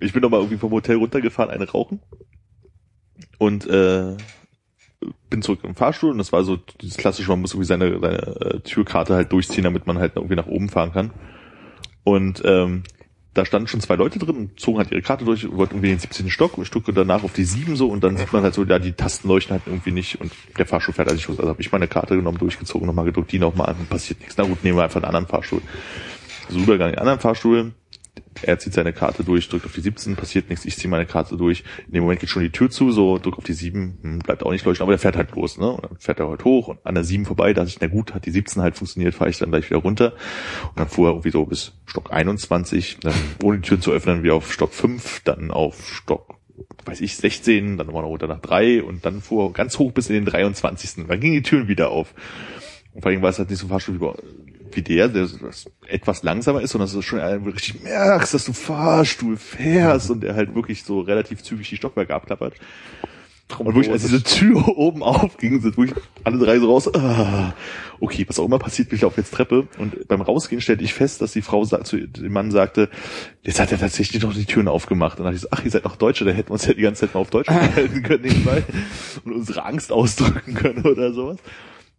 Ich 0.00 0.12
bin 0.12 0.22
noch 0.22 0.30
mal 0.30 0.38
irgendwie 0.38 0.56
vom 0.56 0.70
Hotel 0.70 0.96
runtergefahren, 0.96 1.50
eine 1.50 1.68
rauchen. 1.68 2.00
Und 3.38 3.66
äh, 3.66 4.16
bin 5.30 5.42
zurück 5.42 5.60
im 5.62 5.74
Fahrstuhl 5.74 6.10
und 6.10 6.18
das 6.18 6.32
war 6.32 6.44
so 6.44 6.56
dieses 6.56 6.96
klassische, 6.96 7.30
man 7.30 7.40
muss 7.40 7.52
irgendwie 7.52 7.66
seine, 7.66 7.98
seine 8.00 8.18
äh, 8.18 8.60
Türkarte 8.60 9.14
halt 9.14 9.32
durchziehen, 9.32 9.64
damit 9.64 9.86
man 9.86 9.98
halt 9.98 10.16
irgendwie 10.16 10.36
nach 10.36 10.46
oben 10.46 10.68
fahren 10.68 10.92
kann. 10.92 11.10
Und 12.04 12.42
ähm, 12.44 12.82
da 13.34 13.44
standen 13.44 13.68
schon 13.68 13.80
zwei 13.80 13.94
Leute 13.94 14.18
drin 14.18 14.50
zogen 14.56 14.78
halt 14.78 14.90
ihre 14.90 15.02
Karte 15.02 15.24
durch, 15.24 15.48
wollten 15.50 15.76
irgendwie 15.76 15.90
den 15.90 15.98
17. 15.98 16.30
Stock 16.30 16.58
Stücke 16.66 16.92
danach 16.92 17.22
auf 17.22 17.32
die 17.32 17.44
7 17.44 17.76
so 17.76 17.88
und 17.88 18.02
dann 18.02 18.16
sieht 18.16 18.32
man 18.32 18.42
halt 18.42 18.54
so, 18.54 18.64
ja, 18.64 18.78
die 18.78 18.92
Tasten 18.92 19.28
leuchten 19.28 19.52
halt 19.52 19.62
irgendwie 19.66 19.92
nicht 19.92 20.20
und 20.20 20.32
der 20.58 20.66
Fahrstuhl 20.66 20.94
fährt 20.94 21.08
also 21.08 21.28
los. 21.28 21.38
Also 21.38 21.48
habe 21.48 21.60
ich 21.60 21.70
meine 21.70 21.86
Karte 21.86 22.16
genommen, 22.16 22.38
durchgezogen, 22.38 22.86
nochmal 22.86 23.04
gedrückt, 23.04 23.30
die 23.30 23.38
nochmal 23.38 23.68
an, 23.68 23.86
passiert 23.88 24.20
nichts. 24.20 24.36
Na 24.36 24.44
gut, 24.44 24.64
nehmen 24.64 24.78
wir 24.78 24.84
einfach 24.84 24.96
einen 24.96 25.04
anderen 25.04 25.26
Fahrstuhl. 25.26 25.62
So 26.48 26.58
Übergang 26.58 26.88
in 26.88 26.94
den 26.94 27.00
anderen 27.00 27.20
Fahrstuhl, 27.20 27.72
er 28.42 28.58
zieht 28.58 28.72
seine 28.72 28.92
Karte 28.92 29.24
durch, 29.24 29.48
drückt 29.48 29.66
auf 29.66 29.72
die 29.72 29.80
17, 29.80 30.16
passiert 30.16 30.48
nichts, 30.48 30.64
ich 30.64 30.76
ziehe 30.76 30.88
meine 30.90 31.06
Karte 31.06 31.36
durch. 31.36 31.64
In 31.86 31.92
dem 31.92 32.02
Moment 32.04 32.20
geht 32.20 32.30
schon 32.30 32.42
die 32.42 32.50
Tür 32.50 32.70
zu, 32.70 32.90
so 32.90 33.18
drückt 33.18 33.38
auf 33.38 33.44
die 33.44 33.52
7, 33.52 33.98
hm, 34.02 34.18
bleibt 34.20 34.42
auch 34.42 34.50
nicht 34.52 34.64
leuchten, 34.64 34.82
aber 34.82 34.92
der 34.92 34.98
fährt 34.98 35.16
halt 35.16 35.32
los, 35.34 35.58
ne? 35.58 35.70
Und 35.70 35.84
dann 35.84 35.98
fährt 35.98 36.20
er 36.20 36.28
halt 36.28 36.44
hoch 36.44 36.68
und 36.68 36.78
an 36.84 36.94
der 36.94 37.04
7 37.04 37.26
vorbei, 37.26 37.52
da 37.52 37.62
dachte 37.62 37.74
ich, 37.74 37.80
na 37.80 37.86
gut, 37.88 38.14
hat 38.14 38.26
die 38.26 38.30
17 38.30 38.62
halt 38.62 38.76
funktioniert, 38.76 39.14
fahre 39.14 39.30
ich 39.30 39.38
dann 39.38 39.50
gleich 39.50 39.68
wieder 39.68 39.80
runter. 39.80 40.14
Und 40.68 40.78
dann 40.78 40.88
fuhr 40.88 41.08
er 41.08 41.12
irgendwie 41.12 41.30
so 41.30 41.44
bis 41.44 41.72
Stock 41.86 42.12
21, 42.12 42.98
dann 43.00 43.14
ohne 43.42 43.58
die 43.58 43.68
Tür 43.68 43.80
zu 43.80 43.92
öffnen, 43.92 44.22
wieder 44.22 44.34
auf 44.34 44.52
Stock 44.52 44.72
5, 44.72 45.22
dann 45.24 45.50
auf 45.50 45.86
Stock 45.86 46.40
weiß 46.84 47.00
ich, 47.00 47.16
16, 47.16 47.76
dann 47.76 47.86
nochmal 47.86 48.04
runter 48.04 48.26
nach 48.26 48.40
3 48.40 48.82
und 48.82 49.04
dann 49.04 49.20
fuhr 49.20 49.48
er 49.48 49.52
ganz 49.52 49.78
hoch 49.78 49.92
bis 49.92 50.08
in 50.08 50.14
den 50.14 50.24
23. 50.24 51.06
Dann 51.06 51.20
gingen 51.20 51.34
die 51.34 51.42
Türen 51.42 51.68
wieder 51.68 51.90
auf. 51.90 52.14
Und 52.92 53.02
vor 53.02 53.10
allem 53.10 53.22
war 53.22 53.30
es 53.30 53.38
halt 53.38 53.50
nicht 53.50 53.58
so 53.58 53.66
ein 53.66 53.70
Fahrstuhl 53.70 53.94
wie, 53.96 53.98
bei- 53.98 54.14
wie 54.76 54.82
der, 54.82 55.08
der 55.08 55.28
etwas 55.86 56.22
langsamer 56.22 56.60
ist, 56.60 56.70
sondern 56.70 56.86
dass 56.86 56.94
du 56.94 57.02
schon 57.02 57.20
richtig 57.20 57.82
merkst, 57.82 58.34
dass 58.34 58.44
du 58.44 58.52
Fahrstuhl 58.52 59.36
fährst 59.36 60.10
und 60.10 60.22
der 60.22 60.34
halt 60.34 60.54
wirklich 60.54 60.84
so 60.84 61.00
relativ 61.00 61.42
zügig 61.42 61.68
die 61.68 61.76
Stockwerke 61.76 62.14
abklappert. 62.14 62.54
Und 63.58 63.66
wirklich, 63.66 63.90
als 63.90 64.02
diese 64.02 64.22
Tür 64.22 64.68
oben 64.76 65.02
aufging, 65.02 65.60
sind 65.60 65.76
wirklich 65.76 66.00
alle 66.24 66.38
drei 66.38 66.58
so 66.58 66.70
raus, 66.70 66.94
ah, 66.94 67.54
okay, 67.98 68.24
was 68.28 68.38
auch 68.38 68.46
immer 68.46 68.58
passiert, 68.58 68.92
ich 68.92 69.00
laufe 69.02 69.20
jetzt 69.20 69.34
Treppe. 69.34 69.66
Und 69.78 70.08
beim 70.08 70.20
Rausgehen 70.20 70.60
stellte 70.60 70.84
ich 70.84 70.94
fest, 70.94 71.20
dass 71.20 71.32
die 71.32 71.42
Frau 71.42 71.64
zu 71.64 72.06
dem 72.06 72.32
Mann 72.32 72.50
sagte, 72.50 72.88
jetzt 73.42 73.60
hat 73.60 73.72
er 73.72 73.78
tatsächlich 73.78 74.22
noch 74.22 74.32
die 74.32 74.44
Türen 74.44 74.68
aufgemacht. 74.68 75.18
Und 75.18 75.24
dann 75.24 75.34
dachte 75.34 75.36
ich 75.36 75.42
so, 75.42 75.48
ach, 75.50 75.64
ihr 75.64 75.70
seid 75.70 75.84
noch 75.84 75.96
Deutsche, 75.96 76.24
da 76.24 76.30
hätten 76.30 76.50
wir 76.50 76.54
uns 76.54 76.66
ja 76.66 76.74
die 76.74 76.82
ganze 76.82 77.02
Zeit 77.02 77.14
mal 77.14 77.20
auf 77.20 77.30
Deutsch 77.30 77.48
unterhalten 77.50 78.02
können 78.02 78.22
nebenbei 78.22 78.62
und 79.24 79.32
unsere 79.32 79.64
Angst 79.64 79.92
ausdrücken 79.92 80.54
können 80.54 80.84
oder 80.84 81.12
sowas. 81.12 81.38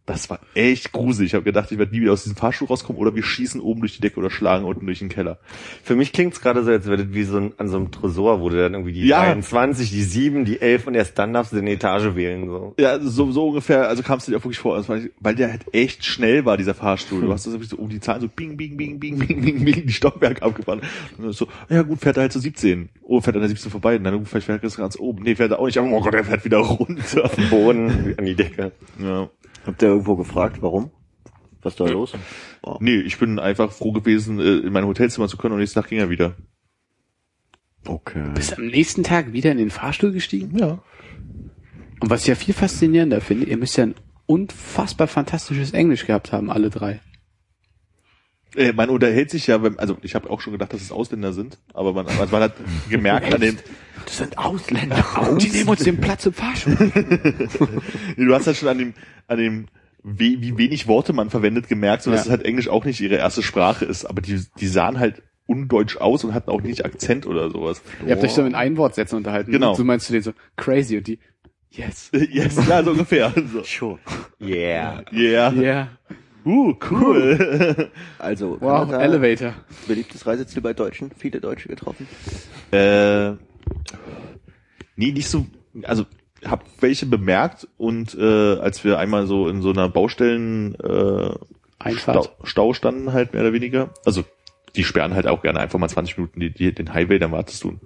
Das 0.07 0.29
war 0.31 0.39
echt 0.55 0.91
gruselig. 0.91 1.29
Ich 1.29 1.33
habe 1.35 1.43
gedacht, 1.45 1.71
ich 1.71 1.77
werde 1.77 1.93
nie 1.93 2.01
wieder 2.01 2.11
aus 2.13 2.23
diesem 2.23 2.35
Fahrstuhl 2.35 2.67
rauskommen 2.67 2.99
oder 2.99 3.15
wir 3.15 3.21
schießen 3.23 3.61
oben 3.61 3.81
durch 3.81 3.95
die 3.95 4.01
Decke 4.01 4.19
oder 4.19 4.31
schlagen 4.31 4.65
unten 4.65 4.85
durch 4.87 4.99
den 4.99 5.09
Keller. 5.09 5.37
Für 5.83 5.95
mich 5.95 6.11
klingt's 6.11 6.41
gerade 6.41 6.63
so, 6.63 6.71
als 6.71 6.85
wäre 6.87 7.05
das 7.05 7.13
wie 7.13 7.23
so 7.23 7.37
ein, 7.37 7.53
an 7.57 7.67
so 7.69 7.77
einem 7.77 7.91
Tresor, 7.91 8.41
wo 8.41 8.49
du 8.49 8.57
dann 8.57 8.73
irgendwie 8.73 8.93
die 8.93 9.05
Ja. 9.05 9.19
23, 9.23 9.91
die 9.91 10.01
7, 10.03 10.43
die 10.43 10.59
11 10.59 10.87
und 10.87 10.95
erst 10.95 11.17
dann 11.19 11.33
darfst 11.33 11.53
du 11.53 11.57
eine 11.57 11.69
Etage 11.71 12.15
wählen, 12.15 12.47
so. 12.47 12.73
Ja, 12.79 12.99
so, 12.99 13.31
so 13.31 13.49
ungefähr, 13.49 13.87
also 13.87 14.01
kamst 14.01 14.27
du 14.27 14.31
dir 14.31 14.39
auch 14.39 14.43
wirklich 14.43 14.57
vor, 14.59 14.75
also, 14.75 14.89
weil- 15.19 15.35
der 15.35 15.51
halt 15.51 15.65
echt 15.71 16.03
schnell 16.03 16.45
war, 16.45 16.57
dieser 16.57 16.73
Fahrstuhl. 16.73 17.21
Du 17.21 17.31
hast 17.31 17.45
das 17.47 17.53
so 17.69 17.77
um 17.77 17.87
die 17.87 17.99
Zahlen 17.99 18.21
so 18.21 18.27
bing, 18.27 18.57
bing, 18.57 18.75
bing, 18.75 18.99
bing, 18.99 19.17
bing, 19.19 19.41
bing, 19.41 19.63
bing, 19.63 19.85
die 19.85 19.93
Stockwerke 19.93 20.41
abgefahren. 20.41 20.81
Und 21.17 21.23
dann 21.25 21.31
so, 21.31 21.47
ja 21.69 21.83
gut, 21.83 21.99
fährt 21.99 22.17
er 22.17 22.23
halt 22.23 22.33
zu 22.33 22.39
17. 22.39 22.89
Oh, 23.03 23.21
fährt 23.21 23.35
er 23.35 23.37
an 23.37 23.41
der 23.43 23.49
17 23.49 23.71
vorbei. 23.71 23.97
Na 24.01 24.09
gut, 24.11 24.27
vielleicht 24.27 24.47
fährt 24.47 24.63
er 24.63 24.69
ganz 24.71 24.97
oben. 24.99 25.23
Nee, 25.23 25.35
fährt 25.35 25.51
er 25.51 25.59
auch 25.59 25.65
nicht. 25.67 25.77
Oh 25.79 26.01
Gott, 26.01 26.13
er 26.15 26.23
fährt 26.25 26.43
wieder 26.43 26.57
runter. 26.59 27.29
Boden 27.49 28.15
an 28.17 28.25
die 28.25 28.35
Decke. 28.35 28.71
Ja. 28.99 29.29
Habt 29.65 29.81
ihr 29.81 29.89
irgendwo 29.89 30.15
gefragt, 30.15 30.61
warum? 30.61 30.91
Was 31.61 31.75
da 31.75 31.85
los? 31.85 32.13
Oh. 32.63 32.77
Nee, 32.79 32.97
ich 33.01 33.19
bin 33.19 33.37
einfach 33.37 33.71
froh 33.71 33.91
gewesen, 33.91 34.39
äh, 34.39 34.57
in 34.57 34.73
mein 34.73 34.85
Hotelzimmer 34.85 35.27
zu 35.27 35.37
können 35.37 35.53
und 35.53 35.59
nächsten 35.59 35.79
Tag 35.79 35.89
ging 35.89 35.99
er 35.99 36.09
wieder. 36.09 36.35
Okay. 37.85 38.31
Bist 38.33 38.57
am 38.57 38.65
nächsten 38.67 39.03
Tag 39.03 39.33
wieder 39.33 39.51
in 39.51 39.57
den 39.57 39.69
Fahrstuhl 39.69 40.11
gestiegen? 40.11 40.57
Ja. 40.57 40.79
Und 41.99 42.09
was 42.09 42.21
ich 42.21 42.27
ja 42.27 42.35
viel 42.35 42.53
faszinierender 42.53 43.21
finde, 43.21 43.45
ihr 43.45 43.57
müsst 43.57 43.77
ja 43.77 43.85
ein 43.85 43.95
unfassbar 44.25 45.07
fantastisches 45.07 45.73
Englisch 45.73 46.05
gehabt 46.05 46.31
haben, 46.31 46.49
alle 46.49 46.69
drei. 46.69 46.99
Äh, 48.55 48.73
man 48.73 48.89
unterhält 48.89 49.29
sich 49.29 49.47
ja, 49.47 49.63
wenn, 49.63 49.79
also 49.79 49.97
ich 50.01 50.15
habe 50.15 50.29
auch 50.29 50.41
schon 50.41 50.53
gedacht, 50.53 50.73
dass 50.73 50.81
es 50.81 50.91
Ausländer 50.91 51.31
sind, 51.33 51.57
aber 51.73 51.93
man, 51.93 52.05
also 52.07 52.25
man 52.31 52.41
hat 52.43 52.53
gemerkt 52.89 53.33
an 53.33 53.41
dem, 53.41 53.57
Das 54.05 54.17
sind 54.17 54.37
Ausländer. 54.37 55.03
Die 55.39 55.49
nehmen 55.49 55.69
uns 55.69 55.83
den 55.83 56.01
Platz 56.01 56.25
im 56.25 56.33
Fahrstuhl. 56.33 56.75
Du 58.17 58.33
hast 58.33 58.47
halt 58.47 58.57
schon 58.57 58.69
an 58.69 58.77
dem, 58.79 58.93
an 59.27 59.37
dem, 59.37 59.65
wie, 60.03 60.41
wie 60.41 60.57
wenig 60.57 60.87
Worte 60.87 61.13
man 61.13 61.29
verwendet, 61.29 61.67
gemerkt, 61.67 62.03
so 62.03 62.11
dass 62.11 62.21
Ja. 62.21 62.25
es 62.25 62.29
halt 62.31 62.43
Englisch 62.45 62.67
auch 62.67 62.83
nicht 62.85 62.99
ihre 62.99 63.15
erste 63.15 63.43
Sprache 63.43 63.85
ist. 63.85 64.05
Aber 64.05 64.21
die, 64.21 64.43
die 64.59 64.67
sahen 64.67 64.99
halt 64.99 65.21
undeutsch 65.45 65.97
aus 65.97 66.23
und 66.23 66.33
hatten 66.33 66.49
auch 66.49 66.61
nicht 66.61 66.83
Akzent 66.83 67.27
oder 67.27 67.51
sowas. 67.51 67.81
Ihr 68.05 68.13
habt 68.13 68.23
euch 68.23 68.31
so 68.31 68.43
in 68.43 68.55
Einwortsätzen 68.55 69.17
unterhalten. 69.17 69.51
Genau. 69.51 69.71
Und 69.71 69.75
so 69.77 69.83
meinst 69.83 70.09
du 70.09 70.13
den 70.13 70.23
so, 70.23 70.31
crazy. 70.55 70.97
Und 70.97 71.07
die, 71.07 71.19
yes. 71.69 72.09
Yes, 72.31 72.55
ja, 72.67 72.83
so 72.83 72.91
ungefähr. 72.91 73.31
So. 73.53 73.63
Sure. 73.63 73.99
Yeah. 74.41 75.03
Yeah. 75.13 75.53
Yeah. 75.53 75.87
Uh, 76.45 76.73
cool. 76.89 77.89
Also, 78.19 78.57
Wow, 78.59 78.85
Kanada, 78.89 79.01
Elevator. 79.03 79.53
beliebtes 79.87 80.25
Reiseziel 80.25 80.61
bei 80.61 80.73
Deutschen, 80.73 81.11
viele 81.17 81.39
Deutsche 81.41 81.67
getroffen. 81.67 82.07
äh, 82.71 83.31
nee, 84.95 85.11
nicht 85.11 85.27
so, 85.29 85.45
also 85.83 86.05
hab 86.45 86.65
welche 86.81 87.05
bemerkt 87.05 87.67
und 87.77 88.15
äh, 88.17 88.57
als 88.57 88.83
wir 88.83 88.97
einmal 88.97 89.27
so 89.27 89.47
in 89.47 89.61
so 89.61 89.71
einer 89.71 89.89
Baustellen 89.89 90.75
äh. 90.75 91.31
Stau, 91.95 92.27
Stau 92.43 92.73
standen 92.73 93.11
halt 93.11 93.33
mehr 93.33 93.41
oder 93.41 93.53
weniger. 93.53 93.89
Also 94.05 94.23
die 94.75 94.83
sperren 94.83 95.15
halt 95.15 95.25
auch 95.27 95.41
gerne 95.41 95.59
einfach 95.59 95.79
mal 95.79 95.89
20 95.89 96.17
Minuten 96.17 96.39
die, 96.39 96.51
die, 96.51 96.73
den 96.73 96.93
Highway, 96.93 97.17
dann 97.17 97.31
wartest 97.31 97.63
du. 97.63 97.79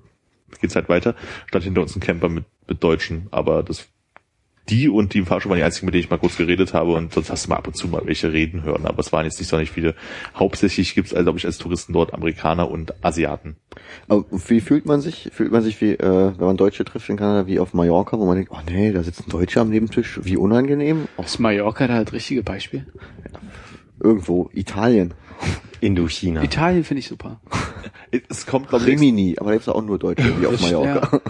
Geht's 0.60 0.76
halt 0.76 0.90
weiter. 0.90 1.16
Stand 1.48 1.64
hinter 1.64 1.82
uns 1.82 1.96
ein 1.96 2.02
Camper 2.02 2.28
mit, 2.30 2.44
mit 2.68 2.84
Deutschen, 2.84 3.28
aber 3.32 3.64
das 3.64 3.88
die 4.70 4.90
und 4.90 5.14
die 5.14 5.20
im 5.20 5.26
Fahrstuhl 5.26 5.52
waren 5.52 5.58
die 5.58 5.64
einzigen, 5.64 5.86
mit 5.86 5.94
denen 5.94 6.04
ich 6.04 6.10
mal 6.10 6.18
kurz 6.18 6.38
geredet 6.38 6.74
habe 6.74 6.94
und 6.94 7.14
sonst 7.14 7.30
hast 7.30 7.46
du 7.46 7.50
mal 7.50 7.58
ab 7.58 7.68
und 7.68 7.78
zu 7.78 7.88
mal 7.88 8.02
welche 8.06 8.34
reden 8.34 8.64
hören, 8.64 8.86
aber 8.86 9.00
es 9.00 9.12
waren 9.12 9.26
jetzt 9.26 9.40
nicht 9.40 9.50
so 9.50 9.58
nicht 9.58 9.72
viele. 9.72 9.96
Hauptsächlich 10.36 10.96
gibt's, 10.96 11.14
also, 11.14 11.24
glaube 11.24 11.40
ich, 11.40 11.46
als 11.46 11.58
Touristen 11.58 11.94
dort 11.94 12.14
Amerikaner 12.14 12.70
und 12.70 12.94
Asiaten. 13.04 13.56
Aber 14.08 14.26
wie 14.32 14.62
fühlt 14.62 14.86
man 14.86 15.02
sich? 15.02 15.30
Fühlt 15.32 15.52
man 15.52 15.62
sich 15.62 15.80
wie, 15.82 15.92
äh, 15.92 16.34
wenn 16.38 16.46
man 16.46 16.58
Deutsche 16.58 16.86
trifft 16.86 17.10
in 17.10 17.18
Kanada, 17.18 17.48
wie 17.48 17.60
auf 17.60 17.74
Mallorca, 17.74 18.18
wo 18.18 18.26
man 18.26 18.36
denkt, 18.36 18.52
oh 18.52 18.60
nee, 18.68 18.92
da 18.92 19.04
sitzen 19.04 19.30
Deutsche 19.30 19.62
am 19.62 19.70
Nebentisch, 19.70 20.20
wie 20.24 20.38
unangenehm. 20.38 21.08
Ist 21.18 21.40
Mallorca 21.40 21.88
da 21.88 22.04
das 22.04 22.14
richtige 22.14 22.44
Beispiel? 22.44 22.86
irgendwo, 24.00 24.50
Italien. 24.54 25.14
Indochina. 25.82 26.44
Italien 26.44 26.84
finde 26.84 27.00
ich 27.00 27.08
super. 27.08 27.40
Es 28.30 28.46
kommt, 28.46 28.70
glaube 28.70 28.86
ich, 28.86 28.92
Rimini, 28.92 29.36
aber 29.38 29.50
da 29.50 29.56
gibt's 29.56 29.68
auch 29.68 29.82
nur 29.82 30.00
Deutsche, 30.00 30.40
wie 30.40 30.46
auf 30.46 30.62
Mallorca. 30.62 31.22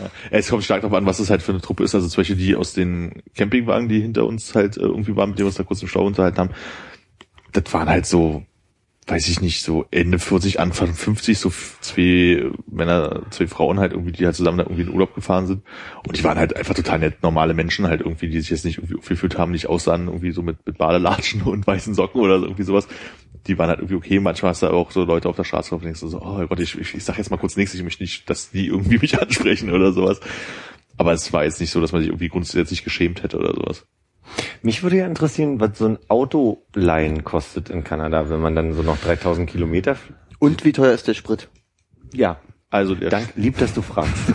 Ja. 0.00 0.10
Es 0.30 0.48
kommt 0.48 0.64
stark 0.64 0.80
darauf 0.82 0.96
an, 0.96 1.06
was 1.06 1.20
es 1.20 1.30
halt 1.30 1.40
für 1.40 1.52
eine 1.52 1.60
Truppe 1.60 1.84
ist. 1.84 1.94
Also 1.94 2.08
zum 2.08 2.20
Beispiel 2.20 2.34
die 2.34 2.56
aus 2.56 2.72
den 2.72 3.22
Campingwagen, 3.36 3.88
die 3.88 4.00
hinter 4.00 4.26
uns 4.26 4.52
halt 4.56 4.76
äh, 4.76 4.80
irgendwie 4.80 5.14
waren, 5.14 5.30
mit 5.30 5.38
denen 5.38 5.44
wir 5.44 5.50
uns 5.50 5.56
da 5.56 5.62
kurz 5.62 5.82
im 5.82 5.88
Stau 5.88 6.04
unterhalten 6.04 6.38
haben. 6.38 6.50
Das 7.52 7.72
waren 7.72 7.88
halt 7.88 8.06
so, 8.06 8.44
weiß 9.06 9.28
ich 9.28 9.40
nicht, 9.40 9.62
so 9.62 9.84
Ende 9.90 10.18
40, 10.18 10.60
Anfang 10.60 10.94
50, 10.94 11.38
so 11.38 11.52
zwei 11.80 12.44
Männer, 12.70 13.22
zwei 13.30 13.48
Frauen 13.48 13.80
halt 13.80 13.92
irgendwie, 13.92 14.12
die 14.12 14.24
halt 14.24 14.36
zusammen 14.36 14.58
da 14.58 14.64
irgendwie 14.64 14.82
in 14.82 14.90
Urlaub 14.90 15.14
gefahren 15.14 15.46
sind. 15.48 15.62
Und 16.06 16.16
die 16.16 16.22
waren 16.22 16.38
halt 16.38 16.56
einfach 16.56 16.74
total 16.74 17.00
nett, 17.00 17.22
normale 17.22 17.52
Menschen 17.52 17.88
halt 17.88 18.00
irgendwie, 18.00 18.28
die 18.28 18.40
sich 18.40 18.50
jetzt 18.50 18.64
nicht 18.64 18.78
irgendwie 18.78 18.96
aufgeführt 18.96 19.38
haben, 19.38 19.50
nicht 19.50 19.66
aussahen 19.66 20.06
irgendwie 20.06 20.30
so 20.30 20.42
mit, 20.42 20.64
mit 20.64 20.78
Badelatschen 20.78 21.42
und 21.44 21.66
weißen 21.66 21.94
Socken 21.94 22.20
oder 22.20 22.34
irgendwie 22.36 22.62
sowas. 22.62 22.86
Die 23.48 23.58
waren 23.58 23.70
halt 23.70 23.80
irgendwie 23.80 23.96
okay. 23.96 24.20
Manchmal 24.20 24.50
hast 24.50 24.62
du 24.62 24.68
auch 24.68 24.92
so 24.92 25.02
Leute 25.02 25.28
auf 25.28 25.34
der 25.34 25.44
Straße, 25.44 25.74
und 25.74 25.84
denkst 25.84 25.98
so, 25.98 26.20
oh 26.20 26.46
Gott, 26.46 26.60
ich, 26.60 26.78
ich, 26.78 26.94
ich 26.94 27.04
sag 27.04 27.18
jetzt 27.18 27.30
mal 27.30 27.38
kurz 27.38 27.56
nichts, 27.56 27.74
ich 27.74 27.82
möchte 27.82 28.04
nicht, 28.04 28.30
dass 28.30 28.50
die 28.50 28.68
irgendwie 28.68 28.98
mich 29.02 29.20
ansprechen 29.20 29.72
oder 29.72 29.92
sowas. 29.92 30.20
Aber 30.96 31.12
es 31.12 31.32
war 31.32 31.42
jetzt 31.42 31.60
nicht 31.60 31.70
so, 31.70 31.80
dass 31.80 31.90
man 31.90 32.02
sich 32.02 32.10
irgendwie 32.10 32.28
grundsätzlich 32.28 32.84
geschämt 32.84 33.24
hätte 33.24 33.38
oder 33.38 33.52
sowas. 33.52 33.84
Mich 34.62 34.82
würde 34.82 34.96
ja 34.98 35.06
interessieren, 35.06 35.60
was 35.60 35.78
so 35.78 35.86
ein 35.86 35.98
Autoleihen 36.08 37.24
kostet 37.24 37.68
in 37.70 37.84
Kanada, 37.84 38.30
wenn 38.30 38.40
man 38.40 38.54
dann 38.54 38.74
so 38.74 38.82
noch 38.82 38.98
3000 38.98 39.48
Kilometer. 39.50 39.96
Und 40.38 40.64
wie 40.64 40.72
teuer 40.72 40.92
ist 40.92 41.08
der 41.08 41.14
Sprit? 41.14 41.48
Ja. 42.14 42.38
Also 42.70 42.94
der 42.94 43.10
Dank, 43.10 43.32
lieb, 43.36 43.58
dass 43.58 43.74
du 43.74 43.82
fragst. 43.82 44.12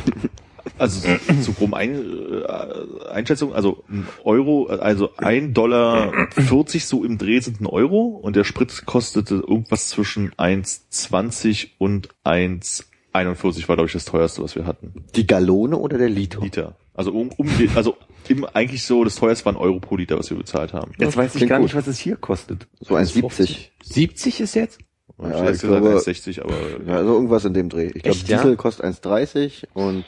Also 0.80 1.00
so, 1.00 1.34
so 1.42 1.52
grob 1.54 1.74
ein, 1.74 1.96
äh, 1.96 3.10
Einschätzung, 3.10 3.52
also 3.56 3.84
ein 3.90 4.06
Euro, 4.26 4.66
also 4.68 5.10
ein 5.18 5.56
Dollar 5.56 6.12
40 6.32 6.86
so 6.86 7.04
im 7.04 7.18
Dreh 7.18 7.40
sind 7.40 7.62
ein 7.62 7.66
Euro 7.66 8.02
und 8.22 8.36
der 8.36 8.44
Sprit 8.44 8.86
kostete 8.86 9.36
irgendwas 9.36 9.88
zwischen 9.88 10.32
1,20 10.34 11.70
und 11.80 12.10
1,41 12.26 13.68
war 13.68 13.76
glaube 13.76 13.88
ich 13.88 13.94
das 13.94 14.06
teuerste, 14.06 14.44
was 14.44 14.56
wir 14.56 14.66
hatten. 14.68 15.06
Die 15.16 15.26
Gallone 15.26 15.78
oder 15.78 15.98
der 15.98 16.10
Liter? 16.10 16.42
Liter. 16.42 16.76
Also 16.94 17.12
um, 17.12 17.30
um 17.38 17.48
die- 17.58 17.70
also 17.74 17.96
im, 18.30 18.46
eigentlich 18.46 18.84
so 18.86 19.04
das 19.04 19.16
teuerste 19.16 19.46
war 19.46 19.54
ein 19.54 19.58
Euro 19.58 19.80
pro 19.80 19.96
Liter, 19.98 20.18
was 20.18 20.30
wir 20.30 20.38
bezahlt 20.38 20.74
haben. 20.74 20.92
Jetzt 21.00 21.16
weiß 21.18 21.32
ich 21.34 21.38
Klingt 21.38 21.50
gar 21.50 21.60
gut. 21.60 21.66
nicht, 21.66 21.76
was 21.76 21.88
es 21.88 22.00
hier 22.00 22.16
kostet. 22.16 22.68
So 22.80 22.96
1,70. 22.96 23.70
70 23.84 24.40
ist 24.42 24.56
jetzt? 24.56 24.80
Ja, 25.20 25.30
ich 25.46 25.56
ich 25.56 25.62
gesagt 25.62 25.82
glaube- 25.82 25.98
1,60, 26.00 26.42
aber 26.44 26.54
Ja, 26.86 26.98
also 26.98 27.14
irgendwas 27.14 27.46
in 27.46 27.54
dem 27.54 27.70
Dreh. 27.70 27.88
Ich 27.88 28.04
glaube, 28.04 28.10
Echt, 28.18 28.28
ja? 28.30 28.38
Diesel 28.38 28.56
kostet 28.56 28.86
1,30 28.86 29.64
und 29.74 30.06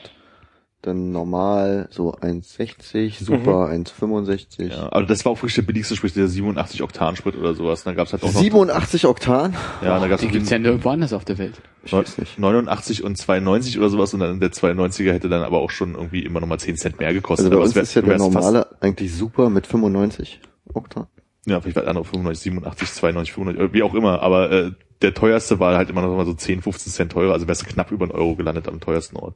dann 0.82 1.12
normal 1.12 1.88
so 1.92 2.14
1,60, 2.16 3.22
Super 3.24 3.68
1,65. 3.70 4.64
Mhm. 4.64 4.70
ja, 4.72 4.92
aber 4.92 5.04
das 5.06 5.26
war 5.26 5.34
auch 5.34 5.38
wirklich 5.38 5.56
der 5.56 5.64
billigste 5.64 5.96
Sprit, 5.96 6.16
der 6.16 6.28
87 6.28 6.82
Oktan 6.84 7.16
Sprit 7.16 7.36
oder 7.36 7.54
sowas. 7.54 7.84
Dann 7.84 7.96
gab's 7.96 8.14
halt 8.14 8.24
auch 8.24 8.32
noch 8.34 8.40
87 8.40 9.06
Oktan? 9.06 9.54
ja, 9.84 10.00
dann 10.00 10.10
gab's 10.10 10.22
Die 10.22 10.30
gibt's 10.30 10.50
ja 10.50 10.60
nur 10.60 10.82
woanders 10.84 11.12
auf 11.14 11.26
der 11.26 11.38
Welt. 11.38 11.62
Ich 11.84 11.92
weiß 11.94 12.18
nicht. 12.18 12.40
89 12.40 13.04
und 13.04 13.18
92 13.18 13.78
oder 13.78 13.90
sowas 13.90 14.14
und 14.14 14.22
dann 14.22 14.40
der 14.40 14.52
92er 14.52 15.12
hätte 15.12 15.28
dann 15.30 15.44
aber 15.44 15.60
auch 15.60 15.70
schon 15.72 15.96
irgendwie 15.96 16.24
immer 16.24 16.40
noch 16.40 16.48
mal 16.48 16.60
10 16.60 16.78
Cent 16.78 17.00
mehr 17.00 17.14
gekostet. 17.14 17.46
Also 17.46 17.50
bei 17.50 17.56
aber 17.56 17.64
uns 17.64 17.72
es 17.72 17.76
wär- 17.76 17.84
ist 17.84 17.94
ja 17.96 18.02
der 18.02 18.18
normale 18.18 18.68
eigentlich 18.82 19.14
Super 19.14 19.50
mit 19.50 19.68
95 19.68 20.40
Oktan. 20.74 21.08
Ja, 21.46 21.60
vielleicht 21.62 21.76
war 21.78 21.84
der 21.84 21.90
andere 21.90 22.06
95, 22.06 22.44
87, 22.44 22.94
92, 22.94 23.34
95, 23.34 23.74
wie 23.74 23.84
auch 23.84 23.94
immer, 23.96 24.22
aber 24.22 24.52
äh, 24.52 24.72
der 25.02 25.14
teuerste 25.14 25.60
war 25.60 25.78
halt 25.78 25.90
immer 25.90 26.02
noch 26.02 26.16
mal 26.16 26.26
so 26.26 26.34
10, 26.34 26.62
15 26.62 26.92
Cent 26.92 27.12
teurer, 27.12 27.34
also 27.34 27.48
wärst 27.48 27.62
du 27.62 27.66
knapp 27.68 27.92
über 27.92 28.06
einen 28.06 28.12
Euro 28.12 28.36
gelandet 28.36 28.68
am 28.68 28.80
teuersten 28.80 29.18
Ort. 29.18 29.36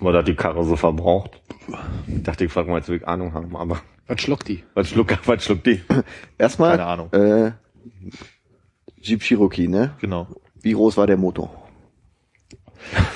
Oder 0.00 0.18
hat 0.18 0.28
die 0.28 0.34
Karre 0.34 0.64
so 0.64 0.76
verbraucht? 0.76 1.40
Ich 2.06 2.22
dachte, 2.22 2.44
ich 2.44 2.52
frage 2.52 2.68
mal, 2.70 2.76
als 2.76 2.88
wir 2.88 3.06
Ahnung 3.06 3.32
haben, 3.34 3.54
aber 3.56 3.80
Was 4.06 4.20
schluckt 4.20 4.48
die? 4.48 4.64
was 4.74 4.88
schluckt, 4.88 5.16
was 5.28 5.44
schluckt 5.44 5.66
die? 5.66 5.80
Erstmal, 6.38 6.72
Keine 6.72 6.86
Ahnung. 6.86 7.12
Äh, 7.12 7.52
Jeep 9.00 9.22
Cherokee, 9.22 9.68
ne? 9.68 9.94
Genau. 10.00 10.26
Wie 10.60 10.72
groß 10.72 10.96
war 10.96 11.06
der 11.06 11.16
Motor? 11.16 11.50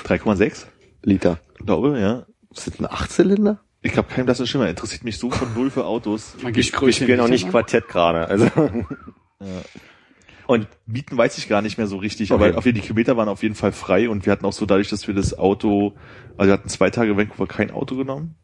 3,6, 0.05 0.65
Liter. 1.03 1.39
glaube, 1.63 1.99
ja. 1.99 2.25
Ist 2.51 2.67
das 2.67 2.79
ein 2.79 2.85
Achtzylinder? 2.85 3.59
Ich 3.81 3.91
glaube, 3.91 4.09
keinem 4.09 4.25
das 4.25 4.39
ist 4.39 4.49
schlimmer. 4.49 4.67
Interessiert 4.67 5.03
mich 5.03 5.17
so 5.19 5.29
von 5.29 5.53
null 5.53 5.69
für 5.69 5.85
Autos. 5.85 6.35
Man 6.41 6.55
Wir, 6.55 6.63
wir 6.63 6.93
spielen 6.93 7.19
auch 7.19 7.27
nicht 7.27 7.49
Quartett 7.49 7.87
gerade. 7.87 8.27
Also. 8.27 8.45
Und 10.47 10.67
Mieten 10.85 11.17
weiß 11.17 11.37
ich 11.37 11.47
gar 11.49 11.61
nicht 11.61 11.77
mehr 11.77 11.87
so 11.87 11.97
richtig, 11.97 12.31
Okay. 12.31 12.49
aber 12.49 12.57
auf 12.57 12.65
jeden, 12.65 12.75
die 12.75 12.81
Kilometer 12.81 13.17
waren 13.17 13.29
auf 13.29 13.41
jeden 13.43 13.55
Fall 13.55 13.71
frei 13.71 14.09
und 14.09 14.25
wir 14.25 14.31
hatten 14.31 14.45
auch 14.45 14.53
so 14.53 14.65
dadurch, 14.65 14.89
dass 14.89 15.07
wir 15.07 15.13
das 15.15 15.37
Auto, 15.37 15.93
also 16.37 16.49
wir 16.49 16.53
hatten 16.53 16.69
zwei 16.69 16.89
Tage 16.89 17.17
Vancouver 17.17 17.47
kein 17.47 17.71
Auto 17.71 17.95
genommen, 17.95 18.35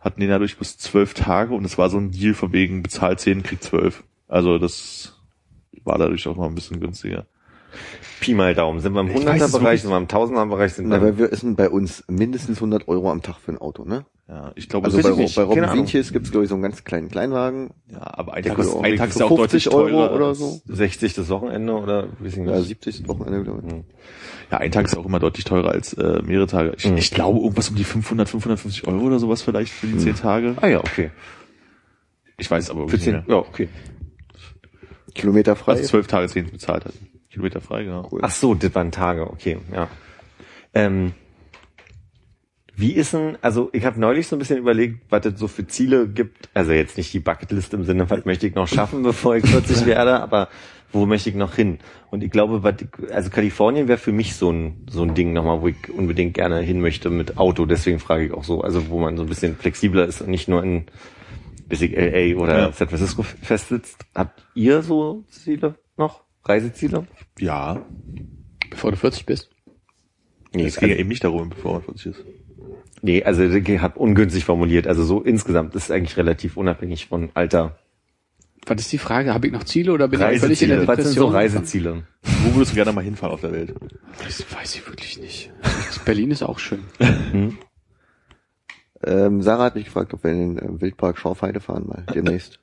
hatten 0.00 0.20
den 0.20 0.30
dadurch 0.30 0.58
bis 0.58 0.76
zwölf 0.78 1.14
Tage 1.14 1.54
und 1.54 1.64
es 1.64 1.78
war 1.78 1.90
so 1.90 1.98
ein 1.98 2.10
Deal 2.10 2.34
von 2.34 2.52
wegen 2.52 2.82
bezahlt 2.82 3.20
zehn, 3.20 3.42
kriegt 3.42 3.62
zwölf. 3.62 4.02
Also 4.28 4.58
das 4.58 5.16
war 5.84 5.98
dadurch 5.98 6.26
auch 6.26 6.36
noch 6.36 6.48
ein 6.48 6.54
bisschen 6.54 6.80
günstiger. 6.80 7.26
Pi 8.20 8.34
mal 8.34 8.54
Daumen. 8.54 8.80
Sind 8.80 8.92
wir 8.94 9.00
im 9.00 9.08
Ich 9.08 9.14
weiß 9.26 9.42
es 9.42 9.54
100er-Bereich, 9.54 9.62
wirklich 9.62 9.82
sind 9.82 9.90
wir 9.90 9.96
im 9.98 10.06
1000er-Bereich, 10.06 10.72
sind 10.74 10.88
Na, 10.88 10.96
wir... 11.00 11.02
weil 11.08 11.18
wir 11.18 11.32
essen 11.32 11.56
bei 11.56 11.68
uns 11.68 12.04
mindestens 12.08 12.58
100 12.58 12.88
Euro 12.88 13.10
am 13.10 13.22
Tag 13.22 13.36
für 13.38 13.52
ein 13.52 13.58
Auto, 13.58 13.84
ne? 13.84 14.06
Ja, 14.26 14.52
ich 14.54 14.70
glaube, 14.70 14.86
Also 14.86 14.96
das 14.96 15.04
bei, 15.04 15.10
ist 15.12 15.16
nicht. 15.18 15.36
bei 15.36 15.42
Robin. 15.42 15.64
Winches 15.72 16.10
gibt's 16.10 16.30
glaube 16.30 16.44
ich, 16.44 16.48
so 16.48 16.54
einen 16.54 16.62
ganz 16.62 16.82
kleinen 16.84 17.10
Kleinwagen. 17.10 17.70
ja, 17.92 17.98
aber 18.00 18.32
ein 18.32 18.42
Tag, 18.42 18.58
ist, 18.58 18.74
ein 18.74 18.94
auch 18.94 18.96
Tag 18.96 19.08
ist 19.10 19.22
auch 19.22 19.28
deutlich 19.36 19.64
50 19.64 19.74
Euro 19.74 20.14
oder 20.14 20.34
so. 20.34 20.62
60 20.66 21.12
das 21.12 21.28
Wochenende 21.28 21.74
oder 21.74 22.08
ich 22.24 22.34
nicht. 22.34 22.48
Ja, 22.48 22.58
70 22.62 23.06
Wochenende, 23.06 23.42
glaube 23.44 23.62
ich. 23.66 23.72
Hm. 23.74 23.84
Ja, 24.50 24.58
ein 24.58 24.72
Tag 24.72 24.86
ist 24.86 24.96
auch 24.96 25.04
immer 25.04 25.18
deutlich 25.18 25.44
teurer 25.44 25.70
als 25.72 25.92
äh, 25.92 26.22
mehrere 26.22 26.46
Tage. 26.46 26.72
Ich, 26.78 26.86
Mhm. 26.88 26.96
ich 26.96 27.10
glaube 27.10 27.38
irgendwas 27.40 27.68
um 27.68 27.76
die 27.76 27.84
500, 27.84 28.26
550 28.28 28.86
Euro 28.88 29.04
oder 29.04 29.18
sowas 29.18 29.42
vielleicht 29.42 29.72
für 29.72 29.88
die 29.88 29.98
zehn 29.98 30.14
Tage. 30.14 30.54
Ah 30.62 30.68
ja, 30.68 30.78
okay. 30.78 31.10
Ich 32.38 32.50
weiß 32.50 32.70
aber 32.70 32.80
Für 32.80 32.86
wirklich 32.92 33.02
10, 33.02 33.16
nicht 33.16 33.28
mehr. 33.28 33.36
ja, 33.36 33.42
okay. 33.46 33.68
Kilometer 35.14 35.54
frei. 35.54 35.72
Also 35.72 35.84
zwölf 35.84 36.06
Tage 36.06 36.28
zehn 36.28 36.50
bezahlt 36.50 36.86
hat. 36.86 36.92
Kilometer 37.34 37.60
frei, 37.60 37.82
genau. 37.82 38.08
Cool. 38.12 38.20
Ach 38.22 38.30
so, 38.30 38.54
das 38.54 38.72
waren 38.76 38.92
Tage, 38.92 39.28
okay, 39.28 39.58
ja. 39.72 39.88
Ähm, 40.72 41.12
wie 42.76 42.92
ist 42.92 43.12
denn, 43.12 43.36
also 43.42 43.70
ich 43.72 43.84
habe 43.84 43.98
neulich 43.98 44.28
so 44.28 44.36
ein 44.36 44.38
bisschen 44.38 44.58
überlegt, 44.58 45.00
was 45.10 45.26
es 45.26 45.38
so 45.38 45.48
für 45.48 45.66
Ziele 45.66 46.08
gibt. 46.08 46.48
Also 46.54 46.70
jetzt 46.70 46.96
nicht 46.96 47.12
die 47.12 47.18
Bucketlist 47.18 47.74
im 47.74 47.84
Sinne, 47.84 48.08
was 48.08 48.24
möchte 48.24 48.46
ich 48.46 48.54
noch 48.54 48.68
schaffen, 48.68 49.02
bevor 49.04 49.34
ich 49.34 49.44
40 49.46 49.84
werde, 49.84 50.20
aber 50.20 50.48
wo 50.92 51.06
möchte 51.06 51.28
ich 51.28 51.34
noch 51.34 51.56
hin? 51.56 51.78
Und 52.10 52.22
ich 52.22 52.30
glaube, 52.30 52.62
was 52.62 52.74
ich, 52.80 53.10
also 53.12 53.30
Kalifornien 53.30 53.88
wäre 53.88 53.98
für 53.98 54.12
mich 54.12 54.36
so 54.36 54.52
ein 54.52 54.86
so 54.88 55.02
ein 55.02 55.14
Ding 55.14 55.32
nochmal, 55.32 55.60
wo 55.60 55.66
ich 55.66 55.88
unbedingt 55.92 56.34
gerne 56.34 56.60
hin 56.60 56.80
möchte 56.80 57.10
mit 57.10 57.36
Auto. 57.36 57.66
Deswegen 57.66 57.98
frage 57.98 58.26
ich 58.26 58.32
auch 58.32 58.44
so, 58.44 58.60
also 58.60 58.88
wo 58.90 59.00
man 59.00 59.16
so 59.16 59.24
ein 59.24 59.28
bisschen 59.28 59.56
flexibler 59.56 60.06
ist 60.06 60.20
und 60.20 60.30
nicht 60.30 60.46
nur 60.46 60.62
in 60.62 60.84
bis 61.68 61.80
ich 61.82 61.92
LA 61.96 62.36
oder 62.40 62.58
Ja. 62.58 62.72
San 62.72 62.88
Francisco 62.88 63.24
festsitzt. 63.24 64.04
Habt 64.14 64.44
ihr 64.54 64.82
so 64.82 65.24
Ziele 65.30 65.74
noch? 65.96 66.23
Reiseziele? 66.44 67.06
Ja, 67.38 67.84
Bevor 68.74 68.90
du 68.90 68.96
40 68.96 69.24
bist. 69.24 69.50
Nee, 70.52 70.64
es 70.64 70.76
ging 70.76 70.88
ja 70.88 70.96
eben 70.96 71.08
nicht 71.08 71.22
darum, 71.22 71.50
bevor 71.50 71.74
man 71.74 71.82
40 71.82 72.06
ist. 72.06 72.24
Nee, 73.02 73.22
also 73.22 73.44
ich 73.44 73.80
habe 73.80 73.98
ungünstig 73.98 74.44
formuliert. 74.44 74.86
Also 74.88 75.04
so 75.04 75.22
insgesamt 75.22 75.74
ist 75.76 75.84
es 75.84 75.90
eigentlich 75.90 76.16
relativ 76.16 76.56
unabhängig 76.56 77.06
von 77.06 77.30
Alter. 77.34 77.78
Was 78.66 78.80
ist 78.80 78.92
die 78.92 78.98
Frage? 78.98 79.32
Habe 79.32 79.46
ich 79.46 79.52
noch 79.52 79.64
Ziele 79.64 79.92
oder 79.92 80.08
bin 80.08 80.20
ich 80.20 80.40
völlig 80.40 80.62
in 80.62 80.70
der 80.70 80.86
Was 80.88 80.96
sind 80.96 81.12
so 81.12 81.26
Depression? 81.26 81.32
Reiseziele? 81.32 82.02
Wo 82.22 82.54
würdest 82.54 82.72
du 82.72 82.76
gerne 82.76 82.92
mal 82.92 83.04
hinfahren 83.04 83.34
auf 83.34 83.42
der 83.42 83.52
Welt? 83.52 83.74
Das 84.24 84.44
weiß 84.52 84.74
ich 84.74 84.86
wirklich 84.88 85.20
nicht. 85.20 85.52
Berlin 86.04 86.30
ist 86.30 86.42
auch 86.42 86.58
schön. 86.58 86.80
Ähm, 89.06 89.42
Sarah 89.42 89.64
hat 89.64 89.74
mich 89.74 89.84
gefragt, 89.84 90.14
ob 90.14 90.24
wir 90.24 90.30
in 90.30 90.56
den 90.56 90.58
äh, 90.58 90.80
Wildpark 90.80 91.18
Schorfheide 91.18 91.60
fahren 91.60 91.86
mal 91.86 92.06
demnächst. 92.14 92.58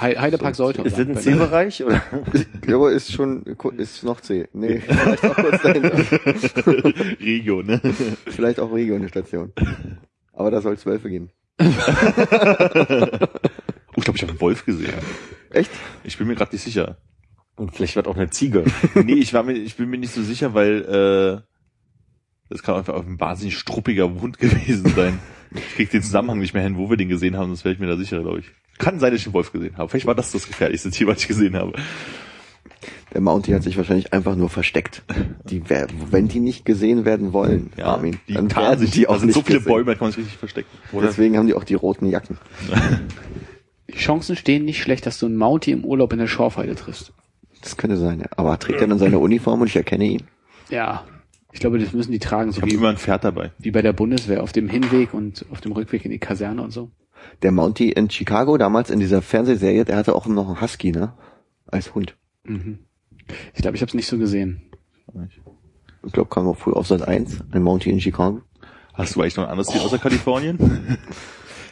He- 0.00 0.18
Heidepark 0.18 0.54
sollte. 0.54 0.82
Ist 0.82 0.92
das 0.92 1.00
ein 1.00 1.06
Berlin. 1.14 1.22
Zielbereich 1.22 1.82
oder? 1.84 2.02
Ich 2.32 2.60
glaube, 2.62 2.90
ist 2.92 3.12
schon, 3.12 3.42
ist 3.78 4.02
noch 4.04 4.20
C. 4.20 4.48
Nee, 4.52 4.80
vielleicht 4.80 5.24
auch 5.24 5.36
kurz 5.36 5.62
dahinter. 5.62 5.98
Regio, 7.20 7.62
ne? 7.62 7.80
Vielleicht 8.26 8.58
auch 8.60 8.72
Regio 8.72 8.96
eine 8.96 9.08
Station. 9.08 9.52
Aber 10.32 10.50
da 10.50 10.60
soll 10.60 10.76
zwölfe 10.78 11.08
gehen. 11.08 11.30
Oh, 13.98 14.00
ich 14.00 14.04
glaube, 14.04 14.16
ich 14.18 14.22
habe 14.22 14.32
einen 14.32 14.40
Wolf 14.42 14.66
gesehen. 14.66 14.92
Echt? 15.50 15.70
Ich 16.04 16.18
bin 16.18 16.26
mir 16.26 16.34
gerade 16.34 16.52
nicht 16.54 16.62
sicher. 16.62 16.98
Und 17.56 17.74
vielleicht 17.74 17.96
wird 17.96 18.06
auch 18.08 18.16
eine 18.16 18.28
Ziege. 18.28 18.62
nee, 18.94 19.14
ich 19.14 19.32
war 19.32 19.42
mir, 19.42 19.54
ich 19.54 19.76
bin 19.76 19.88
mir 19.88 19.96
nicht 19.96 20.12
so 20.12 20.22
sicher, 20.22 20.52
weil 20.52 20.82
äh, 20.82 21.40
das 22.50 22.62
kann 22.62 22.74
einfach 22.74 22.94
ein 22.94 23.18
wahnsinnig 23.18 23.56
struppiger 23.56 24.04
Hund 24.20 24.38
gewesen 24.38 24.92
sein. 24.94 25.18
Ich 25.54 25.76
krieg 25.76 25.90
den 25.90 26.02
Zusammenhang 26.02 26.40
nicht 26.40 26.52
mehr 26.52 26.62
hin, 26.62 26.76
wo 26.76 26.90
wir 26.90 26.98
den 26.98 27.08
gesehen 27.08 27.38
haben, 27.38 27.46
sonst 27.48 27.64
wäre 27.64 27.72
ich 27.72 27.80
mir 27.80 27.86
da 27.86 27.96
sicher, 27.96 28.20
glaube 28.20 28.40
ich. 28.40 28.52
Kann 28.78 28.98
sein, 29.00 29.10
dass 29.12 29.18
ich 29.20 29.24
den 29.24 29.32
Wolf 29.32 29.52
gesehen 29.52 29.76
habe. 29.76 29.88
Vielleicht 29.88 30.06
war 30.06 30.14
das 30.14 30.32
das 30.32 30.46
gefährlichste 30.46 30.90
Tier, 30.90 31.06
was 31.06 31.20
ich 31.22 31.28
gesehen 31.28 31.56
habe. 31.56 31.72
Der 33.14 33.20
Mountie 33.20 33.54
hat 33.54 33.62
sich 33.62 33.76
wahrscheinlich 33.76 34.12
einfach 34.12 34.36
nur 34.36 34.50
versteckt. 34.50 35.02
Die, 35.44 35.62
wenn 36.10 36.28
die 36.28 36.40
nicht 36.40 36.64
gesehen 36.64 37.04
werden 37.04 37.32
wollen, 37.32 37.70
Armin, 37.80 38.18
die 38.28 38.34
dann 38.34 38.54
werden 38.54 38.78
sich, 38.80 38.90
die 38.90 39.08
auch 39.08 39.16
sind 39.18 39.28
nicht 39.28 39.34
so 39.36 39.42
viele 39.42 39.58
gesehen. 39.58 39.72
Bäume, 39.72 39.86
da 39.86 39.94
kann 39.94 40.06
man 40.06 40.10
sich 40.12 40.18
richtig 40.24 40.38
verstecken. 40.38 40.68
Deswegen 40.92 41.38
haben 41.38 41.46
die 41.46 41.54
auch 41.54 41.64
die 41.64 41.74
roten 41.74 42.06
Jacken. 42.06 42.38
Die 43.88 43.98
Chancen 44.02 44.36
stehen 44.36 44.64
nicht 44.64 44.82
schlecht, 44.82 45.06
dass 45.06 45.18
du 45.18 45.26
einen 45.26 45.36
Mountie 45.36 45.70
im 45.70 45.84
Urlaub 45.84 46.12
in 46.12 46.18
der 46.18 46.26
Schorfheide 46.26 46.74
triffst. 46.74 47.12
Das 47.62 47.76
könnte 47.76 47.96
sein, 47.96 48.20
ja. 48.20 48.26
Aber 48.36 48.58
trägt 48.58 48.80
er 48.80 48.88
dann 48.88 48.98
seine 48.98 49.18
Uniform 49.18 49.60
und 49.60 49.68
ich 49.68 49.76
erkenne 49.76 50.04
ihn? 50.04 50.22
Ja. 50.68 51.04
Ich 51.52 51.60
glaube, 51.60 51.78
das 51.78 51.92
müssen 51.94 52.12
die 52.12 52.18
tragen, 52.18 52.50
Ich 52.50 52.56
so 52.56 52.62
habe 52.62 52.70
wie, 52.70 52.74
immer 52.74 52.90
ein 52.90 52.98
Pferd 52.98 53.24
dabei. 53.24 53.52
wie 53.58 53.70
bei 53.70 53.80
der 53.80 53.92
Bundeswehr, 53.94 54.42
auf 54.42 54.52
dem 54.52 54.68
Hinweg 54.68 55.14
und 55.14 55.46
auf 55.50 55.60
dem 55.62 55.72
Rückweg 55.72 56.04
in 56.04 56.10
die 56.10 56.18
Kaserne 56.18 56.60
und 56.62 56.72
so. 56.72 56.90
Der 57.42 57.52
Mountie 57.52 57.92
in 57.92 58.10
Chicago, 58.10 58.56
damals 58.56 58.90
in 58.90 59.00
dieser 59.00 59.22
Fernsehserie, 59.22 59.84
der 59.84 59.96
hatte 59.96 60.14
auch 60.14 60.26
noch 60.26 60.48
einen 60.48 60.60
Husky, 60.60 60.92
ne? 60.92 61.12
Als 61.66 61.94
Hund. 61.94 62.16
Mhm. 62.44 62.78
Ich 63.54 63.62
glaube, 63.62 63.76
ich 63.76 63.82
habe 63.82 63.88
es 63.88 63.94
nicht 63.94 64.06
so 64.06 64.18
gesehen. 64.18 64.70
Ich 66.04 66.12
glaube, 66.12 66.30
kam 66.30 66.46
auch 66.46 66.56
früh 66.56 66.72
auf 66.72 66.86
Sat 66.86 67.02
1, 67.02 67.44
ein 67.50 67.62
Mountie 67.62 67.90
in 67.90 68.00
Chicago. 68.00 68.42
Hast 68.94 69.16
du 69.16 69.20
eigentlich 69.20 69.36
noch 69.36 69.44
ein 69.44 69.50
anderes 69.50 69.68
Tier 69.68 69.82
außer 69.82 69.98
Kalifornien? 69.98 70.58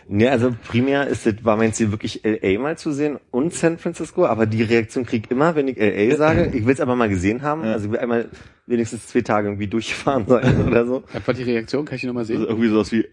Nee, 0.08 0.28
also 0.28 0.54
primär 0.68 1.06
ist 1.06 1.26
das, 1.26 1.34
war 1.44 1.56
mein 1.56 1.72
Ziel 1.72 1.90
wirklich 1.90 2.22
LA 2.24 2.58
mal 2.60 2.76
zu 2.76 2.92
sehen 2.92 3.18
und 3.30 3.54
San 3.54 3.78
Francisco, 3.78 4.26
aber 4.26 4.46
die 4.46 4.62
Reaktion 4.62 5.06
krieg 5.06 5.24
ich 5.26 5.30
immer, 5.30 5.54
wenn 5.54 5.68
ich 5.68 5.78
LA 5.78 6.16
sage. 6.16 6.50
Ich 6.54 6.66
will 6.66 6.74
es 6.74 6.80
aber 6.80 6.94
mal 6.96 7.08
gesehen 7.08 7.42
haben. 7.42 7.64
Ja. 7.64 7.72
Also 7.72 7.86
ich 7.86 7.92
will 7.92 7.98
einmal 7.98 8.28
wenigstens 8.66 9.06
zwei 9.06 9.20
Tage 9.22 9.48
irgendwie 9.48 9.66
durchgefahren 9.66 10.24
sein 10.26 10.66
oder 10.66 10.86
so. 10.86 11.02
Was 11.12 11.26
war 11.26 11.34
die 11.34 11.42
Reaktion? 11.42 11.84
Kann 11.84 11.96
ich 11.96 12.02
die 12.02 12.06
nochmal 12.06 12.22
Also 12.22 12.34
sehen? 12.34 12.46
irgendwie 12.46 12.68
sowas 12.68 12.92
wie 12.92 13.06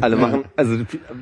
Alle 0.00 0.16
machen, 0.16 0.44
also 0.56 0.76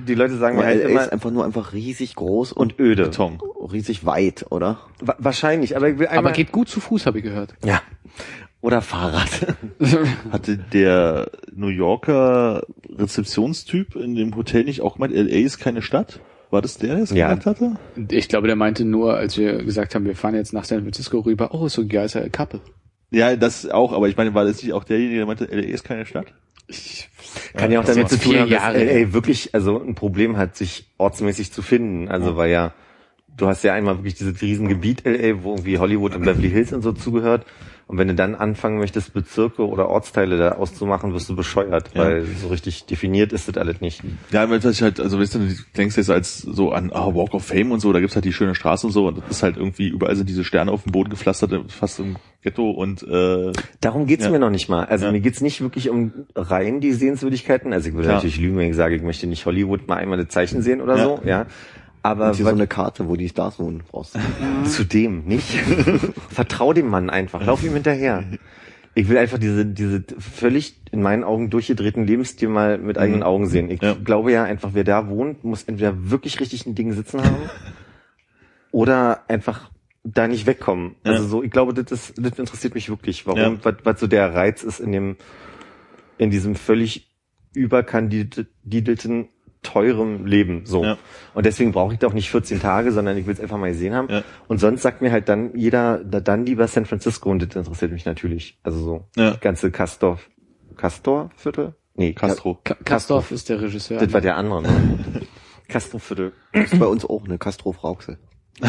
die, 0.06 0.14
Leute 0.14 0.36
sagen 0.36 0.56
mir 0.56 0.62
Aber 0.62 0.70
halt 0.70 0.82
LA 0.84 0.90
immer 0.90 1.02
ist 1.02 1.12
einfach 1.12 1.30
nur 1.30 1.44
einfach 1.44 1.72
riesig 1.72 2.14
groß 2.16 2.52
und, 2.52 2.78
und 2.78 2.80
öde. 2.80 3.05
Beton. 3.05 3.38
riesig 3.72 4.05
weit, 4.06 4.47
oder? 4.51 4.80
Wa 5.01 5.16
wahrscheinlich, 5.18 5.76
aber 5.76 5.88
ich 5.88 5.98
will 5.98 6.06
einmal. 6.09 6.26
Aber 6.26 6.32
geht 6.32 6.52
gut 6.52 6.68
zu 6.68 6.80
Fuß, 6.80 7.06
habe 7.06 7.18
ich 7.18 7.24
gehört. 7.24 7.55
ja. 7.64 7.80
Oder 8.62 8.82
Fahrrad. 8.82 9.55
Hatte 10.31 10.59
der 10.59 11.31
New 11.55 11.69
Yorker 11.69 12.62
Rezeptionstyp 12.95 13.97
in 13.97 14.15
dem 14.15 14.37
Hotel 14.37 14.65
nicht 14.65 14.82
auch 14.82 14.95
gemeint, 14.95 15.15
LA 15.15 15.39
ist 15.39 15.59
keine 15.59 15.81
Stadt? 15.81 16.20
War 16.51 16.61
das 16.61 16.77
der, 16.77 16.95
der 16.95 17.05
es 17.05 17.11
Ja. 17.11 17.32
gesagt 17.32 17.47
hatte? 17.47 17.77
Ich 18.11 18.28
glaube, 18.28 18.49
der 18.49 18.57
meinte 18.57 18.85
nur, 18.85 19.16
als 19.16 19.39
wir 19.39 19.62
gesagt 19.65 19.95
haben, 19.95 20.05
wir 20.05 20.16
fahren 20.16 20.35
jetzt 20.35 20.53
nach 20.53 20.65
San 20.65 20.82
Francisco 20.82 21.20
rüber, 21.20 21.55
oh, 21.55 21.69
so 21.69 21.82
ein 21.82 21.89
geiler 21.89 22.28
Couple. 22.28 22.61
Ja, 23.12 23.35
das 23.37 23.69
auch, 23.69 23.93
aber 23.93 24.09
ich 24.09 24.16
meine, 24.16 24.35
war 24.35 24.45
das 24.45 24.62
nicht 24.62 24.73
auch 24.73 24.85
derjenige, 24.85 25.16
der 25.19 25.27
meinte, 25.27 25.45
LA 25.45 25.62
ist 25.62 25.85
keine 25.85 26.07
Stadt? 26.07 26.27
Ich, 26.69 27.09
Kann 27.55 27.73
ja 27.73 27.81
auch 27.81 27.85
damit 27.85 28.09
zu 28.09 28.19
tun 28.19 28.39
haben, 28.39 28.51
dass. 28.51 28.74
LA 28.74 29.12
wirklich 29.12 29.55
also 29.55 29.81
ein 29.81 29.95
Problem 29.95 30.37
hat, 30.37 30.57
sich 30.57 30.89
ortsmäßig 30.99 31.53
zu 31.53 31.62
finden. 31.62 32.09
Also 32.09 32.37
weil 32.37 32.51
ja 32.51 32.73
du 33.37 33.47
hast 33.47 33.65
ja 33.65 33.74
einmal 33.74 33.99
wirklich 33.99 34.15
dieses 34.15 34.41
Riesengebiet 34.41 35.05
LA, 35.05 35.43
wo 35.43 35.53
irgendwie 35.53 35.78
Hollywood 35.78 36.15
und 36.15 36.24
Beverly 36.24 36.51
Hills 36.51 36.73
und 36.73 36.82
so 36.82 36.93
zugehört. 36.93 37.47
Und 37.91 37.99
wenn 37.99 38.07
du 38.07 38.15
dann 38.15 38.37
anfangen 38.37 38.79
möchtest, 38.79 39.12
Bezirke 39.15 39.67
oder 39.67 39.89
Ortsteile 39.89 40.37
da 40.39 40.53
auszumachen, 40.53 41.12
wirst 41.12 41.29
du 41.29 41.35
bescheuert, 41.35 41.91
Ja. 41.93 42.03
weil 42.03 42.25
so 42.25 42.47
richtig 42.47 42.85
definiert 42.87 43.33
ist 43.33 43.49
das 43.49 43.57
alles 43.57 43.81
nicht. 43.81 44.05
Ja, 44.31 44.49
weil 44.49 44.61
das 44.61 44.81
halt, 44.81 45.01
also 45.01 45.19
weißt 45.19 45.35
du, 45.35 45.39
du 45.41 45.55
denkst 45.77 45.97
jetzt 45.97 46.09
als 46.09 46.39
so 46.39 46.71
an 46.71 46.93
ah, 46.93 47.12
Walk 47.12 47.35
of 47.35 47.45
Fame 47.45 47.73
und 47.73 47.81
so, 47.81 47.93
da 47.93 47.99
gibt's 47.99 48.15
halt 48.15 48.25
die 48.25 48.33
schöne 48.33 48.55
Straße 48.55 48.87
und 48.87 48.93
so 48.93 49.09
und 49.09 49.19
das 49.19 49.39
ist 49.39 49.43
halt 49.43 49.57
irgendwie, 49.57 49.89
überall 49.89 50.15
sind 50.15 50.29
diese 50.29 50.45
Sterne 50.45 50.71
auf 50.71 50.85
dem 50.85 50.93
Boden 50.93 51.11
gepflastert, 51.11 51.53
fast 51.73 51.99
im 51.99 52.17
Ghetto 52.43 52.71
und 52.71 53.03
äh, 53.03 53.51
Darum 53.81 54.07
geht's 54.07 54.25
Ja. 54.25 54.31
mir 54.31 54.39
noch 54.39 54.51
nicht 54.51 54.69
mal. 54.69 54.85
Also 54.85 55.07
Ja. 55.07 55.12
mir 55.12 55.21
geht's 55.21 55.41
nicht 55.41 55.61
wirklich 55.61 55.91
um 55.91 56.12
rein 56.37 56.81
die 56.81 56.93
Sehenswürdigkeiten. 56.93 57.73
Also 57.73 57.89
ich 57.89 57.95
würde 57.97 58.07
natürlich 58.11 58.39
lügen, 58.39 58.57
wenn 58.57 58.71
ich 58.71 58.77
sage, 58.77 58.95
ich 58.95 59.03
möchte 59.03 59.27
nicht 59.27 59.45
Hollywood 59.47 59.89
mal 59.89 59.97
einmal 59.97 60.17
eine 60.21 60.29
Zeichen 60.29 60.62
sehen 60.62 60.81
oder 60.81 60.97
so, 60.99 61.21
ja. 61.27 61.47
Aber 62.02 62.28
Und 62.28 62.36
hier 62.36 62.47
so 62.47 62.51
eine 62.51 62.66
Karte, 62.66 63.09
wo 63.09 63.16
die 63.16 63.28
Stars 63.28 63.59
wohnen, 63.59 63.82
brauchst 63.90 64.14
du. 64.14 64.18
Zudem 64.68 65.24
nicht. 65.24 65.51
Vertrau 66.31 66.72
dem 66.72 66.89
Mann 66.89 67.10
einfach. 67.10 67.44
Lauf 67.44 67.62
ihm 67.62 67.74
hinterher. 67.74 68.24
Ich 68.94 69.09
will 69.09 69.18
einfach 69.18 69.39
diese, 69.39 69.64
diese 69.66 70.02
völlig 70.18 70.77
in 70.90 71.02
meinen 71.02 71.22
Augen 71.24 71.51
durchgedrehten 71.51 72.06
Lebensstil 72.06 72.48
mal 72.48 72.78
mit 72.78 72.98
eigenen 72.98 73.22
Augen 73.22 73.47
sehen. 73.47 73.70
Ich 73.70 73.81
Ja. 73.82 73.94
glaube 73.94 74.32
ja 74.32 74.44
einfach, 74.44 74.70
wer 74.72 74.82
da 74.85 75.09
wohnt, 75.09 75.44
muss 75.44 75.62
entweder 75.64 76.10
wirklich 76.10 76.40
richtig 76.40 76.66
ein 76.66 76.74
Ding 76.74 76.93
sitzen 76.93 77.22
haben 77.22 77.36
oder 78.72 79.24
einfach 79.28 79.70
da 80.02 80.27
nicht 80.27 80.47
wegkommen. 80.47 80.97
Ja. 81.05 81.12
Also 81.12 81.27
so, 81.27 81.43
ich 81.43 81.51
glaube, 81.51 81.74
das 81.74 81.93
ist, 81.93 82.14
das 82.18 82.39
interessiert 82.39 82.74
mich 82.74 82.89
wirklich, 82.89 83.27
warum, 83.27 83.39
Ja. 83.40 83.59
was, 83.64 83.74
was 83.85 84.01
so 84.01 84.06
der 84.06 84.35
Reiz 84.35 84.62
ist 84.64 84.81
in 84.81 84.90
dem, 84.93 85.16
in 86.18 86.31
diesem 86.31 86.55
völlig 86.56 87.09
überkandidelten 87.55 89.28
teurem 89.62 90.27
Leben, 90.27 90.62
so. 90.65 90.82
Ja. 90.85 90.99
Und 91.35 91.45
deswegen 91.47 91.73
brauche 91.73 91.93
ich 91.93 91.99
da 91.99 92.07
auch 92.07 92.12
nicht 92.15 92.31
14 92.31 92.61
Tage, 92.61 92.93
sondern 92.93 93.16
ich 93.19 93.27
will 93.27 93.35
es 93.35 93.41
einfach 93.41 93.59
mal 93.59 93.70
gesehen 93.70 93.95
haben. 93.95 94.09
Ja. 94.11 94.23
Und 94.49 94.59
sonst 94.59 94.82
sagt 94.82 95.03
mir 95.03 95.12
halt 95.12 95.28
dann 95.28 95.55
jeder, 95.57 96.03
da- 96.05 96.20
dann 96.20 96.47
lieber 96.47 96.66
San 96.66 96.87
Francisco 96.87 97.31
und 97.31 97.41
das 97.47 97.55
interessiert 97.57 97.93
mich 97.93 98.05
natürlich. 98.07 98.59
Also 98.62 98.78
so, 98.82 99.05
Ja. 99.16 99.37
ganze 99.41 99.70
Castor, 99.70 100.19
Castor-Viertel? 100.77 101.74
Nee, 101.95 102.12
Castro. 102.15 102.59
Ka 102.65 102.74
Kastorf 102.85 103.31
ist 103.32 103.49
der 103.51 103.61
Regisseur. 103.61 103.99
Das 104.01 104.12
war 104.12 104.20
der 104.23 104.37
andere, 104.37 104.62
ne? 104.62 104.70
Castro-Viertel. 105.69 106.32
Das 106.53 106.73
ist 106.73 106.78
bei 106.78 106.87
uns 106.87 107.05
auch 107.05 107.24
eine 107.24 107.37
Castro 107.39 107.73
Frauxel. 107.73 108.19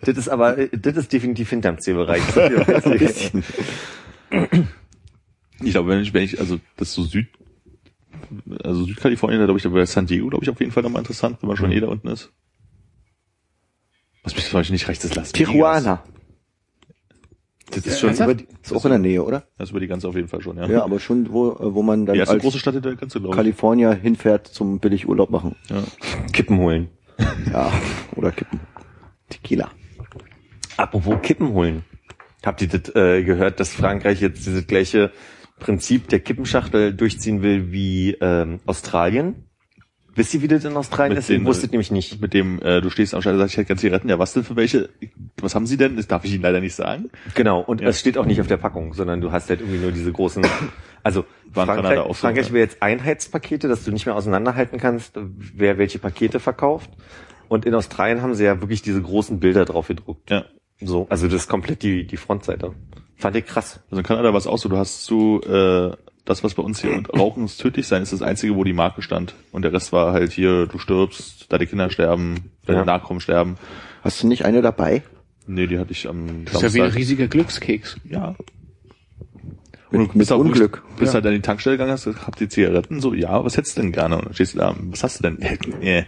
Das 0.00 0.16
ist 0.18 0.28
aber, 0.28 0.56
das 0.72 0.96
ist 0.96 1.12
definitiv 1.12 1.50
hinterm 1.50 1.78
Zielbereich. 1.78 2.20
Ich 5.62 5.70
glaube, 5.70 5.88
wenn 5.90 6.00
ich, 6.00 6.12
wenn 6.12 6.22
ich, 6.24 6.38
also 6.40 6.58
das 6.76 6.92
so 6.92 7.04
Süd, 7.04 7.28
also 8.62 8.84
Südkalifornien, 8.84 9.40
da 9.40 9.46
glaube 9.46 9.58
ich, 9.58 9.64
da 9.64 9.72
wäre 9.72 9.86
San 9.86 10.06
Diego, 10.06 10.28
glaube 10.28 10.44
ich, 10.44 10.50
auf 10.50 10.60
jeden 10.60 10.72
Fall 10.72 10.82
nochmal 10.82 11.00
interessant, 11.00 11.38
wenn 11.40 11.48
man 11.48 11.56
schon 11.56 11.72
eh 11.72 11.80
da 11.80 11.88
unten 11.88 12.08
ist. 12.08 12.32
Was 14.22 14.34
mich 14.34 14.44
zum 14.44 14.58
Beispiel 14.58 14.74
nicht 14.74 14.88
rechts 14.88 15.04
ist, 15.04 15.14
Las 15.14 15.32
Vegas. 15.32 15.50
Tijuana. 15.52 16.02
Das 17.70 17.84
ist 17.84 17.98
schon 17.98 18.14
über 18.14 18.34
die, 18.34 18.46
Ist 18.62 18.72
auch 18.72 18.84
in 18.84 18.90
der 18.90 18.98
Nähe, 18.98 19.22
oder? 19.22 19.44
Das 19.58 19.70
über 19.70 19.80
die 19.80 19.86
ganze 19.86 20.08
auf 20.08 20.14
jeden 20.14 20.28
Fall 20.28 20.40
schon, 20.40 20.56
ja. 20.56 20.66
Ja, 20.66 20.84
aber 20.84 21.00
schon, 21.00 21.32
wo, 21.32 21.50
äh, 21.50 21.74
wo 21.74 21.82
man 21.82 22.06
dann 22.06 22.14
die 22.14 22.20
erste 22.20 22.34
als 22.34 22.42
große 22.42 22.58
Stadt 22.58 22.76
in 22.76 22.82
der 22.82 22.94
ganze, 22.94 23.18
glaube 23.18 23.34
ich. 23.34 23.36
Kalifornier 23.36 23.92
hinfährt 23.92 24.46
zum 24.46 24.78
Billigurlaub 24.78 25.30
machen. 25.30 25.56
Ja. 25.68 25.82
Kippen 26.32 26.58
holen. 26.58 26.88
Ja, 27.52 27.72
oder 28.14 28.30
kippen. 28.30 28.60
Tequila. 29.28 29.70
Apropos 30.76 31.16
Kippen 31.22 31.52
holen. 31.52 31.84
Habt 32.44 32.62
ihr 32.62 32.68
das 32.68 32.94
äh, 32.94 33.24
gehört, 33.24 33.58
dass 33.58 33.74
Frankreich 33.74 34.20
jetzt 34.20 34.46
dieses 34.46 34.66
gleiche 34.66 35.10
Prinzip 35.58 36.08
der 36.08 36.20
Kippenschachtel 36.20 36.92
durchziehen 36.92 37.42
will 37.42 37.72
wie 37.72 38.16
ähm, 38.20 38.60
Australien? 38.66 39.46
Wisst 40.16 40.32
ihr, 40.32 40.40
wie 40.40 40.48
das 40.48 40.64
in 40.64 40.74
Australien 40.74 41.10
Mit 41.12 41.18
ist? 41.18 41.28
Den, 41.28 41.44
wusste 41.44 41.66
äh, 41.66 41.70
nämlich 41.70 41.90
nicht. 41.90 42.22
Mit 42.22 42.32
dem, 42.32 42.60
äh, 42.62 42.80
du 42.80 42.88
stehst 42.88 43.14
am 43.14 43.20
Schalter, 43.20 43.38
sag 43.38 43.48
ich 43.48 43.56
halt 43.58 43.68
ganz 43.68 43.82
Zigaretten, 43.82 44.08
ja, 44.08 44.18
was 44.18 44.32
denn 44.32 44.44
für 44.44 44.56
welche? 44.56 44.88
Was 45.42 45.54
haben 45.54 45.66
sie 45.66 45.76
denn? 45.76 45.96
Das 45.96 46.06
darf 46.08 46.24
ich 46.24 46.32
Ihnen 46.32 46.42
leider 46.42 46.60
nicht 46.60 46.74
sagen. 46.74 47.10
Genau, 47.34 47.60
und 47.60 47.82
Ja. 47.82 47.88
es 47.88 48.00
steht 48.00 48.16
auch 48.16 48.24
nicht 48.24 48.40
auf 48.40 48.46
der 48.46 48.56
Packung, 48.56 48.94
sondern 48.94 49.20
du 49.20 49.30
hast 49.30 49.50
halt 49.50 49.60
irgendwie 49.60 49.78
nur 49.78 49.92
diese 49.92 50.10
großen, 50.10 50.42
also 51.02 51.26
War 51.52 51.64
in 51.64 51.66
Kanada 51.68 51.82
Frankreich, 51.82 51.98
auch 51.98 52.14
so, 52.14 52.14
Frankreich 52.14 52.50
will 52.50 52.60
jetzt 52.60 52.82
Einheitspakete, 52.82 53.68
dass 53.68 53.84
du 53.84 53.92
nicht 53.92 54.06
mehr 54.06 54.16
auseinanderhalten 54.16 54.80
kannst, 54.80 55.12
wer 55.14 55.76
welche 55.76 55.98
Pakete 55.98 56.40
verkauft. 56.40 56.90
Und 57.48 57.66
in 57.66 57.74
Australien 57.74 58.22
haben 58.22 58.34
sie 58.34 58.44
ja 58.44 58.60
wirklich 58.62 58.80
diese 58.80 59.02
großen 59.02 59.38
Bilder 59.38 59.66
drauf 59.66 59.88
gedruckt. 59.88 60.30
Ja. 60.30 60.46
So, 60.80 61.06
also 61.10 61.26
das 61.26 61.42
ist 61.42 61.48
komplett 61.48 61.82
die, 61.82 62.06
die 62.06 62.16
Frontseite. 62.16 62.72
Fand 63.16 63.36
ich 63.36 63.46
krass. 63.46 63.80
Also 63.90 63.98
in 63.98 64.02
Kanada 64.06 64.32
war 64.32 64.38
es 64.38 64.46
auch 64.46 64.58
so, 64.58 64.68
du 64.68 64.76
hast 64.76 65.04
so, 65.04 65.40
äh, 65.42 65.96
das, 66.26 66.42
was 66.44 66.54
bei 66.54 66.62
uns 66.62 66.80
hier 66.80 66.92
und 66.92 67.08
Rauchen 67.14 67.44
ist 67.44 67.58
tödlich 67.60 67.86
sein, 67.86 68.02
ist 68.02 68.12
das 68.12 68.20
einzige, 68.20 68.56
wo 68.56 68.64
die 68.64 68.72
Marke 68.72 69.00
stand. 69.00 69.34
Und 69.52 69.62
der 69.62 69.72
Rest 69.72 69.92
war 69.92 70.12
halt 70.12 70.32
hier, 70.32 70.66
du 70.66 70.78
stirbst, 70.78 71.50
deine 71.52 71.66
Kinder 71.66 71.88
sterben, 71.88 72.50
deine 72.66 72.80
Ja. 72.80 72.84
Nachkommen 72.84 73.20
sterben. 73.20 73.56
Hast 74.02 74.22
du 74.22 74.26
nicht 74.26 74.44
eine 74.44 74.60
dabei? 74.60 75.02
Nee, 75.46 75.66
die 75.68 75.78
hatte 75.78 75.92
ich 75.92 76.08
am 76.08 76.44
Das 76.44 76.54
ist 76.56 76.62
ja 76.62 76.74
wie 76.74 76.82
ein 76.82 76.90
riesiger 76.90 77.28
Glückskeks. 77.28 77.96
Ja. 78.04 78.34
Mit, 79.90 80.00
Und 80.00 80.00
du 80.00 80.00
mit 80.00 80.18
bist 80.18 80.32
auch 80.32 80.38
Unglück. 80.40 80.82
Bist 80.98 81.14
halt 81.14 81.24
an 81.26 81.32
die 81.32 81.40
Tankstelle 81.40 81.76
gegangen, 81.76 81.92
hast 81.92 82.06
habt 82.06 82.40
ihr 82.40 82.48
Zigaretten? 82.48 83.00
So, 83.00 83.14
ja, 83.14 83.44
was 83.44 83.56
hättest 83.56 83.76
du 83.76 83.82
denn 83.82 83.92
gerne? 83.92 84.16
Und 84.16 84.26
dann 84.26 84.34
stehst 84.34 84.54
du 84.54 84.58
da, 84.58 84.74
was 84.90 85.04
hast 85.04 85.20
du 85.20 85.30
denn? 85.30 85.38
Nee. 85.80 86.06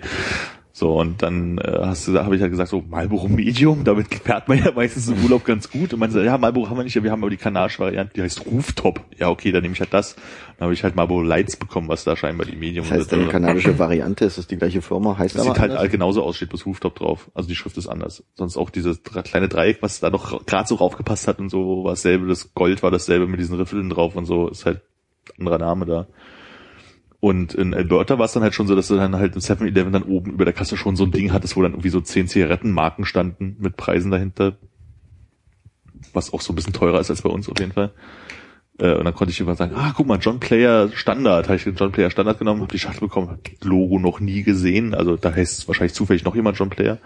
So, 0.78 0.94
und 0.94 1.22
dann 1.24 1.59
äh, 1.59 1.76
hast 1.86 2.06
du, 2.06 2.16
habe 2.20 2.36
ich 2.36 2.40
halt 2.40 2.52
gesagt, 2.52 2.70
so 2.70 2.84
Marlboro 2.88 3.26
Medium, 3.26 3.82
damit 3.82 4.14
fährt 4.14 4.46
man 4.46 4.59
ja 4.59 4.70
meistens 4.70 5.09
im 5.09 5.24
Urlaub 5.24 5.44
ganz 5.44 5.68
gut. 5.68 5.92
Und 5.92 5.98
man 5.98 6.12
sagt, 6.12 6.24
ja, 6.24 6.38
Marlboro 6.38 6.70
haben 6.70 6.76
wir 6.76 6.84
nicht, 6.84 6.94
ja, 6.94 7.02
wir 7.02 7.10
haben 7.10 7.20
aber 7.20 7.30
die 7.30 7.36
kanadische 7.36 7.80
Variante, 7.80 8.12
die 8.14 8.22
heißt 8.22 8.46
Rooftop. 8.46 9.00
Ja, 9.18 9.28
okay, 9.28 9.50
dann 9.50 9.62
nehme 9.62 9.74
ich 9.74 9.80
halt 9.80 9.92
das. 9.92 10.14
Dann 10.56 10.66
habe 10.66 10.74
ich 10.74 10.84
halt 10.84 10.94
Marlboro 10.94 11.22
Lights 11.22 11.56
bekommen, 11.56 11.88
was 11.88 12.05
da 12.05 12.14
scheinbar 12.14 12.46
die 12.46 12.55
Medium 12.55 12.86
Das 12.88 12.96
heißt, 12.96 13.10
deine 13.12 13.26
kanadische 13.26 13.76
Variante, 13.76 14.24
ist 14.24 14.38
das 14.38 14.46
die 14.46 14.56
gleiche 14.56 14.80
Firma? 14.80 15.18
Heißt 15.18 15.34
Das 15.34 15.42
aber 15.42 15.55
sieht 15.55 15.60
halt 15.62 15.72
anders? 15.72 15.90
genauso 15.90 16.22
aus, 16.22 16.36
steht 16.36 16.50
bloß 16.50 16.64
Rooftop 16.64 16.94
drauf. 16.94 17.28
Also 17.34 17.48
die 17.48 17.56
Schrift 17.56 17.76
ist 17.76 17.88
anders. 17.88 18.22
Sonst 18.36 18.56
auch 18.56 18.70
dieses 18.70 19.02
kleine 19.02 19.48
Dreieck, 19.48 19.78
was 19.80 19.98
da 19.98 20.10
noch 20.10 20.46
gerade 20.46 20.68
so 20.68 20.76
raufgepasst 20.76 21.26
hat 21.26 21.40
und 21.40 21.48
so, 21.48 21.82
war 21.82 21.94
dasselbe, 21.94 22.28
das 22.28 22.55
Gold 22.55 22.84
war 22.84 22.92
dasselbe 22.92 23.26
mit 23.26 23.40
diesen 23.40 23.56
Riffeln 23.56 23.90
drauf 23.90 24.14
und 24.14 24.26
so, 24.26 24.46
ist 24.46 24.64
halt 24.64 24.82
ein 25.30 25.48
anderer 25.48 25.59
Name 25.59 25.86
da. 25.86 26.06
Und 27.20 27.55
in 27.55 27.74
Alberta 27.74 28.19
war 28.19 28.27
es 28.27 28.32
dann 28.32 28.45
halt 28.45 28.55
schon 28.55 28.69
so, 28.69 28.77
dass 28.77 28.89
du 28.89 28.97
dann 28.97 29.16
halt 29.16 29.35
im 29.35 29.40
7-Eleven 29.40 29.93
dann 29.93 30.05
oben 30.05 30.32
über 30.32 30.45
der 30.45 30.55
Kasse 30.55 30.77
schon 30.77 30.95
so 30.95 31.05
ein 31.05 31.11
Ding 31.11 31.32
hattest, 31.32 31.57
wo 31.57 31.62
dann 31.62 31.73
irgendwie 31.73 31.89
so 31.89 32.01
zehn 32.01 32.28
Zigarettenmarken 32.28 33.05
standen 33.05 33.57
mit 33.59 33.77
Preisen 33.77 34.11
dahinter. 34.11 34.57
Was 36.12 36.32
auch 36.32 36.40
so 36.40 36.53
ein 36.53 36.57
bisschen 36.57 36.73
teurer 36.73 37.01
ist 37.01 37.11
als 37.11 37.23
bei 37.23 37.31
uns 37.31 37.49
auf 37.49 37.59
jeden 37.59 37.73
Fall. 37.73 37.93
Äh, 38.78 38.95
und 38.95 39.05
dann 39.05 39.15
konnte 39.15 39.32
ich 39.32 39.40
immer 39.40 39.57
sagen, 39.57 39.74
ah, 39.74 39.93
guck 39.97 40.07
mal, 40.07 40.19
John 40.20 40.39
Player 40.39 40.90
Standard. 40.95 41.47
Habe 41.49 41.57
ich 41.57 41.65
den 41.65 41.74
John 41.74 41.90
Player 41.90 42.11
Standard 42.11 42.39
genommen, 42.39 42.61
habe 42.61 42.73
die 42.73 42.78
Schachtel 42.78 43.09
bekommen, 43.09 43.39
Logo 43.62 43.99
noch 43.99 44.20
nie 44.20 44.45
gesehen. 44.45 44.95
Also 44.95 45.16
da 45.16 45.35
heißt 45.35 45.59
es 45.59 45.69
wahrscheinlich 45.69 45.95
zufällig 45.95 46.24
noch 46.24 46.36
jemand 46.36 46.57
John 46.57 46.70
Player. 46.70 46.99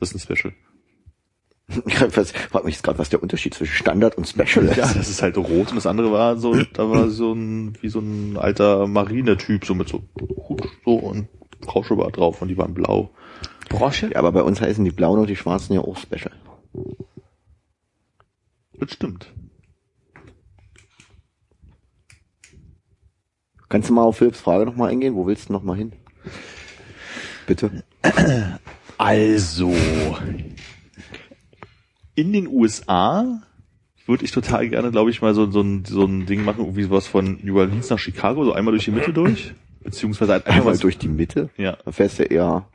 Das 0.00 0.12
ist 0.12 0.30
ein 0.30 0.36
Special. 0.36 0.54
Ich 1.86 1.96
frage 1.96 2.64
mich 2.64 2.76
jetzt 2.76 2.82
gerade, 2.82 2.98
was 2.98 3.10
der 3.10 3.22
Unterschied 3.22 3.54
zwischen 3.54 3.74
Standard 3.74 4.16
und 4.16 4.26
Special 4.26 4.64
ist. 4.66 4.76
Ja, 4.76 4.92
das 4.92 5.08
ist 5.08 5.22
halt 5.22 5.36
rot 5.36 5.70
und 5.70 5.76
das 5.76 5.86
andere 5.86 6.10
war 6.10 6.36
so, 6.38 6.54
da 6.72 6.90
war 6.90 7.10
so 7.10 7.32
ein, 7.32 7.76
wie 7.80 7.88
so 7.88 8.00
ein 8.00 8.36
alter 8.36 8.86
Marinetyp, 8.86 9.64
so 9.64 9.74
mit 9.74 9.88
so 9.88 10.02
Hut 10.48 10.68
so 10.84 10.94
und 10.94 11.28
Rauschebart 11.66 12.16
drauf 12.16 12.40
und 12.40 12.48
die 12.48 12.56
waren 12.56 12.74
blau. 12.74 13.10
Brosche? 13.68 14.10
Ja, 14.12 14.18
aber 14.18 14.32
bei 14.32 14.42
uns 14.42 14.60
heißen 14.60 14.84
die 14.84 14.90
blauen 14.90 15.20
und 15.20 15.28
die 15.28 15.36
schwarzen 15.36 15.74
ja 15.74 15.80
auch 15.80 15.98
Special. 15.98 16.32
Das 18.74 18.92
stimmt. 18.92 19.32
Kannst 23.68 23.90
du 23.90 23.92
mal 23.92 24.04
auf 24.04 24.16
Philipps 24.16 24.40
Frage 24.40 24.64
nochmal 24.64 24.90
eingehen? 24.90 25.14
Wo 25.14 25.26
willst 25.26 25.50
du 25.50 25.52
nochmal 25.52 25.76
hin? 25.76 25.92
Bitte. 27.46 27.84
Also, 28.96 29.74
in 32.18 32.32
den 32.32 32.48
USA 32.48 33.40
würde 34.06 34.24
ich 34.24 34.32
total 34.32 34.68
gerne, 34.68 34.90
glaube 34.90 35.10
ich, 35.10 35.22
mal 35.22 35.34
so, 35.34 35.50
so, 35.50 35.60
ein, 35.60 35.84
so 35.84 36.04
ein 36.04 36.26
Ding 36.26 36.44
machen, 36.44 36.60
irgendwie 36.60 36.82
sowas 36.82 37.06
von 37.06 37.38
New 37.42 37.58
Orleans 37.58 37.90
nach 37.90 37.98
Chicago, 37.98 38.44
so 38.44 38.52
einmal 38.52 38.72
durch 38.72 38.86
die 38.86 38.90
Mitte 38.90 39.12
durch. 39.12 39.54
Beziehungsweise 39.82 40.32
halt 40.32 40.46
einfach 40.46 40.60
Einmal 40.60 40.74
mal 40.74 40.80
durch 40.80 40.98
die 40.98 41.08
Mitte? 41.08 41.50
Ja, 41.56 41.78
Da 41.84 41.92
fährst 41.92 42.18
du 42.18 42.24
eher, 42.24 42.66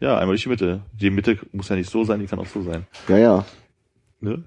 ja, 0.00 0.14
einmal 0.14 0.28
durch 0.34 0.44
die 0.44 0.48
Mitte. 0.48 0.82
Die 0.92 1.10
Mitte 1.10 1.38
muss 1.52 1.68
ja 1.68 1.76
nicht 1.76 1.90
so 1.90 2.04
sein, 2.04 2.20
die 2.20 2.26
kann 2.26 2.38
auch 2.38 2.46
so 2.46 2.62
sein. 2.62 2.86
ja, 3.08 3.18
ja. 3.18 3.44
Ne? 4.20 4.42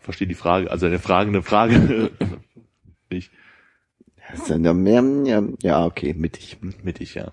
Verstehe 0.00 0.28
die 0.28 0.34
Frage, 0.34 0.70
also 0.70 0.86
eine 0.86 0.98
Frage, 0.98 1.30
eine 1.30 1.42
Frage. 1.42 2.10
nicht 3.10 3.30
ja, 5.62 5.84
okay, 5.84 6.14
mittig. 6.14 6.58
mittig, 6.82 7.14
ja. 7.14 7.32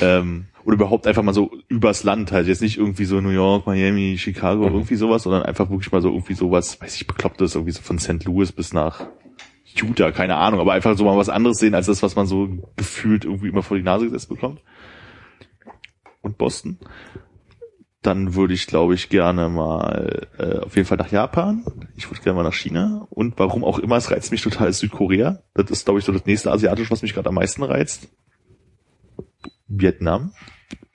Ähm, 0.00 0.46
oder 0.64 0.74
überhaupt 0.74 1.06
einfach 1.06 1.22
mal 1.22 1.32
so 1.32 1.52
übers 1.68 2.02
Land 2.02 2.32
halt. 2.32 2.48
Jetzt 2.48 2.60
nicht 2.60 2.76
irgendwie 2.76 3.04
so 3.04 3.20
New 3.20 3.30
York, 3.30 3.66
Miami, 3.66 4.16
Chicago, 4.18 4.64
irgendwie 4.64 4.96
sowas, 4.96 5.22
sondern 5.22 5.44
einfach 5.44 5.70
wirklich 5.70 5.92
mal 5.92 6.02
so 6.02 6.08
irgendwie 6.10 6.34
sowas, 6.34 6.80
weiß 6.80 6.96
ich, 6.96 7.06
beklopptes, 7.06 7.54
irgendwie 7.54 7.72
so 7.72 7.82
von 7.82 7.98
St. 8.00 8.24
Louis 8.24 8.50
bis 8.50 8.72
nach 8.72 9.06
Utah, 9.76 10.10
keine 10.10 10.36
Ahnung, 10.36 10.60
aber 10.60 10.72
einfach 10.72 10.96
so 10.96 11.04
mal 11.04 11.16
was 11.16 11.28
anderes 11.28 11.58
sehen, 11.58 11.74
als 11.74 11.86
das, 11.86 12.02
was 12.02 12.16
man 12.16 12.26
so 12.26 12.48
gefühlt 12.76 13.24
irgendwie 13.24 13.48
immer 13.48 13.62
vor 13.62 13.76
die 13.76 13.82
Nase 13.82 14.06
gesetzt 14.06 14.28
bekommt. 14.28 14.60
Und 16.20 16.38
Boston. 16.38 16.78
Dann 18.02 18.34
würde 18.34 18.54
ich, 18.54 18.66
glaube 18.66 18.94
ich, 18.94 19.08
gerne 19.08 19.48
mal 19.48 20.28
äh, 20.38 20.58
auf 20.58 20.76
jeden 20.76 20.86
Fall 20.86 20.98
nach 20.98 21.10
Japan. 21.10 21.64
Ich 21.96 22.08
würde 22.10 22.22
gerne 22.22 22.36
mal 22.36 22.42
nach 22.42 22.54
China. 22.54 23.06
Und 23.10 23.38
warum 23.38 23.64
auch 23.64 23.78
immer, 23.78 23.96
es 23.96 24.10
reizt 24.10 24.30
mich 24.30 24.42
total, 24.42 24.68
ist 24.68 24.78
Südkorea. 24.78 25.42
Das 25.54 25.70
ist, 25.70 25.84
glaube 25.84 26.00
ich, 26.00 26.04
so 26.04 26.12
das 26.12 26.26
nächste 26.26 26.52
Asiatische, 26.52 26.90
was 26.90 27.02
mich 27.02 27.14
gerade 27.14 27.28
am 27.28 27.34
meisten 27.34 27.62
reizt. 27.62 28.08
Vietnam. 29.68 30.32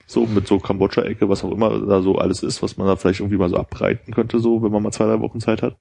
so 0.06 0.26
mit 0.26 0.46
so 0.46 0.58
Kambodscha-Ecke, 0.58 1.28
was 1.28 1.42
auch 1.44 1.52
immer 1.52 1.86
da 1.86 2.02
so 2.02 2.18
alles 2.18 2.42
ist, 2.42 2.62
was 2.62 2.76
man 2.76 2.86
da 2.86 2.96
vielleicht 2.96 3.20
irgendwie 3.20 3.38
mal 3.38 3.48
so 3.48 3.56
abreiten 3.56 4.12
könnte, 4.12 4.40
so, 4.40 4.62
wenn 4.62 4.72
man 4.72 4.82
mal 4.82 4.92
zwei, 4.92 5.06
drei 5.06 5.20
Wochen 5.20 5.40
Zeit 5.40 5.62
hat. 5.62 5.76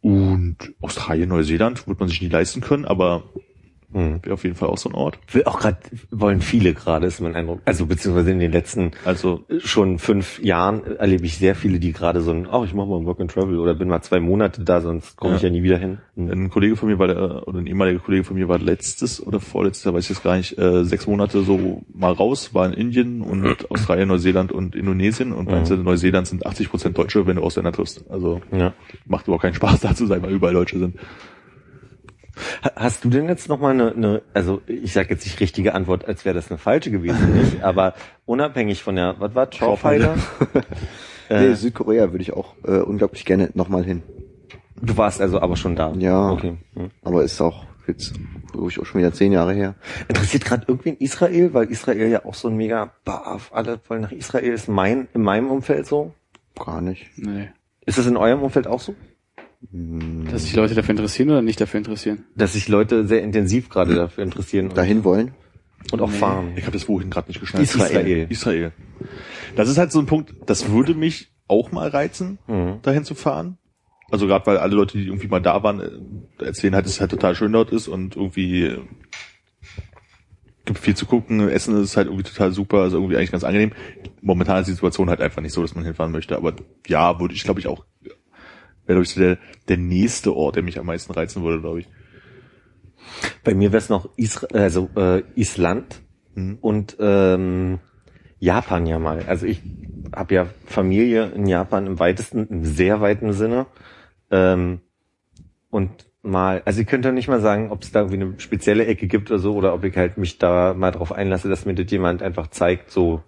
Und 0.00 0.56
Australien, 0.80 1.28
Neuseeland 1.30 1.86
wird 1.86 2.00
man 2.00 2.08
sich 2.08 2.20
nie 2.20 2.28
leisten 2.28 2.60
können, 2.60 2.84
aber 2.84 3.24
Mhm. 3.94 4.20
wäre 4.22 4.34
auf 4.34 4.44
jeden 4.44 4.56
Fall 4.56 4.68
auch 4.68 4.76
so 4.76 4.88
ein 4.90 4.94
Ort. 4.94 5.18
Will 5.32 5.44
auch 5.44 5.58
gerade 5.60 5.78
wollen 6.10 6.40
viele 6.40 6.74
gerade, 6.74 7.06
ist 7.06 7.20
mein 7.20 7.34
Eindruck. 7.34 7.60
Also 7.64 7.86
beziehungsweise 7.86 8.32
in 8.32 8.40
den 8.40 8.52
letzten 8.52 8.90
Also 9.04 9.44
schon 9.60 9.98
fünf 9.98 10.42
Jahren 10.42 10.84
erlebe 10.98 11.24
ich 11.24 11.38
sehr 11.38 11.54
viele, 11.54 11.78
die 11.78 11.92
gerade 11.92 12.20
so 12.20 12.32
ein, 12.32 12.46
oh, 12.46 12.64
ich 12.64 12.74
mache 12.74 12.88
mal 12.88 12.98
ein 12.98 13.06
Work 13.06 13.20
and 13.20 13.30
Travel 13.30 13.58
oder 13.58 13.74
bin 13.74 13.88
mal 13.88 14.02
zwei 14.02 14.20
Monate 14.20 14.62
da, 14.64 14.80
sonst 14.80 15.16
komme 15.16 15.32
Ja. 15.32 15.36
ich 15.36 15.42
ja 15.42 15.50
nie 15.50 15.62
wieder 15.62 15.78
hin. 15.78 15.98
Mhm. 16.16 16.30
ein 16.30 16.50
Kollege 16.50 16.76
von 16.76 16.88
mir 16.88 16.98
war 16.98 17.06
der, 17.06 17.46
oder 17.48 17.58
ein 17.60 17.66
ehemaliger 17.66 18.00
Kollege 18.00 18.24
von 18.24 18.36
mir 18.36 18.48
war 18.48 18.58
letztes 18.58 19.24
oder 19.24 19.40
vorletztes 19.40 19.84
Jahr, 19.84 19.94
weiß 19.94 20.04
ich 20.04 20.10
jetzt 20.10 20.22
gar 20.24 20.36
nicht, 20.36 20.58
äh, 20.58 20.84
sechs 20.84 21.06
Monate 21.06 21.42
so 21.42 21.82
mal 21.94 22.12
raus, 22.12 22.52
war 22.52 22.66
in 22.66 22.72
Indien 22.72 23.20
und 23.22 23.70
Australien, 23.70 24.08
Neuseeland 24.08 24.50
und 24.52 24.74
Indonesien 24.74 25.32
und 25.32 25.48
meinte, 25.48 25.76
Neuseeland 25.76 26.26
sind 26.26 26.44
80 26.46 26.68
Prozent 26.70 26.98
Deutsche, 26.98 27.26
wenn 27.26 27.36
du 27.36 27.42
Ausländer 27.42 27.72
triffst. 27.72 28.04
Also 28.10 28.40
Ja. 28.50 28.72
macht 29.06 29.26
überhaupt 29.28 29.42
keinen 29.42 29.54
Spaß 29.54 29.80
da 29.82 29.94
zu 29.94 30.06
sein, 30.06 30.20
weil 30.22 30.32
überall 30.32 30.54
Deutsche 30.54 30.78
sind. 30.78 30.96
Ha- 32.62 32.72
Hast 32.76 33.04
du 33.04 33.10
denn 33.10 33.28
jetzt 33.28 33.48
noch 33.48 33.60
mal 33.60 33.70
eine, 33.72 33.92
eine 33.92 34.22
also 34.34 34.60
ich 34.66 34.92
sage 34.92 35.10
jetzt 35.10 35.24
nicht 35.24 35.40
richtige 35.40 35.74
Antwort, 35.74 36.06
als 36.06 36.24
wäre 36.24 36.34
das 36.34 36.50
eine 36.50 36.58
falsche 36.58 36.90
gewesen, 36.90 37.34
nicht? 37.38 37.62
Aber 37.62 37.94
unabhängig 38.26 38.82
von 38.82 38.96
der, 38.96 39.16
was 39.18 39.34
war? 39.34 39.48
Nee, 41.30 41.36
äh, 41.36 41.54
Südkorea 41.54 42.12
würde 42.12 42.20
ich 42.22 42.34
auch 42.34 42.54
äh, 42.64 42.78
unglaublich 42.80 43.24
gerne 43.24 43.48
nochmal 43.54 43.82
hin. 43.82 44.02
du 44.80 44.96
warst 44.98 45.22
also 45.22 45.40
aber 45.40 45.56
schon 45.56 45.74
da. 45.74 45.92
Ja. 45.98 46.30
Okay. 46.32 46.58
Hm. 46.74 46.90
Aber 47.02 47.22
ist 47.24 47.40
auch 47.40 47.64
jetzt, 47.86 48.14
glaube 48.52 48.68
ich, 48.68 48.78
auch 48.78 48.84
schon 48.84 48.98
wieder 49.00 49.12
zehn 49.12 49.32
Jahre 49.32 49.54
her. 49.54 49.74
Interessiert 50.08 50.44
gerade 50.44 50.64
irgendwen 50.66 50.96
Israel, 50.98 51.54
weil 51.54 51.70
Israel 51.70 52.08
ja 52.08 52.26
auch 52.26 52.34
so 52.34 52.48
ein 52.48 52.56
mega, 52.56 52.92
bah, 53.06 53.38
alle 53.52 53.80
wollen 53.88 54.02
nach 54.02 54.12
Israel, 54.12 54.52
ist 54.52 54.68
mein, 54.68 55.08
in 55.14 55.22
meinem 55.22 55.50
Umfeld 55.50 55.86
so. 55.86 56.12
Gar 56.62 56.82
nicht. 56.82 57.10
Nee. 57.16 57.48
Ist 57.86 57.96
das 57.98 58.06
in 58.06 58.18
eurem 58.18 58.42
Umfeld 58.42 58.66
auch 58.66 58.80
so? 58.80 58.94
Dass 60.30 60.42
sich 60.44 60.54
Leute 60.54 60.74
dafür 60.74 60.90
interessieren 60.90 61.30
oder 61.30 61.42
nicht 61.42 61.60
dafür 61.60 61.78
interessieren? 61.78 62.24
Dass 62.36 62.52
sich 62.52 62.68
Leute 62.68 63.06
sehr 63.06 63.22
intensiv 63.22 63.68
gerade 63.68 63.94
dafür 63.94 64.24
interessieren 64.24 64.68
und, 64.68 64.76
Dahin 64.76 65.04
wollen? 65.04 65.32
und 65.92 66.00
auch 66.00 66.10
Nee. 66.10 66.16
fahren. 66.18 66.52
Ich 66.56 66.62
habe 66.62 66.72
das 66.72 66.88
wohin 66.88 67.10
gerade 67.10 67.28
nicht 67.28 67.40
geschnallt. 67.40 67.64
Israel. 67.74 68.26
Israel. 68.30 68.72
Das 69.56 69.68
ist 69.68 69.76
halt 69.78 69.92
so 69.92 69.98
ein 70.00 70.06
Punkt, 70.06 70.34
das 70.46 70.70
würde 70.70 70.94
mich 70.94 71.30
auch 71.46 71.72
mal 71.72 71.88
reizen, 71.88 72.38
Mhm. 72.46 72.78
dahin 72.82 73.04
zu 73.04 73.14
fahren. 73.14 73.58
Also 74.10 74.26
gerade 74.26 74.46
weil 74.46 74.56
alle 74.58 74.74
Leute, 74.76 74.96
die 74.98 75.06
irgendwie 75.06 75.28
mal 75.28 75.40
da 75.40 75.62
waren, 75.62 75.80
äh, 75.80 76.44
erzählen 76.44 76.74
halt, 76.74 76.84
dass 76.86 76.92
es 76.92 77.00
halt 77.00 77.10
total 77.10 77.34
schön 77.34 77.52
dort 77.52 77.70
ist 77.70 77.88
und 77.88 78.16
irgendwie 78.16 78.64
äh, 78.64 78.78
gibt 80.64 80.78
viel 80.78 80.96
zu 80.96 81.04
gucken, 81.06 81.46
Essen 81.48 81.76
ist 81.82 81.96
halt 81.96 82.06
irgendwie 82.06 82.24
total 82.24 82.52
super, 82.52 82.78
also 82.78 82.96
irgendwie 82.96 83.16
eigentlich 83.16 83.32
ganz 83.32 83.44
angenehm. 83.44 83.72
Momentan 84.22 84.60
ist 84.60 84.66
die 84.66 84.72
Situation 84.72 85.10
halt 85.10 85.20
einfach 85.20 85.42
nicht 85.42 85.52
so, 85.52 85.60
dass 85.62 85.74
man 85.74 85.84
hinfahren 85.84 86.12
möchte, 86.12 86.36
aber 86.36 86.54
ja, 86.86 87.20
würde 87.20 87.34
ich 87.34 87.44
glaube 87.44 87.60
ich 87.60 87.66
auch, 87.66 87.84
wäre 88.86 88.96
glaube 88.96 89.02
ich 89.02 89.10
so 89.10 89.20
der, 89.20 89.38
der 89.68 89.76
nächste 89.76 90.34
Ort, 90.34 90.56
der 90.56 90.62
mich 90.62 90.78
am 90.78 90.86
meisten 90.86 91.12
reizen 91.12 91.42
würde, 91.42 91.60
glaube 91.60 91.80
ich. 91.80 91.88
Bei 93.42 93.54
mir 93.54 93.72
wäre 93.72 93.82
es 93.82 93.88
noch 93.88 94.08
Isra 94.16 94.46
also 94.52 94.88
äh, 94.96 95.22
Island 95.36 96.00
Mhm. 96.34 96.58
und 96.60 96.96
ähm, 96.98 97.78
Japan 98.38 98.86
ja 98.86 98.98
mal. 98.98 99.24
Also 99.26 99.46
ich 99.46 99.62
habe 100.14 100.34
ja 100.34 100.46
Familie 100.66 101.30
in 101.34 101.46
Japan 101.46 101.86
im 101.86 101.98
weitesten, 101.98 102.46
im 102.48 102.64
sehr 102.64 103.00
weiten 103.00 103.32
Sinne. 103.32 103.66
Ähm, 104.30 104.80
und 105.70 105.90
mal, 106.22 106.62
also 106.64 106.80
ich 106.80 106.86
könnte 106.86 107.12
nicht 107.12 107.28
mal 107.28 107.40
sagen, 107.40 107.70
ob 107.70 107.82
es 107.82 107.92
da 107.92 108.00
irgendwie 108.00 108.22
eine 108.22 108.40
spezielle 108.40 108.86
Ecke 108.86 109.06
gibt 109.06 109.30
oder 109.30 109.38
so, 109.38 109.54
oder 109.54 109.74
ob 109.74 109.84
ich 109.84 109.96
halt 109.96 110.18
mich 110.18 110.38
da 110.38 110.74
mal 110.74 110.90
drauf 110.90 111.12
einlasse, 111.12 111.48
dass 111.48 111.66
mir 111.66 111.74
das 111.74 111.90
jemand 111.90 112.22
einfach 112.22 112.48
zeigt, 112.48 112.90
so, 112.90 113.22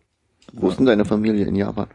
Wo 0.52 0.68
ist 0.68 0.78
denn 0.78 0.86
deine 0.86 1.04
Familie 1.04 1.46
in 1.46 1.56
Japan? 1.56 1.88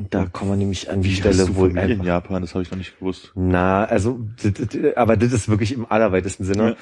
Und 0.00 0.14
da 0.14 0.24
kommen 0.24 0.52
wir 0.52 0.56
nämlich 0.56 0.90
an 0.90 1.02
die 1.02 1.10
Wie 1.10 1.14
Stelle, 1.14 1.36
hast 1.40 1.48
du 1.50 1.56
wo 1.56 1.66
Familie 1.66 1.96
in 1.96 2.02
Japan, 2.04 2.40
das 2.40 2.54
habe 2.54 2.62
ich 2.62 2.70
noch 2.70 2.78
nicht 2.78 2.98
gewusst. 2.98 3.32
na, 3.34 3.84
also, 3.84 4.18
aber 4.96 5.18
das 5.18 5.32
ist 5.34 5.50
wirklich 5.50 5.72
im 5.72 5.84
allerweitesten 5.84 6.44
Sinne. 6.44 6.70
Ja. 6.70 6.76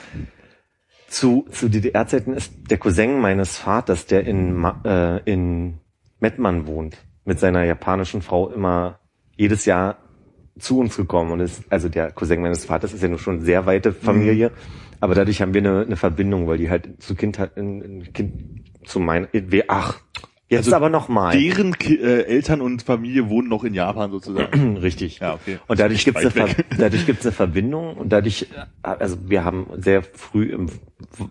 Zu, 1.09 1.47
zu 1.51 1.69
DDR-Zeiten 1.69 2.33
ist 2.33 2.53
der 2.71 2.79
Cousin 2.79 3.19
meines 3.19 3.57
Vaters, 3.57 4.07
der 4.07 4.25
in, 4.25 4.65
äh, 4.85 5.19
in 5.25 5.79
Mettmann 6.21 6.69
wohnt, 6.69 6.97
mit 7.25 7.41
seiner 7.41 7.65
japanischen 7.65 8.23
Frau 8.23 8.51
immer 8.51 9.01
jedes 9.37 9.65
Jahr 9.65 9.99
zu 10.61 10.79
uns 10.79 10.97
gekommen. 10.97 11.33
Und 11.33 11.41
ist, 11.41 11.65
also 11.71 11.89
der 11.89 12.13
Cousin 12.13 12.41
meines 12.41 12.67
Vaters 12.67 12.93
ist 12.93 13.03
ja 13.03 13.09
nur 13.09 13.19
schon 13.19 13.41
sehr 13.41 13.67
weite 13.67 13.93
Familie. 13.93 14.53
Aber 15.01 15.17
dadurch 15.17 15.43
haben 15.43 15.55
wir 15.55 15.61
eine, 15.63 15.81
eine 15.87 15.97
Verbindung, 15.97 16.47
weil 16.47 16.59
die 16.59 16.71
halt 16.71 17.03
zu 17.03 17.17
Kind, 17.17 17.41
halt- 17.41 17.57
ein, 17.57 17.81
ein 17.83 18.13
Kind 18.13 18.65
zu 18.85 19.01
meinen, 19.01 19.27
ach, 19.67 20.01
jetzt 20.49 20.67
Also 20.67 20.77
aber 20.77 20.91
nochmal. 20.91 21.39
Deren 21.39 21.75
äh, 21.81 22.23
Eltern 22.23 22.61
und 22.61 22.83
Familie 22.83 23.29
wohnen 23.29 23.49
noch 23.49 23.65
in 23.65 23.75
Japan 23.75 24.11
sozusagen. 24.11 24.77
Richtig. 24.83 25.19
Ja, 25.21 25.35
okay. 25.35 25.59
Und 25.67 25.79
dadurch 25.81 26.05
gibt 26.05 26.19
es 26.19 26.37
eine, 26.37 26.55
dadurch 26.79 27.07
gibt's 27.07 27.25
eine 27.27 27.33
Verbindung 27.33 27.95
und 27.97 28.11
dadurch, 28.11 28.43
äh, 28.53 28.89
also 28.89 29.17
wir 29.29 29.45
haben 29.45 29.67
sehr 29.79 30.03
früh 30.03 30.45
im, 30.53 30.69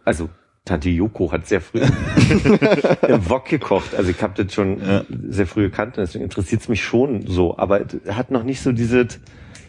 also 0.06 0.30
Tante 0.66 0.90
Yoko 0.90 1.32
hat 1.32 1.48
sehr 1.48 1.62
früh 1.62 1.80
im 1.80 1.90
Wok 3.30 3.46
gekocht. 3.46 3.96
Also 3.96 4.12
ich 4.12 4.22
habe 4.22 4.44
das 4.44 4.54
schon 4.54 4.82
Ja. 4.82 5.04
sehr 5.30 5.48
früh 5.48 5.64
gekannt, 5.70 5.96
deswegen 5.96 6.26
interessiert 6.26 6.62
es 6.62 6.68
mich 6.68 6.84
schon 6.84 7.26
so. 7.26 7.58
Aber 7.58 7.80
es 7.82 8.14
hat 8.14 8.32
noch 8.32 8.44
nicht 8.44 8.60
so 8.62 8.74
dieses, 8.74 9.20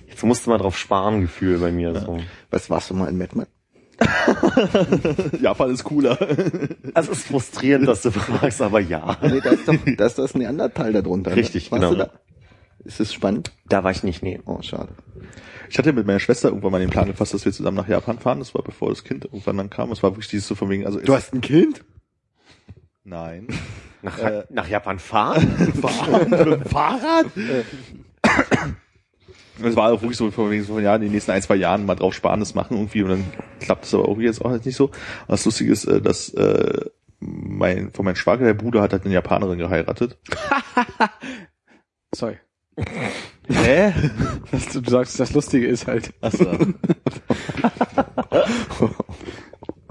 jetzt 0.09 0.25
musste 0.25 0.51
mal 0.51 0.59
drauf 0.59 0.77
sparen 0.77 1.21
Gefühl 1.21 1.59
bei 1.59 1.71
mir. 1.71 1.95
So. 2.01 2.19
Was 2.51 2.69
warst 2.69 2.91
du 2.91 2.95
mal 2.95 3.09
in 3.09 3.17
Mettmann? 3.17 3.47
Japan 5.41 5.71
ist 5.73 5.85
cooler. 5.85 6.19
Also 6.95 7.13
es 7.13 7.19
ist 7.19 7.27
frustrierend, 7.29 7.89
dass 7.89 8.03
du 8.03 8.11
fragst, 8.11 8.63
aber 8.63 8.81
ja. 8.81 9.17
Nee, 9.23 9.41
da 9.43 9.51
ist 9.51 9.67
doch, 9.67 9.75
da 9.97 10.07
ist 10.07 10.19
das 10.19 10.35
Neandertal 10.35 10.93
da 10.93 11.03
drunter. 11.03 11.31
ne? 11.31 11.37
Richtig, 11.37 11.71
Warst 11.73 11.83
genau. 11.91 11.95
Da? 12.05 12.11
Ist 12.85 13.01
es 13.01 13.13
spannend? 13.13 13.53
Da 13.69 13.83
war 13.85 13.91
ich 13.91 14.03
nicht, 14.05 14.23
nee. 14.23 14.41
Oh, 14.47 14.63
schade. 14.63 14.89
Ich 15.69 15.77
hatte 15.79 15.93
mit 15.93 16.07
meiner 16.07 16.21
Schwester 16.21 16.49
irgendwann 16.49 16.73
mal 16.73 16.79
den 16.81 16.91
Plan 16.91 17.07
gefasst, 17.07 17.35
dass 17.35 17.45
wir 17.45 17.53
zusammen 17.53 17.77
nach 17.77 17.89
Japan 17.89 18.19
fahren. 18.19 18.39
Das 18.39 18.55
war 18.55 18.63
bevor 18.63 18.89
das 18.89 19.05
Kind 19.05 19.25
irgendwann 19.27 19.57
dann 19.59 19.69
kam. 19.71 19.93
Es 19.93 20.03
war 20.03 20.13
wirklich 20.13 20.29
dieses 20.29 20.47
so 20.47 20.55
von 20.55 20.71
wegen, 20.71 20.87
also 20.87 21.01
Du 21.01 21.15
hast 21.15 21.35
ein 21.35 21.41
Kind? 21.41 21.85
nein. 23.05 23.49
Nach, 24.01 24.17
Äh. 24.19 24.45
nach 24.51 24.69
Japan 24.69 24.99
fahren? 25.01 25.41
Fahren 25.83 26.31
mit 26.31 26.39
dem 26.41 26.65
Fahrrad? 26.65 27.27
Es 29.63 29.77
war 29.77 29.93
auch 29.93 30.01
wirklich 30.03 30.17
so 30.17 30.31
von 30.31 30.51
wegen 30.51 30.65
so 30.65 30.75
von 30.75 30.83
ja, 30.83 30.95
in 30.97 31.03
den 31.03 31.13
nächsten 31.13 31.31
ein, 31.33 31.43
zwei 31.43 31.57
Jahren 31.57 31.87
mal 31.87 31.95
drauf 31.95 32.15
sparen, 32.15 32.41
das 32.41 32.55
machen 32.55 32.77
irgendwie 32.77 33.03
und 33.03 33.11
dann 33.11 33.25
klappt 33.61 33.85
es 33.85 33.95
aber 33.95 34.05
irgendwie 34.05 34.27
jetzt 34.27 34.45
auch 34.45 34.51
nicht 34.65 34.77
so. 34.77 34.87
Und 34.87 34.93
das 35.29 35.45
Lustige 35.45 35.73
ist, 35.73 35.85
äh, 35.87 36.01
dass 36.01 36.31
äh, 36.35 36.85
mein, 37.21 37.91
von 37.93 38.05
meinem 38.05 38.17
Schwager, 38.17 38.45
der 38.45 38.55
Bruder 38.55 38.83
hat 38.83 38.93
halt 38.93 39.05
eine 39.05 39.15
Japanerin 39.15 39.59
geheiratet. 39.59 40.17
Sorry. 42.15 42.39
Hä? 43.49 43.93
Was 44.53 44.69
du 44.69 44.89
sagst, 44.89 45.19
das 45.19 45.33
Lustige 45.33 45.67
ist 45.67 45.87
halt. 45.89 46.13
Achso. 46.21 46.47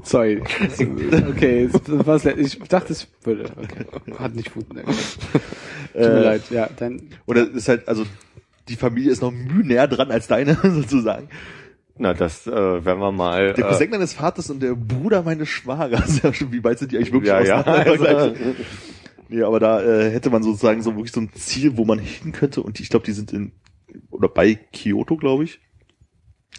Sorry. 0.03 0.41
Okay, 1.29 1.69
das 1.71 2.05
war's. 2.05 2.25
ich 2.25 2.59
dachte, 2.59 2.93
es 2.93 3.07
würde. 3.23 3.51
Okay. 3.57 3.85
Hat 4.17 4.35
nicht 4.35 4.49
funktioniert. 4.51 4.87
Tut 4.87 5.41
mir 5.93 6.01
Äh, 6.01 6.23
leid. 6.23 6.43
Ja, 6.49 6.69
dann. 6.77 7.01
Oder 7.25 7.49
ist 7.49 7.67
halt, 7.67 7.87
also 7.89 8.05
die 8.69 8.75
Familie 8.75 9.11
ist 9.11 9.21
noch 9.21 9.31
müh 9.31 9.63
näher 9.63 9.87
dran 9.87 10.11
als 10.11 10.27
deine, 10.27 10.55
sozusagen. 10.63 11.29
Na, 11.97 12.13
das 12.13 12.45
äh, 12.45 12.51
werden 12.51 12.99
wir 12.99 13.11
mal. 13.11 13.53
Der 13.53 13.65
äh, 13.65 13.69
Cousin 13.69 13.89
meines 13.89 14.13
Vaters 14.13 14.49
und 14.49 14.61
der 14.61 14.75
Bruder 14.75 15.23
meines 15.23 15.49
Schwagers. 15.49 16.21
Ja, 16.23 16.33
schon, 16.33 16.51
wie 16.51 16.63
weit 16.63 16.79
sind 16.79 16.91
die 16.91 16.97
eigentlich 16.97 17.13
wirklich 17.13 17.29
Ja, 17.29 17.41
ja. 17.41 17.61
Also, 17.63 18.33
Nee, 19.29 19.41
aber 19.41 19.59
da 19.59 19.81
äh, 19.81 20.09
hätte 20.09 20.29
man 20.29 20.41
sozusagen 20.41 20.81
so 20.81 20.95
wirklich 20.95 21.11
so 21.11 21.19
ein 21.19 21.31
Ziel, 21.33 21.75
wo 21.75 21.83
man 21.83 21.99
hin 21.99 22.31
könnte. 22.31 22.61
Und 22.61 22.79
ich 22.79 22.89
glaube, 22.89 23.05
die 23.05 23.11
sind 23.11 23.33
in 23.33 23.51
oder 24.09 24.29
bei 24.29 24.55
Kyoto, 24.55 25.17
glaube 25.17 25.43
ich. 25.43 25.59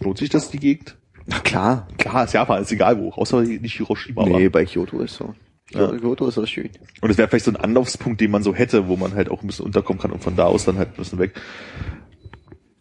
Lohnt 0.00 0.18
sich 0.18 0.28
das 0.28 0.50
die 0.50 0.58
Gegend? 0.58 0.96
Na 1.26 1.38
klar. 1.40 1.88
Klar, 1.98 2.24
ist 2.24 2.34
Japan, 2.34 2.62
ist 2.62 2.72
egal 2.72 2.98
wo, 2.98 3.10
außer 3.10 3.40
nicht 3.42 3.76
Hiroshima. 3.76 4.24
Nee, 4.24 4.46
Aber. 4.46 4.50
bei 4.50 4.64
Kyoto 4.64 5.00
ist 5.00 5.14
so. 5.14 5.34
Ja. 5.70 5.88
Kyoto 5.88 6.26
ist 6.28 6.38
das 6.38 6.48
schön. 6.48 6.70
Und 7.00 7.10
es 7.10 7.18
wäre 7.18 7.28
vielleicht 7.28 7.44
so 7.44 7.50
ein 7.50 7.56
Anlaufspunkt, 7.56 8.20
den 8.20 8.30
man 8.30 8.42
so 8.42 8.54
hätte, 8.54 8.88
wo 8.88 8.96
man 8.96 9.14
halt 9.14 9.30
auch 9.30 9.42
ein 9.42 9.46
bisschen 9.46 9.66
unterkommen 9.66 10.00
kann 10.00 10.12
und 10.12 10.22
von 10.22 10.34
da 10.36 10.44
aus 10.44 10.64
dann 10.64 10.78
halt 10.78 10.90
ein 10.90 10.96
bisschen 10.96 11.18
weg. 11.18 11.40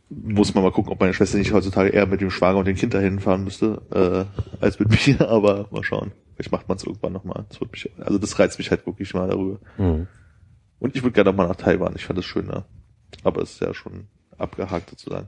Muss 0.09 0.53
man 0.53 0.63
mal 0.63 0.71
gucken, 0.71 0.91
ob 0.93 0.99
meine 1.01 1.13
Schwester 1.13 1.37
nicht 1.37 1.51
heutzutage 1.51 1.89
eher 1.89 2.05
mit 2.05 2.21
dem 2.21 2.31
Schwager 2.31 2.57
und 2.57 2.65
dem 2.65 2.77
Kind 2.77 2.93
dahin 2.93 3.19
fahren 3.19 3.43
müsste, 3.43 3.81
äh, 4.61 4.63
als 4.63 4.79
mit 4.79 4.89
mir, 5.07 5.27
aber 5.27 5.67
mal 5.71 5.83
schauen. 5.83 6.13
Vielleicht 6.35 6.51
macht 6.51 6.69
man 6.69 6.77
es 6.77 6.83
irgendwann 6.85 7.13
nochmal. 7.13 7.45
Das 7.49 7.59
wird 7.59 7.71
mich, 7.71 7.89
also 7.99 8.17
das 8.17 8.39
reizt 8.39 8.57
mich 8.57 8.71
halt 8.71 8.85
wirklich 8.85 9.13
mal 9.13 9.27
darüber. 9.27 9.59
hm. 9.75 10.07
Und 10.79 10.95
ich 10.95 11.01
würde 11.01 11.13
gerne 11.13 11.33
mal 11.33 11.47
nach 11.47 11.55
Taiwan. 11.55 11.93
Ich 11.95 12.05
fand 12.05 12.19
das 12.19 12.25
schöner. 12.25 12.65
Aber 13.23 13.41
es 13.41 13.53
ist 13.53 13.61
ja 13.61 13.73
schon 13.73 14.07
abgehakt 14.37 14.91
sozusagen. 14.91 15.27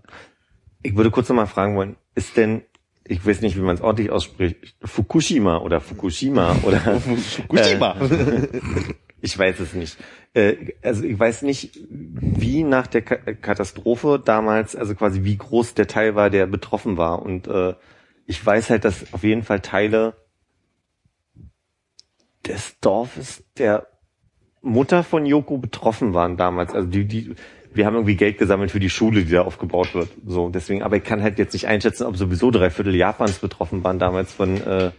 Ich 0.83 0.95
würde 0.95 1.11
kurz 1.11 1.27
nochmal 1.27 1.47
fragen 1.47 1.75
wollen, 1.75 1.95
ist 2.15 2.37
denn, 2.37 2.61
ich 3.09 3.25
weiß 3.25 3.41
nicht, 3.41 3.57
wie 3.57 3.61
man 3.61 3.75
es 3.75 3.81
ordentlich 3.81 4.11
ausspricht, 4.11 4.75
Fukushima 4.83 5.57
oder 5.57 5.81
Fukushima 5.81 6.55
oder 6.63 6.79
Fukushima. 6.99 7.95
Äh, 7.99 8.47
ich 9.19 9.37
weiß 9.37 9.59
es 9.59 9.73
nicht. 9.73 9.97
Äh, 10.35 10.73
also 10.83 11.03
ich 11.03 11.19
weiß 11.19 11.41
nicht, 11.41 11.79
wie 11.89 12.63
nach 12.63 12.85
der 12.85 13.01
Ka 13.01 13.15
Katastrophe 13.33 14.21
damals, 14.23 14.75
also 14.75 14.93
quasi 14.93 15.23
wie 15.23 15.37
groß 15.37 15.73
der 15.73 15.87
Teil 15.87 16.13
war, 16.13 16.29
der 16.29 16.45
betroffen 16.45 16.97
war. 16.97 17.23
Und 17.23 17.47
äh, 17.47 17.73
ich 18.27 18.45
weiß 18.45 18.69
halt, 18.69 18.85
dass 18.85 19.11
auf 19.11 19.23
jeden 19.23 19.41
Fall 19.41 19.61
Teile 19.61 20.13
des 22.45 22.79
Dorfes 22.79 23.43
der 23.57 23.87
Mutter 24.61 25.03
von 25.03 25.25
Yoko 25.25 25.57
betroffen 25.57 26.13
waren 26.13 26.37
damals. 26.37 26.75
Also 26.75 26.87
die, 26.87 27.05
die, 27.05 27.35
wir 27.73 27.85
haben 27.85 27.95
irgendwie 27.95 28.15
Geld 28.15 28.37
gesammelt 28.37 28.71
für 28.71 28.79
die 28.79 28.89
Schule, 28.89 29.23
die 29.23 29.31
da 29.31 29.41
aufgebaut 29.43 29.93
wird. 29.93 30.09
So, 30.25 30.49
deswegen, 30.49 30.83
aber 30.83 30.97
ich 30.97 31.03
kann 31.03 31.21
halt 31.21 31.37
jetzt 31.37 31.53
nicht 31.53 31.67
einschätzen, 31.67 32.05
ob 32.05 32.17
sowieso 32.17 32.51
drei 32.51 32.69
Viertel 32.69 32.95
Japans 32.95 33.39
betroffen 33.39 33.83
waren 33.83 33.99
damals 33.99 34.33
von, 34.33 34.57
äh, 34.61 34.91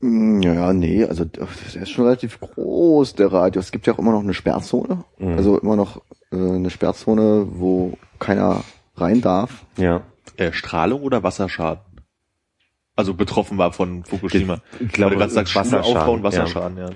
Mm, 0.00 0.40
Ja, 0.42 0.72
nee, 0.72 1.04
also 1.04 1.24
der 1.26 1.46
ist 1.82 1.90
schon 1.90 2.04
relativ 2.04 2.40
groß, 2.40 3.14
der 3.16 3.32
Radius. 3.32 3.66
Es 3.66 3.72
gibt 3.72 3.86
ja 3.86 3.92
auch 3.92 3.98
immer 3.98 4.12
noch 4.12 4.22
eine 4.22 4.34
Sperrzone. 4.34 5.04
Mhm. 5.18 5.36
Also 5.36 5.58
immer 5.58 5.76
noch 5.76 5.98
äh, 6.32 6.36
eine 6.36 6.70
Sperrzone, 6.70 7.46
wo 7.50 7.98
keiner 8.18 8.62
rein 8.96 9.20
darf. 9.20 9.64
ja. 9.76 10.02
Äh, 10.36 10.52
Strahlung 10.52 11.02
oder 11.02 11.22
Wasserschaden? 11.22 11.82
Also 12.96 13.12
betroffen 13.12 13.58
war 13.58 13.72
von 13.72 14.04
Fukushima. 14.04 14.60
Ich 14.78 14.92
glaube, 14.92 15.16
du 15.16 15.20
Schule 15.20 15.26
Wasserschaden, 15.26 15.74
Aufbau 15.74 16.12
und 16.12 16.22
Wasserschaden, 16.22 16.78
ja. 16.78 16.90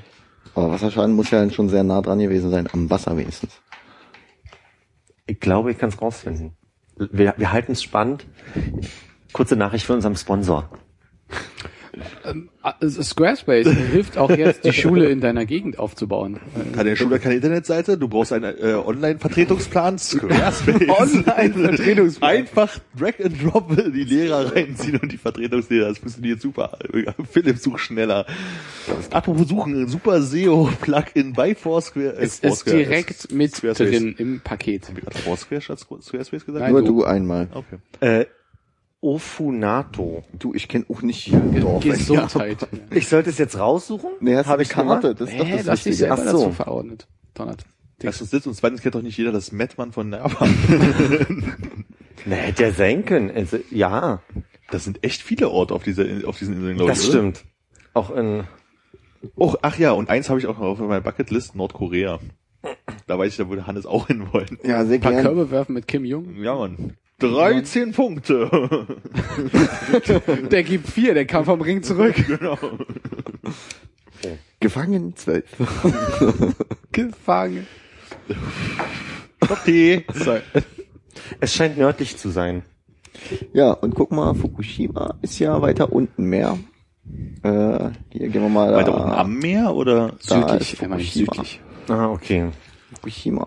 Aber 0.55 0.71
Wasserschaden 0.71 1.15
muss 1.15 1.31
ja 1.31 1.51
schon 1.51 1.69
sehr 1.69 1.83
nah 1.85 2.01
dran 2.01 2.21
gewesen 2.21 2.51
sein, 2.51 2.69
am 2.73 2.89
Wasser 2.89 3.17
wenigstens. 3.19 3.61
Ich 5.27 5.41
glaube, 5.41 5.71
ich 5.71 5.79
kann 5.79 5.89
es 5.89 6.01
rausfinden. 6.01 6.57
Wir, 6.97 7.35
wir 7.37 7.53
halten 7.53 7.73
es 7.73 7.83
spannend. 7.83 8.27
Kurze 9.33 9.57
Nachricht 9.57 9.87
von 9.87 9.97
unserem 9.97 10.17
Sponsor. 10.17 10.69
Ah, 12.63 12.75
Squarespace 12.89 13.69
hilft 13.69 14.17
auch 14.19 14.31
jetzt, 14.31 14.65
die 14.65 14.73
Schule 14.73 15.09
in 15.11 15.21
deiner 15.21 15.45
Gegend 15.47 15.79
aufzubauen. 15.79 16.41
Hat 16.77 16.87
der 16.87 16.97
Schule 16.97 17.19
keine 17.19 17.35
Internetseite? 17.37 17.99
Du 17.99 18.09
brauchst 18.09 18.33
einen 18.33 18.57
äh, 18.59 18.75
Online-Vertretungsplan? 18.75 19.99
Squarespace. 19.99 20.89
Online-Vertretungsplan. 20.89 22.31
Einfach 22.31 22.79
Drag 22.99 23.15
and 23.23 23.43
Drop 23.43 23.77
die 23.77 24.05
Lehrer 24.05 24.55
reinziehen 24.55 24.99
und 24.99 25.13
die 25.13 25.19
Vertretungslehrer. 25.19 25.89
Das 25.89 25.99
funktioniert 25.99 26.41
super. 26.41 26.79
Philipp, 27.31 27.59
such 27.59 27.79
schneller. 27.79 28.27
Apropos 29.11 29.49
suchen, 29.49 29.87
super 29.89 30.23
SEO-Plugin 30.23 31.33
bei 31.35 31.55
Foursquare. 31.55 32.15
Äh, 32.17 32.23
Es 32.25 32.35
ist 32.35 32.41
Foursquare. 32.47 32.77
direkt 32.79 33.33
mit 33.33 33.55
Squarespace. 33.55 33.91
drin 33.91 34.15
im 34.19 34.41
Paket. 34.41 34.89
Hab 34.89 34.99
ich 34.99 35.05
gerade 35.05 35.19
Foursquare 35.19 35.61
statt 35.61 35.81
Squarespace 35.81 36.47
gesagt? 36.47 36.63
Nein, 36.65 36.73
Nur 36.73 36.83
du. 36.83 37.01
du 37.01 37.05
einmal. 37.05 37.49
Okay. 37.53 37.77
Äh, 38.01 38.27
Ofunato. 39.05 40.25
Du, 40.39 40.55
ich 40.55 40.67
kenne 40.67 40.87
auch 40.91 41.03
nicht 41.03 41.25
hier 41.25 41.39
Dorf. 41.61 41.85
Gesundheit. 41.85 42.67
Ich 42.91 43.09
sollte 43.09 43.29
es 43.31 43.39
jetzt 43.39 43.59
raussuchen? 43.59 44.11
Nee, 44.21 44.37
hast 44.37 44.47
du 44.47 44.51
Hab 44.53 44.59
gemacht? 44.59 45.03
Karte? 45.03 45.15
Das 45.15 45.31
ist 45.31 45.39
doch 45.39 45.49
das 45.51 45.67
lass 45.67 45.83
dich 45.83 45.93
Wichtige. 45.93 46.13
Ach 46.13 46.19
so. 46.19 46.25
dazu 46.25 46.53
verordnet. 46.53 47.07
Donnert. 47.35 47.65
Erstens 48.03 48.31
sitzt 48.31 48.47
und 48.47 48.55
zweitens 48.55 48.81
kennt 48.83 48.95
doch 48.95 49.03
nicht 49.03 49.17
jeder 49.19 49.31
das 49.33 49.53
Mettmann 49.53 49.93
von 49.93 50.09
Nerva. 50.09 50.47
Na, 52.27 52.37
hätte 52.37 52.63
ja 52.65 52.73
sein 52.73 53.05
können. 53.05 53.31
Also, 53.31 53.59
ja, 53.71 54.23
Das 54.71 54.85
sind 54.85 55.05
echt 55.05 55.23
viele 55.23 55.51
Orte 55.51 55.75
auf, 55.75 55.83
dieser, 55.83 56.05
auf 56.27 56.39
diesen 56.39 56.55
Inseln, 56.55 56.77
glaube 56.77 56.93
ich. 56.93 56.99
das 56.99 57.09
oder? 57.09 57.19
stimmt. 57.19 57.45
Auch 57.93 58.11
in, 58.11 58.45
Oh, 59.37 59.55
ach 59.63 59.79
ja, 59.79 59.93
und 59.93 60.11
eins 60.11 60.29
habe 60.29 60.39
ich 60.39 60.47
auch 60.47 60.59
noch 60.59 60.67
auf 60.67 60.79
meiner 60.79 61.01
Bucketlist, 61.01 61.55
Nordkorea. 61.55 62.19
Da 63.07 63.19
weiß 63.19 63.33
ich, 63.33 63.37
da 63.39 63.49
würde 63.49 63.67
Hannes 63.67 63.87
auch 63.87 64.07
hin 64.07 64.33
wollen. 64.33 64.59
Ja, 64.65 64.85
sehr 64.85 64.97
Ein 64.97 65.01
paar 65.01 65.13
gern. 65.13 65.25
Körbe 65.25 65.51
werfen 65.51 65.75
mit 65.75 65.87
Kim 65.87 66.05
Jong. 66.05 66.43
Ja, 66.43 66.55
Mann. 66.55 66.97
13 67.21 67.93
Punkte. 67.93 68.51
Der 70.51 70.63
gibt 70.63 70.89
vier, 70.89 71.15
der 71.15 71.27
kam 71.27 71.45
vom 71.45 71.61
Ring 71.61 71.83
zurück. 71.83 72.15
genau. 72.27 72.59
Gefangen 74.61 75.15
zwölf. 75.17 75.45
Gefangen. 76.93 77.67
Okay. 79.41 80.05
So. 80.13 80.39
es 81.41 81.55
scheint 81.55 81.77
nördlich 81.77 82.17
zu 82.17 82.31
sein. 82.31 82.63
Ja, 83.53 83.73
und 83.73 83.95
guck 83.95 84.11
mal, 84.11 84.35
Fukushima 84.35 85.17
ist 85.23 85.39
ja 85.39 85.61
weiter 85.61 85.93
unten 85.93 86.25
mehr. 86.25 86.59
Äh, 87.43 87.91
hier 88.11 88.29
gehen 88.29 88.43
wir 88.43 88.49
mal 88.49 88.71
da. 88.71 88.77
Weiter 88.79 88.95
unten 88.95 89.11
am 89.13 89.39
Meer 89.39 89.75
oder? 89.75 90.15
Da 90.27 90.41
Südlich, 90.41 90.73
ist 90.73 90.83
wenn 90.83 90.91
man 90.91 90.99
nicht 90.99 91.13
südlich. 91.13 91.61
Ah, 91.89 92.09
okay. 92.09 92.51
Fukushima. 92.95 93.45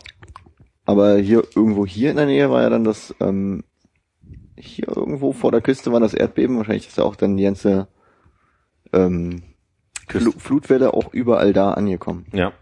Aber 0.87 1.17
hier 1.17 1.43
irgendwo 1.55 1.85
hier 1.85 2.09
in 2.09 2.15
der 2.17 2.25
Nähe 2.25 2.49
war 2.49 2.61
ja 2.63 2.69
dann 2.69 2.83
das, 2.85 3.13
ähm, 3.19 3.63
hier 4.55 4.87
irgendwo 4.87 5.33
vor 5.33 5.51
der 5.51 5.61
Küste 5.61 5.91
war 5.91 5.99
das 5.99 6.13
Erdbeben. 6.15 6.57
Wahrscheinlich 6.57 6.87
ist 6.87 6.97
ja 6.97 7.03
auch 7.03 7.15
dann 7.15 7.37
die 7.37 7.43
ganze 7.43 7.87
ähm, 8.93 9.43
Flu 10.07 10.31
Flutwelle 10.31 10.93
auch 10.93 11.13
überall 11.13 11.51
da 11.53 11.71
angekommen. 11.73 12.25
Ja. 12.33 12.53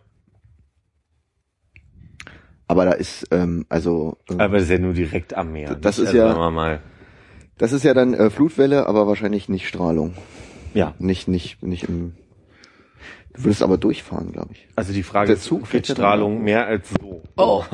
Aber 2.67 2.85
da 2.85 2.93
ist, 2.93 3.27
ähm, 3.31 3.65
also, 3.69 4.17
ähm, 4.29 4.39
Aber 4.39 4.57
es 4.57 4.63
ist 4.63 4.69
ja 4.71 4.79
nur 4.79 4.93
direkt 4.93 5.35
am 5.35 5.51
Meer. 5.51 5.75
Das 5.75 5.99
ist 5.99 6.13
ja- 6.13 6.29
Sagen 6.29 6.39
wir 6.39 6.51
mal. 6.51 6.81
das 7.59 7.71
ist 7.73 7.83
ja 7.83 7.93
dann 7.93 8.15
äh, 8.15 8.31
Flutwelle, 8.31 8.87
aber 8.87 9.05
wahrscheinlich 9.05 9.49
nicht 9.49 9.67
Strahlung. 9.67 10.15
Ja. 10.73 10.95
Nicht, 10.97 11.27
nicht, 11.27 11.61
nicht 11.61 11.83
im. 11.87 12.13
Du 13.35 13.43
würdest 13.43 13.61
aber 13.61 13.77
durchfahren, 13.77 14.31
glaube 14.31 14.49
ich. 14.53 14.67
Also 14.75 14.93
die 14.93 15.03
Frage 15.03 15.27
Der 15.27 15.35
ist, 15.35 15.43
Zug 15.43 15.71
ja 15.73 15.83
Strahlung 15.83 16.43
mehr 16.43 16.65
als 16.67 16.89
so? 16.89 17.21
Oh. 17.37 17.63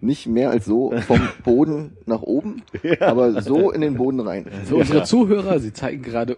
Nicht 0.00 0.26
mehr 0.26 0.50
als 0.50 0.64
so 0.64 0.92
vom 1.06 1.20
Boden 1.44 1.96
nach 2.06 2.22
oben, 2.22 2.62
aber 3.00 3.40
so 3.40 3.70
in 3.70 3.80
den 3.80 3.94
Boden 3.94 4.20
rein. 4.20 4.46
Für 4.64 4.76
unsere 4.76 5.04
Zuhörer, 5.04 5.60
sie 5.60 5.72
zeigen 5.72 6.02
gerade 6.02 6.36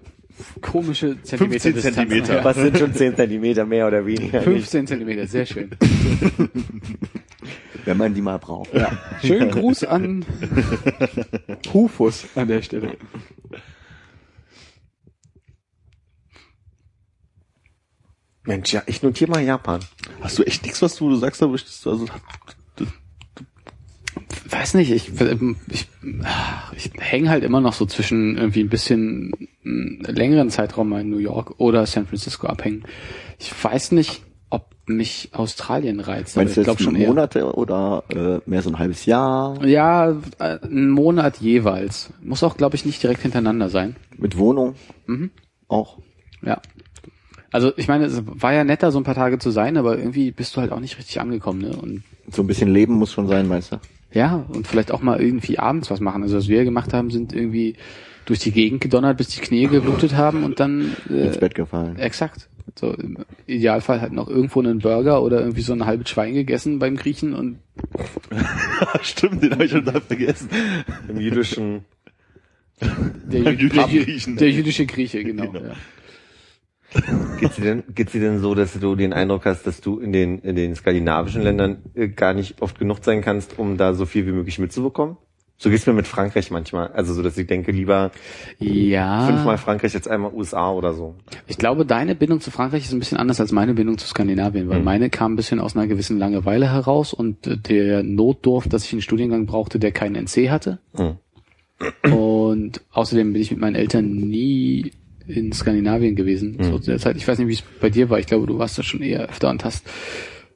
komische 0.60 1.22
Zentimeter 1.22 1.60
15 1.60 1.74
Distanz. 1.74 1.94
Zentimeter. 1.96 2.36
Ja. 2.36 2.44
Was 2.44 2.56
sind 2.56 2.78
schon 2.78 2.92
10 2.92 3.16
Zentimeter 3.16 3.64
mehr 3.64 3.86
oder 3.86 4.04
weniger? 4.04 4.42
15 4.42 4.86
Zentimeter, 4.86 5.26
sehr 5.26 5.46
schön. 5.46 5.70
Wenn 7.84 7.96
man 7.96 8.14
die 8.14 8.22
mal 8.22 8.38
braucht. 8.38 8.72
Ja. 8.74 8.92
Schönen 9.22 9.50
Gruß 9.50 9.84
an 9.84 10.24
Hufus 11.72 12.26
an 12.34 12.48
der 12.48 12.62
Stelle. 12.62 12.96
Mensch, 18.44 18.72
ja, 18.72 18.82
ich 18.86 19.02
notiere 19.02 19.30
mal 19.30 19.42
Japan. 19.42 19.80
Hast 20.20 20.38
du 20.38 20.42
echt 20.42 20.62
nichts, 20.62 20.82
was 20.82 20.96
du, 20.96 21.08
du 21.08 21.16
sagst, 21.16 21.40
da 21.40 21.46
möchtest 21.46 21.84
du, 21.84 21.90
also, 21.90 22.06
Weiß 24.48 24.74
nicht, 24.74 24.90
ich, 24.90 25.10
ich, 25.70 25.88
ich 26.76 26.90
hänge 26.98 27.30
halt 27.30 27.44
immer 27.44 27.60
noch 27.60 27.72
so 27.72 27.86
zwischen 27.86 28.36
irgendwie 28.36 28.60
ein 28.60 28.68
bisschen 28.68 29.32
längeren 29.62 30.50
Zeitraum 30.50 30.90
mal 30.90 31.00
in 31.00 31.10
New 31.10 31.18
York 31.18 31.54
oder 31.58 31.86
San 31.86 32.06
Francisco 32.06 32.46
abhängen. 32.46 32.84
Ich 33.38 33.52
weiß 33.64 33.92
nicht, 33.92 34.22
ob 34.50 34.68
mich 34.86 35.30
Australien 35.32 36.00
reizt. 36.00 36.36
Meinst 36.36 36.56
du 36.56 36.60
ich 36.60 36.66
jetzt 36.66 36.76
glaube 36.76 36.82
schon 36.82 36.94
eher. 36.94 37.08
Monate 37.08 37.52
oder 37.54 38.04
äh, 38.10 38.48
mehr 38.48 38.62
so 38.62 38.70
ein 38.70 38.78
halbes 38.78 39.06
Jahr 39.06 39.64
Ja, 39.64 40.10
äh, 40.38 40.58
einen 40.62 40.90
Monat 40.90 41.38
jeweils. 41.38 42.10
Muss 42.22 42.42
auch, 42.42 42.56
glaube 42.56 42.76
ich, 42.76 42.84
nicht 42.84 43.02
direkt 43.02 43.22
hintereinander 43.22 43.70
sein. 43.70 43.96
mit 44.18 44.36
Wohnung? 44.36 44.74
Mhm. 45.06 45.30
Auch. 45.68 45.98
Ja. 46.42 46.60
Also 47.54 47.72
ich 47.76 47.86
meine, 47.86 48.06
es 48.06 48.20
war 48.26 48.52
ja 48.52 48.64
netter, 48.64 48.90
so 48.90 48.98
ein 48.98 49.04
paar 49.04 49.14
Tage 49.14 49.38
zu 49.38 49.52
sein, 49.52 49.76
aber 49.76 49.96
irgendwie 49.96 50.32
bist 50.32 50.56
du 50.56 50.60
halt 50.60 50.72
auch 50.72 50.80
nicht 50.80 50.98
richtig 50.98 51.20
angekommen, 51.20 51.60
ne? 51.60 51.70
Und 51.76 52.02
So 52.28 52.42
ein 52.42 52.48
bisschen 52.48 52.68
Leben 52.68 52.94
muss 52.94 53.12
schon 53.12 53.28
sein, 53.28 53.46
meinst 53.46 53.70
du? 53.70 53.76
ja, 54.10 54.44
und 54.48 54.66
vielleicht 54.66 54.90
auch 54.90 55.02
mal 55.02 55.20
irgendwie 55.20 55.60
abends 55.60 55.88
was 55.88 56.00
machen. 56.00 56.24
Also 56.24 56.36
was 56.36 56.48
wir 56.48 56.64
gemacht 56.64 56.92
haben, 56.92 57.12
sind 57.12 57.32
irgendwie 57.32 57.76
durch 58.26 58.40
die 58.40 58.50
Gegend 58.50 58.80
gedonnert, 58.80 59.18
bis 59.18 59.28
die 59.28 59.40
Knie 59.40 59.68
geblutet 59.68 60.16
haben 60.16 60.42
und 60.42 60.58
dann 60.58 60.96
äh, 61.08 61.26
Ins 61.28 61.38
Bett 61.38 61.54
gefallen. 61.54 61.96
exakt. 61.96 62.48
So 62.76 62.92
im 62.92 63.18
Idealfall 63.46 64.00
halt 64.00 64.12
noch 64.12 64.26
irgendwo 64.28 64.58
einen 64.60 64.80
Burger 64.80 65.22
oder 65.22 65.38
irgendwie 65.38 65.62
so 65.62 65.74
ein 65.74 65.86
halbes 65.86 66.08
Schwein 66.08 66.34
gegessen 66.34 66.80
beim 66.80 66.96
Griechen 66.96 67.34
und 67.34 67.58
stimmt, 69.02 69.44
den 69.44 69.52
habe 69.52 69.66
ich 69.66 69.70
schon 69.70 69.84
da 69.84 70.00
vergessen. 70.00 70.48
Im 71.08 71.20
jüdischen 71.20 71.84
der, 72.80 73.40
Jü 73.42 73.50
Jüdische 73.50 73.86
der, 73.86 73.88
Jü 73.88 74.36
der 74.36 74.50
jüdische 74.50 74.86
Grieche, 74.86 75.22
genau. 75.22 75.52
Genau. 75.52 75.66
Ja. 75.66 75.74
Geht's 77.40 77.56
dir 77.56 77.64
denn, 77.64 77.82
geht's 77.94 78.12
dir 78.12 78.20
denn 78.20 78.38
so, 78.40 78.54
dass 78.54 78.78
du 78.78 78.94
den 78.94 79.12
Eindruck 79.12 79.46
hast, 79.46 79.66
dass 79.66 79.80
du 79.80 79.98
in 79.98 80.12
den, 80.12 80.38
in 80.38 80.56
den 80.56 80.74
skandinavischen 80.74 81.42
Ländern 81.42 81.78
äh, 81.94 82.08
gar 82.08 82.34
nicht 82.34 82.62
oft 82.62 82.78
genug 82.78 82.98
sein 83.02 83.20
kannst, 83.20 83.58
um 83.58 83.76
da 83.76 83.94
so 83.94 84.06
viel 84.06 84.26
wie 84.26 84.32
möglich 84.32 84.58
mitzubekommen? 84.58 85.16
So 85.56 85.70
geht's 85.70 85.86
mir 85.86 85.92
mit 85.92 86.06
Frankreich 86.06 86.50
manchmal. 86.50 86.88
Also 86.88 87.14
so, 87.14 87.22
dass 87.22 87.38
ich 87.38 87.46
denke, 87.46 87.70
lieber 87.70 88.10
ja. 88.58 89.26
fünfmal 89.26 89.56
Frankreich 89.56 89.94
als 89.94 90.08
einmal 90.08 90.32
USA 90.32 90.72
oder 90.72 90.94
so. 90.94 91.14
Ich 91.46 91.58
glaube, 91.58 91.86
deine 91.86 92.14
Bindung 92.16 92.40
zu 92.40 92.50
Frankreich 92.50 92.84
ist 92.84 92.92
ein 92.92 92.98
bisschen 92.98 93.18
anders 93.18 93.40
als 93.40 93.52
meine 93.52 93.72
Bindung 93.74 93.96
zu 93.96 94.06
Skandinavien, 94.06 94.68
weil 94.68 94.80
Mhm. 94.80 94.84
meine 94.84 95.10
kam 95.10 95.32
ein 95.32 95.36
bisschen 95.36 95.60
aus 95.60 95.76
einer 95.76 95.86
gewissen 95.86 96.18
Langeweile 96.18 96.70
heraus 96.72 97.12
und 97.12 97.46
äh, 97.46 97.56
der 97.56 98.02
Notdurft, 98.02 98.72
dass 98.72 98.84
ich 98.84 98.92
einen 98.92 99.02
Studiengang 99.02 99.46
brauchte, 99.46 99.78
der 99.78 99.92
keinen 99.92 100.16
NC 100.16 100.50
hatte. 100.50 100.80
Mhm. 100.98 101.18
Und 102.12 102.80
außerdem 102.92 103.32
bin 103.32 103.40
ich 103.42 103.50
mit 103.50 103.60
meinen 103.60 103.76
Eltern 103.76 104.10
nie 104.10 104.92
in 105.26 105.52
Skandinavien 105.52 106.16
gewesen. 106.16 106.56
Mhm. 106.58 106.64
So 106.64 106.78
zu 106.78 106.90
der 106.90 106.98
Zeit. 107.00 107.16
Ich 107.16 107.26
weiß 107.26 107.38
nicht, 107.38 107.48
wie 107.48 107.54
es 107.54 107.62
bei 107.80 107.90
dir 107.90 108.10
war. 108.10 108.18
Ich 108.18 108.26
glaube, 108.26 108.46
du 108.46 108.58
warst 108.58 108.78
da 108.78 108.82
schon 108.82 109.00
eher 109.02 109.28
öfter 109.28 109.50
und 109.50 109.64
hast 109.64 109.86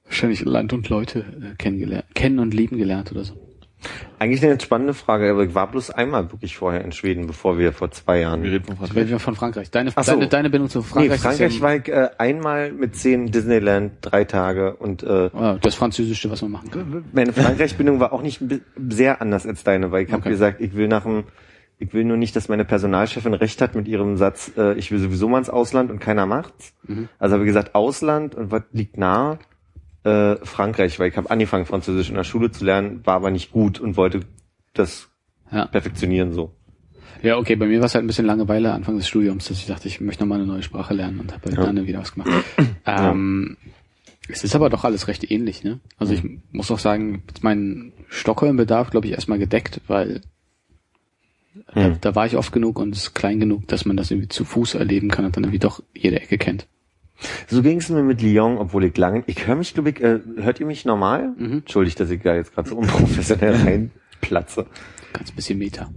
wahrscheinlich 0.04 0.44
Land 0.44 0.72
und 0.72 0.88
Leute 0.88 1.20
äh, 1.20 1.54
kennengelernt, 1.56 2.06
kennen 2.14 2.38
und 2.38 2.54
lieben 2.54 2.78
gelernt 2.78 3.12
oder 3.12 3.24
so. 3.24 3.34
Eigentlich 4.18 4.42
eine 4.44 4.58
spannende 4.60 4.92
Frage, 4.92 5.30
aber 5.30 5.44
ich 5.44 5.54
war 5.54 5.70
bloß 5.70 5.90
einmal 5.90 6.32
wirklich 6.32 6.56
vorher 6.56 6.84
in 6.84 6.90
Schweden, 6.90 7.28
bevor 7.28 7.58
wir 7.58 7.72
vor 7.72 7.92
zwei 7.92 8.18
Jahren. 8.20 8.42
Wir 8.42 8.50
reden 8.50 8.64
von 8.64 8.72
Ich 8.74 8.78
Frankreich. 8.78 9.04
rede 9.06 9.18
von 9.20 9.34
Frankreich. 9.36 9.70
Deine, 9.70 9.90
so. 9.92 10.00
deine, 10.02 10.26
deine 10.26 10.50
Bindung 10.50 10.68
zu 10.68 10.80
Nee, 10.80 10.84
Frankreich, 10.84 11.20
Frankreich 11.20 11.46
ist 11.52 11.56
ja, 11.58 11.62
war 11.62 11.76
ich 11.76 11.88
äh, 11.88 12.08
einmal 12.18 12.72
mit 12.72 12.96
zehn 12.96 13.26
Disneyland, 13.30 13.92
drei 14.00 14.24
Tage 14.24 14.74
und 14.74 15.04
äh, 15.04 15.30
Ah, 15.32 15.58
das 15.62 15.76
Französische, 15.76 16.28
was 16.28 16.42
man 16.42 16.50
machen 16.50 16.70
kann. 16.72 17.04
meine 17.12 17.32
Frankreich-Bindung 17.32 18.00
war 18.00 18.12
auch 18.12 18.22
nicht 18.22 18.40
sehr 18.88 19.22
anders 19.22 19.46
als 19.46 19.62
deine, 19.62 19.92
weil 19.92 20.02
ich 20.04 20.10
habe 20.10 20.22
Okay. 20.22 20.30
gesagt, 20.30 20.60
ich 20.60 20.74
will 20.74 20.88
nach 20.88 21.04
dem 21.04 21.22
Ich 21.80 21.92
will 21.94 22.04
nur 22.04 22.16
nicht, 22.16 22.34
dass 22.34 22.48
meine 22.48 22.64
Personalchefin 22.64 23.34
recht 23.34 23.60
hat 23.60 23.74
mit 23.76 23.86
ihrem 23.86 24.16
Satz, 24.16 24.50
äh, 24.56 24.74
ich 24.74 24.90
will 24.90 24.98
sowieso 24.98 25.28
mal 25.28 25.38
ins 25.38 25.50
Ausland 25.50 25.90
und 25.90 26.00
keiner 26.00 26.26
macht's. 26.26 26.74
Mhm. 26.86 27.08
Also 27.18 27.34
habe 27.34 27.44
ich 27.44 27.48
gesagt, 27.48 27.74
Ausland 27.74 28.34
und 28.34 28.50
was 28.50 28.62
liegt 28.72 28.98
nahe? 28.98 29.38
Äh, 30.04 30.36
Frankreich, 30.44 30.98
weil 30.98 31.08
ich 31.10 31.16
habe 31.16 31.30
angefangen, 31.30 31.66
Französisch 31.66 32.08
in 32.08 32.16
der 32.16 32.24
Schule 32.24 32.50
zu 32.50 32.64
lernen, 32.64 33.00
war 33.04 33.14
aber 33.14 33.30
nicht 33.30 33.52
gut 33.52 33.78
und 33.78 33.96
wollte 33.96 34.20
das 34.74 35.08
Ja. 35.52 35.66
perfektionieren 35.66 36.32
so. 36.32 36.52
Ja, 37.22 37.36
okay, 37.36 37.56
bei 37.56 37.66
mir 37.66 37.78
war 37.80 37.86
es 37.86 37.94
halt 37.94 38.04
ein 38.04 38.06
bisschen 38.06 38.26
Langeweile 38.26 38.72
Anfang 38.72 38.96
des 38.96 39.08
Studiums, 39.08 39.46
dass 39.48 39.58
ich 39.58 39.66
dachte, 39.66 39.88
ich 39.88 40.00
möchte 40.00 40.22
noch 40.22 40.28
mal 40.28 40.36
eine 40.36 40.46
neue 40.46 40.62
Sprache 40.62 40.94
lernen 40.94 41.20
und 41.20 41.32
habe 41.32 41.46
halt 41.46 41.56
Ja. 41.58 41.64
dann 41.64 41.86
wieder 41.86 41.98
was 42.00 42.12
gemacht. 42.12 42.30
ähm, 42.86 43.56
es 44.28 44.44
ist 44.44 44.54
aber 44.54 44.68
doch 44.70 44.84
alles 44.84 45.08
recht 45.08 45.28
ähnlich, 45.30 45.64
ne? 45.64 45.80
Also 45.96 46.12
ich 46.14 46.22
muss 46.52 46.70
auch 46.70 46.78
sagen, 46.78 47.22
meinen 47.40 47.92
Stockholm-Bedarf, 48.08 48.90
glaube 48.90 49.06
ich, 49.06 49.12
erstmal 49.14 49.38
gedeckt, 49.38 49.80
weil 49.88 50.20
Hm. 51.68 51.98
da 52.00 52.14
war 52.14 52.26
ich 52.26 52.36
oft 52.36 52.52
genug 52.52 52.78
und 52.78 52.94
es 52.94 53.04
ist 53.04 53.14
klein 53.14 53.40
genug, 53.40 53.68
dass 53.68 53.84
man 53.84 53.96
das 53.96 54.10
irgendwie 54.10 54.28
zu 54.28 54.44
Fuß 54.44 54.74
erleben 54.74 55.08
kann 55.08 55.24
und 55.24 55.36
dann 55.36 55.44
irgendwie 55.44 55.58
doch 55.58 55.82
jede 55.94 56.20
Ecke 56.20 56.38
kennt. 56.38 56.66
So 57.48 57.62
ging 57.62 57.78
es 57.78 57.88
mir 57.88 58.02
mit 58.02 58.22
Lyon, 58.22 58.58
obwohl 58.58 58.84
ich 58.84 58.96
lange, 58.96 59.24
ich 59.26 59.46
höre 59.46 59.56
mich, 59.56 59.74
glaube 59.74 59.90
ich, 59.90 60.00
äh, 60.00 60.20
hört 60.36 60.60
ihr 60.60 60.66
mich 60.66 60.84
normal? 60.84 61.34
Mhm. 61.36 61.58
Entschuldigt, 61.58 61.98
dass 61.98 62.10
ich 62.10 62.22
da 62.22 62.34
jetzt 62.34 62.54
gerade 62.54 62.68
so 62.68 62.76
unprofessionell 62.78 63.54
reinplatze. 63.54 64.66
Ganz 65.12 65.32
bisschen 65.32 65.58
Meta. 65.58 65.90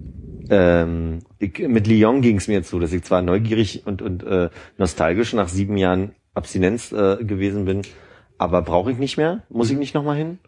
Ähm, 0.50 1.20
ich, 1.38 1.60
mit 1.60 1.88
Lyon 1.88 2.22
ging 2.22 2.38
es 2.38 2.48
mir 2.48 2.64
so, 2.64 2.80
dass 2.80 2.92
ich 2.92 3.04
zwar 3.04 3.22
neugierig 3.22 3.84
und, 3.86 4.02
und 4.02 4.24
äh, 4.24 4.50
nostalgisch 4.78 5.34
nach 5.34 5.48
sieben 5.48 5.78
Jahren 5.78 6.12
Abstinenz 6.34 6.92
äh, 6.92 7.24
gewesen 7.24 7.66
bin, 7.66 7.84
aber 8.38 8.62
brauche 8.62 8.92
ich 8.92 8.98
nicht 8.98 9.18
mehr, 9.18 9.44
muss 9.50 9.70
ich 9.70 9.78
nicht 9.78 9.94
nochmal 9.94 10.18
hin. 10.18 10.40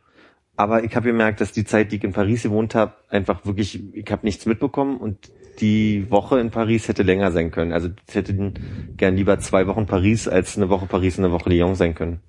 Aber 0.55 0.83
ich 0.83 0.95
habe 0.95 1.07
gemerkt, 1.07 1.41
dass 1.41 1.51
die 1.51 1.65
Zeit, 1.65 1.91
die 1.91 1.95
ich 1.97 2.03
in 2.03 2.13
Paris 2.13 2.43
gewohnt 2.43 2.75
habe, 2.75 2.93
einfach 3.09 3.45
wirklich, 3.45 3.81
ich 3.93 4.11
habe 4.11 4.25
nichts 4.25 4.45
mitbekommen 4.45 4.97
und 4.97 5.31
die 5.59 6.09
Woche 6.09 6.39
in 6.39 6.51
Paris 6.51 6.87
hätte 6.87 7.03
länger 7.03 7.31
sein 7.31 7.51
können. 7.51 7.73
Also 7.73 7.89
es 8.07 8.15
hätten 8.15 8.93
gern 8.97 9.15
lieber 9.15 9.39
zwei 9.39 9.67
Wochen 9.67 9.85
Paris 9.85 10.27
als 10.27 10.57
eine 10.57 10.69
Woche 10.69 10.85
Paris 10.85 11.17
und 11.17 11.25
eine 11.25 11.33
Woche 11.33 11.49
Lyon 11.49 11.75
sein 11.75 11.95
können. 11.95 12.21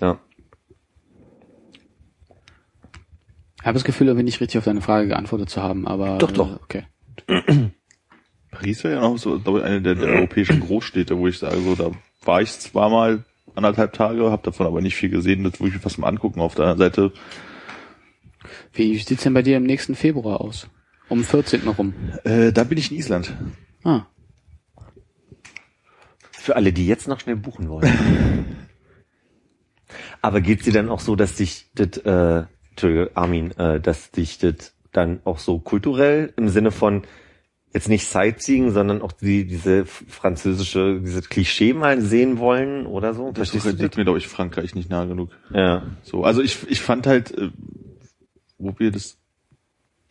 Ja. 0.00 0.18
Ich 3.60 3.66
habe 3.66 3.74
das 3.74 3.84
Gefühl, 3.84 4.08
irgendwie 4.08 4.24
nicht 4.24 4.40
richtig 4.40 4.58
auf 4.58 4.64
deine 4.64 4.80
Frage 4.80 5.08
geantwortet 5.08 5.48
zu 5.48 5.62
haben, 5.62 5.86
aber 5.86 6.18
Doch, 6.18 6.32
doch. 6.32 6.50
Äh, 6.50 6.58
okay. 6.62 6.84
Paris 8.50 8.82
wäre 8.82 8.94
ja 8.94 9.00
noch 9.00 9.18
so, 9.18 9.38
glaube 9.38 9.60
ich, 9.60 9.64
eine 9.64 9.80
der, 9.80 9.94
der 9.94 10.08
europäischen 10.08 10.60
Großstädte, 10.60 11.16
wo 11.16 11.28
ich 11.28 11.38
sage, 11.38 11.60
so, 11.60 11.76
da 11.76 11.92
war 12.24 12.42
ich 12.42 12.50
zwar 12.50 12.90
mal 12.90 13.24
anderthalb 13.54 13.92
Tage, 13.92 14.30
habe 14.30 14.42
davon 14.42 14.66
aber 14.66 14.80
nicht 14.80 14.96
viel 14.96 15.10
gesehen, 15.10 15.44
das 15.44 15.60
würde 15.60 15.68
ich 15.68 15.74
mir 15.74 15.80
fast 15.80 15.98
mal 15.98 16.08
angucken. 16.08 16.40
Auf 16.40 16.56
der 16.56 16.66
anderen 16.66 16.90
Seite, 16.90 17.12
Wie 18.72 18.96
sieht's 18.98 19.22
denn 19.22 19.34
bei 19.34 19.42
dir 19.42 19.56
im 19.56 19.64
nächsten 19.64 19.94
Februar 19.94 20.40
aus? 20.40 20.68
Um 21.08 21.24
14. 21.24 21.66
rum. 21.68 21.94
äh, 22.24 22.52
da 22.52 22.64
bin 22.64 22.78
ich 22.78 22.90
in 22.90 22.98
Island. 22.98 23.34
Ah, 23.84 24.02
Für 26.30 26.56
alle, 26.56 26.72
die 26.72 26.86
jetzt 26.86 27.06
noch 27.08 27.20
schnell 27.20 27.36
buchen 27.36 27.68
wollen. 27.68 27.92
Aber 30.22 30.40
geht's 30.40 30.64
dir 30.64 30.72
dann 30.72 30.88
auch 30.88 31.00
so, 31.00 31.16
dass 31.16 31.34
dich 31.36 31.66
das, 31.74 31.98
äh, 31.98 32.44
Entschuldige, 32.70 33.10
Armin, 33.14 33.50
äh, 33.52 33.80
dass 33.80 34.10
dich 34.10 34.38
das 34.38 34.74
dann 34.92 35.20
auch 35.24 35.38
so 35.38 35.58
kulturell 35.58 36.32
im 36.36 36.48
Sinne 36.48 36.70
von 36.70 37.02
jetzt 37.74 37.88
nicht 37.88 38.06
Sightseeing, 38.06 38.70
sondern 38.70 39.02
auch 39.02 39.12
die, 39.12 39.46
diese 39.46 39.86
französische, 39.86 41.00
dieses 41.00 41.28
Klischee 41.28 41.72
mal 41.72 42.00
sehen 42.00 42.38
wollen 42.38 42.86
oder 42.86 43.14
so? 43.14 43.28
Das 43.32 43.50
Verstehst 43.50 43.64
du 43.80 43.84
ist 43.84 43.96
mir, 43.96 44.04
glaube 44.04 44.18
ich, 44.18 44.28
Frankreich 44.28 44.74
nicht 44.74 44.90
nah 44.90 45.04
genug. 45.04 45.30
das? 45.50 45.56
Ja. 45.58 45.82
So, 46.02 46.24
also 46.24 46.42
ich, 46.42 46.68
ich 46.68 46.80
fand 46.80 47.06
halt, 47.06 47.36
äh, 47.36 47.50
wo 48.62 48.74
wir 48.78 48.90
das 48.90 49.18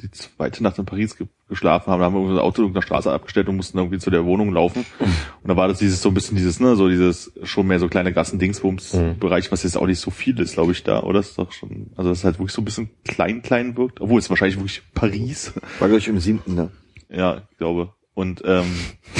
die 0.02 0.11
zweite 0.11 0.64
Nacht 0.64 0.80
in 0.80 0.86
Paris 0.86 1.15
ge 1.18 1.28
geschlafen 1.48 1.91
haben, 1.91 1.99
da 1.99 2.06
haben 2.06 2.14
wir 2.15 2.22
unser 2.22 2.44
Auto 2.44 2.65
auf 2.65 2.72
der 2.72 2.82
Straße 2.82 3.11
abgestellt 3.11 3.49
und 3.49 3.57
mussten 3.57 3.78
irgendwie 3.78 3.99
zu 3.99 4.10
der 4.10 4.23
Wohnung 4.23 4.53
laufen. 4.53 4.86
Und 4.99 5.49
da 5.49 5.57
war 5.57 5.68
das 5.68 5.80
dieses 5.80 6.02
so 6.02 6.07
ein 6.07 6.14
bisschen 6.14 6.38
dieses, 6.38 6.61
ne, 6.61 6.78
so 6.78 6.88
dieses 6.88 7.34
schon 7.44 7.68
mehr 7.68 7.78
so 7.78 7.90
kleine 7.90 8.14
Gassen-Dingsbums-Bereich, 8.14 9.52
was 9.52 9.64
jetzt 9.64 9.76
auch 9.76 9.86
nicht 9.86 9.99
so 9.99 10.11
viel 10.11 10.40
ist, 10.40 10.53
glaube 10.53 10.72
ich, 10.72 10.84
da, 10.84 11.03
oder? 11.03 11.19
Das 11.19 11.32
ist 11.32 11.38
doch 11.38 11.52
schon, 11.52 11.91
also 11.98 12.10
das 12.10 12.19
ist 12.19 12.23
halt 12.23 12.40
wirklich 12.40 12.53
so 12.53 12.61
ein 12.61 12.65
bisschen 12.65 12.90
klein, 13.03 13.41
klein 13.41 13.76
wirkt, 13.76 13.99
obwohl 13.99 14.19
es 14.19 14.30
wahrscheinlich 14.30 14.57
wirklich 14.57 14.82
Paris. 14.94 15.52
War 15.80 15.90
gleich 15.90 16.07
im 16.07 16.19
siebten, 16.19 16.56
ne? 16.56 16.72
ja, 17.10 17.41
ich 17.52 17.57
glaube. 17.57 17.94
Und 18.14 18.41
ähm, 18.45 18.72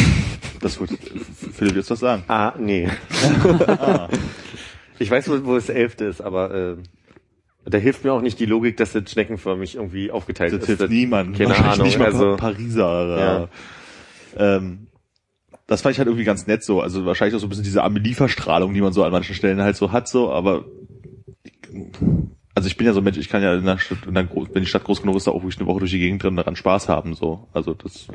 das 0.61 0.79
wird 0.79 0.91
Philipp 1.53 1.75
jetzt 1.75 1.91
was 1.91 1.99
sagen. 1.99 2.23
Ah, 2.29 2.53
nee. 2.57 2.89
ich 4.99 5.11
weiß, 5.11 5.29
wo, 5.29 5.45
wo 5.45 5.55
das 5.55 5.67
elfte 5.67 6.05
ist, 6.05 6.21
aber 6.21 6.53
äh, 6.53 6.77
da 7.65 7.77
hilft 7.77 8.03
mir 8.03 8.13
auch 8.13 8.21
nicht 8.21 8.39
die 8.39 8.45
Logik, 8.45 8.77
dass 8.77 8.93
das 8.93 9.09
schneckenförmig 9.11 9.75
irgendwie 9.75 10.11
aufgeteilt 10.11 10.53
Das 10.53 10.61
ist. 10.61 10.67
hilft 10.79 10.89
niemand. 10.89 11.38
Keine 11.38 11.49
Wahrscheinlich 11.49 11.73
Ahnung. 11.73 11.85
Nicht 11.88 11.99
mal 11.99 12.05
also, 12.05 12.35
Pariser. 12.35 13.19
Ja. 14.38 14.55
Ähm, 14.57 14.88
das 15.67 15.81
fand 15.81 15.93
ich 15.93 15.99
halt 15.99 16.07
irgendwie 16.07 16.25
ganz 16.25 16.47
nett 16.47 16.63
so. 16.63 16.81
Also 16.81 17.05
wahrscheinlich 17.05 17.35
auch 17.35 17.39
so 17.39 17.45
ein 17.45 17.49
bisschen 17.49 17.63
diese 17.63 17.83
Amelie-Verstrahlung, 17.83 18.73
die 18.73 18.81
man 18.81 18.93
so 18.93 19.03
an 19.03 19.11
manchen 19.11 19.35
Stellen 19.35 19.61
halt 19.61 19.75
so 19.77 19.91
hat, 19.91 20.07
so, 20.07 20.31
aber 20.31 20.65
also 22.53 22.67
ich 22.67 22.75
bin 22.75 22.85
ja 22.85 22.93
so 22.93 22.99
ein 22.99 23.03
Mensch, 23.05 23.17
ich 23.17 23.29
kann 23.29 23.41
ja 23.41 23.53
in 23.55 23.65
der 23.65 23.77
Stadt, 23.77 23.99
in 24.05 24.13
der, 24.13 24.27
wenn 24.29 24.61
die 24.61 24.65
Stadt 24.65 24.83
groß 24.83 25.01
genug 25.01 25.15
ist, 25.15 25.27
da 25.27 25.31
auch 25.31 25.41
wirklich 25.41 25.57
eine 25.59 25.67
Woche 25.67 25.79
durch 25.79 25.91
die 25.91 25.99
Gegend 25.99 26.21
drin 26.23 26.35
daran 26.35 26.55
Spaß 26.57 26.89
haben, 26.89 27.13
so. 27.15 27.47
Also 27.53 27.73
das, 27.73 28.07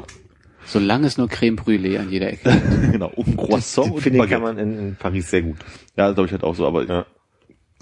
solange 0.67 1.07
es 1.07 1.17
nur 1.17 1.29
Creme 1.29 1.57
Brûlée 1.57 1.99
an 1.99 2.11
jeder 2.11 2.29
Ecke 2.33 2.51
gibt. 2.81 2.93
genau, 2.93 3.11
und 3.17 3.37
Croissant 3.37 3.93
und 3.93 4.01
finde 4.03 4.27
kann 4.27 4.43
man 4.43 4.59
in, 4.59 4.79
in 4.79 4.97
Paris 4.97 5.31
sehr 5.31 5.43
gut. 5.43 5.57
Ja, 5.97 6.13
glaube 6.13 6.27
ich 6.27 6.33
halt 6.33 6.45
auch 6.45 6.55
so, 6.55 6.67
aber 6.67 6.85
Ja. 6.85 7.07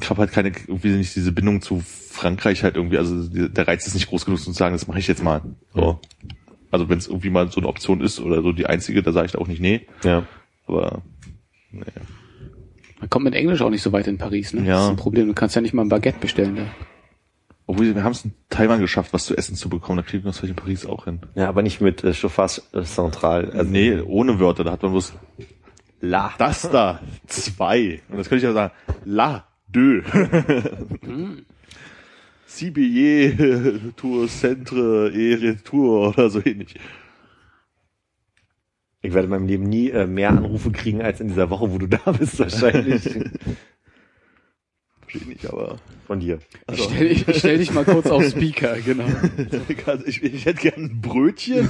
Ich 0.01 0.11
habe 0.11 0.21
halt 0.21 0.33
keine, 0.33 0.49
irgendwie 0.49 0.91
nicht 0.91 1.15
diese 1.15 1.33
Bindung 1.33 1.63
zu 1.63 1.83
Frankreich 2.11 2.63
halt 2.63 2.77
irgendwie, 2.77 2.99
also 2.99 3.29
der 3.29 3.69
Reiz 3.69 3.87
ist 3.87 3.95
nicht 3.95 4.09
groß 4.09 4.25
genug, 4.25 4.39
um 4.39 4.45
zu 4.45 4.53
sagen, 4.53 4.75
das 4.75 4.87
mache 4.87 4.99
ich 4.99 5.07
jetzt 5.07 5.23
mal. 5.23 5.43
So. 5.73 6.01
Also 6.71 6.89
wenn 6.89 6.99
es 6.99 7.07
irgendwie 7.07 7.31
mal 7.31 7.51
so 7.51 7.61
eine 7.61 7.69
Option 7.69 8.01
ist 8.01 8.21
oder 8.21 8.43
so 8.43 8.53
die 8.53 8.67
einzige, 8.67 9.03
da 9.03 9.13
sage 9.13 9.27
ich 9.27 9.33
da 9.33 9.39
auch 9.39 9.47
nicht 9.47 9.61
nee. 9.61 9.87
Ja. 10.03 10.27
Aber 10.67 11.03
nee. 11.71 11.85
Man 13.01 13.11
kommt 13.11 13.25
mit 13.25 13.35
Englisch 13.35 13.61
auch 13.63 13.71
nicht 13.71 13.83
so 13.83 13.93
weit 13.93 14.07
in 14.07 14.19
Paris, 14.19 14.53
ne? 14.53 14.63
Ja. 14.63 14.75
Das 14.75 14.85
ist 14.85 14.91
ein 14.91 14.97
Problem. 14.97 15.27
Du 15.27 15.35
kannst 15.35 15.55
ja 15.55 15.63
nicht 15.63 15.75
mal 15.75 15.83
ein 15.83 15.89
Baguette 15.89 16.19
bestellen. 16.21 16.55
Ne? 16.55 16.67
Obwohl 17.67 17.95
wir 17.95 18.03
haben 18.03 18.13
es 18.13 18.25
in 18.25 18.33
Taiwan 18.51 18.81
geschafft, 18.81 19.13
was 19.13 19.25
zu 19.25 19.37
essen 19.37 19.55
zu 19.55 19.69
bekommen, 19.69 19.99
da 19.99 20.03
kriegen 20.03 20.25
wir 20.25 20.29
das 20.29 20.39
vielleicht 20.39 20.59
in 20.59 20.63
Paris 20.63 20.87
auch 20.87 21.05
hin. 21.05 21.21
ja, 21.35 21.49
aber 21.49 21.63
nicht 21.63 21.81
mit 21.81 22.05
äh, 22.05 22.13
Chauffage 22.13 22.63
äh, 22.73 22.83
Central. 22.83 23.51
Also, 23.53 23.71
nee, 23.71 24.01
ohne 24.01 24.39
Wörter, 24.39 24.65
da 24.65 24.73
hat 24.73 24.83
man 24.83 24.93
bloß 24.93 25.15
La. 26.01 26.35
das 26.39 26.63
da, 26.71 27.01
zwei. 27.27 28.03
Und 28.11 28.19
das 28.19 28.29
könnte 28.29 28.39
ich 28.39 28.49
ja 28.49 28.53
sagen, 28.53 28.75
la, 29.05 29.47
Si 32.47 32.71
billet, 32.71 33.97
tour 33.97 34.29
centre, 34.29 35.11
et 35.13 35.35
retour 35.43 36.11
oder 36.11 36.31
so 36.31 36.41
ähnlich. 36.45 36.75
Ich 39.03 39.13
werde 39.13 39.25
in 39.27 39.31
meinem 39.31 39.47
Leben 39.47 39.65
nie 39.65 39.91
äh, 39.91 40.07
mehr 40.07 40.31
Anrufe 40.31 40.71
kriegen 40.71 41.03
als 41.03 41.21
in 41.21 41.29
dieser 41.29 41.51
Woche, 41.51 41.71
wo 41.73 41.79
du 41.79 41.89
da 41.89 42.13
bist, 42.13 42.39
wahrscheinlich. 42.39 43.03
Verstehe 45.01 45.29
nicht, 45.29 45.47
aber 45.47 45.79
Von 46.07 46.21
dir. 46.21 46.39
Also. 46.67 46.85
Stell, 46.85 47.09
dich, 47.09 47.25
stell 47.37 47.59
dich 47.59 47.73
mal 47.73 47.85
kurz 47.85 48.07
auf 48.07 48.25
Speaker, 48.31 48.79
genau. 48.81 49.05
ich, 50.07 50.23
ich 50.23 50.47
hätte 50.47 50.61
gern 50.61 50.85
ein 50.85 51.01
Brötchen, 51.01 51.69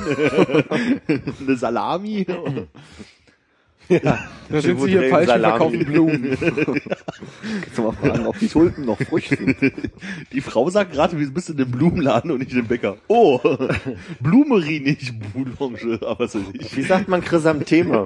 eine 1.09 1.57
Salami. 1.57 2.27
Da 3.89 4.61
sind 4.61 4.81
sie 4.81 4.89
hier 4.90 5.09
falsch, 5.11 5.28
wir 5.28 5.39
verkaufen 5.40 5.85
Blumen. 5.85 6.36
Kannst 6.39 7.78
du 7.78 7.82
mal 7.82 7.93
fragen, 7.93 8.27
ob 8.27 8.39
die 8.39 8.48
Tulpen 8.48 8.85
noch 8.85 8.98
frisch 8.98 9.28
sind? 9.28 9.56
Die 10.32 10.40
Frau 10.40 10.69
sagt 10.70 10.93
gerade, 10.93 11.19
wir 11.19 11.31
bist 11.31 11.51
in 11.51 11.56
dem 11.56 11.70
Blumenladen 11.70 12.31
und 12.31 12.39
nicht 12.39 12.52
im 12.52 12.66
Bäcker. 12.66 12.97
Oh, 13.09 13.40
Blumerie, 14.20 14.81
nicht 14.81 15.12
Boulange, 15.32 16.01
aber 16.06 16.28
so 16.28 16.39
nicht. 16.39 16.77
Wie 16.77 16.82
sagt 16.82 17.09
man 17.09 17.23
Chrysantheme? 17.23 18.05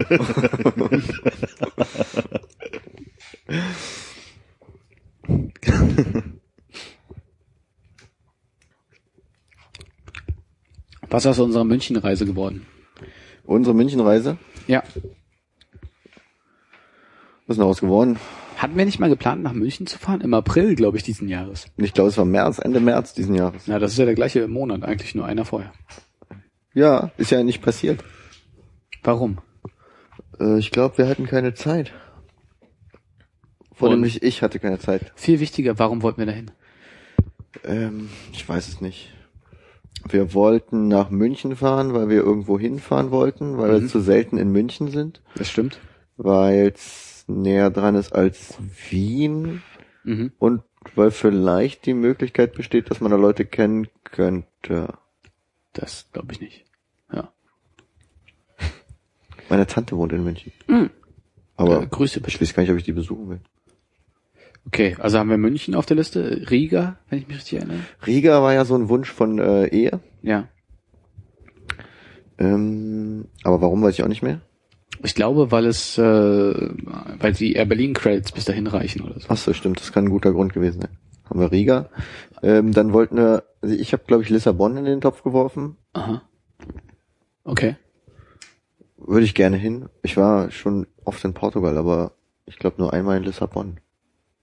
Was 11.10 11.24
ist 11.24 11.30
aus 11.30 11.38
unserer 11.38 11.64
Münchenreise 11.64 12.26
geworden? 12.26 12.66
Unsere 13.44 13.74
Münchenreise, 13.74 14.36
Ja. 14.66 14.82
Was 17.48 17.54
ist 17.54 17.56
denn 17.56 17.62
daraus 17.62 17.80
geworden? 17.80 18.18
Hatten 18.58 18.76
wir 18.76 18.84
nicht 18.84 18.98
mal 19.00 19.08
geplant, 19.08 19.42
nach 19.42 19.52
München 19.54 19.86
zu 19.86 19.98
fahren? 19.98 20.20
Im 20.20 20.34
April, 20.34 20.74
glaube 20.74 20.96
ich, 20.98 21.02
diesen 21.02 21.28
Jahres. 21.28 21.66
Ich 21.78 21.94
glaube, 21.94 22.10
es 22.10 22.18
war 22.18 22.24
März, 22.24 22.58
Ende 22.58 22.78
März 22.80 23.14
diesen 23.14 23.34
Jahres. 23.34 23.66
Ja, 23.66 23.78
das 23.78 23.92
ist 23.92 23.98
ja 23.98 24.04
der 24.04 24.14
gleiche 24.14 24.46
Monat, 24.48 24.82
eigentlich 24.84 25.14
nur 25.14 25.24
einer 25.26 25.44
vorher. 25.44 25.72
Ja, 26.74 27.10
ist 27.16 27.30
ja 27.30 27.42
nicht 27.42 27.62
passiert. 27.62 28.04
Warum? 29.02 29.38
Äh, 30.38 30.58
ich 30.58 30.70
glaube, 30.70 30.98
wir 30.98 31.08
hatten 31.08 31.26
keine 31.26 31.54
Zeit. 31.54 31.92
Vor 33.72 33.90
allem 33.90 34.00
nicht 34.02 34.22
ich 34.24 34.42
hatte 34.42 34.58
keine 34.58 34.78
Zeit. 34.78 35.12
Viel 35.14 35.40
wichtiger, 35.40 35.78
warum 35.78 36.02
wollten 36.02 36.18
wir 36.18 36.26
dahin? 36.26 36.50
Ähm, 37.64 38.10
ich 38.32 38.46
weiß 38.48 38.68
es 38.68 38.80
nicht. 38.80 39.12
Wir 40.08 40.34
wollten 40.34 40.88
nach 40.88 41.10
München 41.10 41.56
fahren, 41.56 41.94
weil 41.94 42.08
wir 42.08 42.18
irgendwo 42.22 42.58
hinfahren 42.58 43.10
wollten, 43.10 43.56
weil 43.56 43.68
Mhm. 43.78 43.82
wir 43.82 43.88
zu 43.88 44.00
selten 44.00 44.36
in 44.36 44.50
München 44.50 44.88
sind, 44.90 45.22
Das 45.36 45.48
stimmt. 45.50 45.78
weil 46.16 46.72
es 46.74 47.07
näher 47.28 47.70
dran 47.70 47.94
ist 47.94 48.12
als 48.14 48.56
Wien 48.90 49.62
Mhm. 50.04 50.32
und 50.38 50.62
weil 50.94 51.10
vielleicht 51.10 51.84
die 51.86 51.94
Möglichkeit 51.94 52.54
besteht, 52.54 52.90
dass 52.90 53.00
man 53.00 53.10
da 53.10 53.16
Leute 53.18 53.44
kennen 53.44 53.88
könnte. 54.04 54.94
Das 55.74 56.08
glaube 56.12 56.32
ich 56.32 56.40
nicht. 56.40 56.64
Ja. 57.12 57.30
Meine 59.50 59.66
Tante 59.66 59.96
wohnt 59.96 60.12
in 60.12 60.24
München. 60.24 60.52
Mhm. 60.66 60.90
Aber 61.56 61.82
Äh, 61.82 61.86
Grüße 61.86 62.20
ich 62.20 62.24
bitte. 62.24 62.40
weiß 62.40 62.54
gar 62.54 62.62
nicht, 62.62 62.72
ob 62.72 62.78
ich 62.78 62.84
die 62.84 62.92
besuchen 62.92 63.28
will. 63.30 63.40
Okay, 64.66 64.96
also 64.98 65.18
haben 65.18 65.30
wir 65.30 65.38
München 65.38 65.74
auf 65.74 65.86
der 65.86 65.96
Liste, 65.96 66.46
Riga, 66.50 66.98
wenn 67.10 67.18
ich 67.20 67.28
mich 67.28 67.36
richtig 67.38 67.58
erinnere. 67.58 67.80
Riga 68.06 68.42
war 68.42 68.52
ja 68.54 68.64
so 68.64 68.74
ein 68.76 68.88
Wunsch 68.88 69.10
von 69.10 69.38
äh, 69.38 69.66
Ehe. 69.66 70.00
Ja. 70.22 70.48
Ähm, 72.38 73.26
aber 73.44 73.60
warum 73.60 73.82
weiß 73.82 73.94
ich 73.94 74.02
auch 74.04 74.08
nicht 74.08 74.22
mehr. 74.22 74.40
Ich 75.02 75.14
glaube, 75.14 75.50
weil 75.50 75.66
es, 75.66 75.98
äh, 75.98 76.02
weil 76.02 77.32
die 77.32 77.52
Air 77.52 77.66
Berlin 77.66 77.94
Credits 77.94 78.32
bis 78.32 78.44
dahin 78.44 78.66
reichen 78.66 79.02
oder 79.02 79.18
so. 79.20 79.26
Ach 79.28 79.36
so, 79.36 79.52
stimmt, 79.52 79.80
das 79.80 79.92
kann 79.92 80.06
ein 80.06 80.10
guter 80.10 80.32
Grund 80.32 80.52
gewesen 80.52 80.80
sein. 80.80 80.98
Haben 81.28 81.40
wir 81.40 81.52
Riga. 81.52 81.90
Ähm, 82.42 82.72
dann 82.72 82.92
wollten 82.92 83.16
wir, 83.16 83.44
also 83.60 83.74
ich 83.74 83.92
habe 83.92 84.04
glaube 84.06 84.22
ich 84.22 84.30
Lissabon 84.30 84.76
in 84.76 84.84
den 84.84 85.00
Topf 85.00 85.22
geworfen. 85.22 85.76
Aha. 85.92 86.22
Okay. 87.44 87.76
Würde 88.96 89.24
ich 89.24 89.34
gerne 89.34 89.56
hin. 89.56 89.88
Ich 90.02 90.16
war 90.16 90.50
schon 90.50 90.86
oft 91.04 91.24
in 91.24 91.34
Portugal, 91.34 91.78
aber 91.78 92.12
ich 92.46 92.58
glaube 92.58 92.76
nur 92.78 92.92
einmal 92.92 93.18
in 93.18 93.24
Lissabon. 93.24 93.80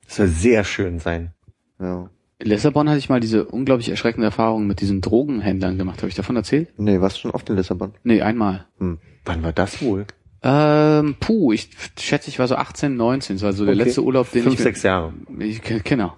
Das 0.05 0.17
soll 0.17 0.27
sehr 0.27 0.63
schön 0.63 0.99
sein. 0.99 1.33
Ja. 1.79 2.09
In 2.37 2.47
Lissabon 2.47 2.89
hatte 2.89 2.99
ich 2.99 3.09
mal 3.09 3.19
diese 3.19 3.45
unglaublich 3.45 3.89
erschreckende 3.89 4.25
Erfahrung 4.25 4.67
mit 4.67 4.81
diesen 4.81 5.01
Drogenhändlern 5.01 5.77
gemacht. 5.77 5.99
Habe 5.99 6.09
ich 6.09 6.15
davon 6.15 6.35
erzählt? 6.35 6.73
Nee, 6.77 7.01
warst 7.01 7.17
du 7.17 7.21
schon 7.21 7.31
oft 7.31 7.49
in 7.49 7.55
Lissabon? 7.55 7.93
Nee, 8.03 8.21
einmal. 8.21 8.65
Hm. 8.77 8.99
Wann 9.23 9.43
war 9.43 9.53
das 9.53 9.81
wohl? 9.81 10.05
Ähm, 10.47 11.15
puh, 11.19 11.53
ich 11.53 11.69
schätze, 11.99 12.29
ich 12.29 12.37
war 12.37 12.47
so 12.47 12.55
18, 12.55 12.95
19. 12.95 13.37
Das 13.37 13.43
war 13.43 13.53
so 13.53 13.65
der 13.65 13.73
Okay. 13.73 13.83
letzte 13.85 14.03
Urlaub, 14.03 14.31
den 14.31 14.43
Fünf, 14.43 14.55
ich... 14.55 14.61
sechs 14.61 14.83
Jahre. 14.83 15.11
Ich, 15.39 15.59
genau. 15.83 16.15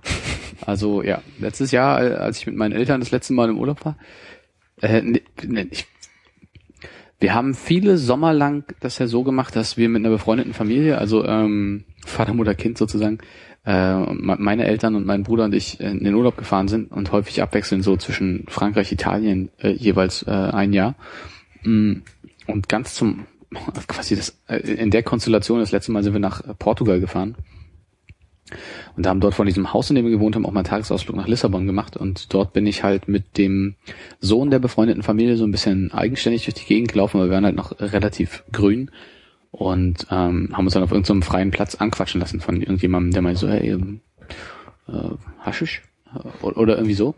Also 0.66 1.02
ja, 1.02 1.22
letztes 1.40 1.72
Jahr, 1.72 2.04
äh, 2.04 2.14
als 2.16 2.40
ich 2.40 2.46
mit 2.48 2.58
meinen 2.58 2.74
Eltern 2.74 3.00
das 3.00 3.12
letzte 3.12 3.32
Mal 3.34 3.48
im 3.50 3.58
Urlaub 3.58 3.86
war, 3.86 3.98
äh, 4.82 5.02
ne, 5.02 5.22
ne, 5.46 5.68
ich, 5.72 5.86
wir 7.20 7.34
haben 7.34 7.54
viele 7.56 7.98
Sommer 7.98 8.34
lang 8.34 8.66
das 8.82 9.00
ja 9.00 9.08
so 9.08 9.24
gemacht, 9.24 9.56
dass 9.56 9.78
wir 9.78 9.88
mit 9.88 10.02
einer 10.02 10.10
befreundeten 10.14 10.54
Familie, 10.54 10.98
also 10.98 11.24
ähm, 11.26 11.86
Vater, 12.06 12.34
Mutter, 12.34 12.54
Kind 12.54 12.78
sozusagen, 12.78 13.20
äh, 13.66 13.96
me- 14.14 14.36
meine 14.40 14.66
Eltern 14.66 14.96
und 14.96 15.06
mein 15.06 15.24
Bruder 15.24 15.46
und 15.46 15.56
ich 15.56 15.80
in 15.80 16.04
den 16.04 16.14
Urlaub 16.16 16.36
gefahren 16.38 16.68
sind 16.68 16.92
und 16.92 17.14
häufig 17.14 17.42
abwechselnd 17.42 17.84
so 17.84 17.96
zwischen 17.96 18.44
Frankreich, 18.50 18.92
Italien 18.92 19.50
äh, 19.60 19.70
jeweils 19.72 20.24
äh, 20.24 20.32
ein 20.32 20.74
Jahr. 20.74 20.96
Mm, 21.64 22.02
Und 22.46 22.68
ganz 22.70 22.94
zum 22.94 23.26
quasi 23.88 24.16
das 24.16 24.38
äh, 24.48 24.58
in 24.58 24.92
der 24.92 25.04
Konstellation 25.04 25.60
das 25.60 25.72
letzte 25.72 25.92
Mal 25.92 26.04
sind 26.04 26.14
wir 26.14 26.20
nach 26.20 26.42
äh, 26.42 26.54
Portugal 26.54 27.00
gefahren 27.00 27.36
und 28.96 29.06
haben 29.06 29.20
dort 29.20 29.36
von 29.36 29.46
diesem 29.46 29.74
Haus, 29.74 29.90
in 29.90 29.96
dem 29.96 30.06
wir 30.06 30.12
gewohnt 30.12 30.36
haben, 30.36 30.46
auch 30.46 30.52
mal 30.52 30.62
einen 30.62 30.68
Tagesausflug 30.68 31.16
nach 31.16 31.28
Lissabon 31.28 31.68
gemacht. 31.68 31.98
Und 31.98 32.34
dort 32.34 32.54
bin 32.54 32.66
ich 32.66 32.84
halt 32.84 33.08
mit 33.08 33.38
dem 33.38 33.76
Sohn 34.20 34.50
der 34.50 34.60
befreundeten 34.60 35.04
Familie 35.04 35.38
so 35.38 35.44
ein 35.44 35.52
bisschen 35.52 35.92
eigenständig 35.92 36.46
durch 36.46 36.56
die 36.56 36.66
Gegend 36.66 36.92
gelaufen, 36.92 37.20
weil 37.20 37.28
wir 37.28 37.34
waren 37.36 37.46
halt 37.46 37.56
noch 37.56 37.80
relativ 37.80 38.44
grün 38.52 38.90
und 39.52 40.08
ähm, 40.12 40.50
haben 40.54 40.66
uns 40.66 40.74
dann 40.74 40.84
auf 40.84 40.92
irgendeinem 40.92 41.24
freien 41.24 41.52
Platz 41.52 41.76
anquatschen 41.76 42.22
lassen 42.22 42.40
von 42.40 42.60
irgendjemandem, 42.62 43.14
der 43.14 43.22
meinte 43.22 43.40
so, 43.40 43.50
hey, 43.50 43.72
ähm, 43.72 44.02
äh, 44.88 45.10
Haschisch? 45.40 45.84
Äh, 46.14 46.46
Oder 46.46 46.76
irgendwie 46.76 46.94
so. 46.96 47.16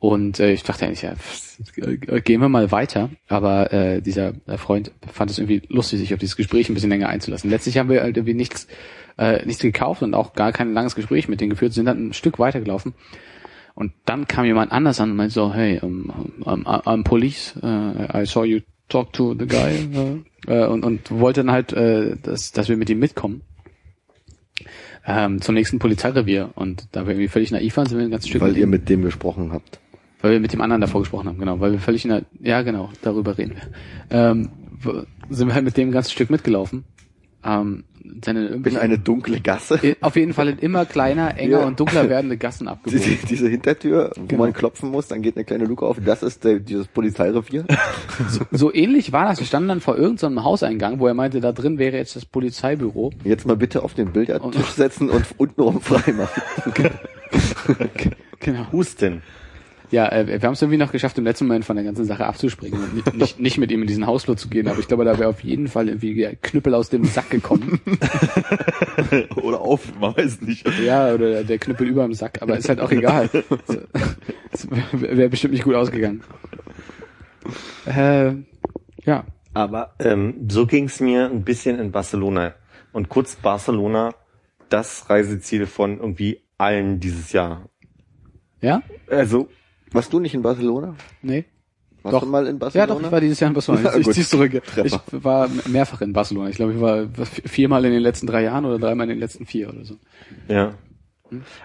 Und 0.00 0.38
äh, 0.38 0.52
ich 0.52 0.62
dachte 0.62 0.86
eigentlich, 0.86 1.02
ja, 1.02 1.14
pff, 1.16 1.58
äh, 1.76 2.20
gehen 2.20 2.40
wir 2.40 2.48
mal 2.48 2.70
weiter. 2.70 3.10
Aber 3.26 3.72
äh, 3.72 4.00
dieser 4.00 4.32
äh, 4.46 4.56
Freund 4.56 4.92
fand 5.12 5.30
es 5.30 5.38
irgendwie 5.38 5.62
lustig, 5.68 5.98
sich 5.98 6.14
auf 6.14 6.20
dieses 6.20 6.36
Gespräch 6.36 6.68
ein 6.68 6.74
bisschen 6.74 6.90
länger 6.90 7.08
einzulassen. 7.08 7.50
Letztlich 7.50 7.78
haben 7.78 7.88
wir 7.88 8.02
halt 8.02 8.16
irgendwie 8.16 8.34
nichts, 8.34 8.68
äh, 9.16 9.44
nichts 9.44 9.62
gekauft 9.62 10.02
und 10.02 10.14
auch 10.14 10.34
gar 10.34 10.52
kein 10.52 10.72
langes 10.72 10.94
Gespräch 10.94 11.28
mit 11.28 11.40
denen 11.40 11.50
geführt, 11.50 11.72
sind 11.72 11.86
dann 11.86 12.08
ein 12.08 12.12
Stück 12.12 12.38
weitergelaufen. 12.38 12.94
Und 13.74 13.92
dann 14.04 14.26
kam 14.26 14.44
jemand 14.44 14.72
anders 14.72 15.00
an 15.00 15.10
und 15.10 15.16
meinte 15.16 15.34
so, 15.34 15.52
hey, 15.52 15.80
um, 15.80 16.10
um, 16.40 16.66
I'm 16.66 17.04
police, 17.04 17.54
uh, 17.62 18.06
I 18.12 18.24
saw 18.24 18.44
you 18.44 18.60
talk 18.88 19.12
to 19.12 19.34
the 19.38 19.46
guy 19.46 20.24
äh, 20.46 20.66
und, 20.66 20.84
und 20.84 21.10
wollte 21.10 21.40
dann 21.42 21.52
halt, 21.52 21.72
äh, 21.72 22.16
dass, 22.22 22.52
dass 22.52 22.68
wir 22.68 22.76
mit 22.76 22.90
ihm 22.90 22.98
mitkommen 23.00 23.42
ähm, 25.06 25.40
zum 25.40 25.54
nächsten 25.54 25.78
Polizeirevier. 25.78 26.50
Und 26.54 26.88
da 26.92 27.06
wir 27.06 27.14
irgendwie 27.14 27.28
völlig 27.28 27.50
naiv 27.50 27.76
waren, 27.76 27.86
sind 27.86 27.98
wir 27.98 28.04
ein 28.04 28.10
ganzes 28.10 28.28
Stück 28.28 28.42
Weil 28.42 28.56
ihr 28.56 28.66
mit 28.66 28.88
dem 28.88 29.02
gesprochen 29.02 29.52
habt. 29.52 29.80
Weil 30.20 30.32
wir 30.32 30.40
mit 30.40 30.52
dem 30.52 30.60
anderen 30.60 30.80
davor 30.80 31.00
gesprochen 31.02 31.28
haben, 31.28 31.38
genau, 31.38 31.60
weil 31.60 31.72
wir 31.72 31.78
völlig 31.78 32.04
in 32.04 32.10
der, 32.10 32.22
ja 32.40 32.62
genau, 32.62 32.90
darüber 33.02 33.36
reden 33.38 33.54
wir. 33.56 34.16
Ähm, 34.16 34.50
sind 35.30 35.48
wir 35.48 35.54
halt 35.54 35.64
mit 35.64 35.76
dem 35.76 35.88
ein 35.88 35.92
ganzes 35.92 36.12
Stück 36.12 36.30
mitgelaufen. 36.30 36.84
Ähm, 37.44 37.84
dann 38.04 38.36
in 38.36 38.76
eine 38.78 38.98
dunkle 38.98 39.38
Gasse. 39.40 39.78
auf 40.00 40.16
jeden 40.16 40.32
Fall 40.32 40.48
in 40.48 40.58
immer 40.58 40.86
kleiner, 40.86 41.36
enger 41.38 41.60
Ja. 41.60 41.66
und 41.66 41.78
dunkler 41.78 42.08
werdende 42.08 42.36
Gassen 42.38 42.64
Diese, 42.86 43.00
abgebogen. 43.04 43.28
diese 43.28 43.48
Hintertür, 43.48 44.12
wo 44.16 44.24
Genau. 44.26 44.44
man 44.44 44.52
klopfen 44.54 44.90
muss, 44.90 45.08
dann 45.08 45.20
geht 45.20 45.36
eine 45.36 45.44
kleine 45.44 45.64
Luke 45.66 45.84
auf. 45.84 45.98
Das 46.04 46.22
ist 46.22 46.42
der, 46.44 46.58
dieses 46.58 46.88
Polizeirevier. 46.88 47.64
So 48.50 48.72
ähnlich 48.74 49.12
war 49.12 49.26
das. 49.26 49.38
Wir 49.38 49.46
standen 49.46 49.68
dann 49.68 49.80
vor 49.80 49.96
irgendeinem 49.96 50.42
Hauseingang, 50.42 50.98
wo 51.00 51.06
er 51.06 51.14
meinte, 51.14 51.40
da 51.40 51.52
drin 51.52 51.78
wäre 51.78 51.96
jetzt 51.96 52.16
das 52.16 52.24
Polizeibüro. 52.24 53.12
Jetzt 53.24 53.46
mal 53.46 53.56
bitte 53.56 53.82
auf 53.84 53.94
den 53.94 54.10
Billardtisch 54.12 54.56
Und- 54.62 54.74
setzen 54.74 55.10
und 55.10 55.24
untenrum 55.36 55.80
frei 55.80 56.12
machen. 56.12 56.42
Genau. 58.40 58.66
Husten. 58.72 59.22
Ja, 59.90 60.10
äh, 60.12 60.26
wir 60.26 60.40
haben 60.42 60.52
es 60.52 60.60
irgendwie 60.60 60.76
noch 60.76 60.92
geschafft, 60.92 61.16
im 61.16 61.24
letzten 61.24 61.46
Moment 61.46 61.64
von 61.64 61.76
der 61.76 61.84
ganzen 61.84 62.04
Sache 62.04 62.26
abzuspringen 62.26 62.78
und 62.78 62.94
nicht, 62.94 63.14
nicht, 63.14 63.40
nicht 63.40 63.58
mit 63.58 63.70
ihm 63.70 63.80
in 63.80 63.86
diesen 63.86 64.06
Hausflur 64.06 64.36
zu 64.36 64.48
gehen. 64.48 64.68
Aber 64.68 64.78
ich 64.78 64.88
glaube, 64.88 65.04
da 65.04 65.18
wäre 65.18 65.30
auf 65.30 65.42
jeden 65.42 65.68
Fall 65.68 65.88
irgendwie 65.88 66.14
der 66.14 66.36
Knüppel 66.36 66.74
aus 66.74 66.90
dem 66.90 67.04
Sack 67.04 67.30
gekommen. 67.30 67.80
Oder 69.42 69.60
auf, 69.60 69.98
man 69.98 70.16
weiß 70.16 70.42
nicht. 70.42 70.66
Ja, 70.84 71.14
oder 71.14 71.44
der 71.44 71.58
Knüppel 71.58 71.86
über 71.86 72.02
dem 72.02 72.12
Sack, 72.14 72.42
aber 72.42 72.58
ist 72.58 72.68
halt 72.68 72.80
auch 72.80 72.90
egal. 72.90 73.30
Wäre 74.92 75.28
bestimmt 75.28 75.54
nicht 75.54 75.64
gut 75.64 75.74
ausgegangen. 75.74 76.22
Äh, 77.86 78.32
ja. 79.04 79.24
Aber 79.54 79.94
ähm, 79.98 80.48
so 80.48 80.66
ging's 80.66 81.00
mir 81.00 81.26
ein 81.26 81.44
bisschen 81.44 81.78
in 81.78 81.92
Barcelona. 81.92 82.54
Und 82.92 83.08
kurz 83.08 83.36
Barcelona, 83.36 84.14
das 84.68 85.08
Reiseziel 85.08 85.66
von 85.66 85.98
irgendwie 85.98 86.42
allen 86.58 87.00
dieses 87.00 87.32
Jahr. 87.32 87.68
Ja? 88.60 88.82
Also, 89.08 89.48
Warst 89.92 90.12
du 90.12 90.20
nicht 90.20 90.34
in 90.34 90.42
Barcelona? 90.42 90.94
Nee? 91.22 91.44
Warst 92.02 92.14
Doch. 92.14 92.20
du 92.22 92.26
mal 92.28 92.46
in 92.46 92.54
Ja, 92.54 92.58
Barcelona? 92.58 92.86
doch, 92.94 93.00
ich 93.02 93.10
war 93.12 93.20
dieses 93.20 93.40
Jahr 93.40 93.48
in 93.48 93.54
Barcelona. 93.54 93.90
Na 93.92 93.98
Ich, 93.98 94.06
ich 94.06 94.14
zieh's 94.14 94.28
zurück. 94.30 94.52
Ich 94.84 94.92
war 95.12 95.48
mehrfach 95.68 96.00
in 96.00 96.12
Barcelona. 96.12 96.48
Ich 96.48 96.56
glaube, 96.56 96.72
ich 96.74 96.80
war 96.80 97.06
viermal 97.26 97.84
in 97.84 97.92
den 97.92 98.02
letzten 98.02 98.26
drei 98.26 98.44
Jahren 98.44 98.64
oder 98.64 98.78
dreimal 98.78 99.04
in 99.04 99.10
den 99.10 99.18
letzten 99.20 99.46
vier 99.46 99.68
oder 99.70 99.84
so. 99.84 99.96
ja. 100.48 100.74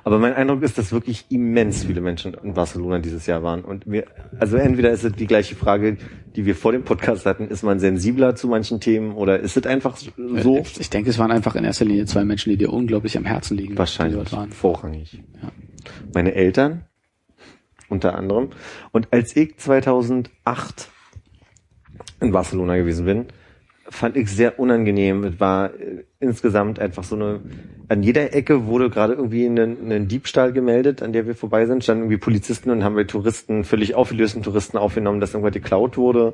Aber 0.04 0.20
mein 0.20 0.34
Eindruck 0.34 0.62
ist, 0.62 0.78
dass 0.78 0.92
wirklich 0.92 1.24
immens 1.30 1.86
viele 1.86 2.02
Menschen 2.02 2.34
in 2.44 2.54
Barcelona 2.54 3.00
dieses 3.00 3.26
Jahr 3.28 3.44
waren. 3.44 3.64
Und 3.64 3.90
wir, 3.90 4.04
also 4.38 4.58
entweder 4.58 4.92
ist 4.92 5.06
es 5.06 5.14
die 5.14 5.26
gleiche 5.26 5.56
Frage, 5.56 5.96
die 6.36 6.46
wir 6.46 6.54
vor 6.54 6.74
dem 6.74 6.84
Podcast 6.84 7.26
hatten, 7.26 7.48
ist 7.48 7.64
man 7.64 7.80
sensibler 7.80 8.36
zu 8.36 8.50
manchen 8.50 8.82
Themen 8.82 9.14
oder 9.14 9.40
ist 9.40 9.56
es 9.56 9.66
einfach 9.66 9.96
so? 9.96 10.58
Äh, 10.58 10.64
Ich 10.80 10.90
denke, 10.90 11.12
es 11.12 11.18
waren 11.18 11.32
einfach 11.32 11.56
in 11.56 11.64
erster 11.64 11.86
Linie 11.86 12.06
zwei 12.08 12.26
Menschen, 12.26 12.50
die 12.50 12.58
dir 12.58 12.74
unglaublich 12.74 13.16
am 13.18 13.24
Herzen 13.24 13.56
liegen. 13.56 13.78
Wahrscheinlich. 13.78 14.28
Vorrangig. 14.50 15.24
Ja. 15.42 15.50
Meine 16.14 16.36
Eltern, 16.36 16.84
unter 17.94 18.16
anderem. 18.16 18.50
Und 18.92 19.08
als 19.12 19.36
ich 19.36 19.58
2008 19.58 20.90
in 22.20 22.32
Barcelona 22.32 22.76
gewesen 22.76 23.06
bin, 23.06 23.28
fand 23.90 24.18
ich 24.18 24.30
sehr 24.30 24.60
unangenehm. 24.60 25.24
Es 25.24 25.40
war 25.40 25.74
äh, 25.74 26.04
insgesamt 26.20 26.80
einfach 26.80 27.04
so 27.04 27.16
eine, 27.16 27.42
an 27.90 28.02
jeder 28.04 28.34
Ecke 28.34 28.66
wurde 28.66 28.90
gerade 28.90 29.14
irgendwie 29.14 29.46
ein, 29.46 29.92
ein 29.92 30.08
Diebstahl 30.08 30.52
gemeldet, 30.52 31.02
an 31.02 31.14
der 31.14 31.28
wir 31.28 31.36
vorbei 31.36 31.66
sind, 31.66 31.84
standen 31.84 32.04
irgendwie 32.04 32.18
Polizisten 32.18 32.72
und 32.72 32.84
haben 32.84 32.96
bei 32.96 33.04
Touristen, 33.04 33.64
völlig 33.64 33.96
aufgelösten 33.96 34.42
Touristen 34.42 34.78
aufgenommen, 34.78 35.20
dass 35.20 35.34
irgendwas 35.34 35.54
geklaut 35.54 35.98
wurde. 35.98 36.34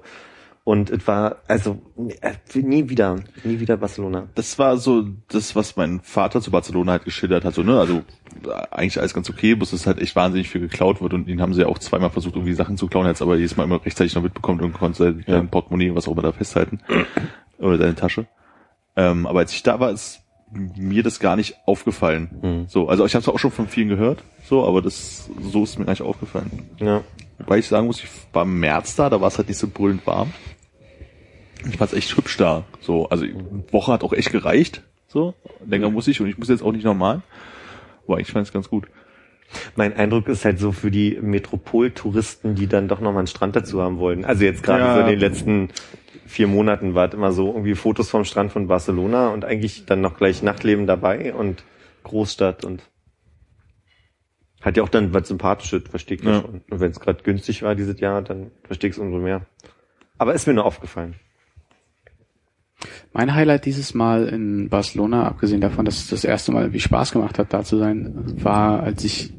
Und 0.70 0.92
es 0.92 1.08
war, 1.08 1.38
also, 1.48 1.80
äh, 2.22 2.36
nie 2.54 2.90
wieder, 2.90 3.16
nie 3.44 3.60
wieder 3.60 3.76
Barcelona. 3.76 4.28
Das 4.36 4.60
war 4.60 4.78
so 4.78 5.04
das, 5.30 5.56
was 5.56 5.76
mein 5.78 6.00
Vater 6.02 6.42
zu 6.42 6.52
Barcelona 6.52 6.92
halt 6.92 7.06
geschildert 7.06 7.44
hat. 7.44 7.56
So, 7.56 7.64
ne? 7.64 7.80
Also 7.80 8.04
eigentlich 8.70 9.00
alles 9.00 9.16
ganz 9.16 9.32
okay, 9.32 9.56
bloß 9.56 9.74
es 9.74 9.88
halt 9.88 9.98
echt 9.98 10.16
wahnsinnig 10.16 10.48
viel 10.48 10.62
geklaut 10.62 11.02
wird 11.02 11.16
und 11.16 11.28
ihn 11.28 11.42
haben 11.42 11.56
sie 11.56 11.62
ja 11.62 11.68
auch 11.68 11.80
zweimal 11.80 12.12
versucht, 12.12 12.36
irgendwie 12.36 12.54
Sachen 12.54 12.78
zu 12.78 12.86
klauen, 12.86 13.08
jetzt 13.08 13.24
aber 13.24 13.36
jedes 13.38 13.58
Mal 13.58 13.64
immer 13.64 13.84
rechtzeitig 13.84 14.14
noch 14.14 14.22
mitbekommen 14.22 14.62
und 14.62 14.74
konnte 14.74 15.00
sein 15.00 15.24
Ja. 15.26 15.42
Portemonnaie, 15.42 15.96
was 15.96 16.08
auch 16.08 16.12
immer 16.12 16.22
da 16.22 16.34
festhalten. 16.34 16.82
Oder 17.58 17.80
seine 17.80 17.96
Tasche. 17.96 18.28
Ähm, 18.96 19.26
aber 19.26 19.40
als 19.40 19.54
ich 19.54 19.64
da 19.64 19.80
war, 19.80 19.90
ist 19.90 20.22
mir 20.52 21.02
das 21.02 21.20
gar 21.20 21.36
nicht 21.36 21.56
aufgefallen. 21.66 22.30
Mhm. 22.44 22.66
So, 22.68 22.90
also 22.90 23.08
ich 23.08 23.16
habe 23.16 23.24
es 23.24 23.28
auch 23.28 23.40
schon 23.40 23.50
von 23.50 23.68
vielen 23.68 23.90
gehört, 23.90 24.24
so, 24.48 24.64
aber 24.68 24.84
das 24.84 25.32
so 25.42 25.64
ist 25.64 25.80
mir 25.80 25.86
gar 25.86 25.94
nicht 25.94 26.04
aufgefallen. 26.04 26.70
Ja. 26.78 27.02
Wobei 27.40 27.58
ich 27.58 27.68
sagen 27.68 27.88
muss, 27.88 28.04
ich 28.04 28.10
war 28.34 28.44
im 28.44 28.60
März 28.60 28.96
da, 28.96 29.10
da 29.10 29.20
war 29.20 29.30
es 29.30 29.40
halt 29.40 29.48
nicht 29.48 29.58
so 29.58 29.68
brüllend 29.68 30.06
warm. 30.06 30.32
Ich 31.68 31.78
fand 31.78 31.92
es 31.92 31.98
echt 31.98 32.16
hübsch 32.16 32.38
da. 32.38 32.64
So, 32.80 33.10
also 33.10 33.26
eine 33.26 33.64
Woche 33.72 33.92
hat 33.92 34.04
auch 34.04 34.14
echt 34.14 34.32
gereicht. 34.32 34.84
So, 35.08 35.34
länger 35.66 35.90
muss 35.90 36.08
ich 36.08 36.22
und 36.22 36.28
ich 36.28 36.38
muss 36.38 36.50
jetzt 36.50 36.62
auch 36.64 36.72
nicht 36.72 36.86
normal. 36.86 37.22
Aber 38.08 38.20
ich 38.20 38.32
fand 38.32 38.46
es 38.48 38.54
ganz 38.54 38.70
gut. 38.70 38.88
Mein 39.76 39.94
Eindruck 39.96 40.28
ist 40.28 40.46
halt 40.46 40.60
so 40.60 40.72
für 40.72 40.92
die 40.92 41.18
Metropoltouristen, 41.22 42.54
die 42.56 42.68
dann 42.68 42.88
doch 42.88 43.00
nochmal 43.00 43.20
einen 43.22 43.28
Strand 43.28 43.56
dazu 43.56 43.82
haben 43.82 43.98
wollen. 43.98 44.24
Also 44.24 44.44
jetzt 44.44 44.62
gerade 44.64 44.84
Ja. 44.84 44.94
so 44.96 45.02
in 45.02 45.08
den 45.08 45.20
letzten 45.20 45.70
vier 46.28 46.48
Monaten 46.48 46.94
war 46.94 47.08
es 47.08 47.14
immer 47.16 47.32
so 47.32 47.48
irgendwie 47.48 47.74
Fotos 47.74 48.10
vom 48.12 48.24
Strand 48.26 48.52
von 48.52 48.68
Barcelona 48.68 49.30
und 49.30 49.46
eigentlich 49.46 49.86
dann 49.88 50.02
noch 50.02 50.18
gleich 50.18 50.44
Nachtleben 50.44 50.86
dabei 50.86 51.34
und 51.34 51.64
Großstadt 52.04 52.64
und 52.64 52.84
hat 54.62 54.78
ja 54.78 54.84
auch 54.84 54.90
dann 54.90 55.14
was 55.14 55.28
Sympathisches, 55.28 55.84
verstehe 55.90 56.18
ich. 56.18 56.24
Ja. 56.24 56.42
schon. 56.42 56.62
Und 56.70 56.80
wenn 56.80 56.92
es 56.92 57.00
gerade 57.00 57.24
günstig 57.24 57.64
war 57.64 57.74
dieses 57.74 58.00
Jahr, 58.00 58.22
dann 58.22 58.52
verstehe 58.64 58.90
ich 58.92 58.96
es 58.96 59.00
umso 59.00 59.18
mehr. 59.18 59.46
Aber 60.20 60.34
ist 60.36 60.46
mir 60.48 60.54
nur 60.54 60.66
aufgefallen. 60.66 61.16
Mein 63.14 63.34
Highlight 63.36 63.66
dieses 63.66 63.94
Mal 63.94 64.28
in 64.28 64.70
Barcelona, 64.70 65.26
abgesehen 65.26 65.62
davon, 65.62 65.86
dass 65.86 65.98
es 65.98 66.10
das 66.10 66.24
erste 66.24 66.52
Mal 66.52 66.74
wie 66.74 66.80
Spaß 66.80 67.12
gemacht 67.12 67.38
hat, 67.38 67.54
da 67.54 67.64
zu 67.64 67.78
sein, 67.78 68.14
war, 68.44 68.84
als 68.84 69.04
ich 69.04 69.34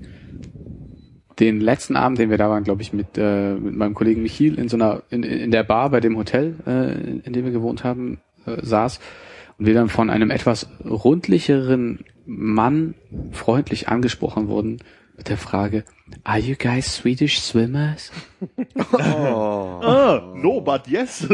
den 1.38 1.60
letzten 1.60 1.96
Abend, 1.96 2.18
den 2.18 2.30
wir 2.30 2.36
da 2.38 2.50
waren, 2.50 2.64
glaube 2.64 2.82
ich, 2.82 2.92
mit, 2.92 3.16
äh, 3.16 3.54
mit 3.54 3.74
meinem 3.74 3.94
Kollegen 3.94 4.22
Michiel 4.22 4.58
in 4.58 4.68
so 4.68 4.76
einer, 4.76 5.02
in, 5.08 5.22
in 5.22 5.50
der 5.50 5.62
Bar 5.62 5.90
bei 5.90 6.00
dem 6.00 6.16
Hotel, 6.16 6.54
äh, 6.66 6.92
in 7.26 7.32
dem 7.32 7.44
wir 7.46 7.52
gewohnt 7.52 7.82
haben, 7.82 8.20
äh, 8.46 8.56
saß 8.60 9.00
und 9.58 9.66
wir 9.66 9.74
dann 9.74 9.88
von 9.88 10.10
einem 10.10 10.30
etwas 10.30 10.68
rundlicheren 10.84 12.00
Mann 12.26 12.94
freundlich 13.32 13.88
angesprochen 13.88 14.48
wurden 14.48 14.78
mit 15.16 15.28
der 15.28 15.38
Frage, 15.38 15.84
Are 16.24 16.38
you 16.38 16.54
guys 16.56 16.86
Swedish 16.96 17.40
swimmers? 17.40 18.10
Ah, 18.98 20.32
no, 20.34 20.60
but 20.60 20.86
yes. 20.86 21.26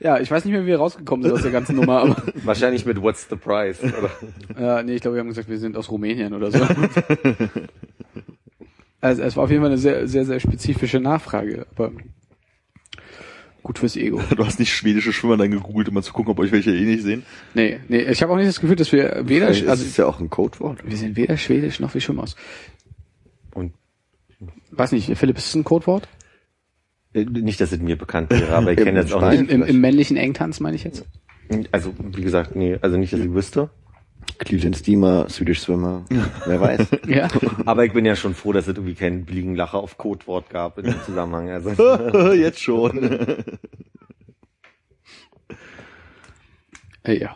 Ja, 0.00 0.18
ich 0.20 0.30
weiß 0.30 0.44
nicht 0.44 0.52
mehr, 0.52 0.62
wie 0.62 0.68
wir 0.68 0.78
rausgekommen 0.78 1.24
sind 1.24 1.32
aus 1.32 1.42
der 1.42 1.50
ganzen 1.50 1.76
Nummer, 1.76 2.00
aber 2.02 2.22
Wahrscheinlich 2.44 2.84
mit 2.86 3.00
What's 3.00 3.26
the 3.28 3.36
Price? 3.36 3.78
Oder? 3.82 4.10
Ja, 4.60 4.82
nee, 4.82 4.94
ich 4.94 5.00
glaube, 5.02 5.16
wir 5.16 5.20
haben 5.20 5.28
gesagt, 5.28 5.48
wir 5.48 5.58
sind 5.58 5.76
aus 5.76 5.90
Rumänien 5.90 6.34
oder 6.34 6.50
so. 6.50 6.58
also 9.00 9.22
es 9.22 9.36
war 9.36 9.44
auf 9.44 9.50
jeden 9.50 9.62
Fall 9.62 9.70
eine 9.70 9.78
sehr, 9.78 10.06
sehr, 10.08 10.24
sehr 10.24 10.40
spezifische 10.40 11.00
Nachfrage, 11.00 11.66
aber 11.74 11.92
gut 13.62 13.78
fürs 13.78 13.96
Ego. 13.96 14.20
Du 14.36 14.44
hast 14.46 14.58
nicht 14.58 14.72
schwedische 14.72 15.12
Schwimmer 15.12 15.36
dann 15.36 15.50
gegoogelt, 15.50 15.88
um 15.88 15.94
mal 15.94 16.02
zu 16.02 16.12
gucken, 16.12 16.32
ob 16.32 16.38
euch 16.38 16.52
welche 16.52 16.70
eh 16.70 16.84
nicht 16.84 17.02
sehen. 17.02 17.22
Nee, 17.54 17.80
nee, 17.88 18.02
ich 18.02 18.22
habe 18.22 18.32
auch 18.32 18.36
nicht 18.36 18.48
das 18.48 18.60
Gefühl, 18.60 18.76
dass 18.76 18.92
wir 18.92 19.22
weder, 19.24 19.48
Also 19.48 19.60
das 19.62 19.70
also 19.70 19.84
ist 19.84 19.96
ja 19.96 20.06
auch 20.06 20.20
ein 20.20 20.30
Codewort. 20.30 20.78
wir 20.88 20.96
sind 20.96 21.16
weder 21.16 21.36
schwedisch 21.36 21.80
noch 21.80 21.94
wie 21.94 22.00
Schwimmers. 22.00 22.36
Weiß 24.70 24.92
nicht, 24.92 25.16
Philipp, 25.16 25.38
ist 25.38 25.46
es 25.46 25.54
ein 25.54 25.64
Codewort? 25.64 26.08
äh, 27.14 27.24
nicht, 27.24 27.60
dass 27.60 27.72
es 27.72 27.78
mir 27.78 27.96
bekannt 27.96 28.30
wäre, 28.30 28.54
aber 28.54 28.72
ich 28.72 28.78
kenne 28.78 29.02
das 29.02 29.12
auch 29.12 29.28
nicht. 29.28 29.50
Im, 29.50 29.62
Im 29.62 29.80
männlichen 29.80 30.16
Engtanz 30.16 30.60
meine 30.60 30.76
ich 30.76 30.84
jetzt. 30.84 31.04
Also, 31.72 31.94
wie 31.98 32.22
gesagt, 32.22 32.54
nee, 32.56 32.78
also 32.80 32.96
nicht, 32.96 33.12
dass 33.12 33.20
ich 33.20 33.32
wüsste. 33.32 33.70
Cleveland 34.38 34.76
Steamer, 34.76 35.28
Swedish 35.28 35.60
Swimmer, 35.60 36.04
wer 36.46 36.60
weiß. 36.60 36.86
Ja. 37.08 37.28
Aber 37.64 37.84
ich 37.86 37.92
bin 37.92 38.04
ja 38.04 38.14
schon 38.14 38.34
froh, 38.34 38.52
dass 38.52 38.68
es 38.68 38.76
irgendwie 38.76 38.94
keinen 38.94 39.24
billigen 39.24 39.56
Lacher 39.56 39.78
auf 39.78 39.96
Codewort 39.96 40.50
gab 40.50 40.78
in 40.78 40.84
dem 40.84 41.02
Zusammenhang. 41.04 41.48
Also, 41.48 41.70
Jetzt 42.34 42.60
schon. 42.60 42.98
Äh, 47.04 47.18
ja. 47.18 47.34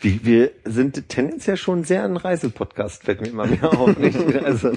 wie, 0.00 0.24
wir 0.24 0.50
sind 0.64 1.08
tendenziell 1.10 1.58
schon 1.58 1.84
sehr 1.84 2.04
ein 2.04 2.16
Reisepodcast, 2.16 3.04
fällt 3.04 3.20
mir 3.20 3.28
immer 3.28 3.46
mehr 3.46 3.78
auf, 3.78 3.98
nicht? 3.98 4.18
Also, 4.44 4.72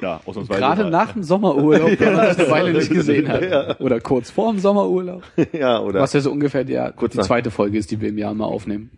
Ja, 0.00 0.20
ausnahmsweise. 0.24 0.60
Gerade 0.60 0.82
mal. 0.84 0.90
nach 0.90 1.12
dem 1.12 1.22
Sommerurlaub, 1.22 1.90
wenn 2.00 2.14
man 2.14 2.28
sich 2.34 2.38
eine 2.44 2.50
Weile 2.50 2.72
nicht 2.72 2.90
gesehen 2.90 3.28
hat. 3.28 3.80
Oder 3.80 4.00
kurz 4.00 4.30
vor 4.30 4.52
dem 4.52 4.58
Sommerurlaub. 4.60 5.22
ja, 5.52 5.80
oder? 5.80 6.00
Was 6.00 6.12
ja 6.12 6.20
so 6.20 6.30
ungefähr 6.32 6.64
der, 6.64 6.92
Kurz 6.92 7.12
die 7.12 7.18
nach- 7.18 7.26
zweite 7.26 7.50
Folge 7.50 7.76
ist, 7.78 7.90
die 7.90 8.00
wir 8.00 8.08
im 8.08 8.18
Jahr 8.18 8.32
mal 8.34 8.46
aufnehmen. 8.46 8.90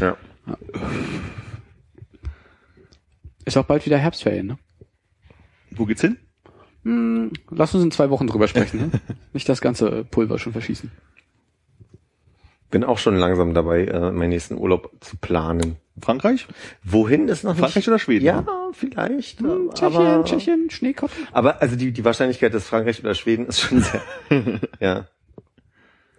Ja. 0.00 0.16
Ist 3.44 3.56
auch 3.56 3.64
bald 3.64 3.84
wieder 3.84 3.98
Herbstferien, 3.98 4.46
ne? 4.46 4.58
Wo 5.70 5.84
geht's 5.84 6.00
hin? 6.00 6.16
Hm, 6.84 7.32
lass 7.50 7.74
uns 7.74 7.84
in 7.84 7.90
zwei 7.90 8.10
Wochen 8.10 8.26
drüber 8.26 8.48
sprechen, 8.48 8.78
ne? 8.80 8.90
Nicht 9.32 9.48
das 9.48 9.60
ganze 9.60 10.04
Pulver 10.04 10.38
schon 10.38 10.52
verschießen. 10.52 10.90
Bin 12.70 12.84
auch 12.84 12.98
schon 12.98 13.16
langsam 13.16 13.54
dabei, 13.54 13.84
äh, 13.84 14.10
meinen 14.10 14.30
nächsten 14.30 14.56
Urlaub 14.58 14.90
zu 15.00 15.16
planen. 15.16 15.76
Frankreich? 16.00 16.48
Wohin 16.82 17.28
ist 17.28 17.44
noch 17.44 17.52
Frankreich 17.56 17.76
nicht? 17.76 17.88
oder 17.88 17.98
Schweden? 17.98 18.24
Ja, 18.24 18.44
vielleicht. 18.72 19.40
Hm, 19.40 19.70
aber, 19.80 20.24
Tschechien, 20.24 20.24
Tschechien, 20.24 20.70
Schneekotten. 20.70 21.28
aber 21.32 21.62
also 21.62 21.76
die, 21.76 21.92
die 21.92 22.04
Wahrscheinlichkeit, 22.04 22.52
dass 22.52 22.66
Frankreich 22.66 23.00
oder 23.00 23.14
Schweden 23.14 23.46
ist 23.46 23.60
schon 23.60 23.80
sehr, 23.80 24.02
ja. 24.80 25.06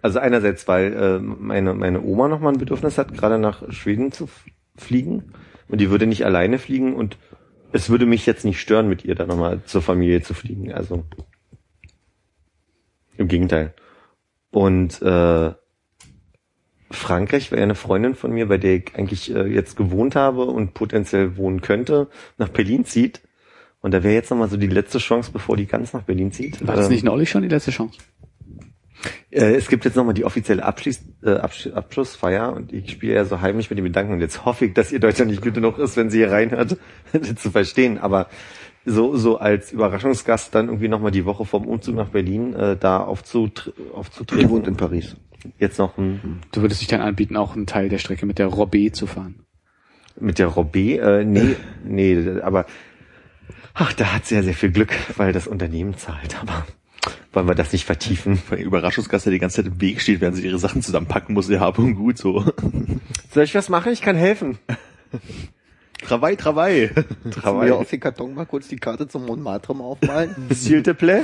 Also 0.00 0.18
einerseits, 0.18 0.66
weil 0.68 0.92
äh, 0.92 1.18
meine, 1.18 1.74
meine 1.74 2.00
Oma 2.00 2.28
noch 2.28 2.40
mal 2.40 2.52
ein 2.52 2.58
Bedürfnis 2.58 2.96
hat, 2.96 3.12
gerade 3.12 3.38
nach 3.38 3.70
Schweden 3.72 4.12
zu 4.12 4.28
fliegen. 4.76 5.32
Und 5.68 5.80
die 5.80 5.90
würde 5.90 6.06
nicht 6.06 6.24
alleine 6.24 6.58
fliegen 6.58 6.94
und 6.94 7.18
es 7.72 7.90
würde 7.90 8.06
mich 8.06 8.24
jetzt 8.24 8.44
nicht 8.44 8.60
stören, 8.60 8.88
mit 8.88 9.04
ihr 9.04 9.14
da 9.14 9.26
nochmal 9.26 9.62
zur 9.64 9.82
Familie 9.82 10.22
zu 10.22 10.32
fliegen. 10.32 10.72
Also 10.72 11.04
im 13.16 13.28
Gegenteil. 13.28 13.74
Und 14.50 15.02
äh, 15.02 15.52
Frankreich 16.90 17.50
wäre 17.50 17.62
eine 17.62 17.74
Freundin 17.74 18.14
von 18.14 18.30
mir, 18.32 18.46
bei 18.46 18.58
der 18.58 18.76
ich 18.76 18.94
eigentlich 18.94 19.34
äh, 19.34 19.46
jetzt 19.46 19.76
gewohnt 19.76 20.14
habe 20.16 20.44
und 20.46 20.74
potenziell 20.74 21.36
wohnen 21.36 21.60
könnte, 21.60 22.08
nach 22.38 22.48
Berlin 22.48 22.84
zieht. 22.84 23.20
Und 23.80 23.92
da 23.92 24.02
wäre 24.02 24.14
jetzt 24.14 24.30
nochmal 24.30 24.48
so 24.48 24.56
die 24.56 24.66
letzte 24.66 24.98
Chance, 24.98 25.30
bevor 25.32 25.56
die 25.56 25.66
ganz 25.66 25.92
nach 25.92 26.02
Berlin 26.02 26.32
zieht. 26.32 26.66
War 26.66 26.76
das 26.76 26.86
Ähm, 26.86 26.92
nicht 26.92 27.04
neulich 27.04 27.30
schon 27.30 27.42
die 27.42 27.48
letzte 27.48 27.70
Chance? 27.70 27.98
äh, 29.30 29.54
es 29.54 29.68
gibt 29.68 29.84
jetzt 29.84 29.96
nochmal 29.96 30.14
die 30.14 30.24
offizielle 30.24 30.64
Abschließ, 30.64 31.00
äh, 31.24 31.30
Absch 31.34 31.66
Abschlussfeier 31.68 32.52
und 32.54 32.72
ich 32.72 32.90
spiele 32.90 33.14
ja 33.14 33.24
so 33.24 33.40
heimlich 33.40 33.68
mit 33.70 33.78
dem 33.78 33.84
Gedanken 33.84 34.12
und 34.14 34.20
jetzt 34.20 34.44
hoffe 34.44 34.66
ich, 34.66 34.74
dass 34.74 34.92
ihr 34.92 35.00
Deutschland 35.00 35.30
nicht 35.30 35.42
gut 35.42 35.54
genug 35.54 35.78
ist, 35.78 35.96
wenn 35.96 36.10
sie 36.10 36.18
hier 36.18 36.30
reinhört, 36.32 36.76
zu 37.36 37.50
verstehen. 37.50 37.98
Aber 37.98 38.28
so, 38.84 39.16
so 39.16 39.38
als 39.38 39.72
Überraschungsgast 39.72 40.54
dann 40.54 40.66
irgendwie 40.66 40.88
nochmal 40.88 41.10
die 41.10 41.24
Woche 41.24 41.44
vom 41.44 41.66
Umzug 41.66 41.96
nach 41.96 42.08
Berlin 42.08 42.54
äh, 42.54 42.76
da 42.76 43.00
aufzutr 43.00 43.72
Die 43.76 43.92
aufzutreten. 43.92 44.50
wohnt 44.50 44.66
in 44.68 44.76
Paris. 44.76 45.16
Jetzt 45.58 45.78
noch 45.78 45.96
ein, 45.98 46.40
Du 46.52 46.62
würdest 46.62 46.80
dich 46.80 46.88
dann 46.88 47.00
anbieten, 47.00 47.36
auch 47.36 47.54
einen 47.54 47.66
Teil 47.66 47.88
der 47.88 47.98
Strecke 47.98 48.26
mit 48.26 48.38
der 48.38 48.48
Robé 48.48 48.92
zu 48.92 49.06
fahren. 49.06 49.36
mit 50.18 50.38
der 50.38 50.48
Robé, 50.48 50.98
äh, 51.00 51.24
nee, 51.24 51.56
nee, 51.84 52.40
aber 52.42 52.66
ach, 53.74 53.92
da 53.92 54.14
hat 54.14 54.26
sehr, 54.26 54.42
sehr 54.42 54.54
viel 54.54 54.70
Glück, 54.72 54.92
weil 55.16 55.32
das 55.32 55.46
Unternehmen 55.46 55.96
zahlt, 55.96 56.40
aber 56.40 56.66
wollen 57.32 57.46
wir 57.48 57.54
das 57.54 57.72
nicht 57.72 57.84
vertiefen. 57.84 58.40
Weil 58.48 58.58
der 58.58 58.66
Überraschungsgast, 58.66 59.26
der 59.26 59.32
die 59.32 59.38
ganze 59.38 59.56
Zeit 59.62 59.66
im 59.66 59.80
Weg 59.80 60.00
steht, 60.00 60.20
während 60.20 60.36
sie 60.36 60.46
ihre 60.46 60.58
Sachen 60.58 60.82
zusammenpacken 60.82 61.34
muss, 61.34 61.48
ja, 61.50 61.60
hab 61.60 61.78
und 61.78 61.94
gut, 61.94 62.16
so. 62.18 62.44
Soll 63.32 63.44
ich 63.44 63.54
was 63.54 63.68
machen? 63.68 63.92
Ich 63.92 64.00
kann 64.00 64.16
helfen. 64.16 64.58
Travail. 66.02 66.36
Können 66.36 67.60
wir 67.66 67.76
auf 67.76 67.90
den 67.90 68.00
Karton 68.00 68.34
mal 68.34 68.46
kurz 68.46 68.68
die 68.68 68.76
Karte 68.76 69.06
zum 69.08 69.26
Montmartre 69.26 69.74
mal 69.74 69.84
aufmalen? 69.84 70.34
S'il 70.50 70.82
te 70.82 70.94
plaît. 70.94 71.22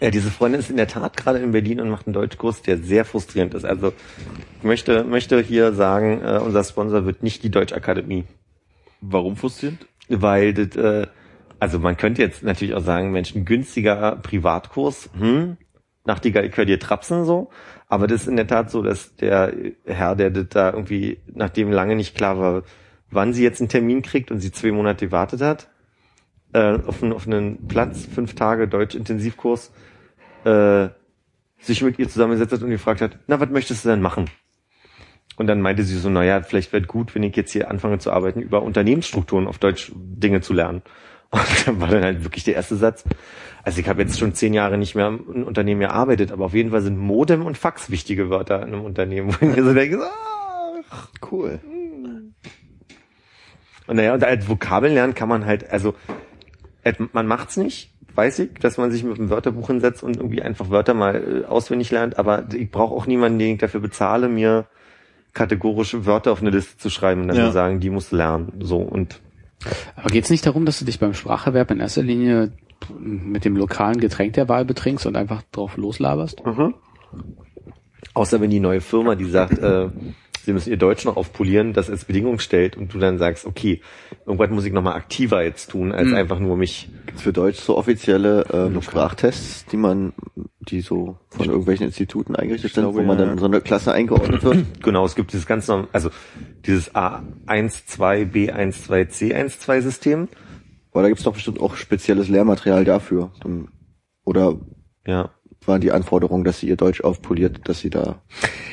Ja, 0.00 0.10
diese 0.10 0.30
Freundin 0.30 0.60
ist 0.60 0.70
in 0.70 0.76
der 0.76 0.86
Tat 0.86 1.16
gerade 1.16 1.40
in 1.40 1.50
Berlin 1.50 1.80
und 1.80 1.88
macht 1.90 2.06
einen 2.06 2.14
Deutschkurs, 2.14 2.62
der 2.62 2.78
sehr 2.78 3.04
frustrierend 3.04 3.54
ist. 3.54 3.64
Also 3.64 3.92
ich 4.58 4.64
möchte, 4.64 5.02
möchte 5.02 5.40
hier 5.40 5.72
sagen, 5.72 6.20
äh, 6.22 6.38
unser 6.38 6.62
Sponsor 6.62 7.04
wird 7.04 7.22
nicht 7.22 7.42
die 7.42 7.50
Deutschakademie, 7.50 8.24
Warum 9.00 9.36
frustrierend? 9.36 9.86
weil 10.08 10.54
das, 10.54 10.76
äh, 10.76 11.06
also 11.58 11.78
man 11.78 11.96
könnte 11.96 12.22
jetzt 12.22 12.42
natürlich 12.42 12.74
auch 12.74 12.82
sagen, 12.82 13.10
Mensch, 13.10 13.34
ein 13.34 13.44
günstiger 13.44 14.16
Privatkurs, 14.16 15.10
hm, 15.18 15.56
Nachtigall, 16.04 16.46
ich 16.46 16.56
höre 16.56 16.64
dir 16.64 16.80
trapsen 16.80 17.24
so, 17.26 17.50
aber 17.86 18.06
das 18.06 18.22
ist 18.22 18.28
in 18.28 18.36
der 18.36 18.46
Tat 18.46 18.70
so, 18.70 18.82
dass 18.82 19.14
der 19.16 19.52
Herr, 19.84 20.16
der 20.16 20.30
das 20.30 20.48
da 20.48 20.70
irgendwie, 20.72 21.18
nachdem 21.26 21.70
lange 21.70 21.96
nicht 21.96 22.16
klar 22.16 22.38
war, 22.38 22.62
wann 23.10 23.34
sie 23.34 23.42
jetzt 23.42 23.60
einen 23.60 23.68
Termin 23.68 24.00
kriegt 24.00 24.30
und 24.30 24.40
sie 24.40 24.50
zwei 24.50 24.72
Monate 24.72 25.06
gewartet 25.06 25.42
hat, 25.42 25.68
äh, 26.54 26.78
auf, 26.86 27.02
einen, 27.02 27.12
auf 27.12 27.26
einen 27.26 27.68
Platz, 27.68 28.06
fünf 28.06 28.34
Tage 28.34 28.68
Deutsch-Intensivkurs, 28.68 29.70
äh, 30.48 30.88
sich 31.60 31.82
mit 31.82 31.98
ihr 31.98 32.08
zusammengesetzt 32.08 32.52
hat 32.52 32.62
und 32.62 32.70
gefragt 32.70 33.00
hat, 33.00 33.18
na, 33.26 33.40
was 33.40 33.50
möchtest 33.50 33.84
du 33.84 33.88
denn 33.90 34.00
machen? 34.00 34.30
Und 35.36 35.46
dann 35.46 35.60
meinte 35.60 35.84
sie 35.84 35.96
so, 35.96 36.08
naja, 36.08 36.42
vielleicht 36.42 36.72
wird 36.72 36.88
gut, 36.88 37.14
wenn 37.14 37.22
ich 37.22 37.36
jetzt 37.36 37.52
hier 37.52 37.70
anfange 37.70 37.98
zu 37.98 38.10
arbeiten, 38.10 38.40
über 38.40 38.62
Unternehmensstrukturen 38.62 39.46
auf 39.46 39.58
Deutsch 39.58 39.92
Dinge 39.94 40.40
zu 40.40 40.52
lernen. 40.52 40.82
Und 41.30 41.66
dann 41.66 41.80
war 41.80 41.88
dann 41.88 42.02
halt 42.02 42.24
wirklich 42.24 42.44
der 42.44 42.54
erste 42.54 42.76
Satz. 42.76 43.04
Also 43.62 43.80
ich 43.80 43.88
habe 43.88 44.00
jetzt 44.00 44.18
schon 44.18 44.34
zehn 44.34 44.54
Jahre 44.54 44.78
nicht 44.78 44.94
mehr 44.94 45.08
im 45.08 45.44
Unternehmen 45.44 45.80
gearbeitet, 45.80 46.32
aber 46.32 46.46
auf 46.46 46.54
jeden 46.54 46.70
Fall 46.70 46.80
sind 46.80 46.96
Modem 46.96 47.44
und 47.44 47.58
Fax 47.58 47.90
wichtige 47.90 48.30
Wörter 48.30 48.62
in 48.62 48.68
einem 48.72 48.84
Unternehmen, 48.84 49.28
wo 49.40 49.46
ich 49.46 49.56
mir 49.56 49.62
so 49.62 49.74
denke, 49.74 50.00
ach, 50.90 51.08
Cool. 51.30 51.60
und 53.86 53.96
naja, 53.96 54.14
und 54.14 54.24
als 54.24 54.48
Vokabeln 54.48 54.94
lernen 54.94 55.14
kann 55.14 55.28
man 55.28 55.44
halt, 55.44 55.68
also 55.70 55.94
man 57.12 57.26
macht's 57.26 57.58
nicht, 57.58 57.92
weiß 58.18 58.40
ich, 58.40 58.54
dass 58.54 58.78
man 58.78 58.90
sich 58.90 59.04
mit 59.04 59.16
einem 59.16 59.30
Wörterbuch 59.30 59.68
hinsetzt 59.68 60.02
und 60.02 60.16
irgendwie 60.16 60.42
einfach 60.42 60.70
Wörter 60.70 60.92
mal 60.92 61.14
äh, 61.14 61.46
auswendig 61.46 61.92
lernt, 61.92 62.18
aber 62.18 62.46
ich 62.52 62.68
brauche 62.68 62.92
auch 62.92 63.06
niemanden, 63.06 63.38
den 63.38 63.52
ich 63.54 63.58
dafür 63.60 63.78
bezahle, 63.80 64.28
mir 64.28 64.66
kategorische 65.34 66.04
Wörter 66.04 66.32
auf 66.32 66.40
eine 66.40 66.50
Liste 66.50 66.76
zu 66.78 66.90
schreiben 66.90 67.22
und 67.22 67.28
dann 67.28 67.36
Ja. 67.36 67.46
zu 67.46 67.52
sagen, 67.52 67.78
die 67.78 67.90
musst 67.90 68.10
du 68.10 68.16
lernen. 68.16 68.54
So 68.58 68.78
und 68.78 69.20
Aber 69.94 70.10
geht's 70.10 70.30
nicht 70.30 70.44
darum, 70.44 70.66
dass 70.66 70.80
du 70.80 70.84
dich 70.84 70.98
beim 70.98 71.14
Spracherwerb 71.14 71.70
in 71.70 71.78
erster 71.78 72.02
Linie 72.02 72.50
mit 72.98 73.44
dem 73.44 73.56
lokalen 73.56 74.00
Getränk 74.00 74.32
der 74.32 74.48
Wahl 74.48 74.64
betrinkst 74.64 75.06
und 75.06 75.16
einfach 75.16 75.42
drauf 75.52 75.76
loslaberst? 75.76 76.42
außer 78.14 78.40
wenn 78.40 78.50
die 78.50 78.58
neue 78.60 78.80
Firma, 78.80 79.14
die 79.14 79.26
sagt, 79.26 79.58
äh, 79.58 79.90
sie 80.48 80.54
müssen 80.54 80.70
ihr 80.70 80.78
Deutsch 80.78 81.04
noch 81.04 81.18
aufpolieren, 81.18 81.74
das 81.74 81.90
als 81.90 82.06
Bedingung 82.06 82.38
stellt 82.38 82.74
und 82.74 82.94
du 82.94 82.98
dann 82.98 83.18
sagst, 83.18 83.44
okay, 83.44 83.82
irgendwas 84.24 84.48
muss 84.48 84.64
ich 84.64 84.72
nochmal 84.72 84.94
aktiver 84.94 85.42
jetzt 85.42 85.70
tun, 85.70 85.92
als 85.92 86.08
Mhm. 86.08 86.14
einfach 86.14 86.38
nur 86.38 86.56
mich. 86.56 86.88
Gibt's 87.04 87.20
für 87.20 87.34
Deutsch 87.34 87.58
so 87.60 87.76
offizielle 87.76 88.46
ähm, 88.50 88.80
Sprachtests, 88.80 89.66
die 89.66 89.76
man, 89.76 90.14
die 90.60 90.80
so 90.80 91.18
von 91.28 91.46
irgendwelchen 91.50 91.84
Instituten 91.84 92.34
eingerichtet 92.34 92.72
sind, 92.72 92.84
glaube, 92.84 92.98
wo 92.98 93.02
man 93.02 93.18
ja, 93.18 93.24
dann 93.26 93.34
in 93.34 93.38
so 93.38 93.44
eine 93.44 93.60
Klasse 93.60 93.92
eingeordnet 93.92 94.42
wird? 94.42 94.64
Genau, 94.82 95.04
es 95.04 95.14
gibt 95.14 95.34
dieses 95.34 95.46
ganz 95.46 95.68
norm- 95.68 95.88
also 95.92 96.08
dieses 96.64 96.94
A1, 96.94 97.84
2, 97.86 98.22
B1, 98.22 98.72
2, 98.84 99.02
C1, 99.02 99.58
2 99.58 99.80
System. 99.82 100.28
Aber 100.92 101.02
da 101.02 101.08
gibt's 101.08 101.24
doch 101.24 101.34
bestimmt 101.34 101.60
auch 101.60 101.76
spezielles 101.76 102.30
Lehrmaterial 102.30 102.84
dafür. 102.86 103.32
Oder 104.24 104.56
Ja. 105.06 105.30
War 105.68 105.78
die 105.78 105.92
Anforderung, 105.92 106.44
dass 106.44 106.60
sie 106.60 106.68
ihr 106.68 106.76
Deutsch 106.76 107.02
aufpoliert, 107.02 107.68
dass 107.68 107.80
sie 107.80 107.90
da 107.90 108.22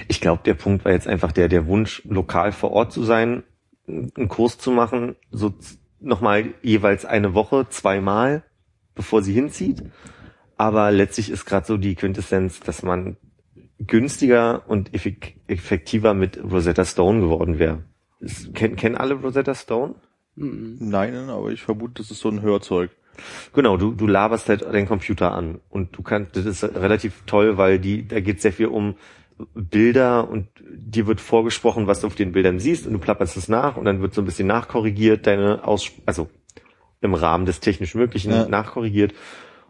Ich 0.07 0.21
glaube, 0.21 0.41
der 0.43 0.53
Punkt 0.53 0.85
war 0.85 0.91
jetzt 0.91 1.07
einfach 1.07 1.31
der, 1.31 1.47
der 1.47 1.67
Wunsch, 1.67 2.01
lokal 2.05 2.51
vor 2.51 2.71
Ort 2.71 2.91
zu 2.91 3.03
sein, 3.03 3.43
einen 3.87 4.27
Kurs 4.29 4.57
zu 4.57 4.71
machen, 4.71 5.15
so 5.31 5.53
nochmal 5.99 6.53
jeweils 6.61 7.05
eine 7.05 7.33
Woche, 7.33 7.67
zweimal, 7.69 8.43
bevor 8.95 9.21
sie 9.21 9.33
hinzieht. 9.33 9.83
Aber 10.57 10.91
letztlich 10.91 11.29
ist 11.29 11.45
gerade 11.45 11.67
so 11.67 11.77
die 11.77 11.95
Quintessenz, 11.95 12.59
dass 12.61 12.81
man 12.81 13.17
günstiger 13.79 14.63
und 14.67 14.93
effek 14.93 15.35
effektiver 15.47 16.13
mit 16.13 16.41
Rosetta 16.41 16.85
Stone 16.85 17.19
geworden 17.19 17.59
wäre. 17.59 17.83
Kennen, 18.53 18.75
kennen 18.77 18.95
alle 18.95 19.15
Rosetta 19.15 19.53
Stone? 19.53 19.95
Mhm. 20.35 20.77
Nein, 20.79 21.29
aber 21.29 21.51
ich 21.51 21.61
vermute, 21.61 21.95
das 21.95 22.11
ist 22.11 22.19
so 22.19 22.29
ein 22.29 22.41
Hörzeug. 22.41 22.91
Genau, 23.53 23.77
du, 23.77 23.93
du 23.93 24.07
laberst 24.07 24.49
halt 24.49 24.61
den 24.73 24.87
Computer 24.87 25.33
an 25.33 25.59
und 25.69 25.95
du 25.97 26.03
kannst, 26.03 26.35
das 26.35 26.45
ist 26.45 26.63
relativ 26.63 27.23
toll, 27.25 27.57
weil 27.57 27.79
die, 27.79 28.07
da 28.07 28.19
geht 28.19 28.41
sehr 28.41 28.53
viel 28.53 28.67
um 28.67 28.95
Bilder 29.53 30.29
und 30.29 30.47
dir 30.61 31.07
wird 31.07 31.19
vorgesprochen, 31.19 31.87
was 31.87 32.01
du 32.01 32.07
auf 32.07 32.15
den 32.15 32.31
Bildern 32.31 32.59
siehst 32.59 32.87
und 32.87 32.93
du 32.93 32.99
plapperst 32.99 33.35
es 33.35 33.49
nach 33.49 33.75
und 33.75 33.85
dann 33.85 34.01
wird 34.01 34.13
so 34.13 34.21
ein 34.21 34.25
bisschen 34.25 34.47
nachkorrigiert, 34.47 35.27
deine 35.27 35.67
Aus, 35.67 35.91
also 36.05 36.29
im 37.01 37.13
Rahmen 37.13 37.45
des 37.45 37.59
technisch 37.59 37.95
Möglichen 37.95 38.31
Ja. 38.31 38.47
nachkorrigiert. 38.47 39.13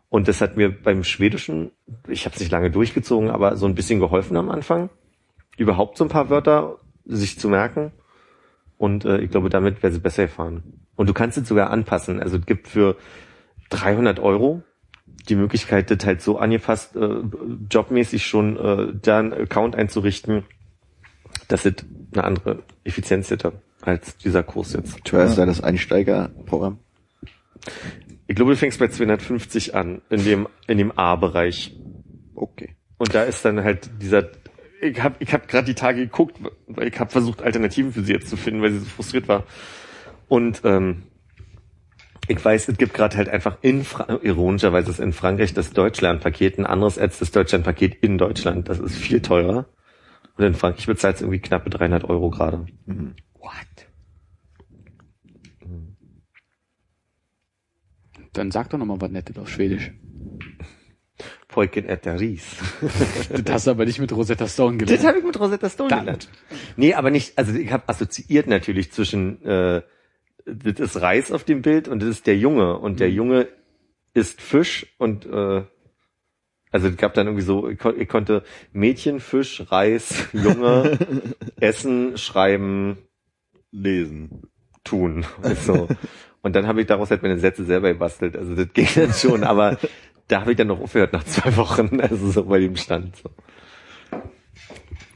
Und 0.09 0.27
das 0.27 0.39
hat 0.39 0.55
mir 0.55 0.69
beim 0.69 1.03
Schwedischen, 1.03 1.71
ich 2.07 2.25
habe 2.25 2.35
es 2.35 2.39
nicht 2.39 2.51
lange 2.51 2.69
durchgezogen, 2.71 3.29
aber 3.31 3.57
so 3.57 3.65
ein 3.65 3.75
bisschen 3.75 3.99
geholfen 3.99 4.37
am 4.37 4.49
Anfang, 4.49 4.89
überhaupt 5.57 5.97
so 5.97 6.05
ein 6.05 6.09
paar 6.09 6.29
Wörter 6.29 6.77
sich 7.05 7.39
zu 7.39 7.49
merken. 7.49 7.91
Und 8.77 9.03
äh, 9.05 9.19
ich 9.19 9.31
glaube, 9.31 9.49
damit 9.49 9.81
wäre 9.83 9.91
sie 9.91 9.99
besser 9.99 10.23
erfahren. 10.23 10.63
Und 10.95 11.09
du 11.09 11.13
kannst 11.13 11.37
es 11.37 11.47
sogar 11.47 11.69
anpassen. 11.71 12.21
Also 12.21 12.37
es 12.37 12.45
gibt 12.45 12.67
für 12.67 12.95
300 13.69 14.19
Euro 14.19 14.63
die 15.29 15.35
Möglichkeit, 15.35 15.91
das 15.91 16.05
halt 16.05 16.21
so 16.21 16.37
angepasst, 16.37 16.95
äh, 16.95 17.21
jobmäßig 17.69 18.25
schon 18.25 18.57
äh, 18.57 18.93
da 19.01 19.19
einen 19.19 19.33
Account 19.33 19.75
einzurichten, 19.75 20.43
dass 21.47 21.65
es 21.65 21.73
eine 22.13 22.23
andere 22.23 22.63
Effizienz 22.83 23.29
hätte 23.29 23.53
als 23.81 24.17
dieser 24.17 24.43
Kurs 24.43 24.73
jetzt. 24.73 25.03
teuer 25.03 25.25
ist 25.25 25.37
da 25.37 25.45
das 25.45 25.61
Einsteigerprogramm. 25.61 26.79
Ich 28.27 28.35
glaube, 28.35 28.51
du 28.51 28.57
fängst 28.57 28.79
bei 28.79 28.87
250 28.87 29.75
an, 29.75 30.01
in 30.09 30.23
dem, 30.23 30.47
in 30.67 30.77
dem 30.77 30.91
A-Bereich. 30.97 31.75
Okay. 32.33 32.75
Und 32.97 33.13
da 33.13 33.23
ist 33.23 33.45
dann 33.45 33.63
halt 33.63 33.89
dieser, 34.01 34.29
ich 34.81 35.01
habe 35.01 35.15
ich 35.19 35.33
hab 35.33 35.47
gerade 35.47 35.65
die 35.65 35.75
Tage 35.75 36.01
geguckt, 36.01 36.37
weil 36.67 36.87
ich 36.87 36.99
habe 36.99 37.11
versucht, 37.11 37.41
Alternativen 37.41 37.91
für 37.91 38.01
sie 38.01 38.13
jetzt 38.13 38.29
zu 38.29 38.37
finden, 38.37 38.61
weil 38.61 38.71
sie 38.71 38.79
so 38.79 38.85
frustriert 38.85 39.27
war. 39.27 39.43
Und 40.27 40.61
ähm, 40.63 41.03
ich 42.27 42.43
weiß, 42.43 42.69
es 42.69 42.77
gibt 42.77 42.93
gerade 42.93 43.17
halt 43.17 43.29
einfach 43.29 43.57
in 43.61 43.83
Fra 43.83 44.19
ironischerweise 44.21 44.89
ist 44.91 44.99
in 44.99 45.13
Frankreich 45.13 45.53
das 45.53 45.71
Deutschlandpaket 45.71 46.57
ein 46.57 46.65
anderes 46.65 46.97
als 46.97 47.19
das 47.19 47.31
Deutschlandpaket 47.31 47.95
in 48.01 48.17
Deutschland. 48.17 48.69
Das 48.69 48.79
ist 48.79 48.95
viel 48.95 49.21
teurer. 49.21 49.67
Und 50.37 50.43
in 50.45 50.53
Frankreich 50.53 50.85
bezahlt 50.87 51.15
es 51.15 51.21
irgendwie 51.21 51.39
knappe 51.39 51.69
300 51.69 52.03
Euro 52.05 52.29
gerade. 52.29 52.65
What? 52.85 53.87
Dann 58.33 58.51
sag 58.51 58.69
doch 58.69 58.77
nochmal 58.77 58.99
was 58.99 59.11
Nettes 59.11 59.37
auf 59.37 59.49
Schwedisch. 59.49 59.91
Poiken 61.47 61.85
et 61.87 62.05
Ries. 62.05 62.57
Das 63.29 63.53
hast 63.53 63.67
du 63.67 63.71
aber 63.71 63.85
nicht 63.85 63.99
mit 63.99 64.11
Rosetta 64.11 64.45
Stone 64.47 64.77
Das 64.77 64.87
gelernt. 64.87 65.07
habe 65.07 65.17
ich 65.19 65.23
mit 65.25 65.39
Rosetta 65.39 65.69
Stone 65.69 65.87
Verdammt. 65.89 66.27
gelernt. 66.49 66.75
Nee, 66.75 66.93
aber 66.95 67.11
nicht, 67.11 67.37
also 67.37 67.53
ich 67.53 67.71
habe 67.71 67.87
assoziiert 67.87 68.47
natürlich 68.47 68.91
zwischen, 68.91 69.41
äh, 69.45 69.81
das 70.45 70.79
ist 70.79 71.01
Reis 71.01 71.31
auf 71.31 71.43
dem 71.43 71.61
Bild 71.61 71.87
und 71.87 72.01
das 72.01 72.09
ist 72.09 72.27
der 72.27 72.37
Junge. 72.37 72.77
Und 72.77 72.99
der 72.99 73.11
Junge 73.11 73.47
isst 74.13 74.41
Fisch 74.41 74.93
und 74.97 75.25
äh, 75.25 75.63
also 76.71 76.87
es 76.87 76.97
gab 76.97 77.13
dann 77.13 77.27
irgendwie 77.27 77.45
so, 77.45 77.69
ich, 77.69 77.79
kon 77.79 77.99
ich 77.99 78.09
konnte 78.09 78.43
Mädchen, 78.73 79.19
Fisch, 79.19 79.63
Reis, 79.71 80.27
Junge, 80.33 80.97
Essen, 81.59 82.17
Schreiben, 82.17 82.97
Lesen. 83.71 84.43
tun. 84.83 85.25
Also, 85.41 85.87
und 86.41 86.55
dann 86.55 86.67
habe 86.67 86.81
ich 86.81 86.87
daraus 86.87 87.09
halt 87.11 87.23
meine 87.23 87.39
Sätze 87.39 87.65
selber 87.65 87.91
gebastelt. 87.93 88.35
Also 88.37 88.55
das 88.55 88.71
ging 88.73 88.87
dann 88.93 89.13
schon, 89.13 89.43
aber 89.43 89.77
da 90.27 90.41
habe 90.41 90.51
ich 90.51 90.57
dann 90.57 90.67
noch 90.67 90.79
aufgehört 90.79 91.13
nach 91.13 91.23
zwei 91.23 91.55
Wochen, 91.55 91.99
also 92.01 92.29
so 92.29 92.45
bei 92.45 92.59
dem 92.59 92.75
Stand. 92.75 93.15
So. 93.17 93.29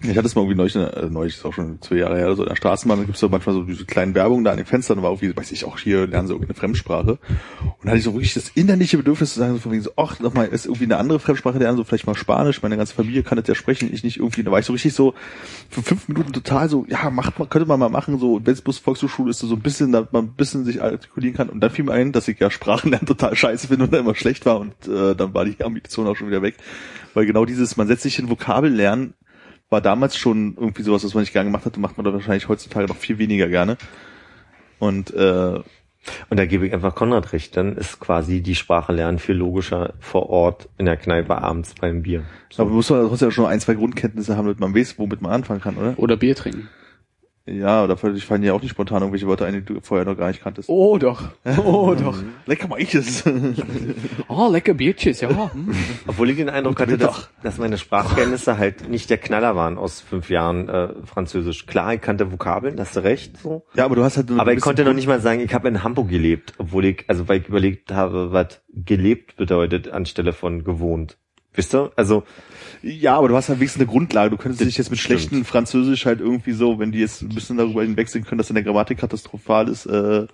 Ich 0.02 0.18
hatte 0.18 0.28
es 0.28 0.36
mal 0.36 0.44
irgendwie 0.44 0.58
neulich, 0.58 0.76
äh, 0.76 1.10
neulich 1.10 1.36
ist 1.36 1.46
auch 1.46 1.54
schon 1.54 1.82
zwei 1.82 1.98
Jahre 1.98 2.18
her, 2.18 2.34
so 2.34 2.44
in 2.44 2.50
der 2.50 2.56
Straßenbahn, 2.56 3.00
da 3.00 3.06
gibt's 3.06 3.20
so 3.20 3.28
manchmal 3.28 3.54
so 3.54 3.64
diese 3.64 3.84
kleinen 3.84 4.16
Werbungen 4.16 4.46
da 4.46 4.52
an 4.52 4.58
den 4.58 4.66
Fenstern, 4.66 5.02
war 5.02 5.12
irgendwie, 5.12 5.36
weiß 5.36 5.52
ich 5.52 5.66
auch, 5.66 5.78
hier 5.78 6.08
lernen 6.08 6.28
sie 6.28 6.34
irgendeine 6.34 6.58
Fremdsprache. 6.58 7.12
Und 7.60 7.84
da 7.84 7.90
hatte 7.90 7.98
ich 7.98 8.06
so 8.06 8.14
wirklich 8.14 8.34
das 8.34 8.50
innerliche 8.56 8.98
Bedürfnis 8.98 9.34
zu 9.34 9.40
sagen, 9.40 9.54
so 9.54 9.60
von 9.60 9.74
wegen 9.74 9.84
so, 9.84 9.92
ach, 9.98 10.22
nochmal, 10.22 10.48
ist 10.48 10.68
irgendwie 10.68 10.86
eine 10.86 10.98
andere 10.98 11.20
Fremdsprache 11.20 11.58
lernen, 11.58 11.78
so 11.78 11.84
vielleicht 11.84 12.08
mal 12.08 12.16
Spanisch, 12.16 12.62
meine 12.62 12.78
ganze 12.78 12.94
Familie 12.94 13.24
kann 13.24 13.38
das 13.38 13.48
ja 13.48 13.56
sprechen, 13.56 13.90
ich 13.92 14.04
nicht 14.06 14.18
irgendwie, 14.18 14.44
da 14.44 14.52
war 14.52 14.60
ich 14.60 14.66
so 14.66 14.72
richtig 14.74 14.94
so, 14.94 15.16
für 15.70 15.82
fünf 15.82 16.08
Minuten 16.08 16.32
total 16.32 16.70
so, 16.70 16.86
ja, 16.88 17.10
macht 17.10 17.38
man, 17.38 17.50
könnte 17.50 17.68
man 17.68 17.80
mal 17.80 17.90
machen, 17.90 18.20
so, 18.20 18.40
wenn 18.42 18.54
es 18.54 18.62
bloß 18.62 18.78
Volkshochschule 18.78 19.32
ist, 19.32 19.40
so 19.40 19.54
ein 19.54 19.60
bisschen, 19.60 19.92
damit 19.92 20.14
man 20.14 20.26
ein 20.26 20.34
bisschen 20.34 20.64
sich 20.64 20.82
artikulieren 20.82 21.36
kann. 21.36 21.50
Und 21.50 21.60
dann 21.60 21.72
fiel 21.72 21.84
mir 21.84 21.92
ein, 21.92 22.14
dass 22.14 22.28
ich 22.30 22.40
ja 22.40 22.50
Sprachenlernen 22.50 23.06
total 23.06 23.36
scheiße 23.36 23.68
finde 23.68 23.84
und 23.84 23.94
dann 23.94 24.02
immer 24.02 24.16
schlecht 24.16 24.46
war 24.46 24.60
und 24.60 24.74
äh, 24.88 25.14
dann 25.14 25.34
war 25.34 25.44
die 25.44 25.62
Ambition 25.62 26.08
auch 26.08 26.16
schon 26.16 26.28
wieder 26.28 26.42
weg. 26.42 26.56
Weil 27.14 27.26
genau 27.26 27.44
dieses, 27.44 27.76
man 27.76 27.88
setzt 27.88 28.04
sich 28.04 28.16
hin 28.16 28.30
Vokabel 28.30 28.72
lernen, 28.72 29.14
war 29.70 29.82
damals 29.82 30.18
schon 30.18 30.56
irgendwie 30.58 30.84
sowas, 30.84 31.04
was 31.04 31.14
man 31.14 31.22
nicht 31.22 31.34
gerne 31.34 31.50
gemacht 31.50 31.66
hatte, 31.66 31.80
macht 31.80 31.98
man 31.98 32.04
doch 32.04 32.14
wahrscheinlich 32.14 32.48
heutzutage 32.48 32.88
noch 32.88 32.96
viel 32.98 33.18
weniger 33.18 33.48
gerne. 33.48 33.78
Und 34.80 35.14
äh, 35.14 35.60
Und 36.30 36.38
da 36.40 36.46
gebe 36.46 36.66
ich 36.66 36.74
einfach 36.74 36.96
Konrad 36.96 37.34
recht, 37.34 37.58
dann 37.58 37.76
ist 37.76 38.00
quasi 38.00 38.42
die 38.42 38.56
Sprache 38.56 38.94
lernen 38.94 39.20
viel 39.20 39.36
logischer 39.36 39.94
vor 40.00 40.30
Ort 40.30 40.70
in 40.78 40.86
der 40.86 40.98
Kneipe 40.98 41.38
abends 41.42 41.76
beim 41.76 42.02
Bier. 42.04 42.24
aber 42.58 42.70
muss 42.70 42.90
man 42.90 43.08
trotzdem 43.08 43.28
ja 43.30 43.32
schon 43.32 43.46
ein, 43.46 43.60
zwei 43.60 43.74
Grundkenntnisse 43.74 44.36
haben, 44.38 44.46
damit 44.46 44.60
man 44.60 44.74
weiß, 44.76 44.98
womit 44.98 45.22
man 45.22 45.32
anfangen 45.32 45.62
kann, 45.62 45.78
oder? 45.78 45.94
Oder 45.98 46.18
Bier 46.18 46.36
trinken. 46.36 46.70
Ja, 47.52 47.84
oder 47.84 47.98
vielleicht 47.98 48.26
fallen 48.26 48.42
dir 48.42 48.54
auch 48.54 48.62
nicht 48.62 48.72
spontan 48.72 49.02
irgendwelche 49.02 49.28
Wörter 49.28 49.46
ein, 49.46 49.54
die 49.54 49.62
du 49.62 49.80
vorher 49.82 50.06
noch 50.06 50.16
gar 50.16 50.28
nicht 50.28 50.42
kanntest. 50.42 50.70
Oh 50.70 50.98
doch. 50.98 51.30
Oh 51.58 51.96
doch. 52.00 52.18
Lecker 52.46 52.68
mal 52.68 52.80
ich 52.80 52.94
es. 52.96 53.24
Oh, 54.28 54.48
lecker 54.52 54.74
Biertjes, 54.74 55.22
ja. 55.22 55.30
Hm. 55.30 55.74
Obwohl 56.08 56.30
ich 56.30 56.38
den 56.38 56.50
Eindruck 56.50 56.80
hatte, 56.80 56.98
dass, 56.98 57.30
dass 57.42 57.58
meine 57.58 57.78
Sprachkenntnisse 57.78 58.58
halt 58.58 58.88
nicht 58.88 59.10
der 59.10 59.18
Knaller 59.18 59.56
waren 59.56 59.78
aus 59.78 60.02
fünf 60.02 60.30
Jahren 60.30 60.70
äh, 60.70 60.90
Französisch. 61.04 61.66
Klar, 61.66 61.96
ich 61.96 62.02
kannte 62.02 62.32
Vokabeln, 62.32 62.80
hast 62.80 62.96
du 62.96 63.04
recht. 63.04 63.38
So. 63.42 63.66
ja, 63.74 63.86
aber 63.86 63.96
du 63.96 64.04
hast 64.04 64.18
halt 64.18 64.30
so 64.30 64.40
Aber 64.40 64.54
ich 64.54 64.62
konnte 64.62 64.86
noch 64.86 64.94
nicht 64.94 65.08
mal 65.08 65.20
sagen, 65.20 65.40
ich 65.40 65.54
habe 65.54 65.68
in 65.68 65.84
Hamburg 65.84 66.10
gelebt, 66.10 66.54
obwohl 66.58 66.86
ich, 66.86 67.06
also 67.08 67.28
weil 67.28 67.42
ich 67.42 67.48
überlegt 67.48 67.92
habe, 67.92 68.32
was 68.32 68.62
gelebt 68.74 69.36
bedeutet 69.36 69.90
anstelle 69.90 70.34
von 70.34 70.64
gewohnt. 70.64 71.18
Wisst 71.54 71.74
ihr? 71.74 71.92
Also 71.96 72.24
Ja, 72.82 73.18
aber 73.18 73.28
du 73.28 73.36
hast 73.36 73.50
halt 73.50 73.60
wenigstens 73.60 73.82
eine 73.82 73.90
Grundlage. 73.92 74.30
Du 74.32 74.38
könntest 74.38 74.62
Das 74.62 74.68
dich 74.68 74.78
jetzt 74.78 74.90
mit 74.90 75.00
stimmt. 75.00 75.20
schlechtem 75.20 75.46
Französisch 75.46 76.06
halt 76.06 76.22
irgendwie 76.22 76.54
so, 76.54 76.80
wenn 76.80 76.92
die 76.92 77.00
jetzt 77.00 77.22
ein 77.22 77.30
bisschen 77.30 77.58
darüber 77.58 77.84
hinwegsehen 77.84 78.24
können, 78.26 78.38
dass 78.38 78.48
deine 78.48 78.64
Grammatik 78.64 79.00
katastrophal 79.00 79.68
ist, 79.68 79.86
äh, 79.86 80.28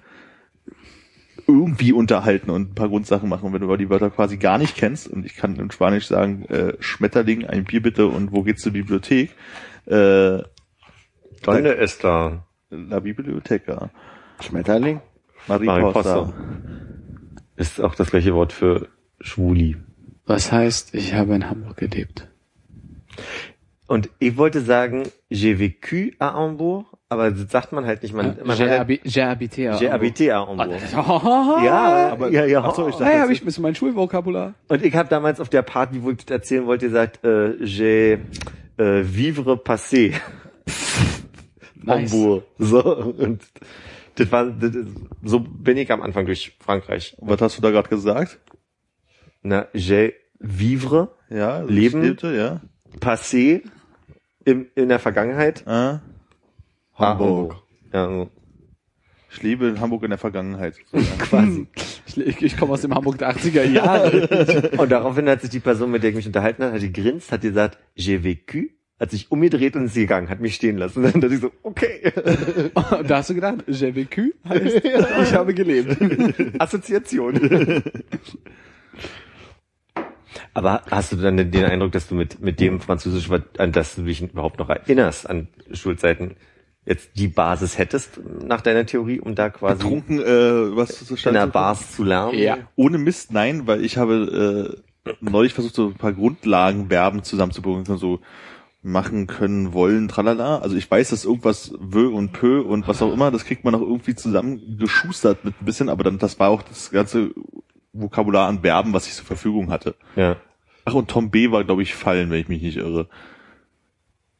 irgendwie 1.47 1.91
unterhalten 1.91 2.49
und 2.49 2.72
ein 2.72 2.76
paar 2.76 2.89
Grundsachen 2.89 3.30
machen, 3.30 3.51
wenn 3.53 3.61
du 3.61 3.67
aber 3.67 3.77
die 3.77 3.89
Wörter 3.89 4.09
quasi 4.09 4.38
gar 4.38 4.57
nicht 4.57 4.76
kennst. 4.76 5.07
Und 5.07 5.26
ich 5.26 5.35
kann 5.35 5.55
in 5.57 5.72
Spanisch 5.72 6.07
sagen, 6.07 6.45
äh, 6.45 6.73
Schmetterling, 6.80 7.45
ein 7.45 7.65
Bier 7.65 7.81
bitte 7.81 8.07
und 8.07 8.31
wo 8.31 8.43
geht's 8.43 8.61
zur 8.61 8.73
Bibliothek? 8.73 9.31
Äh, 9.85 10.39
Donde 11.43 11.69
ist 11.80 12.03
da? 12.03 12.45
La 12.72 12.99
Biblioteca. 12.99 13.89
Schmetterling? 14.39 15.01
Mariposa. 15.47 15.81
Mariposa. 15.81 16.34
Ist 17.55 17.80
auch 17.81 17.95
das 17.95 18.09
gleiche 18.09 18.34
Wort 18.34 18.51
für 18.51 18.88
Schwuli. 19.22 19.77
Was 20.26 20.51
heißt, 20.51 20.95
ich 20.95 21.13
habe 21.13 21.35
in 21.35 21.49
Hamburg 21.49 21.77
gelebt? 21.77 22.27
Und 23.88 24.10
ich 24.20 24.36
wollte 24.36 24.62
sagen, 24.62 25.04
j'ai 25.30 25.54
vécu 25.60 26.16
à 26.20 26.34
Hambourg, 26.34 26.86
aber 27.08 27.30
das 27.30 27.52
sagt 27.52 27.72
man 27.72 27.86
halt 27.86 28.02
nicht. 28.02 28.16
Man, 28.16 28.36
man 28.44 28.58
J'ai 28.58 28.68
habi- 28.68 29.00
j'ai 29.06 29.22
habité 29.22 29.70
à 29.70 29.78
j'ai 29.78 29.86
Hamburg. 29.92 29.94
habité 29.94 30.32
à 30.32 30.40
Hambourg. 30.48 30.80
Oh, 30.98 31.64
Ja, 31.64 32.10
aber- 32.14 32.30
ja, 32.32 32.46
ja. 32.46 32.64
Ach 32.64 32.74
so, 32.74 32.88
ich 32.88 32.96
dachte, 32.96 33.06
Hey, 33.06 33.20
habe 33.20 33.32
ich 33.32 33.42
ein 33.44 33.46
bisschen 33.46 33.62
mein 33.62 33.76
Schulvokabular. 33.76 34.56
Und 34.70 34.84
ich 34.84 34.96
habe 34.96 35.08
damals 35.10 35.40
auf 35.40 35.50
der 35.50 35.62
Party, 35.62 36.02
wo 36.02 36.10
ich 36.10 36.18
das 36.18 36.32
erzählen 36.32 36.66
wollte, 36.66 36.88
gesagt, 36.88 37.24
äh, 37.24 37.52
j'ai 37.64 38.18
äh, 38.78 39.04
vivre 39.04 39.54
passé. 39.58 40.14
Nice. 41.84 42.12
Hambourg. 42.12 42.44
So, 42.58 42.84
und 42.84 43.44
das 44.16 44.32
war, 44.32 44.46
das, 44.50 44.72
so 45.24 45.40
bin 45.40 45.78
ich 45.78 45.92
am 45.92 46.02
Anfang 46.02 46.26
durch 46.26 46.58
Frankreich. 46.60 47.16
Was 47.20 47.40
hast 47.42 47.58
du 47.58 47.62
da 47.62 47.70
gerade 47.70 47.90
gesagt? 47.90 48.40
Na, 49.44 49.68
j'ai 49.76 50.14
vivre 50.40 51.10
Ja, 51.30 51.58
also 51.58 51.72
lebte, 51.72 52.36
ja. 52.36 52.62
Passé 52.99 53.61
im, 54.45 54.67
in 54.76 54.89
der 54.89 54.99
Vergangenheit. 54.99 55.65
Ah, 55.67 56.01
à 56.97 57.09
Hamburg. 57.09 57.55
Ja. 57.93 58.27
Ich 59.31 59.43
lebe 59.43 59.67
in 59.67 59.81
Hamburg 59.81 60.03
in 60.03 60.11
der 60.11 60.17
Vergangenheit. 60.17 60.76
quasi. 61.19 61.67
Ich, 62.05 62.17
ich, 62.17 62.41
ich 62.41 62.57
komme 62.57 62.73
aus 62.73 62.81
dem 62.81 62.93
Hamburg 62.93 63.17
der 63.17 63.35
80er 63.35 63.63
Jahre. 63.63 64.72
Und 64.77 64.91
daraufhin 64.91 65.27
hat 65.27 65.41
sich 65.41 65.49
die 65.49 65.59
Person, 65.59 65.91
mit 65.91 66.03
der 66.03 66.11
ich 66.11 66.15
mich 66.15 66.27
unterhalten 66.27 66.63
habe, 66.63 66.76
hat 66.76 66.81
gegrinst, 66.81 67.31
hat 67.31 67.41
gesagt, 67.41 67.77
j'ai 67.97 68.19
vécu, 68.23 68.69
hat 68.97 69.11
sich 69.11 69.30
umgedreht 69.31 69.76
und 69.76 69.85
ist 69.85 69.95
gegangen, 69.95 70.30
hat 70.30 70.39
mich 70.39 70.55
stehen 70.55 70.77
lassen. 70.77 70.99
Und 71.03 71.13
dann 71.13 71.22
dachte 71.22 71.35
ich 71.35 71.41
so, 71.41 71.51
okay. 71.63 72.13
Und 72.97 73.09
da 73.09 73.17
hast 73.17 73.30
du 73.30 73.35
gedacht, 73.35 73.65
j'ai 73.67 73.93
vécu 73.93 74.31
heißt, 74.47 74.81
ich 75.23 75.34
habe 75.34 75.53
gelebt. 75.53 75.97
Assoziation. 76.61 77.84
Aber 80.53 80.84
hast 80.90 81.12
du 81.12 81.18
dann 81.18 81.38
den 81.38 81.66
Eindruck, 81.66 81.91
dass 81.91 82.07
du 82.07 82.16
mit, 82.16 82.40
mit 82.40 82.60
dem 82.60 82.80
Französisch, 82.82 83.30
an 83.57 83.72
das 83.72 83.95
du 83.95 84.03
dich 84.03 84.22
überhaupt 84.22 84.60
noch 84.60 84.70
erinnerst, 84.70 85.30
an 85.30 85.48
Schulzeiten, 85.72 86.36
jetzt 86.86 87.12
die 87.16 87.28
Basis 87.28 87.78
hättest 87.78 88.20
nach 88.44 88.62
deiner 88.62 88.86
Theorie, 88.86 89.20
um 89.20 89.36
da 89.36 89.49
quasi 89.49 89.84
Betrunken, 89.84 90.20
äh, 90.20 90.76
was 90.76 91.02
in 91.10 91.34
der? 91.34 91.48
Bars 91.48 91.95
zu 91.95 92.03
lernen? 92.03 92.38
Ja. 92.38 92.57
Ohne 92.76 92.98
Mist, 92.98 93.34
nein, 93.34 93.66
weil 93.66 93.84
ich 93.84 93.98
habe 93.98 94.78
äh, 95.06 95.12
neulich 95.20 95.53
versucht, 95.53 95.76
so 95.76 95.88
ein 95.88 95.95
paar 95.95 96.14
Grundlagenverben 96.14 97.24
zusammenzubringen, 97.24 97.86
so 97.98 98.20
machen 98.82 99.26
können, 99.26 99.74
wollen, 99.74 100.07
tralala. 100.07 100.60
Also 100.60 100.76
ich 100.76 100.90
weiß, 100.90 101.10
dass 101.10 101.26
irgendwas 101.26 101.74
wö 101.80 102.07
und 102.07 102.34
pö 102.34 102.62
und 102.62 102.88
was 102.88 103.02
auch 103.02 103.12
immer, 103.12 103.32
das 103.32 103.45
kriegt 103.45 103.64
man 103.64 103.74
noch 103.74 103.82
irgendwie 103.82 104.14
zusammengeschustert 104.14 105.44
mit 105.44 105.60
ein 105.60 105.66
bisschen, 105.66 105.90
aber 105.90 106.03
dann 106.03 106.20
das 106.20 106.40
war 106.40 106.49
auch 106.49 106.62
das 106.62 106.91
ganze 106.91 107.32
Vokabular 108.01 108.47
an 108.47 108.61
Verben, 108.61 108.93
was 108.93 109.07
ich 109.07 109.13
zur 109.13 109.26
Verfügung 109.26 109.72
hatte. 109.72 109.95
Ja. 110.15 110.38
Ach, 110.85 110.93
und 110.93 111.09
Tom 111.09 111.31
B 111.31 111.51
war, 111.51 111.63
glaube 111.63 111.81
ich, 111.81 111.95
fallen, 111.95 112.30
wenn 112.30 112.41
ich 112.41 112.47
mich 112.47 112.61
nicht 112.61 112.77
irre. 112.77 113.07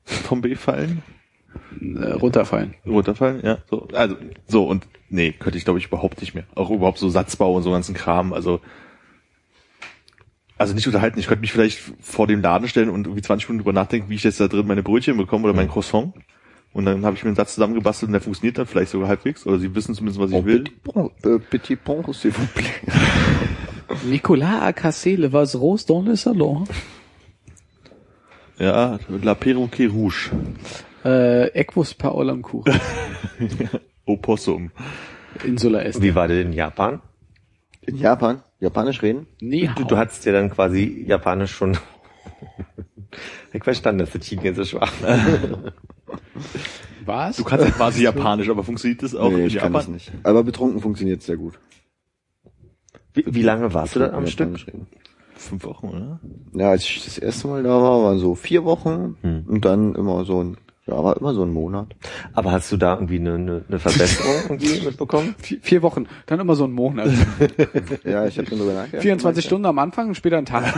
Tom 0.28 0.42
B 0.42 0.56
fallen? 0.56 1.02
Äh, 1.82 2.12
runterfallen. 2.12 2.76
Runterfallen, 2.86 3.44
ja. 3.44 3.60
So, 3.70 3.88
also, 3.94 4.16
so, 4.48 4.66
und 4.66 4.88
nee, 5.10 5.32
könnte 5.32 5.58
ich, 5.58 5.64
glaube 5.64 5.80
ich, 5.80 5.88
überhaupt 5.88 6.22
nicht 6.22 6.36
mehr. 6.36 6.46
Auch 6.54 6.70
überhaupt 6.70 6.98
so 6.98 7.10
Satzbau 7.10 7.56
und 7.56 7.64
so 7.64 7.72
ganzen 7.72 7.96
Kram, 7.96 8.34
also 8.34 8.62
also 10.58 10.74
nicht 10.74 10.88
unterhalten, 10.88 11.20
ich 11.20 11.28
könnte 11.28 11.42
mich 11.42 11.52
vielleicht 11.52 11.80
vor 12.00 12.28
dem 12.28 12.42
Laden 12.42 12.68
stellen 12.68 12.90
und 12.90 13.08
irgendwie 13.08 13.22
20 13.22 13.50
Minuten 13.50 13.64
drüber 13.64 13.74
nachdenken, 13.74 14.10
wie 14.10 14.16
ich 14.16 14.24
jetzt 14.24 14.40
da 14.40 14.48
drin 14.48 14.68
meine 14.68 14.84
Brötchen 14.84 15.18
bekomme 15.18 15.46
oder 15.46 15.54
mein 15.54 15.68
Croissant. 15.68 16.14
Und 16.72 16.86
dann 16.86 17.06
habe 17.06 17.16
ich 17.16 17.24
mir 17.24 17.30
einen 17.30 17.36
Satz 17.36 17.56
zusammengebastelt 17.56 18.10
und 18.10 18.14
der 18.14 18.22
funktioniert 18.22 18.58
dann 18.58 18.66
vielleicht 18.66 18.92
sogar 18.92 19.08
halbwegs. 19.08 19.46
Oder 19.46 19.60
sie 19.60 19.74
wissen 19.76 19.96
zumindest, 19.96 20.20
was 20.20 20.32
ich 20.32 20.46
will. 20.46 20.64
Petit 20.64 20.84
pont, 20.84 21.12
äh, 21.26 21.40
petit 21.40 21.76
pont, 21.78 22.06
s'il 22.14 22.32
vous 22.32 22.48
plaît. 22.54 22.66
Nicolas 24.06 24.72
cassé 24.74 25.16
le 25.16 25.28
vase 25.28 25.56
rose 25.56 25.86
dans 25.86 26.02
le 26.02 26.16
salon. 26.16 26.64
Ja, 28.60 28.98
La 29.24 29.36
Perroquet 29.36 29.88
Rouge. 29.88 30.32
Äh, 31.04 31.48
Equus 31.60 31.94
Paola 31.94 32.32
am 32.34 32.42
Kuchen. 32.42 32.74
Opossum. 34.06 34.72
Insula 35.44 35.84
Est. 35.84 36.02
Wie 36.02 36.16
war 36.16 36.28
der 36.28 36.42
in 36.42 36.54
Japan? 36.54 37.02
In 37.82 37.98
Japan, 37.98 38.42
Japanisch 38.60 39.02
reden? 39.04 39.28
Ni 39.42 39.70
Du, 39.76 39.84
du 39.84 39.98
hattest 39.98 40.26
ja 40.26 40.32
dann 40.32 40.50
quasi 40.50 41.04
Japanisch 41.06 41.52
schon 41.52 41.78
ich 43.54 43.64
verstanden, 43.64 44.00
dass 44.00 44.12
das 44.12 44.26
Chinesisch 44.26 44.74
war. 44.74 44.90
Was? 47.06 47.38
Du 47.38 47.44
kannst 47.44 47.66
ja 47.66 47.72
quasi 47.72 48.04
Japanisch, 48.10 48.50
aber 48.50 48.64
funktioniert 48.64 49.04
das 49.04 49.14
auch 49.16 49.30
nee, 49.30 49.42
in 49.42 49.48
ich 49.48 49.58
kann 49.58 49.74
das 49.74 49.84
Japan? 49.84 49.94
nicht. 49.94 50.12
Aber 50.24 50.44
betrunken 50.44 50.82
funktioniert 50.82 51.22
sehr 51.22 51.38
gut. 51.38 51.60
Wie, 53.16 53.24
wie 53.28 53.42
lange 53.42 53.74
warst 53.74 53.96
du 53.96 54.00
dann 54.00 54.14
am 54.14 54.28
Stück? 54.28 54.58
Fünf 55.38 55.66
Wochen, 55.66 55.88
oder? 55.90 56.20
Ja, 56.54 56.70
als 56.70 56.84
ich 56.84 57.04
das 57.04 57.18
erste 57.18 57.48
Mal 57.48 57.64
da 57.64 57.70
war, 57.82 58.04
waren 58.04 58.20
so 58.20 58.36
vier 58.36 58.64
Wochen 58.64 59.18
Hm. 59.22 59.44
und 59.48 59.66
dann 59.66 59.94
immer 59.96 60.24
so 60.26 60.42
ein, 60.44 60.58
ja, 60.88 61.04
war 61.04 61.18
immer 61.18 61.34
so 61.34 61.44
ein 61.44 61.52
Monat. 61.52 61.88
Aber 62.34 62.52
hast 62.52 62.72
du 62.72 62.78
da 62.78 62.94
irgendwie 62.94 63.20
eine, 63.20 63.34
eine, 63.36 63.64
eine 63.68 63.80
Verbesserung 63.80 64.36
irgendwie 64.50 64.86
mitbekommen? 64.86 65.36
Vier, 65.40 65.60
vier 65.62 65.82
Wochen, 65.82 66.06
dann 66.28 66.40
immer 66.40 66.56
so 66.56 66.64
ein 66.66 66.72
Monat. 66.72 67.10
Ja, 68.06 68.26
ich 68.28 68.38
habe 68.38 68.50
dann 68.50 68.60
drüber 68.60 68.74
nachgedacht. 68.74 69.02
24 69.02 69.44
Stunden 69.46 69.66
am 69.66 69.80
Anfang 69.80 70.08
und 70.10 70.16
später 70.16 70.38
ein 70.38 70.46
Tag. 70.46 70.74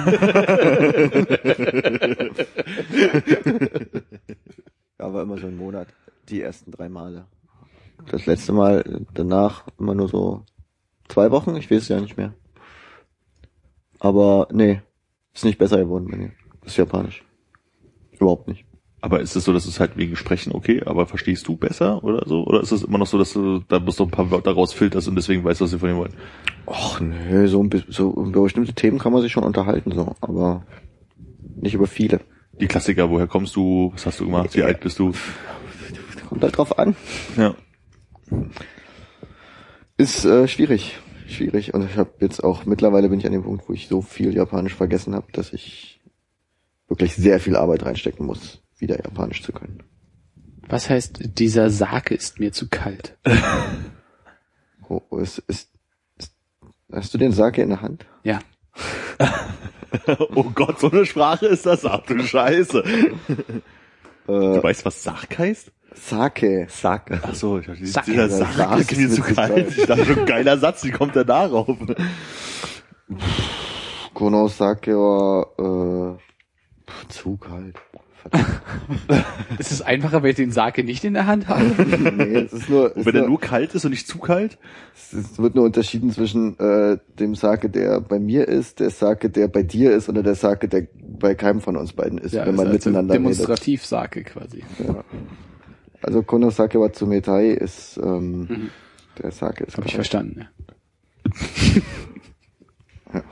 Ja, 5.00 5.14
war 5.14 5.22
immer 5.24 5.38
so 5.38 5.48
ein 5.48 5.58
Monat. 5.58 5.88
Die 6.30 6.42
ersten 6.42 6.72
drei 6.72 6.90
Male. 6.90 7.26
Das 8.12 8.26
letzte 8.26 8.52
Mal 8.54 9.06
danach 9.14 9.66
immer 9.80 9.94
nur 9.96 10.08
so 10.08 10.44
zwei 11.10 11.32
Wochen, 11.32 11.56
ich 11.56 11.70
weiß 11.72 11.84
es 11.84 11.88
ja 11.90 12.00
nicht 12.00 12.18
mehr. 12.18 12.34
Aber 14.00 14.48
nee, 14.52 14.82
ist 15.34 15.46
nicht 15.46 15.58
besser 15.58 15.78
geworden 15.78 16.08
bei 16.10 16.18
mir. 16.18 16.32
Ist 16.66 16.78
Japanisch. 16.78 17.24
Überhaupt 18.12 18.48
nicht. 18.48 18.66
Aber 19.00 19.22
ist 19.22 19.36
es 19.36 19.46
so, 19.46 19.54
dass 19.54 19.66
es 19.66 19.80
halt 19.80 19.96
wegen 19.96 20.16
Sprechen 20.16 20.54
okay, 20.54 20.82
aber 20.86 21.06
verstehst 21.06 21.48
du 21.48 21.56
besser 21.56 22.04
oder 22.04 22.28
so? 22.28 22.44
Oder 22.46 22.62
ist 22.62 22.72
es 22.72 22.84
immer 22.84 22.98
noch 22.98 23.06
so, 23.08 23.18
dass 23.18 23.32
du 23.34 23.60
da 23.60 23.78
bloß 23.80 24.00
noch 24.00 24.08
ein 24.08 24.12
paar 24.12 24.32
Wörter 24.32 24.52
rausfilterst 24.54 25.08
und 25.08 25.16
deswegen 25.16 25.44
weißt, 25.44 25.62
was 25.62 25.70
sie 25.70 25.80
von 25.80 25.90
dir 25.90 25.96
wollen? 25.98 26.14
Och 26.66 27.00
nö, 27.00 27.48
so, 27.48 27.62
ein 27.62 27.70
bi- 27.70 27.84
so 27.88 28.12
über 28.14 28.44
bestimmte 28.44 28.74
Themen 28.74 28.98
kann 29.00 29.14
man 29.14 29.22
sich 29.22 29.32
schon 29.32 29.44
unterhalten, 29.44 29.92
so, 29.92 30.16
aber 30.20 30.66
nicht 31.62 31.76
über 31.76 31.88
viele. 31.88 32.22
Die 32.60 32.68
Klassiker, 32.68 33.10
woher 33.10 33.28
kommst 33.28 33.56
du, 33.56 33.92
was 33.94 34.06
hast 34.08 34.20
du 34.20 34.26
gemacht, 34.26 34.56
wie 34.56 34.64
alt 34.64 34.80
bist 34.80 34.98
du? 35.00 35.14
Kommt 36.28 36.42
halt 36.44 36.58
drauf 36.58 36.78
an. 36.80 36.96
Ja. 37.38 37.54
Ist 39.98 40.26
äh, 40.26 40.48
schwierig. 40.48 40.98
Schwierig. 41.28 41.74
Und 41.74 41.84
ich 41.90 41.98
habe 41.98 42.12
jetzt 42.20 42.44
auch, 42.44 42.66
mittlerweile 42.66 43.10
bin 43.10 43.20
ich 43.20 43.26
an 43.26 43.34
dem 43.34 43.44
Punkt, 43.44 43.68
wo 43.68 43.74
ich 43.74 43.88
so 43.88 44.02
viel 44.02 44.34
Japanisch 44.34 44.76
vergessen 44.76 45.14
habe, 45.16 45.32
dass 45.34 45.52
ich 45.54 46.00
wirklich 46.88 47.16
sehr 47.16 47.40
viel 47.40 47.56
Arbeit 47.56 47.84
reinstecken 47.86 48.26
muss, 48.26 48.62
wieder 48.78 48.96
Japanisch 49.04 49.44
zu 49.44 49.52
können. 49.52 49.84
Was 50.70 50.90
heißt, 50.90 51.38
dieser 51.38 51.70
Sake 51.70 52.14
ist 52.16 52.40
mir 52.40 52.52
zu 52.52 52.68
kalt? 52.70 53.18
Oh, 54.90 55.02
oh, 55.10 55.18
ist, 55.18 55.40
ist, 55.40 55.70
ist, 56.18 56.34
hast 56.94 57.14
du 57.14 57.18
den 57.18 57.34
Sake 57.34 57.62
in 57.62 57.68
der 57.70 57.82
Hand? 57.82 58.06
Ja. 58.24 58.40
Oh 60.34 60.44
Gott, 60.44 60.80
so 60.80 60.92
eine 60.92 61.06
Sprache 61.06 61.48
ist 61.48 61.66
das, 61.66 61.84
ach 61.84 62.06
du 62.06 62.20
Scheiße. 62.22 62.84
Du 64.28 64.34
Äh, 64.34 64.64
weißt, 64.64 64.86
was 64.86 65.04
Sach 65.04 65.26
heißt? 65.38 65.72
Sake. 66.00 66.68
Sag. 66.70 67.20
Ach 67.24 67.36
so, 67.36 67.60
ich 67.60 67.68
dachte, 67.68 67.86
Sake. 67.86 68.12
dieser 68.12 68.28
Ja, 68.28 68.30
Sach 68.30 68.54
Sake 68.54 68.82
ist 68.82 68.98
mir 68.98 69.08
ist 69.08 69.16
zu 69.16 69.22
kalt. 69.22 69.78
Ich 69.78 69.86
dachte 69.86 70.06
schon, 70.06 70.26
geiler 70.26 70.58
Satz, 70.58 70.84
wie 70.84 70.92
kommt 70.92 71.16
der 71.16 71.26
darauf? 71.26 71.78
Kono 74.14 74.48
Sake 74.48 74.96
war 74.96 76.18
äh, 76.18 77.10
zu 77.10 77.38
kalt. 77.38 77.76
Verdammt. 79.08 79.26
Es 79.60 79.72
ist 79.72 79.82
einfacher, 79.82 80.24
wenn 80.24 80.32
ich 80.32 80.36
den 80.36 80.52
Sake 80.52 80.84
nicht 80.84 81.04
in 81.04 81.14
der 81.14 81.28
Hand 81.28 81.48
habe. 81.48 81.64
nee, 82.18 82.36
es 82.40 82.54
ist 82.54 82.70
nur, 82.70 82.96
Und 82.96 83.02
es, 83.02 83.06
wenn 83.06 83.16
er 83.16 83.28
nur, 83.28 83.40
kalt 83.40 83.74
ist 83.76 83.86
und 83.86 83.92
nicht 83.92 84.08
zu 84.08 84.18
kalt? 84.20 84.58
es 84.96 85.38
wird 85.38 85.56
nur 85.56 85.66
unterschieden 85.66 86.12
zwischen 86.12 86.60
äh, 86.60 86.98
dem 87.20 87.36
Sake, 87.36 87.70
der 87.70 88.02
bei 88.02 88.20
mir 88.20 88.48
ist, 88.48 88.80
der 88.80 88.90
Sake, 88.90 89.30
der 89.30 89.48
bei 89.48 89.64
dir 89.64 89.92
ist, 89.92 90.10
oder 90.10 90.24
der 90.24 90.36
Sake, 90.36 90.68
der 90.68 90.88
bei 91.02 91.36
keinem 91.36 91.62
von 91.62 91.78
uns 91.78 91.94
beiden 91.94 92.18
ist, 92.18 92.34
wenn 92.34 92.56
man 92.56 92.56
ist 92.56 92.60
also 92.60 92.74
miteinander 92.74 93.14
redet. 93.14 93.26
Demonstrativ 93.26 93.86
Sake 93.86 94.24
quasi. 94.24 94.64
Ja. 94.86 95.04
Also 96.02 96.22
Konosake 96.24 96.80
wa 96.80 96.92
Tsumetai 96.92 97.52
ist 97.52 97.98
ähm, 97.98 98.70
der 99.22 99.32
Sake 99.32 99.64
ist 99.64 99.74
Habe 99.74 99.84
Mhm. 99.84 99.88
ich 99.88 99.96
verstanden. 99.96 100.48
Ja. 103.14 103.24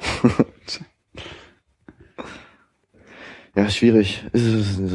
Ja, 3.56 3.70
schwierig. 3.70 4.26
Es 4.34 4.42
es 4.42 4.80
es 4.80 4.90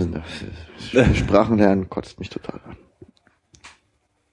ist- 0.95 1.17
Sprachen 1.17 1.57
lernen 1.59 1.89
kotzt 1.89 2.19
mich 2.19 2.29
total 2.29 2.61
an. 2.65 2.77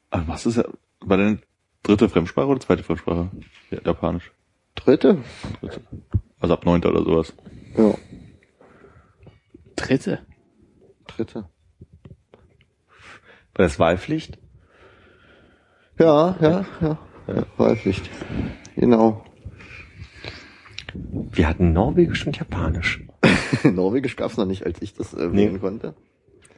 Aber 0.10 0.28
was 0.30 0.46
ist 0.46 0.58
ja, 0.58 0.66
war 1.02 1.18
deine 1.18 1.40
dritte 1.84 2.10
Fremdsprache 2.10 2.48
oder 2.48 2.60
zweite 2.60 2.84
Fremdsprache? 2.84 3.30
Ja, 3.72 3.80
Japanisch. 3.86 4.32
Dritte? 4.76 5.18
Dritte. 5.62 5.82
Also 6.40 6.54
ab 6.54 6.66
neunter 6.66 6.90
oder 6.90 7.04
sowas. 7.04 7.34
Ja, 7.78 7.94
Dritte. 9.76 10.26
dritte. 11.08 11.50
War 13.58 13.66
das 13.66 13.80
Wahlpflicht? 13.80 14.38
Ja, 16.00 16.38
ja, 16.40 16.66
ja. 16.80 16.98
ja 17.28 17.46
Wahlpflicht. 17.58 18.10
Genau. 18.76 19.26
Wir 20.94 21.48
hatten 21.48 21.74
Norwegisch 21.74 22.26
und 22.28 22.38
Japanisch. 22.38 23.04
Norwegisch 23.64 24.16
gab's 24.16 24.38
noch 24.38 24.46
nicht, 24.46 24.66
als 24.66 24.82
ich 24.82 24.94
das 24.94 25.14
äh, 25.14 25.28
Nee. 25.28 25.58
konnte. 25.58 25.96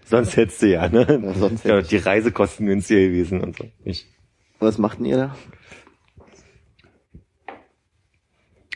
Sonst 0.06 0.36
hättest 0.38 0.62
du 0.62 0.68
ja, 0.68 0.90
ne? 0.90 1.22
Ja, 1.24 1.34
sonst 1.34 1.66
ja, 1.66 1.82
die 1.82 1.98
Reisekosten 1.98 2.66
günstiger 2.66 3.00
gewesen 3.02 3.42
und 3.42 3.56
so. 3.58 3.66
Ich, 3.84 4.08
Was 4.60 4.78
macht 4.78 5.00
denn 5.00 5.06
ihr 5.06 5.18
da? 5.18 5.36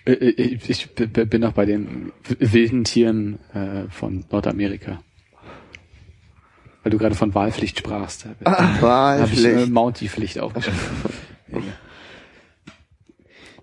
Äh, 0.05 0.11
äh, 0.13 0.59
Ich 0.67 0.93
bin 0.95 1.41
noch 1.41 1.53
bei 1.53 1.65
den 1.65 2.11
wilden 2.39 2.83
Tieren 2.83 3.39
äh, 3.53 3.89
von 3.89 4.25
Nordamerika. 4.31 5.01
Weil 6.83 6.91
du 6.91 6.97
gerade 6.97 7.15
von 7.15 7.33
Wahlpflicht 7.33 7.79
sprachst. 7.79 8.25
Da 8.43 8.51
habe 8.51 8.69
ich 8.73 8.79
äh, 8.79 8.81
Wahlpflicht. 8.81 9.69
Mountie-Pflicht 9.71 10.39
aufgeschrieben. 10.39 10.79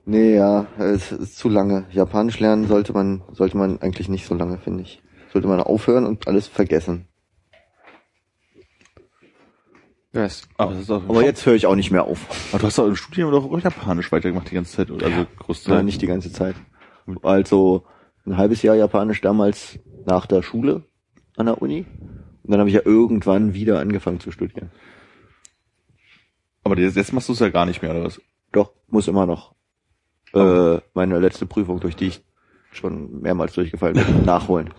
Nee, 0.06 0.34
ja, 0.34 0.66
es 0.78 1.12
ist 1.12 1.38
zu 1.38 1.48
lange. 1.48 1.84
Japanisch 1.92 2.40
lernen 2.40 2.66
sollte 2.66 2.92
man, 2.92 3.22
sollte 3.32 3.56
man 3.56 3.80
eigentlich 3.80 4.08
nicht 4.08 4.26
so 4.26 4.34
lange, 4.34 4.58
finde 4.58 4.82
ich. 4.82 5.00
Sollte 5.32 5.46
man 5.46 5.60
aufhören 5.60 6.04
und 6.04 6.26
alles 6.26 6.48
vergessen. 6.48 7.06
Was? 10.12 10.48
Aber, 10.56 10.72
das 10.72 10.82
ist 10.82 10.90
auch, 10.90 11.04
Aber 11.08 11.22
jetzt 11.22 11.46
höre 11.46 11.54
ich 11.54 11.66
auch 11.66 11.76
nicht 11.76 11.92
mehr 11.92 12.04
auf. 12.04 12.26
aber 12.50 12.58
du 12.60 12.66
hast 12.66 12.78
doch 12.78 12.86
im 12.88 12.96
Studium 12.96 13.30
doch 13.30 13.44
auch 13.44 13.60
Japanisch 13.60 14.10
weitergemacht 14.10 14.50
die 14.50 14.54
ganze 14.56 14.72
Zeit. 14.72 14.90
oder? 14.90 15.06
Also 15.06 15.26
Großteil. 15.38 15.76
Nein, 15.76 15.84
nicht 15.84 16.02
die 16.02 16.08
ganze 16.08 16.32
Zeit. 16.32 16.56
Also 17.22 17.84
ein 18.26 18.36
halbes 18.36 18.62
Jahr 18.62 18.74
Japanisch 18.74 19.20
damals 19.20 19.78
nach 20.06 20.26
der 20.26 20.42
Schule 20.42 20.84
an 21.36 21.46
der 21.46 21.62
Uni. 21.62 21.86
Und 22.42 22.50
dann 22.50 22.60
habe 22.60 22.68
ich 22.70 22.74
ja 22.74 22.82
irgendwann 22.84 23.54
wieder 23.54 23.80
angefangen 23.80 24.20
zu 24.20 24.30
studieren. 24.30 24.70
Aber 26.64 26.78
jetzt, 26.78 26.96
jetzt 26.96 27.12
machst 27.12 27.28
du 27.28 27.32
es 27.32 27.38
ja 27.38 27.48
gar 27.48 27.66
nicht 27.66 27.82
mehr, 27.82 27.90
oder 27.92 28.04
was? 28.04 28.20
Doch, 28.52 28.72
muss 28.88 29.08
immer 29.08 29.26
noch. 29.26 29.54
Äh, 30.34 30.78
meine 30.94 31.18
letzte 31.18 31.46
Prüfung, 31.46 31.80
durch 31.80 31.96
die 31.96 32.08
ich 32.08 32.22
schon 32.72 33.20
mehrmals 33.20 33.54
durchgefallen 33.54 33.94
bin. 33.94 34.24
Nachholen. 34.24 34.72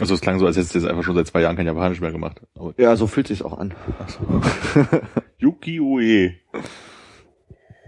Also 0.00 0.14
es 0.14 0.20
klang 0.20 0.40
so, 0.40 0.46
als 0.46 0.56
hättest 0.56 0.74
du 0.74 0.80
jetzt 0.80 0.88
einfach 0.88 1.04
schon 1.04 1.14
seit 1.14 1.28
zwei 1.28 1.42
Jahren 1.42 1.56
kein 1.56 1.66
Japanisch 1.66 2.00
mehr 2.00 2.10
gemacht. 2.10 2.40
Aber 2.56 2.74
Ja, 2.78 2.96
so 2.96 3.06
fühlt 3.06 3.28
sich's 3.28 3.42
auch 3.42 3.56
an. 3.56 3.74
Yuki-Ue. 5.38 6.34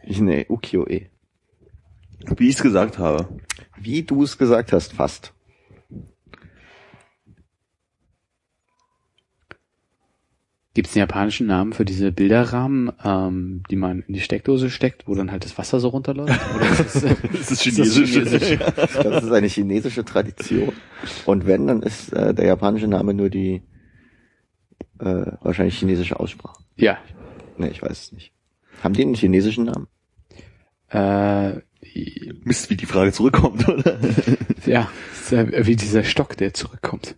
Ich, 0.04 0.20
nee, 0.20 0.46
Ukiyo-e. 0.48 1.08
Wie 2.36 2.48
ich 2.48 2.54
es 2.54 2.62
gesagt 2.62 2.98
habe. 2.98 3.28
Wie 3.76 4.04
du 4.04 4.22
es 4.22 4.38
gesagt 4.38 4.72
hast, 4.72 4.92
fast. 4.92 5.34
Gibt 10.76 10.88
es 10.88 10.94
einen 10.94 11.08
japanischen 11.08 11.46
Namen 11.46 11.72
für 11.72 11.86
diese 11.86 12.12
Bilderrahmen, 12.12 12.92
ähm, 13.02 13.62
die 13.70 13.76
man 13.76 14.02
in 14.06 14.12
die 14.12 14.20
Steckdose 14.20 14.68
steckt, 14.68 15.08
wo 15.08 15.14
dann 15.14 15.32
halt 15.32 15.46
das 15.46 15.56
Wasser 15.56 15.80
so 15.80 15.88
runterläuft? 15.88 16.38
Oder 16.54 16.68
ist 16.68 16.80
das, 16.80 16.92
Das 16.92 17.14
ist 17.40 17.50
das 17.50 17.60
chinesisch. 17.62 18.10
chinesisch? 18.10 18.50
Ich 18.50 18.58
glaube, 18.58 18.72
das 19.10 19.24
ist 19.24 19.32
eine 19.32 19.46
chinesische 19.46 20.04
Tradition. 20.04 20.74
Und 21.24 21.46
wenn, 21.46 21.66
dann 21.66 21.80
ist 21.80 22.12
äh, 22.12 22.34
der 22.34 22.44
japanische 22.44 22.88
Name 22.88 23.14
nur 23.14 23.30
die 23.30 23.62
äh, 24.98 25.32
wahrscheinlich 25.40 25.78
chinesische 25.78 26.20
Aussprache. 26.20 26.62
ja. 26.76 26.98
Nee, 27.56 27.68
ich 27.68 27.80
weiß 27.80 27.98
es 27.98 28.12
nicht. 28.12 28.34
Haben 28.84 28.92
die 28.92 29.00
einen 29.00 29.14
chinesischen 29.14 29.64
Namen? 29.64 29.86
Äh, 30.90 31.62
Mist, 32.44 32.68
wie 32.68 32.76
die 32.76 32.84
Frage 32.84 33.12
zurückkommt, 33.12 33.66
oder? 33.66 33.98
ist 34.58 34.66
ja 34.66 35.66
wie 35.66 35.76
dieser 35.76 36.04
Stock, 36.04 36.36
der 36.36 36.52
zurückkommt. 36.52 37.16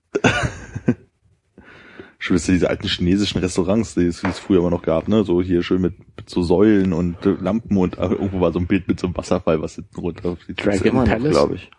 Schön, 2.21 2.35
dass 2.37 2.47
diese 2.47 2.69
alten 2.69 2.89
chinesischen 2.89 3.39
Restaurants, 3.39 3.95
die 3.95 4.07
es, 4.07 4.21
die 4.23 4.27
es 4.27 4.41
früher 4.41 4.59
immer 4.59 4.71
noch 4.71 4.83
gab, 4.83 5.07
ne? 5.07 5.23
So 5.23 5.41
hier 5.41 5.63
schön 5.63 5.81
mit, 5.81 5.99
mit 6.17 6.29
so 6.29 6.43
Säulen 6.43 6.93
und 6.93 7.25
äh, 7.25 7.37
Lampen 7.41 7.77
und 7.77 7.97
äh, 7.97 8.07
irgendwo 8.07 8.41
war 8.41 8.53
so 8.53 8.59
ein 8.59 8.67
Bild 8.67 8.89
mit 8.89 8.99
so 8.99 9.07
einem 9.07 9.17
Wasserfall, 9.17 9.63
was 9.63 9.77
hinten 9.77 10.01
runter 10.01 10.37
fließt. 10.37 10.65
Dragon 10.65 11.05
Palace? 11.05 11.31
glaube 11.31 11.55
ich. 11.55 11.71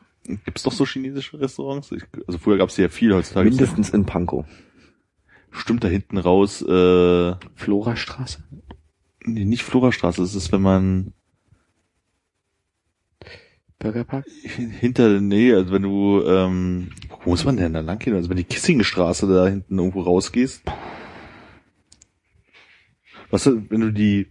Gibt's 0.45 0.63
doch 0.63 0.71
so 0.71 0.85
chinesische 0.85 1.39
Restaurants? 1.39 1.91
Ich, 1.91 2.03
also 2.25 2.37
früher 2.37 2.57
gab's 2.57 2.75
die 2.75 2.83
ja 2.83 2.89
viel, 2.89 3.13
heutzutage 3.13 3.49
Mindestens 3.49 3.89
in 3.89 4.05
Pankow. 4.05 4.45
stimmt 5.51 5.83
da 5.83 5.87
hinten 5.87 6.17
raus, 6.17 6.61
äh, 6.61 7.35
Florastraße? 7.55 8.43
nee, 9.25 9.45
nicht 9.45 9.63
Florastraße, 9.63 10.21
das 10.21 10.35
ist, 10.35 10.51
wenn 10.51 10.61
man 10.61 11.13
Burgerpark? 13.79 14.25
hinter, 14.79 15.21
nee, 15.21 15.53
also 15.53 15.71
wenn 15.71 15.83
du, 15.83 16.21
ähm, 16.25 16.89
wo 17.23 17.31
muss 17.31 17.45
man 17.45 17.57
denn 17.57 17.73
da 17.73 17.79
lang 17.79 17.99
gehen? 17.99 18.13
Also 18.13 18.29
wenn 18.29 18.37
die 18.37 18.43
Kissingstraße 18.43 19.27
da 19.27 19.47
hinten 19.47 19.77
irgendwo 19.77 20.01
rausgehst. 20.01 20.63
Was, 23.31 23.45
wenn 23.45 23.81
du 23.81 23.91
die, 23.91 24.27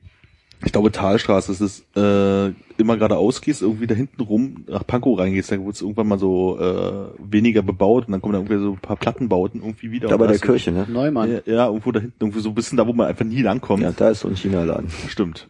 ich 0.64 0.72
glaube 0.72 0.92
Talstraße 0.92 1.52
ist 1.52 1.60
es, 1.60 1.86
äh, 1.96 2.52
immer 2.78 2.96
geradeaus 2.96 3.40
gehst, 3.40 3.62
irgendwie 3.62 3.86
da 3.86 3.94
hinten 3.94 4.20
rum 4.22 4.64
nach 4.68 4.86
Pankow 4.86 5.18
reingehst, 5.18 5.50
dann 5.50 5.64
wird's 5.64 5.80
irgendwann 5.80 6.08
mal 6.08 6.18
so 6.18 6.58
äh, 6.60 7.08
weniger 7.18 7.62
bebaut 7.62 8.06
und 8.06 8.12
dann 8.12 8.20
kommen 8.20 8.34
da 8.34 8.40
irgendwie 8.40 8.58
so 8.58 8.72
ein 8.72 8.78
paar 8.78 8.96
Plattenbauten 8.96 9.62
irgendwie 9.62 9.90
wieder. 9.90 10.08
Da 10.08 10.16
bei 10.16 10.26
der 10.26 10.38
Kirche, 10.38 10.72
ne? 10.72 10.86
Neumann. 10.88 11.30
Ja, 11.30 11.40
ja, 11.46 11.66
irgendwo 11.66 11.90
da 11.92 12.00
hinten, 12.00 12.16
irgendwie 12.20 12.40
so 12.40 12.50
ein 12.50 12.54
bisschen 12.54 12.76
da, 12.76 12.86
wo 12.86 12.92
man 12.92 13.06
einfach 13.06 13.24
nie 13.24 13.42
langkommt. 13.42 13.82
Ja, 13.82 13.92
da 13.92 14.10
ist 14.10 14.20
so 14.20 14.28
ein 14.28 14.36
China-Laden. 14.36 14.90
Stimmt. 15.08 15.48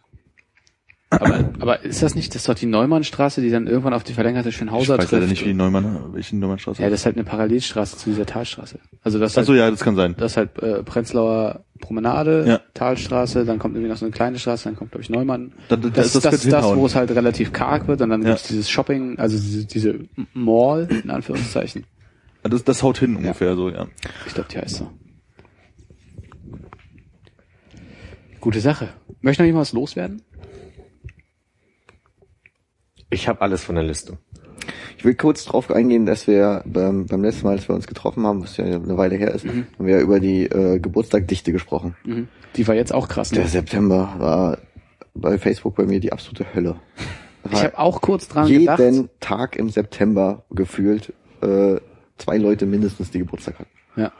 Aber, 1.11 1.49
aber 1.59 1.83
ist 1.83 2.03
das 2.03 2.13
nicht, 2.13 2.35
das 2.35 2.43
ist 2.43 2.49
doch 2.49 2.53
die 2.53 2.67
Neumannstraße, 2.67 3.41
die 3.41 3.49
dann 3.49 3.65
irgendwann 3.65 3.95
auf 3.95 4.03
die 4.03 4.13
verlängerte 4.13 4.49
Ich 4.49 4.57
Schönhauser 4.57 4.93
weiß 4.93 5.05
trifft? 5.05 5.11
leider 5.13 5.25
nicht, 5.25 5.41
wie 5.41 5.47
die 5.49 5.53
Neumann, 5.55 6.13
welche 6.13 6.35
Neumannstraße 6.37 6.83
ja, 6.83 6.89
das 6.91 6.99
ist 6.99 7.05
halt 7.07 7.15
eine 7.15 7.23
Parallelstraße 7.25 7.97
zu 7.97 8.11
dieser 8.11 8.27
Talstraße. 8.27 8.77
Also 9.01 9.17
das 9.17 9.31
ist 9.31 9.37
halt, 9.37 9.45
Achso, 9.45 9.55
ja, 9.55 9.71
das 9.71 9.79
kann 9.79 9.95
sein. 9.95 10.13
das 10.19 10.33
ist 10.33 10.37
halt 10.37 10.59
äh, 10.61 10.83
Prenzlauer 10.83 11.63
Promenade, 11.79 12.43
Ja. 12.47 12.59
Talstraße, 12.75 13.43
dann 13.45 13.57
kommt 13.57 13.73
irgendwie 13.73 13.89
noch 13.89 13.97
so 13.97 14.05
eine 14.05 14.11
kleine 14.11 14.37
Straße, 14.37 14.65
dann 14.65 14.75
kommt, 14.75 14.91
glaube 14.91 15.01
ich, 15.01 15.09
Neumann. 15.09 15.53
Da- 15.67 15.77
da- 15.77 15.89
Das, 15.89 16.13
das 16.13 16.13
das, 16.13 16.23
das 16.23 16.33
ist 16.45 16.51
das, 16.53 16.59
hinhauen. 16.63 16.77
wo 16.79 16.85
es 16.85 16.93
halt 16.95 17.09
relativ 17.09 17.53
karg 17.53 17.87
wird 17.87 18.01
und 18.01 18.09
dann 18.11 18.21
Ja. 18.21 18.29
gibt's 18.29 18.47
dieses 18.47 18.69
Shopping, 18.69 19.17
also 19.17 19.35
diese, 19.35 19.65
diese 19.65 19.95
Mall, 20.35 20.87
in 21.03 21.09
Anführungszeichen. 21.09 21.85
Das, 22.43 22.63
das 22.63 22.83
haut 22.83 22.99
hin 22.99 23.15
ungefähr 23.15 23.55
so, 23.55 23.69
ja. 23.69 23.87
Ich 24.27 24.33
glaube, 24.35 24.49
die 24.53 24.59
heißt 24.59 24.75
so. 24.75 24.91
Gute 28.39 28.61
Sache. 28.61 28.89
Möchte 29.21 29.41
noch 29.41 29.47
jemand 29.47 29.61
was 29.63 29.73
loswerden? 29.73 30.21
Ich 33.09 33.27
habe 33.27 33.41
alles 33.41 33.63
von 33.63 33.75
der 33.75 33.83
Liste. 33.83 34.17
Ich 34.97 35.05
will 35.05 35.15
kurz 35.15 35.45
drauf 35.45 35.71
eingehen, 35.71 36.05
dass 36.05 36.27
wir 36.27 36.61
beim, 36.65 37.05
beim 37.05 37.23
letzten 37.23 37.45
Mal, 37.45 37.53
als 37.53 37.67
wir 37.67 37.75
uns 37.75 37.87
getroffen 37.87 38.27
haben, 38.27 38.43
was 38.43 38.57
ja 38.57 38.65
eine 38.65 38.97
Weile 38.97 39.15
her 39.15 39.33
ist, 39.33 39.45
haben 39.45 39.65
wir 39.79 39.99
über 39.99 40.19
die 40.19 40.43
äh, 40.43 40.79
Geburtstagdichte 40.79 41.51
gesprochen. 41.51 41.95
Mhm. 42.03 42.27
Die 42.55 42.67
war 42.67 42.75
jetzt 42.75 42.93
auch 42.93 43.07
krass. 43.07 43.31
Ne? 43.31 43.39
Der 43.39 43.47
September 43.47 44.13
war 44.17 44.57
bei 45.15 45.37
Facebook 45.37 45.75
bei 45.75 45.85
mir 45.85 45.99
die 45.99 46.11
absolute 46.11 46.45
Hölle. 46.53 46.75
Ich 47.51 47.63
habe 47.63 47.79
auch 47.79 48.01
kurz 48.01 48.27
dran 48.27 48.47
jeden 48.47 48.75
gedacht. 48.75 49.09
Tag 49.21 49.55
im 49.55 49.69
September 49.69 50.43
gefühlt 50.51 51.13
äh, 51.41 51.77
zwei 52.17 52.37
Leute 52.37 52.65
mindestens, 52.65 53.11
die 53.11 53.19
Geburtstag 53.19 53.59
hatten. 53.59 53.69
Ja. 53.95 54.11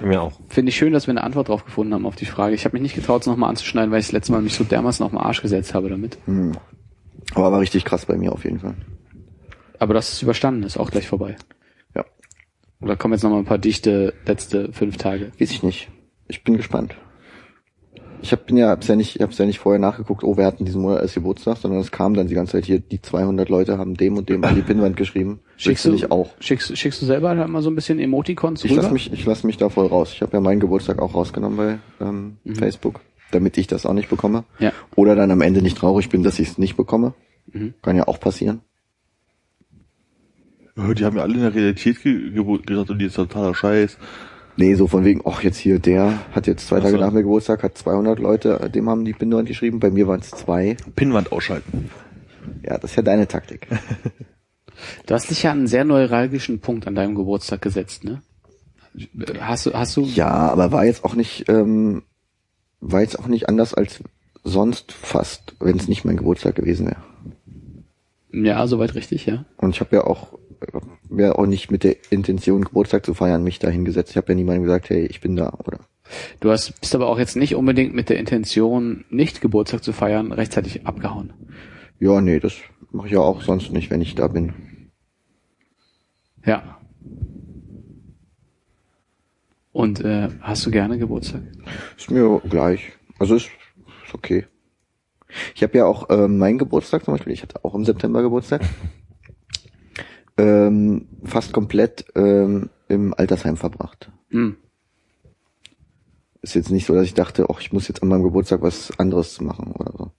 Bei 0.00 0.06
mir 0.06 0.20
auch. 0.20 0.32
Finde 0.48 0.70
ich 0.70 0.76
schön, 0.76 0.92
dass 0.92 1.06
wir 1.06 1.12
eine 1.12 1.22
Antwort 1.22 1.48
drauf 1.48 1.64
gefunden 1.64 1.94
haben 1.94 2.04
auf 2.04 2.16
die 2.16 2.26
Frage. 2.26 2.54
Ich 2.54 2.64
habe 2.64 2.74
mich 2.74 2.82
nicht 2.82 2.96
getraut, 2.96 3.22
es 3.22 3.26
nochmal 3.28 3.50
anzuschneiden, 3.50 3.92
weil 3.92 4.00
ich 4.00 4.06
das 4.06 4.12
letzte 4.12 4.32
Mal 4.32 4.42
mich 4.42 4.54
so 4.54 4.64
dermaßen 4.64 5.04
auf 5.04 5.12
den 5.12 5.20
Arsch 5.20 5.40
gesetzt 5.40 5.74
habe 5.74 5.88
damit. 5.88 6.18
Hm. 6.26 6.52
Aber 7.34 7.52
war 7.52 7.60
richtig 7.60 7.84
krass 7.84 8.06
bei 8.06 8.16
mir 8.16 8.32
auf 8.32 8.44
jeden 8.44 8.60
Fall. 8.60 8.74
Aber 9.78 9.94
das 9.94 10.12
ist 10.12 10.22
überstanden, 10.22 10.62
ist 10.64 10.76
auch 10.78 10.90
gleich 10.90 11.06
vorbei. 11.06 11.36
Ja. 11.94 12.04
Oder 12.80 12.96
kommen 12.96 13.14
jetzt 13.14 13.22
nochmal 13.22 13.40
ein 13.40 13.44
paar 13.44 13.58
dichte 13.58 14.14
letzte 14.26 14.72
fünf 14.72 14.96
Tage? 14.96 15.32
Weiß 15.38 15.50
ich 15.50 15.62
nicht. 15.62 15.88
Ich 16.26 16.42
bin 16.44 16.56
gespannt. 16.56 16.96
Ich 18.20 18.32
hab, 18.32 18.46
bin 18.46 18.56
ja, 18.56 18.70
hab's 18.70 18.88
ja 18.88 18.96
nicht, 18.96 19.14
ich 19.14 19.22
hab's 19.22 19.38
ja 19.38 19.46
nicht 19.46 19.60
vorher 19.60 19.78
nachgeguckt, 19.78 20.24
oh, 20.24 20.36
wer 20.36 20.46
hat 20.46 20.58
denn 20.58 20.66
diesen 20.66 20.82
Monat 20.82 21.00
als 21.00 21.14
Geburtstag, 21.14 21.58
sondern 21.58 21.80
es 21.80 21.92
kam 21.92 22.14
dann 22.14 22.26
die 22.26 22.34
ganze 22.34 22.52
Zeit 22.52 22.64
hier, 22.64 22.80
die 22.80 23.00
200 23.00 23.48
Leute 23.48 23.78
haben 23.78 23.94
dem 23.96 24.16
und 24.16 24.28
dem 24.28 24.42
an 24.42 24.56
die 24.56 24.62
Pinnwand 24.62 24.96
geschrieben. 24.96 25.38
Schickst 25.56 25.84
du 25.84 25.92
nicht 25.92 26.10
auch? 26.10 26.30
Schickst, 26.40 26.76
schickst 26.76 27.00
du 27.00 27.06
selber 27.06 27.28
halt 27.28 27.48
mal 27.48 27.62
so 27.62 27.70
ein 27.70 27.76
bisschen 27.76 28.00
Emoticons 28.00 28.64
Ich 28.64 28.72
rüber? 28.72 28.82
lass 28.82 28.90
mich, 28.90 29.12
ich 29.12 29.24
lass 29.24 29.44
mich 29.44 29.56
da 29.56 29.68
voll 29.68 29.86
raus. 29.86 30.10
Ich 30.12 30.22
habe 30.22 30.32
ja 30.32 30.40
meinen 30.40 30.58
Geburtstag 30.58 31.00
auch 31.00 31.14
rausgenommen 31.14 31.56
bei 31.56 32.04
ähm, 32.04 32.38
Facebook, 32.54 33.00
damit 33.30 33.58
ich 33.58 33.66
das 33.66 33.86
auch 33.86 33.92
nicht 33.94 34.08
bekomme. 34.08 34.44
Ja. 34.58 34.72
Oder 34.94 35.14
dann 35.14 35.30
am 35.30 35.40
Ende 35.40 35.62
nicht 35.62 35.78
traurig 35.78 36.08
bin, 36.08 36.22
dass 36.22 36.38
ich 36.38 36.48
es 36.48 36.58
nicht 36.58 36.76
bekomme. 36.76 37.14
Mhm. 37.52 37.74
Kann 37.82 37.96
ja 37.96 38.08
auch 38.08 38.20
passieren. 38.20 38.60
Ja, 40.76 40.94
Die 40.94 41.04
haben 41.04 41.16
ja 41.16 41.22
alle 41.22 41.34
in 41.34 41.40
der 41.40 41.54
Realität 41.54 42.02
ge 42.02 42.30
ge 42.30 42.42
gratuliert, 42.42 43.10
das 43.10 43.18
ist 43.18 43.30
totaler 43.32 43.54
Scheiß. 43.54 43.98
Nee, 44.56 44.74
so 44.74 44.88
von 44.88 45.04
wegen, 45.04 45.22
ach 45.24 45.42
jetzt 45.42 45.58
hier, 45.58 45.78
der 45.78 46.18
hat 46.32 46.48
jetzt 46.48 46.66
zwei 46.66 46.80
Tage 46.80 46.92
so. 46.92 46.98
nach 46.98 47.12
mir 47.12 47.22
Geburtstag, 47.22 47.62
hat 47.62 47.78
200 47.78 48.18
Leute, 48.18 48.70
dem 48.74 48.88
haben 48.90 49.04
die 49.04 49.12
Pinnwand 49.12 49.46
geschrieben, 49.48 49.78
bei 49.78 49.90
mir 49.90 50.08
waren 50.08 50.18
es 50.20 50.30
zwei. 50.30 50.76
Pinnwand 50.96 51.30
ausschalten. 51.30 51.90
Ja, 52.64 52.76
das 52.76 52.90
ist 52.90 52.96
ja 52.96 53.02
deine 53.02 53.28
Taktik. 53.28 53.68
Du 55.06 55.14
hast 55.14 55.28
dich 55.30 55.42
ja 55.42 55.50
an 55.50 55.58
einen 55.58 55.66
sehr 55.66 55.84
neuralgischen 55.84 56.60
Punkt 56.60 56.86
an 56.86 56.94
deinem 56.94 57.16
Geburtstag 57.16 57.60
gesetzt, 57.62 58.04
ne? 58.04 58.22
Hast 59.40 59.66
du, 59.66 59.72
hast 59.72 59.96
du, 59.96 60.02
Ja, 60.02 60.28
aber 60.28 60.70
war 60.70 60.84
jetzt 60.84 61.04
auch 61.04 61.14
nicht, 61.14 61.48
ähm, 61.48 62.02
war 62.80 63.00
jetzt 63.00 63.18
auch 63.18 63.26
nicht 63.26 63.48
anders 63.48 63.74
als 63.74 64.02
sonst 64.44 64.92
fast, 64.92 65.54
wenn 65.60 65.76
es 65.76 65.88
nicht 65.88 66.04
mein 66.04 66.16
Geburtstag 66.16 66.54
gewesen 66.54 66.86
wäre. 66.86 67.02
ja, 68.32 68.66
soweit 68.66 68.94
richtig, 68.94 69.26
ja. 69.26 69.44
Und 69.56 69.74
ich 69.74 69.80
habe 69.80 69.96
ja 69.96 70.04
auch, 70.04 70.38
wäre 71.08 71.38
auch 71.38 71.46
nicht 71.46 71.70
mit 71.70 71.84
der 71.84 71.96
Intention, 72.10 72.64
Geburtstag 72.64 73.04
zu 73.04 73.14
feiern, 73.14 73.42
mich 73.42 73.58
da 73.58 73.68
hingesetzt. 73.68 74.10
Ich 74.10 74.16
habe 74.16 74.28
ja 74.28 74.34
niemandem 74.34 74.64
gesagt, 74.64 74.90
hey, 74.90 75.06
ich 75.06 75.20
bin 75.20 75.36
da, 75.36 75.52
oder? 75.66 75.80
Du 76.40 76.50
hast, 76.50 76.80
bist 76.80 76.94
aber 76.94 77.08
auch 77.08 77.18
jetzt 77.18 77.36
nicht 77.36 77.54
unbedingt 77.54 77.94
mit 77.94 78.08
der 78.08 78.18
Intention, 78.18 79.04
nicht 79.10 79.40
Geburtstag 79.40 79.84
zu 79.84 79.92
feiern, 79.92 80.32
rechtzeitig 80.32 80.86
abgehauen. 80.86 81.32
Ja, 82.00 82.20
nee, 82.20 82.38
das 82.40 82.54
mache 82.92 83.08
ich 83.08 83.12
ja 83.12 83.20
auch 83.20 83.42
sonst 83.42 83.72
nicht, 83.72 83.90
wenn 83.90 84.00
ich 84.00 84.14
da 84.14 84.28
bin. 84.28 84.54
Ja. 86.44 86.77
Und 89.78 90.00
äh, 90.00 90.28
hast 90.40 90.66
du 90.66 90.72
gerne 90.72 90.98
Geburtstag? 90.98 91.42
Ist 91.96 92.10
mir 92.10 92.40
gleich. 92.48 92.94
Also 93.20 93.36
ist, 93.36 93.48
ist 94.04 94.12
okay. 94.12 94.44
Ich 95.54 95.62
habe 95.62 95.78
ja 95.78 95.86
auch 95.86 96.10
ähm, 96.10 96.36
meinen 96.36 96.58
Geburtstag 96.58 97.04
zum 97.04 97.14
Beispiel, 97.14 97.32
ich 97.32 97.42
hatte 97.42 97.64
auch 97.64 97.76
im 97.76 97.84
September 97.84 98.20
Geburtstag, 98.22 98.62
ähm, 100.36 101.06
fast 101.22 101.52
komplett 101.52 102.06
ähm, 102.16 102.70
im 102.88 103.14
Altersheim 103.14 103.56
verbracht. 103.56 104.10
Hm. 104.30 104.56
Ist 106.42 106.56
jetzt 106.56 106.72
nicht 106.72 106.86
so, 106.86 106.94
dass 106.96 107.04
ich 107.04 107.14
dachte, 107.14 107.46
ach, 107.48 107.60
ich 107.60 107.72
muss 107.72 107.86
jetzt 107.86 108.02
an 108.02 108.08
meinem 108.08 108.24
Geburtstag 108.24 108.62
was 108.62 108.98
anderes 108.98 109.40
machen 109.40 109.70
oder 109.70 109.92
so. 109.96 110.10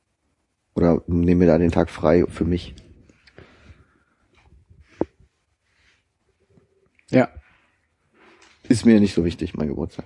Oder 0.73 1.03
nehme 1.07 1.40
mir 1.40 1.48
da 1.48 1.57
den 1.57 1.72
Tag 1.72 1.90
frei 1.90 2.23
für 2.30 2.45
mich. 2.45 2.76
Ja. 7.10 7.27
Ist 8.70 8.86
mir 8.86 9.00
nicht 9.00 9.14
so 9.14 9.26
wichtig, 9.26 9.56
mein 9.56 9.68
Geburtstag. 9.68 10.06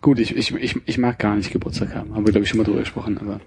Gut, 0.00 0.18
ich, 0.18 0.34
ich, 0.36 0.54
ich, 0.54 0.76
ich 0.86 0.98
mag 0.98 1.18
gar 1.18 1.36
nicht 1.36 1.52
Geburtstag 1.52 1.94
haben. 1.94 2.14
Haben 2.14 2.24
wir, 2.24 2.32
glaube 2.32 2.44
ich, 2.44 2.48
schon 2.48 2.58
mal 2.58 2.64
drüber 2.64 2.80
gesprochen, 2.80 3.18
aber. 3.18 3.40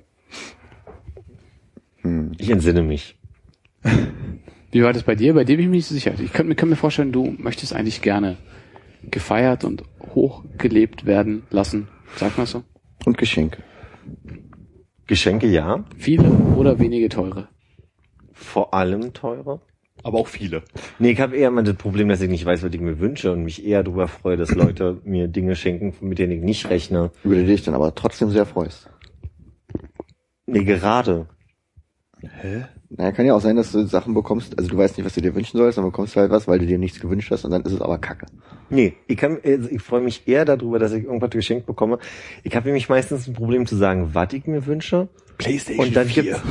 Hm. 2.02 2.34
Ich 2.38 2.50
entsinne 2.50 2.84
mich. 2.84 3.18
Wie 4.72 4.84
war 4.84 4.94
das 4.94 5.04
bei 5.04 5.16
dir? 5.16 5.34
Bei 5.34 5.44
dir 5.44 5.58
bin 5.58 5.66
ich 5.66 5.70
mir 5.70 5.78
nicht 5.78 5.88
so 5.88 5.96
sicher. 5.96 6.14
Ich 6.14 6.34
könnte 6.34 6.50
mir, 6.50 6.56
könnte 6.56 6.72
mir 6.72 6.76
vorstellen, 6.76 7.12
du 7.12 7.36
möchtest 7.38 7.74
eigentlich 7.74 8.02
gerne 8.02 8.38
gefeiert 9.10 9.64
und 9.64 9.84
hochgelebt 10.14 11.06
werden 11.06 11.44
lassen. 11.50 11.88
Sag 12.16 12.38
mal 12.38 12.46
so. 12.46 12.64
Und 13.06 13.18
Geschenke. 13.18 13.64
Geschenke 15.08 15.48
ja, 15.48 15.84
Viele 15.98 16.30
oder 16.56 16.80
wenige 16.80 17.10
teure? 17.10 17.50
vor 18.34 18.74
allem 18.74 19.14
teure. 19.14 19.62
Aber 20.04 20.20
auch 20.20 20.28
viele. 20.28 20.64
Nee, 21.00 21.12
ich 21.12 21.22
habe 21.22 21.36
eher 21.36 21.50
mal 21.50 21.64
das 21.64 21.76
Problem, 21.76 22.10
dass 22.10 22.22
ich 22.22 22.30
nicht 22.30 22.46
weiß, 22.46 22.62
was 22.62 22.74
ich 22.74 22.82
mir 22.82 23.00
wünsche 23.00 23.32
und 23.32 23.44
mich 23.44 23.66
eher 23.66 23.84
darüber 23.84 24.08
freue, 24.08 24.38
dass 24.38 24.52
Leute 24.52 25.02
mir 25.06 25.28
Dinge 25.30 25.56
schenken, 25.56 25.94
mit 26.06 26.20
denen 26.20 26.34
ich 26.34 26.42
nicht 26.42 26.70
rechne. 26.70 27.12
Über 27.24 27.36
die 27.36 27.46
dich 27.46 27.64
dann 27.64 27.74
aber 27.74 27.96
trotzdem 27.96 28.30
sehr 28.30 28.46
freust. 28.46 28.90
Nee, 30.46 30.66
gerade. 30.66 31.28
Hä? 32.42 32.66
Naja, 32.90 33.12
kann 33.12 33.26
ja 33.26 33.34
auch 33.34 33.42
sein, 33.42 33.56
dass 33.56 33.72
du 33.72 33.86
Sachen 33.86 34.14
bekommst, 34.14 34.58
also 34.58 34.70
du 34.70 34.78
weißt 34.78 34.98
nicht, 34.98 35.06
was 35.06 35.14
du 35.14 35.22
dir 35.22 35.36
wünschen 35.36 35.58
sollst, 35.58 35.78
dann 35.78 35.86
bekommst 35.86 36.16
du 36.16 36.20
halt 36.20 36.32
was, 36.32 36.48
weil 36.48 36.60
du 36.60 36.66
dir 36.66 36.78
nichts 36.78 37.00
gewünscht 37.00 37.32
hast 37.32 37.44
und 37.44 37.52
dann 37.52 37.64
ist 37.64 37.74
es 37.74 37.82
aber 37.82 37.98
kacke. 37.98 38.28
Nee, 38.70 38.94
ich 39.08 39.18
kann, 39.18 39.40
also 39.44 39.70
ich 39.70 39.82
freue 39.82 40.02
mich 40.02 40.28
eher 40.28 40.46
darüber, 40.46 40.80
dass 40.80 40.94
ich 40.94 41.04
irgendwas 41.04 41.32
geschenkt 41.32 41.66
bekomme. 41.66 42.00
Ich 42.44 42.56
habe 42.56 42.68
nämlich 42.68 42.90
meistens 42.90 43.28
ein 43.28 43.34
Problem 43.34 43.66
zu 43.66 43.76
sagen, 43.76 44.12
was 44.14 44.32
ich 44.34 44.46
mir 44.46 44.66
wünsche. 44.66 45.10
PlayStation 45.38 45.88
Und 45.88 45.96
dann 45.96 46.08
4. 46.08 46.24
gibt's, 46.24 46.42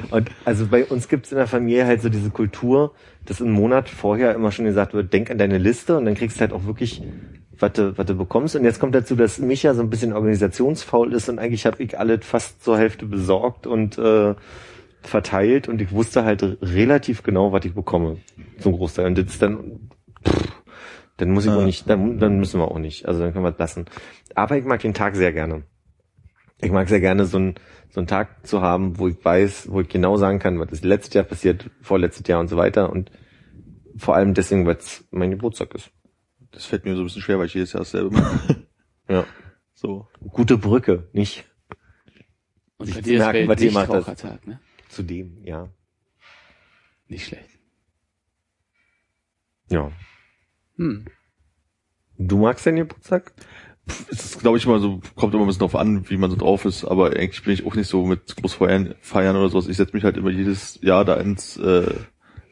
und 0.10 0.30
also 0.44 0.66
bei 0.66 0.84
uns 0.84 1.08
gibt's 1.08 1.30
in 1.30 1.38
der 1.38 1.46
Familie 1.46 1.86
halt 1.86 2.02
so 2.02 2.08
diese 2.08 2.30
Kultur, 2.30 2.92
dass 3.24 3.40
einen 3.40 3.52
Monat 3.52 3.88
vorher 3.88 4.34
immer 4.34 4.50
schon 4.50 4.64
gesagt 4.64 4.92
wird, 4.92 5.12
denk 5.12 5.30
an 5.30 5.38
deine 5.38 5.58
Liste 5.58 5.96
und 5.96 6.04
dann 6.04 6.14
kriegst 6.14 6.36
du 6.36 6.40
halt 6.40 6.52
auch 6.52 6.66
wirklich, 6.66 7.02
was 7.58 7.72
du, 7.72 7.96
was 7.96 8.06
du 8.06 8.14
bekommst. 8.14 8.56
Und 8.56 8.64
jetzt 8.64 8.80
kommt 8.80 8.94
dazu, 8.94 9.16
dass 9.16 9.38
Micha 9.38 9.74
so 9.74 9.82
ein 9.82 9.90
bisschen 9.90 10.12
organisationsfaul 10.12 11.12
ist 11.12 11.28
und 11.28 11.38
eigentlich 11.38 11.66
habe 11.66 11.82
ich 11.82 11.98
alles 11.98 12.24
fast 12.24 12.62
zur 12.64 12.78
Hälfte 12.78 13.06
besorgt 13.06 13.66
und 13.66 13.98
äh, 13.98 14.34
verteilt 15.02 15.68
und 15.68 15.80
ich 15.80 15.92
wusste 15.92 16.24
halt 16.24 16.42
relativ 16.62 17.22
genau, 17.22 17.52
was 17.52 17.64
ich 17.64 17.74
bekomme. 17.74 18.18
Zum 18.58 18.72
Großteil. 18.72 19.06
Und 19.06 19.18
ist 19.18 19.42
dann, 19.42 19.90
pff, 20.26 20.48
dann 21.18 21.30
muss 21.30 21.44
ich 21.44 21.50
auch 21.50 21.58
Ja. 21.58 21.64
nicht, 21.66 21.88
dann, 21.88 22.18
dann 22.18 22.38
müssen 22.38 22.60
wir 22.60 22.70
auch 22.70 22.78
nicht. 22.78 23.06
Also 23.06 23.20
dann 23.20 23.32
können 23.32 23.44
wir 23.44 23.52
es 23.52 23.58
lassen. 23.58 23.84
Aber 24.34 24.56
ich 24.56 24.64
mag 24.64 24.80
den 24.80 24.94
Tag 24.94 25.14
sehr 25.16 25.32
gerne. 25.32 25.62
Ich 26.60 26.70
mag 26.70 26.88
sehr 26.88 27.00
gerne 27.00 27.26
so 27.26 27.36
einen, 27.36 27.54
so 27.90 28.00
einen 28.00 28.06
Tag 28.06 28.46
zu 28.46 28.62
haben, 28.62 28.98
wo 28.98 29.08
ich 29.08 29.22
weiß, 29.22 29.70
wo 29.70 29.80
ich 29.80 29.88
genau 29.88 30.16
sagen 30.16 30.38
kann, 30.38 30.58
was 30.58 30.72
ist 30.72 30.84
letztes 30.84 31.14
Jahr 31.14 31.24
passiert, 31.24 31.70
vorletztes 31.82 32.26
Jahr 32.26 32.40
und 32.40 32.48
so 32.48 32.56
weiter. 32.56 32.90
Und 32.90 33.10
vor 33.96 34.16
allem 34.16 34.34
deswegen, 34.34 34.66
weil 34.66 34.76
es 34.76 35.04
mein 35.10 35.30
Geburtstag 35.30 35.74
ist. 35.74 35.90
Das 36.54 36.64
fällt 36.66 36.84
mir 36.84 36.94
so 36.94 37.02
ein 37.02 37.04
bisschen 37.06 37.22
schwer, 37.22 37.38
weil 37.38 37.46
ich 37.46 37.54
jedes 37.54 37.72
Jahr 37.72 37.80
dasselbe 37.82 38.10
mache. 38.10 38.66
Ja. 39.08 39.26
So. 39.74 40.08
Gute 40.30 40.56
Brücke, 40.56 41.08
nicht 41.12 41.44
Und 42.78 42.86
Sich 42.86 42.94
bei 42.94 43.00
dir 43.02 43.18
merken, 43.18 43.48
was 43.48 43.56
das- 43.56 43.74
Weltnichtrauchertag, 43.74 44.46
ne? 44.46 44.60
zu 44.88 45.02
dem, 45.02 45.44
ja. 45.44 45.68
Nicht 47.08 47.26
schlecht. 47.26 47.50
Ja. 49.70 49.92
Hm. 50.76 51.04
Du 52.16 52.38
magst 52.38 52.64
deinen 52.66 52.76
Geburtstag? 52.76 53.34
Es 53.86 54.00
ist, 54.10 54.40
glaube 54.40 54.56
ich, 54.56 54.64
immer 54.64 54.78
so, 54.78 55.00
kommt 55.16 55.34
immer 55.34 55.44
ein 55.44 55.48
bisschen 55.48 55.60
drauf 55.60 55.76
an, 55.76 56.08
wie 56.08 56.16
man 56.16 56.30
so 56.30 56.36
drauf 56.36 56.64
ist, 56.64 56.84
aber 56.86 57.08
eigentlich 57.10 57.42
bin 57.42 57.52
ich 57.52 57.66
auch 57.66 57.74
nicht 57.74 57.88
so 57.88 58.06
mit 58.06 58.34
Großfeiern 58.36 58.94
feiern 59.02 59.36
oder 59.36 59.50
sowas. 59.50 59.68
Ich 59.68 59.76
setze 59.76 59.94
mich 59.94 60.04
halt 60.04 60.16
immer 60.16 60.30
jedes 60.30 60.80
Jahr 60.80 61.04
da 61.04 61.16
ins 61.16 61.58
äh, 61.58 61.94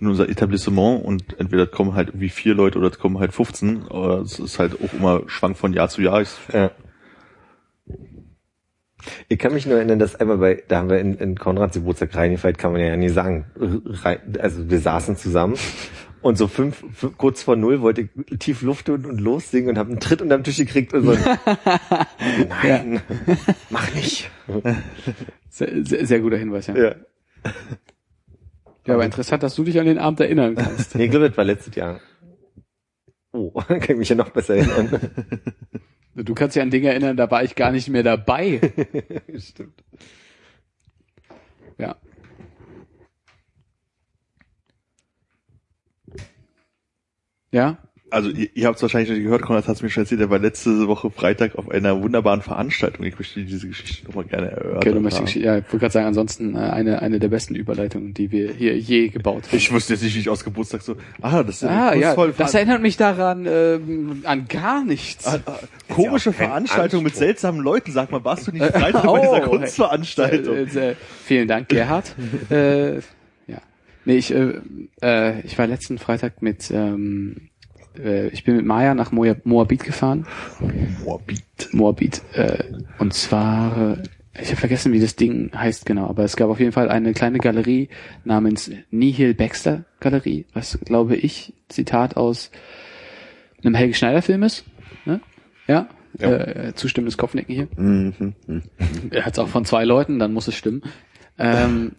in 0.03 0.09
unser 0.09 0.29
Etablissement 0.29 1.05
und 1.05 1.39
entweder 1.39 1.67
kommen 1.67 1.95
halt 1.95 2.09
irgendwie 2.09 2.29
vier 2.29 2.55
Leute 2.55 2.79
oder 2.79 2.89
es 2.89 2.99
kommen 2.99 3.21
halt 3.21 3.33
15, 3.33 3.85
aber 3.89 4.21
es 4.21 4.41
ist 4.41 4.59
halt 4.59 4.75
auch 4.83 4.93
immer 4.93 5.23
schwank 5.29 5.57
von 5.57 5.73
Jahr 5.73 5.89
zu 5.89 6.03
Jahr. 6.03 6.21
Ich, 6.21 6.31
Ja. 6.53 6.73
Ich 9.29 9.39
kann 9.39 9.53
mich 9.53 9.67
nur 9.67 9.77
erinnern, 9.77 9.99
dass 9.99 10.15
einmal 10.15 10.39
bei, 10.39 10.63
da 10.69 10.79
haben 10.79 10.91
wir 10.91 11.01
in, 11.01 11.15
in 11.15 11.37
Konrads 11.37 11.75
Geburtstag 11.75 12.15
reingefeiert, 12.15 12.57
kann 12.59 12.73
man 12.73 12.81
ja 12.81 12.97
nicht 12.97 13.15
sagen. 13.15 13.47
Also 14.39 14.71
wir 14.71 14.79
saßen 14.79 15.17
zusammen 15.17 15.57
und 16.21 16.39
so 16.39 16.47
fünf, 16.47 16.85
fünf 16.95 17.19
kurz 17.19 17.43
vor 17.43 17.57
null 17.57 17.81
wollte 17.81 18.03
ich 18.03 18.39
tief 18.39 18.63
Luft 18.63 18.89
holen 18.89 19.05
und 19.07 19.21
lossingen 19.21 19.71
und 19.71 19.79
habe 19.79 19.91
einen 19.91 20.01
Tritt 20.01 20.23
unterm 20.23 20.45
Tisch 20.45 20.57
gekriegt 20.57 20.95
und 20.95 21.05
so. 21.05 21.11
ein, 21.13 22.49
Nein, 22.63 23.01
mach 23.71 23.93
nicht. 23.95 24.31
Sehr, 25.49 25.85
sehr, 25.85 26.07
sehr 26.07 26.21
guter 26.21 26.37
Hinweis, 26.37 26.69
ja. 26.69 26.77
Ja. 26.77 26.95
Ja, 28.87 28.95
aber 28.95 29.05
interessant, 29.05 29.43
dass 29.43 29.55
du 29.55 29.65
dich 29.65 29.79
an 29.79 29.87
den 29.87 29.99
Abend 29.99 30.21
erinnern 30.21 30.55
kannst. 30.57 30.95
Nee, 30.97 31.05
ich 31.05 31.11
glaube, 31.11 31.29
das 31.29 31.37
war 31.37 31.45
letztes 31.45 31.75
Jahr. 31.75 32.01
Oh, 33.33 33.51
kann 33.67 33.81
ich 33.81 33.97
mich 33.97 34.09
ja 34.09 34.17
noch 34.17 34.31
besser 34.31 34.57
erinnern. 34.57 35.11
Du 36.15 36.35
kannst 36.35 36.55
dich 36.55 36.63
an 36.63 36.69
Dinge 36.69 36.89
erinnern, 36.89 37.17
da 37.17 37.31
war 37.31 37.43
ich 37.43 37.55
gar 37.55 37.73
nicht 37.73 37.89
mehr 37.89 38.03
dabei. 38.03 38.61
Stimmt. 39.39 39.83
Ja. 41.79 41.97
Ja? 47.51 47.79
Also 48.13 48.31
ihr, 48.31 48.49
ihr 48.55 48.67
habt 48.67 48.77
es 48.77 48.83
wahrscheinlich 48.83 49.11
nicht 49.11 49.23
gehört, 49.23 49.43
Konrad 49.43 49.67
hat 49.67 49.77
es 49.77 49.83
mir 49.83 49.91
schon 49.91 50.03
erzählt, 50.03 50.21
er 50.21 50.31
war 50.31 50.39
letzte 50.39 50.87
Woche 50.87 51.11
Freitag 51.11 51.57
auf 51.57 51.71
einer 51.71 52.03
wunderbaren 52.03 52.43
Veranstaltung. 52.43 53.07
Ich 53.07 53.19
möchte 53.19 53.43
diese 53.43 53.67
Geschichte 53.67 54.07
nochmal 54.07 54.25
gerne 54.25 54.51
erörtern. 54.51 54.77
Okay, 54.77 54.93
du 54.93 55.01
möchtest, 55.01 55.35
ja, 55.37 55.59
ich 55.59 55.65
wollte 55.65 55.79
gerade 55.79 55.93
sagen, 55.93 56.07
ansonsten 56.07 56.55
äh, 56.55 56.59
eine, 56.59 57.01
eine 57.01 57.19
der 57.19 57.29
besten 57.29 57.55
Überleitungen, 57.55 58.15
die 58.15 58.31
wir 58.31 58.53
hier 58.53 58.77
je 58.77 59.09
gebaut 59.09 59.45
haben. 59.49 59.57
Ich 59.57 59.73
wusste 59.73 59.95
jetzt 59.95 60.03
nicht, 60.03 60.15
wie 60.15 60.21
ich 60.21 60.29
aus 60.29 60.45
Geburtstag 60.45 60.83
so, 60.83 60.97
ah, 61.23 61.43
das 61.43 61.63
ist 61.63 61.69
Ah, 61.69 61.95
ja, 61.95 62.15
kunstvolle 62.15 62.35
das 62.37 62.55
erinnert 62.55 62.83
mich 62.83 62.97
daran, 62.97 63.47
ähm, 63.49 64.23
an 64.25 64.47
gar 64.47 64.85
nichts. 64.85 65.27
Ah, 65.27 65.41
ah, 65.47 65.59
komische 65.89 66.33
Veranstaltung 66.33 67.03
mit 67.03 67.17
seltsamen 67.17 67.61
Leuten. 67.61 67.93
Sag 67.93 68.11
mal, 68.13 68.25
warst 68.25 68.47
du 68.47 68.53
nicht 68.53 68.65
Freitag 68.65 69.05
Oh, 69.07 69.15
bei 69.15 69.21
dieser. 69.21 69.41
Kunstveranstaltung? 69.41 70.57
Äh, 70.57 70.91
äh, 70.91 70.95
vielen 71.25 71.49
Dank, 71.49 71.69
Gerhard. 71.69 72.15
äh, 72.51 72.97
ja. 72.97 73.01
Nee, 74.05 74.17
ich, 74.17 74.35
äh, 74.35 74.61
äh, 75.01 75.41
ich 75.41 75.57
war 75.59 75.67
letzten 75.67 75.99
Freitag 75.99 76.43
mit, 76.43 76.71
ähm, 76.71 77.49
äh, 77.99 78.29
ich 78.29 78.45
bin 78.45 78.57
mit 78.57 78.65
Maya 78.65 78.95
nach 78.95 79.13
Moabit 79.13 79.85
gefahren. 79.85 80.27
Morbid. 81.05 81.45
Moabit. 81.73 82.23
Äh, 82.35 82.65
und 82.99 83.15
zwar, 83.15 83.99
äh, 83.99 84.41
ich 84.41 84.49
habe 84.49 84.61
vergessen, 84.61 84.93
wie 84.93 85.01
das 85.01 85.17
Ding 85.17 85.51
heißt 85.55 85.87
genau, 85.87 86.09
aber 86.09 86.25
es 86.25 86.37
gab 86.37 86.49
auf 86.49 86.61
jeden 86.61 86.73
Fall 86.73 86.89
eine 86.89 87.13
kleine 87.13 87.39
Galerie 87.39 87.89
namens 88.25 88.71
Nihil 88.91 89.35
Baxter 89.35 89.85
Galerie, 90.01 90.47
was 90.53 90.79
glaube 90.85 91.17
ich, 91.17 91.55
Zitat 91.69 92.17
aus 92.17 92.51
einem 93.63 93.75
Helge 93.75 93.95
Schneider 93.95 94.23
Film 94.23 94.43
ist. 94.43 94.65
Ne? 95.05 95.21
Ja. 95.67 95.89
Ja. 96.19 96.29
Äh, 96.29 96.75
zustimmendes 96.75 97.17
Kopfnicken 97.17 97.55
hier. 97.55 97.69
Mhm. 97.77 98.35
mhm. 98.47 98.63
Er 99.11 99.25
hat 99.25 99.33
es 99.33 99.39
auch 99.39 99.49
von 99.49 99.65
zwei 99.65 99.85
Leuten, 99.85 100.19
dann 100.19 100.33
muss 100.33 100.49
es 100.49 100.55
stimmen. 100.55 100.83
Ähm, 101.39 101.93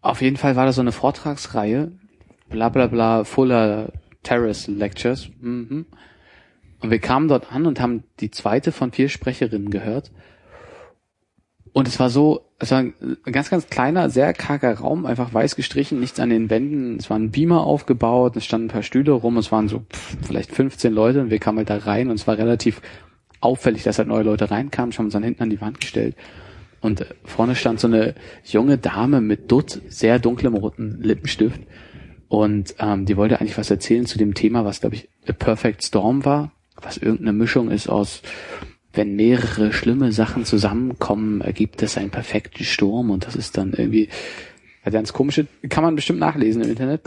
auf 0.00 0.22
jeden 0.22 0.36
Fall 0.36 0.54
war 0.54 0.66
das 0.66 0.76
so 0.76 0.80
eine 0.80 0.92
Vortragsreihe, 0.92 1.90
bla 2.48 2.68
bla 2.68 2.86
bla, 2.86 3.24
Fuller 3.24 3.92
Terrace 4.26 4.66
Lectures. 4.66 5.28
Mhm. 5.40 5.86
Und 6.80 6.90
wir 6.90 6.98
kamen 6.98 7.28
dort 7.28 7.52
an 7.52 7.66
und 7.66 7.80
haben 7.80 8.02
die 8.20 8.30
zweite 8.30 8.72
von 8.72 8.92
vier 8.92 9.08
Sprecherinnen 9.08 9.70
gehört. 9.70 10.10
Und 11.72 11.86
es 11.88 12.00
war 12.00 12.10
so, 12.10 12.42
es 12.58 12.70
war 12.70 12.78
ein 12.78 12.94
ganz, 13.30 13.50
ganz 13.50 13.68
kleiner, 13.68 14.10
sehr 14.10 14.32
karger 14.32 14.74
Raum, 14.78 15.06
einfach 15.06 15.32
weiß 15.32 15.56
gestrichen, 15.56 16.00
nichts 16.00 16.18
an 16.18 16.30
den 16.30 16.50
Wänden. 16.50 16.96
Es 16.96 17.08
war 17.08 17.18
ein 17.18 17.30
Beamer 17.30 17.64
aufgebaut, 17.64 18.36
es 18.36 18.44
standen 18.44 18.66
ein 18.68 18.72
paar 18.72 18.82
Stühle 18.82 19.12
rum, 19.12 19.36
es 19.36 19.52
waren 19.52 19.68
so 19.68 19.80
pff, 19.80 20.16
vielleicht 20.26 20.52
15 20.52 20.92
Leute 20.92 21.20
und 21.20 21.30
wir 21.30 21.38
kamen 21.38 21.58
halt 21.58 21.70
da 21.70 21.76
rein 21.76 22.08
und 22.08 22.14
es 22.14 22.26
war 22.26 22.38
relativ 22.38 22.80
auffällig, 23.40 23.82
dass 23.82 23.98
halt 23.98 24.08
neue 24.08 24.22
Leute 24.22 24.50
reinkamen, 24.50 24.92
haben 24.96 25.04
uns 25.04 25.12
dann 25.12 25.22
hinten 25.22 25.42
an 25.42 25.50
die 25.50 25.60
Wand 25.60 25.80
gestellt. 25.80 26.16
Und 26.80 27.02
äh, 27.02 27.06
vorne 27.24 27.54
stand 27.54 27.78
so 27.78 27.88
eine 27.88 28.14
junge 28.44 28.78
Dame 28.78 29.20
mit 29.20 29.52
Dutt, 29.52 29.82
sehr 29.88 30.18
dunklem 30.18 30.54
roten 30.54 31.02
Lippenstift. 31.02 31.60
Und 32.28 32.74
ähm, 32.78 33.06
die 33.06 33.16
wollte 33.16 33.40
eigentlich 33.40 33.58
was 33.58 33.70
erzählen 33.70 34.06
zu 34.06 34.18
dem 34.18 34.34
Thema, 34.34 34.64
was, 34.64 34.80
glaube 34.80 34.96
ich, 34.96 35.08
A 35.28 35.32
Perfect 35.32 35.84
Storm 35.84 36.24
war, 36.24 36.52
was 36.80 36.96
irgendeine 36.96 37.32
Mischung 37.32 37.70
ist 37.70 37.88
aus, 37.88 38.22
wenn 38.92 39.14
mehrere 39.14 39.72
schlimme 39.72 40.10
Sachen 40.12 40.44
zusammenkommen, 40.44 41.40
ergibt 41.40 41.82
es 41.82 41.98
einen 41.98 42.10
perfekten 42.10 42.64
Sturm 42.64 43.10
und 43.10 43.26
das 43.26 43.36
ist 43.36 43.56
dann 43.56 43.72
irgendwie 43.74 44.08
ganz 44.84 45.12
komische, 45.12 45.46
kann 45.68 45.84
man 45.84 45.96
bestimmt 45.96 46.20
nachlesen 46.20 46.62
im 46.62 46.70
Internet. 46.70 47.02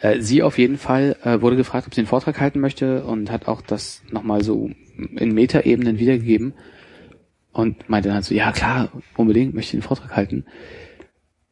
Äh, 0.00 0.20
sie 0.20 0.42
auf 0.42 0.58
jeden 0.58 0.78
Fall 0.78 1.16
äh, 1.22 1.40
wurde 1.40 1.56
gefragt, 1.56 1.86
ob 1.86 1.94
sie 1.94 2.00
einen 2.00 2.08
Vortrag 2.08 2.40
halten 2.40 2.60
möchte 2.60 3.04
und 3.04 3.30
hat 3.30 3.48
auch 3.48 3.62
das 3.62 4.02
nochmal 4.10 4.42
so 4.42 4.70
in 5.16 5.32
Metaebenen 5.32 5.98
wiedergegeben 5.98 6.54
und 7.52 7.88
meinte 7.88 8.08
dann 8.08 8.22
so, 8.22 8.34
ja 8.34 8.52
klar, 8.52 8.90
unbedingt 9.16 9.54
möchte 9.54 9.76
ich 9.76 9.80
den 9.80 9.86
Vortrag 9.86 10.14
halten. 10.16 10.44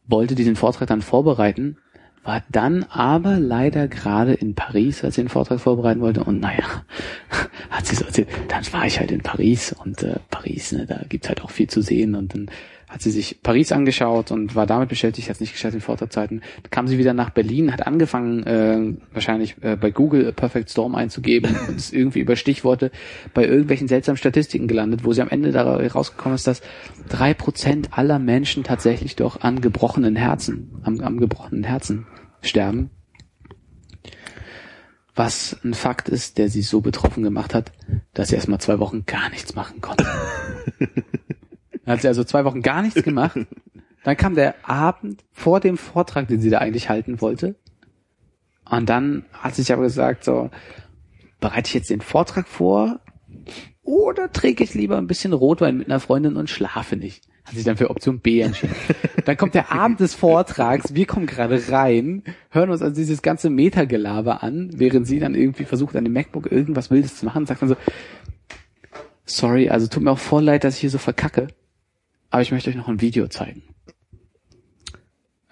Wollte 0.07 0.35
diesen 0.35 0.57
Vortrag 0.57 0.89
dann 0.89 1.03
vorbereiten, 1.03 1.79
war 2.27 2.43
dann 2.51 2.85
aber 2.85 3.39
leider 3.39 3.89
gerade 3.89 4.35
in 4.35 4.55
Paris, 4.55 5.05
als 5.05 5.15
sie 5.15 5.23
den 5.23 5.29
Vortrag 5.29 5.61
vorbereiten 5.61 6.01
wollte 6.01 6.25
und 6.25 6.41
naja, 6.41 6.85
hat 7.71 7.87
sie 7.87 7.97
so 7.97 8.05
erzählt, 8.05 8.29
dann 8.49 8.65
war 8.73 8.87
ich 8.87 8.99
halt 8.99 9.11
in 9.11 9.23
Paris 9.23 9.73
und 9.73 10.03
äh, 10.03 10.17
Paris, 10.31 10.73
ne, 10.73 10.87
da 10.87 11.01
gibt's 11.09 11.29
halt 11.29 11.43
auch 11.43 11.51
viel 11.51 11.69
zu 11.69 11.83
sehen 11.83 12.15
und 12.15 12.35
dann 12.35 12.51
hat 12.89 13.03
sie 13.03 13.11
sich 13.11 13.43
Paris 13.43 13.73
angeschaut 13.73 14.31
und 14.31 14.55
war 14.55 14.67
damit 14.67 14.89
beschäftigt, 14.89 15.29
hat 15.29 15.35
es 15.35 15.41
nicht 15.41 15.53
geschafft, 15.53 15.75
den 15.75 15.81
Vortrag 15.81 16.13
zu 16.13 16.21
halten. 16.21 16.41
Dann 16.63 16.71
kam 16.71 16.87
sie 16.87 16.99
wieder 16.99 17.15
nach 17.15 17.31
Berlin, 17.31 17.73
hat 17.73 17.87
angefangen, 17.87 18.45
äh, 18.45 18.95
wahrscheinlich 19.13 19.57
äh, 19.61 19.77
bei 19.77 19.91
Google 19.91 20.33
Perfect 20.33 20.71
Storm 20.71 20.95
einzugeben 20.95 21.57
und 21.69 21.77
ist 21.77 21.93
irgendwie 21.93 22.21
über 22.21 22.37
Stichworte 22.37 22.93
bei 23.35 23.45
irgendwelchen 23.45 23.89
seltsamen 23.89 24.17
Statistiken 24.17 24.69
gelandet, 24.69 25.05
wo 25.05 25.13
sie 25.13 25.21
am 25.21 25.29
Ende 25.29 25.51
da 25.51 25.65
rausgekommen 25.65 26.37
ist, 26.37 26.47
dass 26.47 26.63
drei 27.09 27.35
Prozent 27.35 27.91
aller 27.91 28.21
Menschen 28.21 28.63
tatsächlich 28.63 29.17
doch 29.17 29.41
an 29.41 29.61
gebrochenen 29.61 30.15
Herzen, 30.15 30.71
am, 30.85 31.01
am 31.01 31.19
gebrochenen 31.19 31.65
Herzen 31.65 32.07
sterben. 32.47 32.91
Was 35.15 35.57
ein 35.65 35.75
Fakt 35.75 36.09
ist, 36.09 36.37
der 36.39 36.51
sie 36.51 36.63
so 36.63 36.81
betroffen 36.81 37.23
gemacht 37.23 37.55
hat, 37.55 37.73
dass 38.13 38.29
sie 38.29 38.35
erstmal 38.35 38.61
zwei 38.61 38.79
Wochen 38.79 39.07
gar 39.07 39.31
nichts 39.31 39.55
machen 39.55 39.81
konnte. 39.81 40.07
Dann 40.79 41.95
hat 41.95 42.03
sie 42.03 42.09
also 42.09 42.25
zwei 42.25 42.45
Wochen 42.45 42.63
gar 42.63 42.83
nichts 42.83 43.03
gemacht. 43.03 43.39
Dann 44.05 44.17
kam 44.17 44.35
der 44.35 44.55
Abend 44.69 45.25
vor 45.33 45.61
dem 45.61 45.79
Vortrag, 45.79 46.29
den 46.29 46.41
sie 46.41 46.51
da 46.51 46.59
eigentlich 46.59 46.89
halten 46.89 47.21
wollte. 47.21 47.57
Und 48.69 48.89
dann 48.89 49.25
hat 49.33 49.55
sich 49.55 49.73
aber 49.73 49.83
gesagt, 49.83 50.25
so, 50.25 50.51
bereite 51.41 51.69
ich 51.69 51.75
jetzt 51.75 51.91
den 51.91 52.01
Vortrag 52.01 52.47
vor 52.47 53.01
oder 53.83 54.33
trinke 54.33 54.65
ich 54.65 54.75
lieber 54.75 54.99
ein 54.99 55.07
bisschen 55.07 55.33
Rotwein 55.33 55.79
mit 55.79 55.89
einer 55.89 56.01
Freundin 56.01 56.37
und 56.37 56.51
schlafe 56.51 56.97
nicht? 56.97 57.25
Hat 57.47 57.55
sich 57.55 57.65
dann 57.65 57.77
für 57.77 57.91
Option 57.91 58.19
B 58.19 58.41
entschieden. 58.41 58.75
Dann 59.25 59.37
kommt 59.37 59.55
der 59.55 59.73
Abend 59.73 60.01
des 60.01 60.15
Vortrags, 60.15 60.95
wir 60.95 61.07
kommen 61.07 61.27
gerade 61.27 61.69
rein, 61.69 62.23
hören 62.51 62.71
uns 62.71 62.83
also 62.83 62.95
dieses 62.95 63.23
ganze 63.23 63.51
Metagelaber 63.51 64.43
an, 64.43 64.71
während 64.75 65.07
sie 65.07 65.19
dann 65.19 65.35
irgendwie 65.35 65.65
versucht, 65.65 65.97
an 65.97 66.05
dem 66.05 66.13
MacBook 66.13 66.51
irgendwas 66.51 66.93
Wildes 66.93 67.17
zu 67.17 67.25
machen, 67.25 67.45
sagt 67.45 67.63
dann 67.63 67.71
so, 67.71 67.77
sorry, 69.25 69.69
also 69.69 69.89
tut 69.89 70.05
mir 70.05 70.13
auch 70.13 70.19
voll 70.19 70.45
leid, 70.45 70.63
dass 70.63 70.75
ich 70.75 70.81
hier 70.81 70.91
so 70.91 70.99
verkacke, 70.99 71.49
aber 72.31 72.43
ich 72.43 72.53
möchte 72.53 72.71
euch 72.71 72.77
noch 72.77 72.87
ein 72.87 73.01
Video 73.01 73.27
zeigen. 73.27 73.63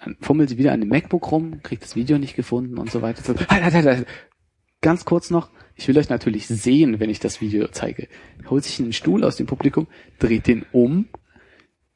Dann 0.03 0.15
fummelt 0.21 0.49
sie 0.49 0.57
wieder 0.57 0.71
an 0.71 0.79
dem 0.79 0.89
MacBook 0.89 1.31
rum, 1.31 1.61
kriegt 1.63 1.83
das 1.83 1.95
Video 1.95 2.17
nicht 2.17 2.35
gefunden 2.35 2.77
und 2.77 2.91
so 2.91 3.01
weiter. 3.01 3.23
So, 3.23 3.35
halt, 3.37 3.49
halt, 3.49 3.73
halt, 3.73 3.85
halt. 3.85 4.07
Ganz 4.79 5.03
kurz 5.03 5.31
noch, 5.31 5.49
ich 5.75 5.87
will 5.87 5.97
euch 5.97 6.09
natürlich 6.09 6.47
sehen, 6.47 6.99
wenn 6.99 7.09
ich 7.09 7.19
das 7.19 7.41
Video 7.41 7.67
zeige. 7.67 8.07
Holt 8.49 8.63
sich 8.63 8.79
einen 8.79 8.93
Stuhl 8.93 9.23
aus 9.23 9.35
dem 9.35 9.47
Publikum, 9.47 9.87
dreht 10.19 10.47
den 10.47 10.65
um, 10.71 11.07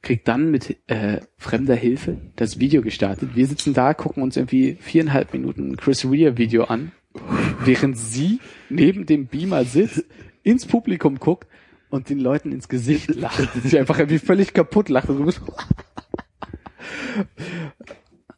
kriegt 0.01 0.27
dann 0.27 0.49
mit 0.51 0.77
äh, 0.87 1.21
fremder 1.37 1.75
Hilfe 1.75 2.17
das 2.35 2.59
Video 2.59 2.81
gestartet. 2.81 3.35
Wir 3.35 3.47
sitzen 3.47 3.73
da, 3.73 3.93
gucken 3.93 4.23
uns 4.23 4.37
irgendwie 4.37 4.77
viereinhalb 4.79 5.33
Minuten 5.33 5.75
Chris 5.77 6.05
Rea 6.05 6.37
Video 6.37 6.65
an, 6.65 6.91
während 7.63 7.97
sie 7.97 8.39
neben 8.69 9.05
dem 9.05 9.27
Beamer 9.27 9.65
sitzt, 9.65 10.05
ins 10.43 10.65
Publikum 10.65 11.19
guckt 11.19 11.47
und 11.89 12.09
den 12.09 12.19
Leuten 12.19 12.51
ins 12.51 12.69
Gesicht 12.69 13.13
lacht. 13.15 13.49
Sie 13.63 13.77
einfach 13.77 13.99
irgendwie 13.99 14.19
völlig 14.19 14.53
kaputt 14.53 14.89
lacht. 14.89 15.09
Und 15.09 15.31
so 15.31 15.41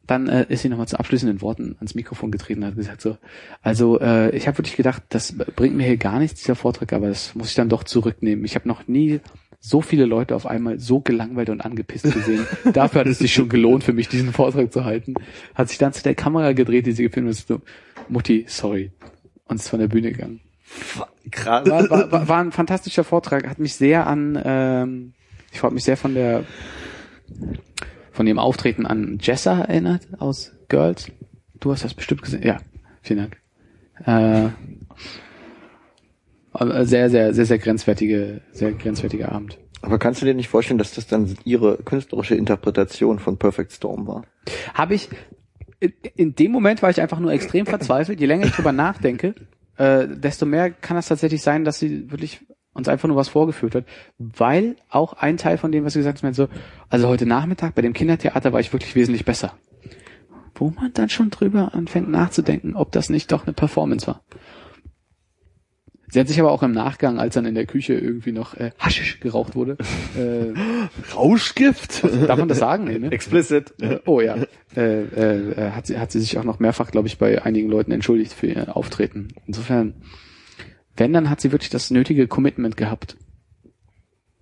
dann 0.07 0.27
äh, 0.27 0.45
ist 0.49 0.61
sie 0.61 0.69
nochmal 0.69 0.87
zu 0.87 0.99
abschließenden 0.99 1.41
Worten 1.41 1.75
ans 1.77 1.95
Mikrofon 1.95 2.31
getreten 2.31 2.61
und 2.61 2.67
hat 2.67 2.75
gesagt 2.75 3.01
so, 3.01 3.17
also 3.61 3.99
äh, 3.99 4.35
ich 4.35 4.47
habe 4.47 4.57
wirklich 4.57 4.75
gedacht, 4.75 5.03
das 5.09 5.33
bringt 5.37 5.75
mir 5.75 5.85
hier 5.85 5.97
gar 5.97 6.19
nichts, 6.19 6.41
dieser 6.41 6.55
Vortrag, 6.55 6.91
aber 6.91 7.07
das 7.07 7.33
muss 7.35 7.49
ich 7.49 7.55
dann 7.55 7.69
doch 7.69 7.83
zurücknehmen. 7.83 8.43
Ich 8.43 8.55
habe 8.55 8.67
noch 8.67 8.87
nie 8.87 9.21
so 9.63 9.81
viele 9.81 10.05
Leute 10.05 10.35
auf 10.35 10.47
einmal 10.47 10.79
so 10.79 10.99
gelangweilt 10.99 11.49
und 11.49 11.61
angepisst 11.61 12.11
gesehen. 12.11 12.47
Dafür 12.73 13.01
hat 13.01 13.07
es 13.07 13.19
sich 13.19 13.31
schon 13.33 13.47
gelohnt 13.47 13.83
für 13.83 13.93
mich, 13.93 14.09
diesen 14.09 14.33
Vortrag 14.33 14.73
zu 14.73 14.83
halten. 14.83 15.13
Hat 15.53 15.69
sich 15.69 15.77
dann 15.77 15.93
zu 15.93 16.01
der 16.01 16.15
Kamera 16.15 16.53
gedreht, 16.53 16.87
die 16.87 16.91
sie 16.91 17.03
gefilmt 17.03 17.29
hat, 17.29 17.35
so, 17.35 17.61
Mutti, 18.09 18.45
sorry. 18.47 18.91
Und 19.45 19.57
ist 19.57 19.69
von 19.69 19.79
der 19.79 19.87
Bühne 19.87 20.11
gegangen. 20.11 20.41
Krass. 21.29 21.69
War, 21.69 21.89
war, 21.89 22.11
war, 22.11 22.27
war 22.27 22.39
ein 22.39 22.51
fantastischer 22.51 23.03
Vortrag, 23.03 23.47
hat 23.47 23.59
mich 23.59 23.75
sehr 23.75 24.07
an, 24.07 24.41
ähm, 24.43 25.13
ich 25.51 25.61
habe 25.61 25.73
mich 25.75 25.83
sehr 25.83 25.97
von 25.97 26.15
der 26.15 26.43
von 28.11 28.25
dem 28.25 28.39
Auftreten 28.39 28.85
an 28.85 29.19
Jessa 29.21 29.61
erinnert 29.61 30.07
aus 30.19 30.53
Girls. 30.67 31.11
Du 31.59 31.71
hast 31.71 31.83
das 31.83 31.93
bestimmt 31.93 32.21
gesehen. 32.23 32.43
Ja, 32.43 32.57
vielen 33.01 33.31
Dank. 33.31 33.37
Äh, 34.05 34.49
sehr, 36.53 37.09
sehr, 37.09 37.33
sehr, 37.33 37.45
sehr 37.45 37.57
grenzwertige, 37.57 38.41
sehr 38.51 38.71
grenzwertiger 38.73 39.31
Abend. 39.31 39.57
Aber 39.81 39.97
kannst 39.97 40.21
du 40.21 40.25
dir 40.25 40.33
nicht 40.33 40.49
vorstellen, 40.49 40.77
dass 40.77 40.93
das 40.93 41.07
dann 41.07 41.35
ihre 41.43 41.77
künstlerische 41.77 42.35
Interpretation 42.35 43.19
von 43.19 43.37
Perfect 43.37 43.71
Storm 43.71 44.07
war? 44.07 44.23
Habe 44.73 44.93
ich 44.93 45.09
in, 46.15 46.35
dem 46.35 46.51
Moment 46.51 46.81
war 46.83 46.89
ich 46.89 47.01
einfach 47.01 47.19
nur 47.19 47.31
extrem 47.31 47.65
verzweifelt. 47.65 48.19
Je 48.19 48.27
länger 48.27 48.45
ich 48.45 48.51
drüber 48.51 48.71
nachdenke, 48.71 49.33
äh, 49.77 50.07
desto 50.07 50.45
mehr 50.45 50.69
kann 50.69 50.97
es 50.97 51.07
tatsächlich 51.07 51.41
sein, 51.41 51.65
dass 51.65 51.79
sie 51.79 52.11
wirklich 52.11 52.41
uns 52.73 52.87
einfach 52.87 53.07
nur 53.07 53.17
was 53.17 53.29
vorgeführt 53.29 53.75
hat, 53.75 53.85
weil 54.17 54.75
auch 54.89 55.13
ein 55.13 55.37
Teil 55.37 55.57
von 55.57 55.71
dem, 55.71 55.83
was 55.83 55.93
sie 55.93 55.99
gesagt 55.99 56.23
hat, 56.23 56.35
so, 56.35 56.47
also 56.89 57.07
heute 57.07 57.25
Nachmittag 57.25 57.75
bei 57.75 57.81
dem 57.81 57.93
Kindertheater 57.93 58.53
war 58.53 58.59
ich 58.59 58.71
wirklich 58.71 58.95
wesentlich 58.95 59.25
besser. 59.25 59.53
Wo 60.55 60.69
man 60.69 60.93
dann 60.93 61.09
schon 61.09 61.31
drüber 61.31 61.73
anfängt 61.73 62.09
nachzudenken, 62.09 62.75
ob 62.75 62.91
das 62.91 63.09
nicht 63.09 63.31
doch 63.31 63.45
eine 63.45 63.53
Performance 63.53 64.07
war. 64.07 64.21
Sie 66.11 66.19
hat 66.19 66.27
sich 66.27 66.39
aber 66.41 66.51
auch 66.51 66.61
im 66.61 66.73
Nachgang, 66.73 67.19
als 67.19 67.35
dann 67.35 67.45
in 67.45 67.55
der 67.55 67.65
Küche 67.65 67.93
irgendwie 67.93 68.33
noch 68.33 68.53
äh, 68.55 68.71
Haschisch 68.77 69.21
geraucht 69.21 69.55
wurde, 69.55 69.77
äh, 70.17 70.53
Rauschgift? 71.15 72.03
darf 72.03 72.37
man 72.37 72.49
das 72.49 72.59
sagen? 72.59 72.83
Nee, 72.83 72.99
ne? 72.99 73.11
Explicit. 73.11 73.73
Äh, 73.81 73.99
oh 74.05 74.19
ja, 74.19 74.35
äh, 74.75 75.03
äh, 75.03 75.71
hat 75.71 75.87
sie 75.87 75.97
hat 75.97 76.11
sie 76.11 76.19
sich 76.19 76.37
auch 76.37 76.43
noch 76.43 76.59
mehrfach, 76.59 76.91
glaube 76.91 77.07
ich, 77.07 77.17
bei 77.17 77.41
einigen 77.41 77.69
Leuten 77.69 77.93
entschuldigt 77.93 78.33
für 78.33 78.47
ihr 78.47 78.75
Auftreten. 78.75 79.29
Insofern, 79.47 79.93
wenn, 80.97 81.13
dann 81.13 81.29
hat 81.29 81.39
sie 81.39 81.53
wirklich 81.53 81.69
das 81.69 81.91
nötige 81.91 82.27
Commitment 82.27 82.75
gehabt. 82.75 83.15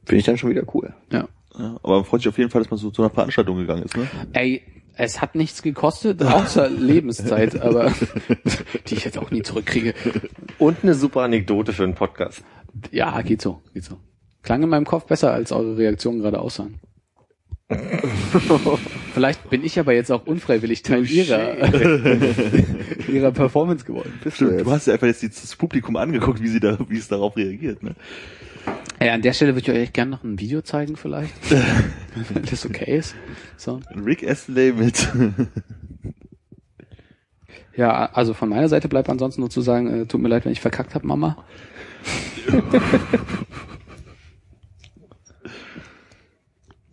Finde 0.06 0.20
ich 0.20 0.26
dann 0.26 0.40
schon 0.40 0.50
wieder 0.50 0.64
cool. 0.74 0.96
Ja. 1.12 1.28
Ja, 1.58 1.80
aber 1.84 1.98
man 1.98 2.06
freut 2.06 2.22
sich 2.22 2.30
auf 2.30 2.38
jeden 2.38 2.50
Fall, 2.50 2.62
dass 2.62 2.72
man 2.72 2.80
so 2.80 2.90
zu 2.90 3.04
einer 3.04 3.12
Veranstaltung 3.12 3.58
gegangen 3.58 3.84
ist, 3.84 3.96
ne? 3.98 4.08
Ey, 4.34 4.64
es 5.00 5.22
hat 5.22 5.34
nichts 5.34 5.62
gekostet, 5.62 6.22
außer 6.22 6.70
Lebenszeit, 6.70 7.62
aber 7.62 7.94
die 8.88 8.96
ich 8.96 9.06
jetzt 9.06 9.18
auch 9.18 9.32
nie 9.32 9.42
zurückkriege. 9.42 9.94
Und 10.58 10.80
eine 10.84 10.94
super 10.94 11.22
Anekdote 11.22 11.72
für 11.72 11.86
einen 11.86 11.96
Podcast. 11.96 12.44
Ja, 12.92 13.22
geht 13.22 13.42
so, 13.42 13.62
geht 13.74 13.86
so. 13.86 13.98
Klang 14.44 14.62
in 14.62 14.70
meinem 14.70 14.86
Kopf 14.86 15.06
besser, 15.06 15.32
als 15.32 15.52
eure 15.52 15.78
Reaktionen 15.78 16.20
gerade 16.20 16.40
aussahen. 16.40 16.80
Vielleicht 19.14 19.50
bin 19.50 19.64
ich 19.64 19.80
aber 19.80 19.94
jetzt 19.94 20.12
auch 20.12 20.26
unfreiwillig 20.26 20.82
Teil 20.82 21.06
ihrer, 21.06 21.56
ihrer 23.08 23.32
Performance 23.32 23.86
geworden. 23.86 24.12
Stimmt, 24.34 24.62
du 24.62 24.72
hast 24.72 24.88
ja 24.88 24.94
einfach 24.94 25.08
jetzt 25.08 25.24
das 25.24 25.56
Publikum 25.56 25.96
angeguckt, 25.96 26.42
wie 26.42 26.48
sie 26.48 26.60
da, 26.60 26.78
wie 26.90 26.98
es 26.98 27.08
darauf 27.08 27.38
reagiert, 27.38 27.84
ne? 27.84 27.96
Ja, 29.02 29.14
an 29.14 29.22
der 29.22 29.34
Stelle 29.34 29.56
würde 29.56 29.72
ich 29.72 29.78
euch 29.80 29.94
gerne 29.94 30.12
noch 30.12 30.24
ein 30.24 30.40
Video 30.40 30.62
zeigen, 30.62 30.98
vielleicht. 30.98 31.34
Wenn 32.34 32.44
das 32.44 32.66
okay 32.66 32.98
ist. 32.98 33.16
So. 33.56 33.80
Rick 33.96 34.28
Astley 34.28 34.74
mit. 34.74 35.08
Ja, 37.80 38.08
also 38.12 38.34
von 38.34 38.50
meiner 38.50 38.68
Seite 38.68 38.90
bleibt 38.90 39.08
ansonsten 39.08 39.40
nur 39.40 39.50
zu 39.50 39.62
sagen, 39.62 40.02
äh, 40.02 40.06
tut 40.06 40.20
mir 40.20 40.28
leid, 40.28 40.44
wenn 40.44 40.52
ich 40.52 40.60
verkackt 40.60 40.96
habe, 40.96 41.08
Mama. 41.08 41.46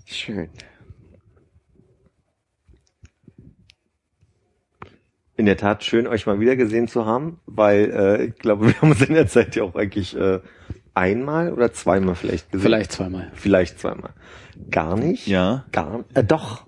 Schön. 0.05 0.49
In 5.37 5.47
der 5.47 5.57
Tat 5.57 5.83
schön, 5.83 6.07
euch 6.07 6.25
mal 6.27 6.39
wieder 6.39 6.55
gesehen 6.55 6.87
zu 6.87 7.05
haben, 7.05 7.41
weil 7.47 7.91
äh, 7.91 8.27
ich 8.27 8.37
glaube, 8.37 8.69
wir 8.69 8.81
haben 8.81 8.93
uns 8.93 9.03
in 9.03 9.15
der 9.15 9.27
Zeit 9.27 9.57
ja 9.57 9.65
auch 9.65 9.75
eigentlich 9.75 10.17
äh, 10.17 10.39
einmal 10.97 11.53
oder 11.53 11.73
zweimal 11.73 12.15
vielleicht 12.15 12.51
gesehen. 12.51 12.65
Vielleicht 12.65 12.93
zweimal. 12.93 13.31
Vielleicht 13.35 13.79
zweimal. 13.79 14.11
Gar 14.71 14.97
nicht? 14.97 15.27
Ja. 15.27 15.65
Gar 15.73 16.05
äh, 16.15 16.25
doch. 16.25 16.65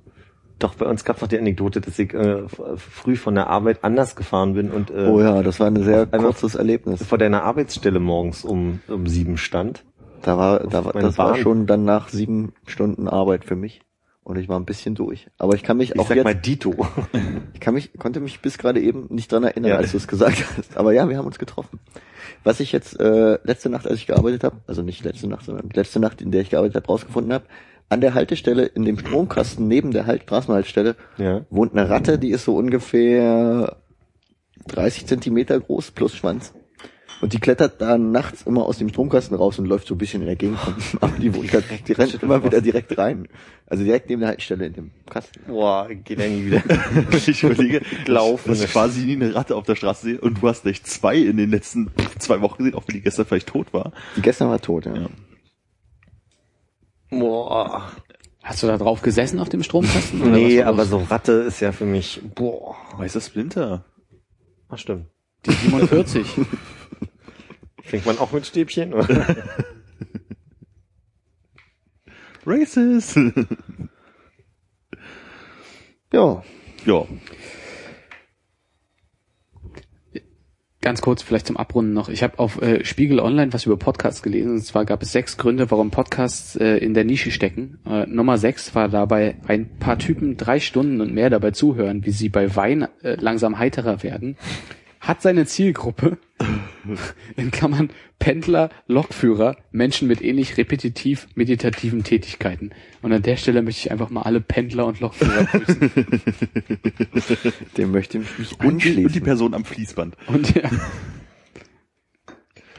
Doch, 0.59 0.75
bei 0.75 0.87
uns 0.87 1.05
gab 1.05 1.17
es 1.17 1.23
noch 1.23 1.29
die 1.29 1.39
Anekdote, 1.39 1.81
dass 1.81 1.99
ich 2.01 2.13
äh, 2.15 2.43
früh 2.49 3.15
von 3.15 3.37
der 3.37 3.47
Arbeit 3.47 3.85
anders 3.85 4.17
gefahren 4.17 4.55
bin 4.55 4.73
und 4.73 4.91
äh, 4.91 5.07
Oh 5.07 5.21
ja, 5.21 5.43
das 5.43 5.61
war 5.61 5.69
ein 5.69 5.83
sehr 5.85 6.07
kurzes 6.07 6.57
Erlebnis. 6.57 7.05
vor 7.05 7.17
deiner 7.17 7.45
Arbeitsstelle 7.45 8.01
morgens 8.01 8.45
um, 8.45 8.81
um 8.89 9.07
sieben 9.07 9.37
stand. 9.37 9.85
Da 10.23 10.37
war, 10.37 10.59
da 10.67 10.85
war, 10.85 10.93
das 10.95 11.17
war 11.17 11.33
Bahn. 11.33 11.41
schon 11.41 11.67
dann 11.67 11.85
nach 11.85 12.09
sieben 12.09 12.55
Stunden 12.67 13.07
Arbeit 13.09 13.45
für 13.45 13.55
mich. 13.55 13.83
Und 14.29 14.37
ich 14.37 14.47
war 14.47 14.61
ein 14.61 14.67
bisschen 14.67 14.95
durch. 14.95 15.27
Aber 15.39 15.55
ich 15.55 15.63
kann 15.63 15.79
mich 15.79 15.93
Ich 15.93 15.99
auch 15.99 16.07
sag 16.07 16.17
jetzt, 16.17 16.25
mal 16.25 16.35
Dito. 16.35 16.75
ich 17.55 17.61
kann 17.61 17.73
mich, 17.73 17.95
konnte 17.99 18.21
mich 18.21 18.41
bis 18.43 18.59
gerade 18.59 18.79
eben 18.79 19.07
nicht 19.09 19.33
dran 19.33 19.43
erinnern, 19.43 19.71
Ja. 19.71 19.77
als 19.79 19.93
du 19.93 19.97
es 19.97 20.07
gesagt 20.07 20.45
hast. 20.59 20.77
Aber 20.77 20.93
ja, 20.93 21.09
wir 21.09 21.17
haben 21.17 21.25
uns 21.27 21.39
getroffen. 21.39 21.81
Was 22.45 22.61
ich 22.61 22.71
jetzt 22.73 23.01
äh, 23.01 23.39
letzte 23.45 23.71
Nacht, 23.71 23.87
als 23.87 23.97
ich 23.97 24.07
gearbeitet 24.07 24.45
habe, 24.45 24.57
also 24.67 24.83
nicht 24.83 25.03
letzte 25.03 25.29
Nacht, 25.29 25.47
sondern 25.47 25.71
letzte 25.73 25.99
Nacht, 25.99 26.21
in 26.21 26.31
der 26.31 26.43
ich 26.43 26.51
gearbeitet 26.51 26.77
habe, 26.77 26.87
rausgefunden 26.89 27.33
habe, 27.33 27.47
an 27.89 28.03
der 28.03 28.13
Haltestelle 28.13 28.67
in 28.67 28.85
dem 28.85 28.99
Stromkasten 28.99 29.67
neben 29.67 29.93
der 29.93 30.05
halt 30.05 30.25
Straßenhaltestelle 30.25 30.95
Ja. 31.17 31.47
wohnt 31.49 31.73
eine 31.73 31.89
Ratte, 31.89 32.19
die 32.19 32.29
ist 32.29 32.45
so 32.45 32.55
ungefähr 32.55 33.77
30 34.67 35.07
Zentimeter 35.07 35.59
groß 35.59 35.93
plus 35.93 36.15
Schwanz. 36.15 36.53
Und 37.21 37.33
die 37.33 37.41
klettert 37.41 37.81
da 37.81 37.99
nachts 37.99 38.43
immer 38.43 38.65
aus 38.65 38.79
dem 38.79 38.89
Stromkasten 38.89 39.37
raus 39.37 39.59
und 39.59 39.67
läuft 39.67 39.89
so 39.89 39.95
ein 39.95 39.99
bisschen 39.99 40.21
in 40.23 40.27
der 40.27 40.37
Gegend 40.37 40.59
rum. 40.65 40.75
Aber 41.01 41.19
die 41.19 41.35
wohnt 41.35 41.53
da, 41.53 41.61
die 41.61 41.93
rennt 41.93 42.23
immer 42.23 42.45
wieder 42.45 42.61
direkt 42.61 42.97
rein. 42.97 43.29
Also 43.67 43.85
direkt 43.85 44.09
neben 44.09 44.21
der 44.21 44.31
Haltestelle 44.31 44.67
in 44.67 44.73
dem 44.73 44.91
Kasten. 45.11 45.41
Boah, 45.47 45.89
geht 45.89 46.19
ja 46.19 46.29
nie 46.29 46.47
wieder. 46.47 46.63
ich 47.13 47.43
überlege, 47.43 47.83
Laufen. 48.07 48.49
dass 48.49 48.63
ich 48.63 48.71
quasi 48.71 49.05
nie 49.05 49.17
eine 49.17 49.35
Ratte 49.35 49.57
auf 49.57 49.65
der 49.65 49.75
Straße 49.75 50.07
sehe 50.07 50.21
und 50.21 50.41
du 50.41 50.49
hast 50.49 50.65
echt 50.67 50.87
zwei 50.87 51.17
in 51.17 51.37
den 51.37 51.51
letzten 51.51 51.91
zwei 52.19 52.41
Wochen 52.41 52.59
gesehen, 52.59 52.75
auch 52.75 52.85
wenn 52.87 52.95
die 52.95 53.03
gestern 53.03 53.27
vielleicht 53.27 53.49
tot 53.49 53.73
war. 53.73 53.93
Die 54.17 54.23
gestern 54.23 54.49
war 54.49 54.61
tot, 54.61 54.87
ja. 54.87 54.95
Ja. 54.95 55.09
Boah. 57.11 57.91
Hast 58.43 58.63
du 58.63 58.67
da 58.67 58.79
drauf 58.79 59.03
gesessen 59.03 59.41
auf 59.41 59.49
dem 59.49 59.63
Stromkasten? 59.63 60.33
Nee, 60.33 60.63
aber 60.63 60.85
so 60.85 60.99
Ratte 60.99 61.33
ist 61.33 61.61
ja 61.61 61.73
für 61.73 61.85
mich, 61.85 62.21
boah. 62.35 62.77
Weißer 62.97 63.21
Splinter. 63.21 63.85
Ach, 64.69 64.79
stimmt. 64.79 65.07
Die 65.45 65.53
47. 65.53 66.27
Fängt 67.89 68.05
man 68.05 68.19
auch 68.19 68.33
mit 68.33 68.47
Stäbchen? 68.47 68.93
Racist. 72.47 73.19
Ja. 76.11 76.43
ja. 76.87 77.05
Ganz 80.81 81.03
kurz 81.03 81.23
vielleicht 81.23 81.47
zum 81.47 81.59
Abrunden 81.59 81.93
noch. 81.93 82.09
Ich 82.09 82.23
habe 82.23 82.39
auf 82.39 82.63
äh, 82.63 82.83
Spiegel 82.83 83.21
Online 83.21 83.53
was 83.53 83.67
über 83.67 83.77
Podcasts 83.77 84.23
gelesen. 84.23 84.53
Und 84.53 84.65
zwar 84.65 84.87
gab 84.87 85.03
es 85.03 85.13
sechs 85.13 85.37
Gründe, 85.37 85.71
warum 85.71 85.91
Podcasts 85.91 86.57
äh, 86.57 86.79
in 86.79 86.95
der 86.95 87.05
Nische 87.05 87.31
stecken. 87.31 87.79
Äh, 87.85 88.07
Nummer 88.07 88.39
sechs 88.39 88.75
war 88.75 88.89
dabei, 88.89 89.37
ein 89.47 89.79
paar 89.79 89.99
Typen 89.99 90.39
drei 90.39 90.61
Stunden 90.61 91.03
und 91.03 91.13
mehr 91.13 91.29
dabei 91.29 91.51
zuhören, 91.51 92.07
wie 92.07 92.13
sie 92.13 92.31
bei 92.31 92.57
Wein 92.57 92.89
äh, 93.03 93.17
langsam 93.21 93.59
heiterer 93.59 94.03
werden. 94.03 94.39
Hat 95.01 95.21
seine 95.21 95.45
Zielgruppe, 95.45 96.17
in 97.37 97.51
Klammern 97.51 97.91
Pendler, 98.19 98.71
Lokführer, 98.87 99.57
Menschen 99.73 100.09
mit 100.09 100.23
ähnlich 100.23 100.57
repetitiv 100.57 101.29
meditativen 101.35 102.05
Tätigkeiten. 102.05 102.71
Und 103.03 103.13
an 103.13 103.23
der 103.23 103.37
Stelle 103.37 103.63
möchte 103.63 103.81
ich 103.87 103.91
einfach 103.93 104.11
mal 104.11 104.23
alle 104.23 104.41
Pendler 104.41 104.87
und 104.87 105.01
Lokführer 105.01 105.45
grüßen. 105.45 105.91
Dem 107.77 107.93
möchte 107.93 108.19
ich 108.19 108.39
mich 108.39 108.53
Und 108.53 108.61
die, 108.61 108.67
anschließen. 108.73 109.05
und 109.07 109.15
die 109.15 109.21
Person 109.21 109.55
am 109.55 109.65
Fließband. 109.65 110.17
Und 110.27 110.55
ja. 110.55 110.71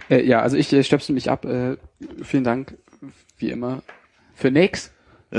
Äh, 0.10 0.26
ja, 0.26 0.42
also 0.42 0.58
ich 0.58 0.74
äh, 0.74 0.84
stöpsel 0.84 1.14
mich 1.14 1.30
ab. 1.30 1.46
Äh, 1.46 1.78
vielen 2.24 2.44
Dank, 2.44 2.76
wie 3.38 3.52
immer, 3.52 3.84
für 4.34 4.50
nix. 4.50 4.92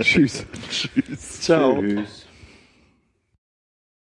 Tschüss. 0.00 0.46
Tschüss. 0.70 1.40
Ciao. 1.42 1.82
Tschüss. 1.82 2.17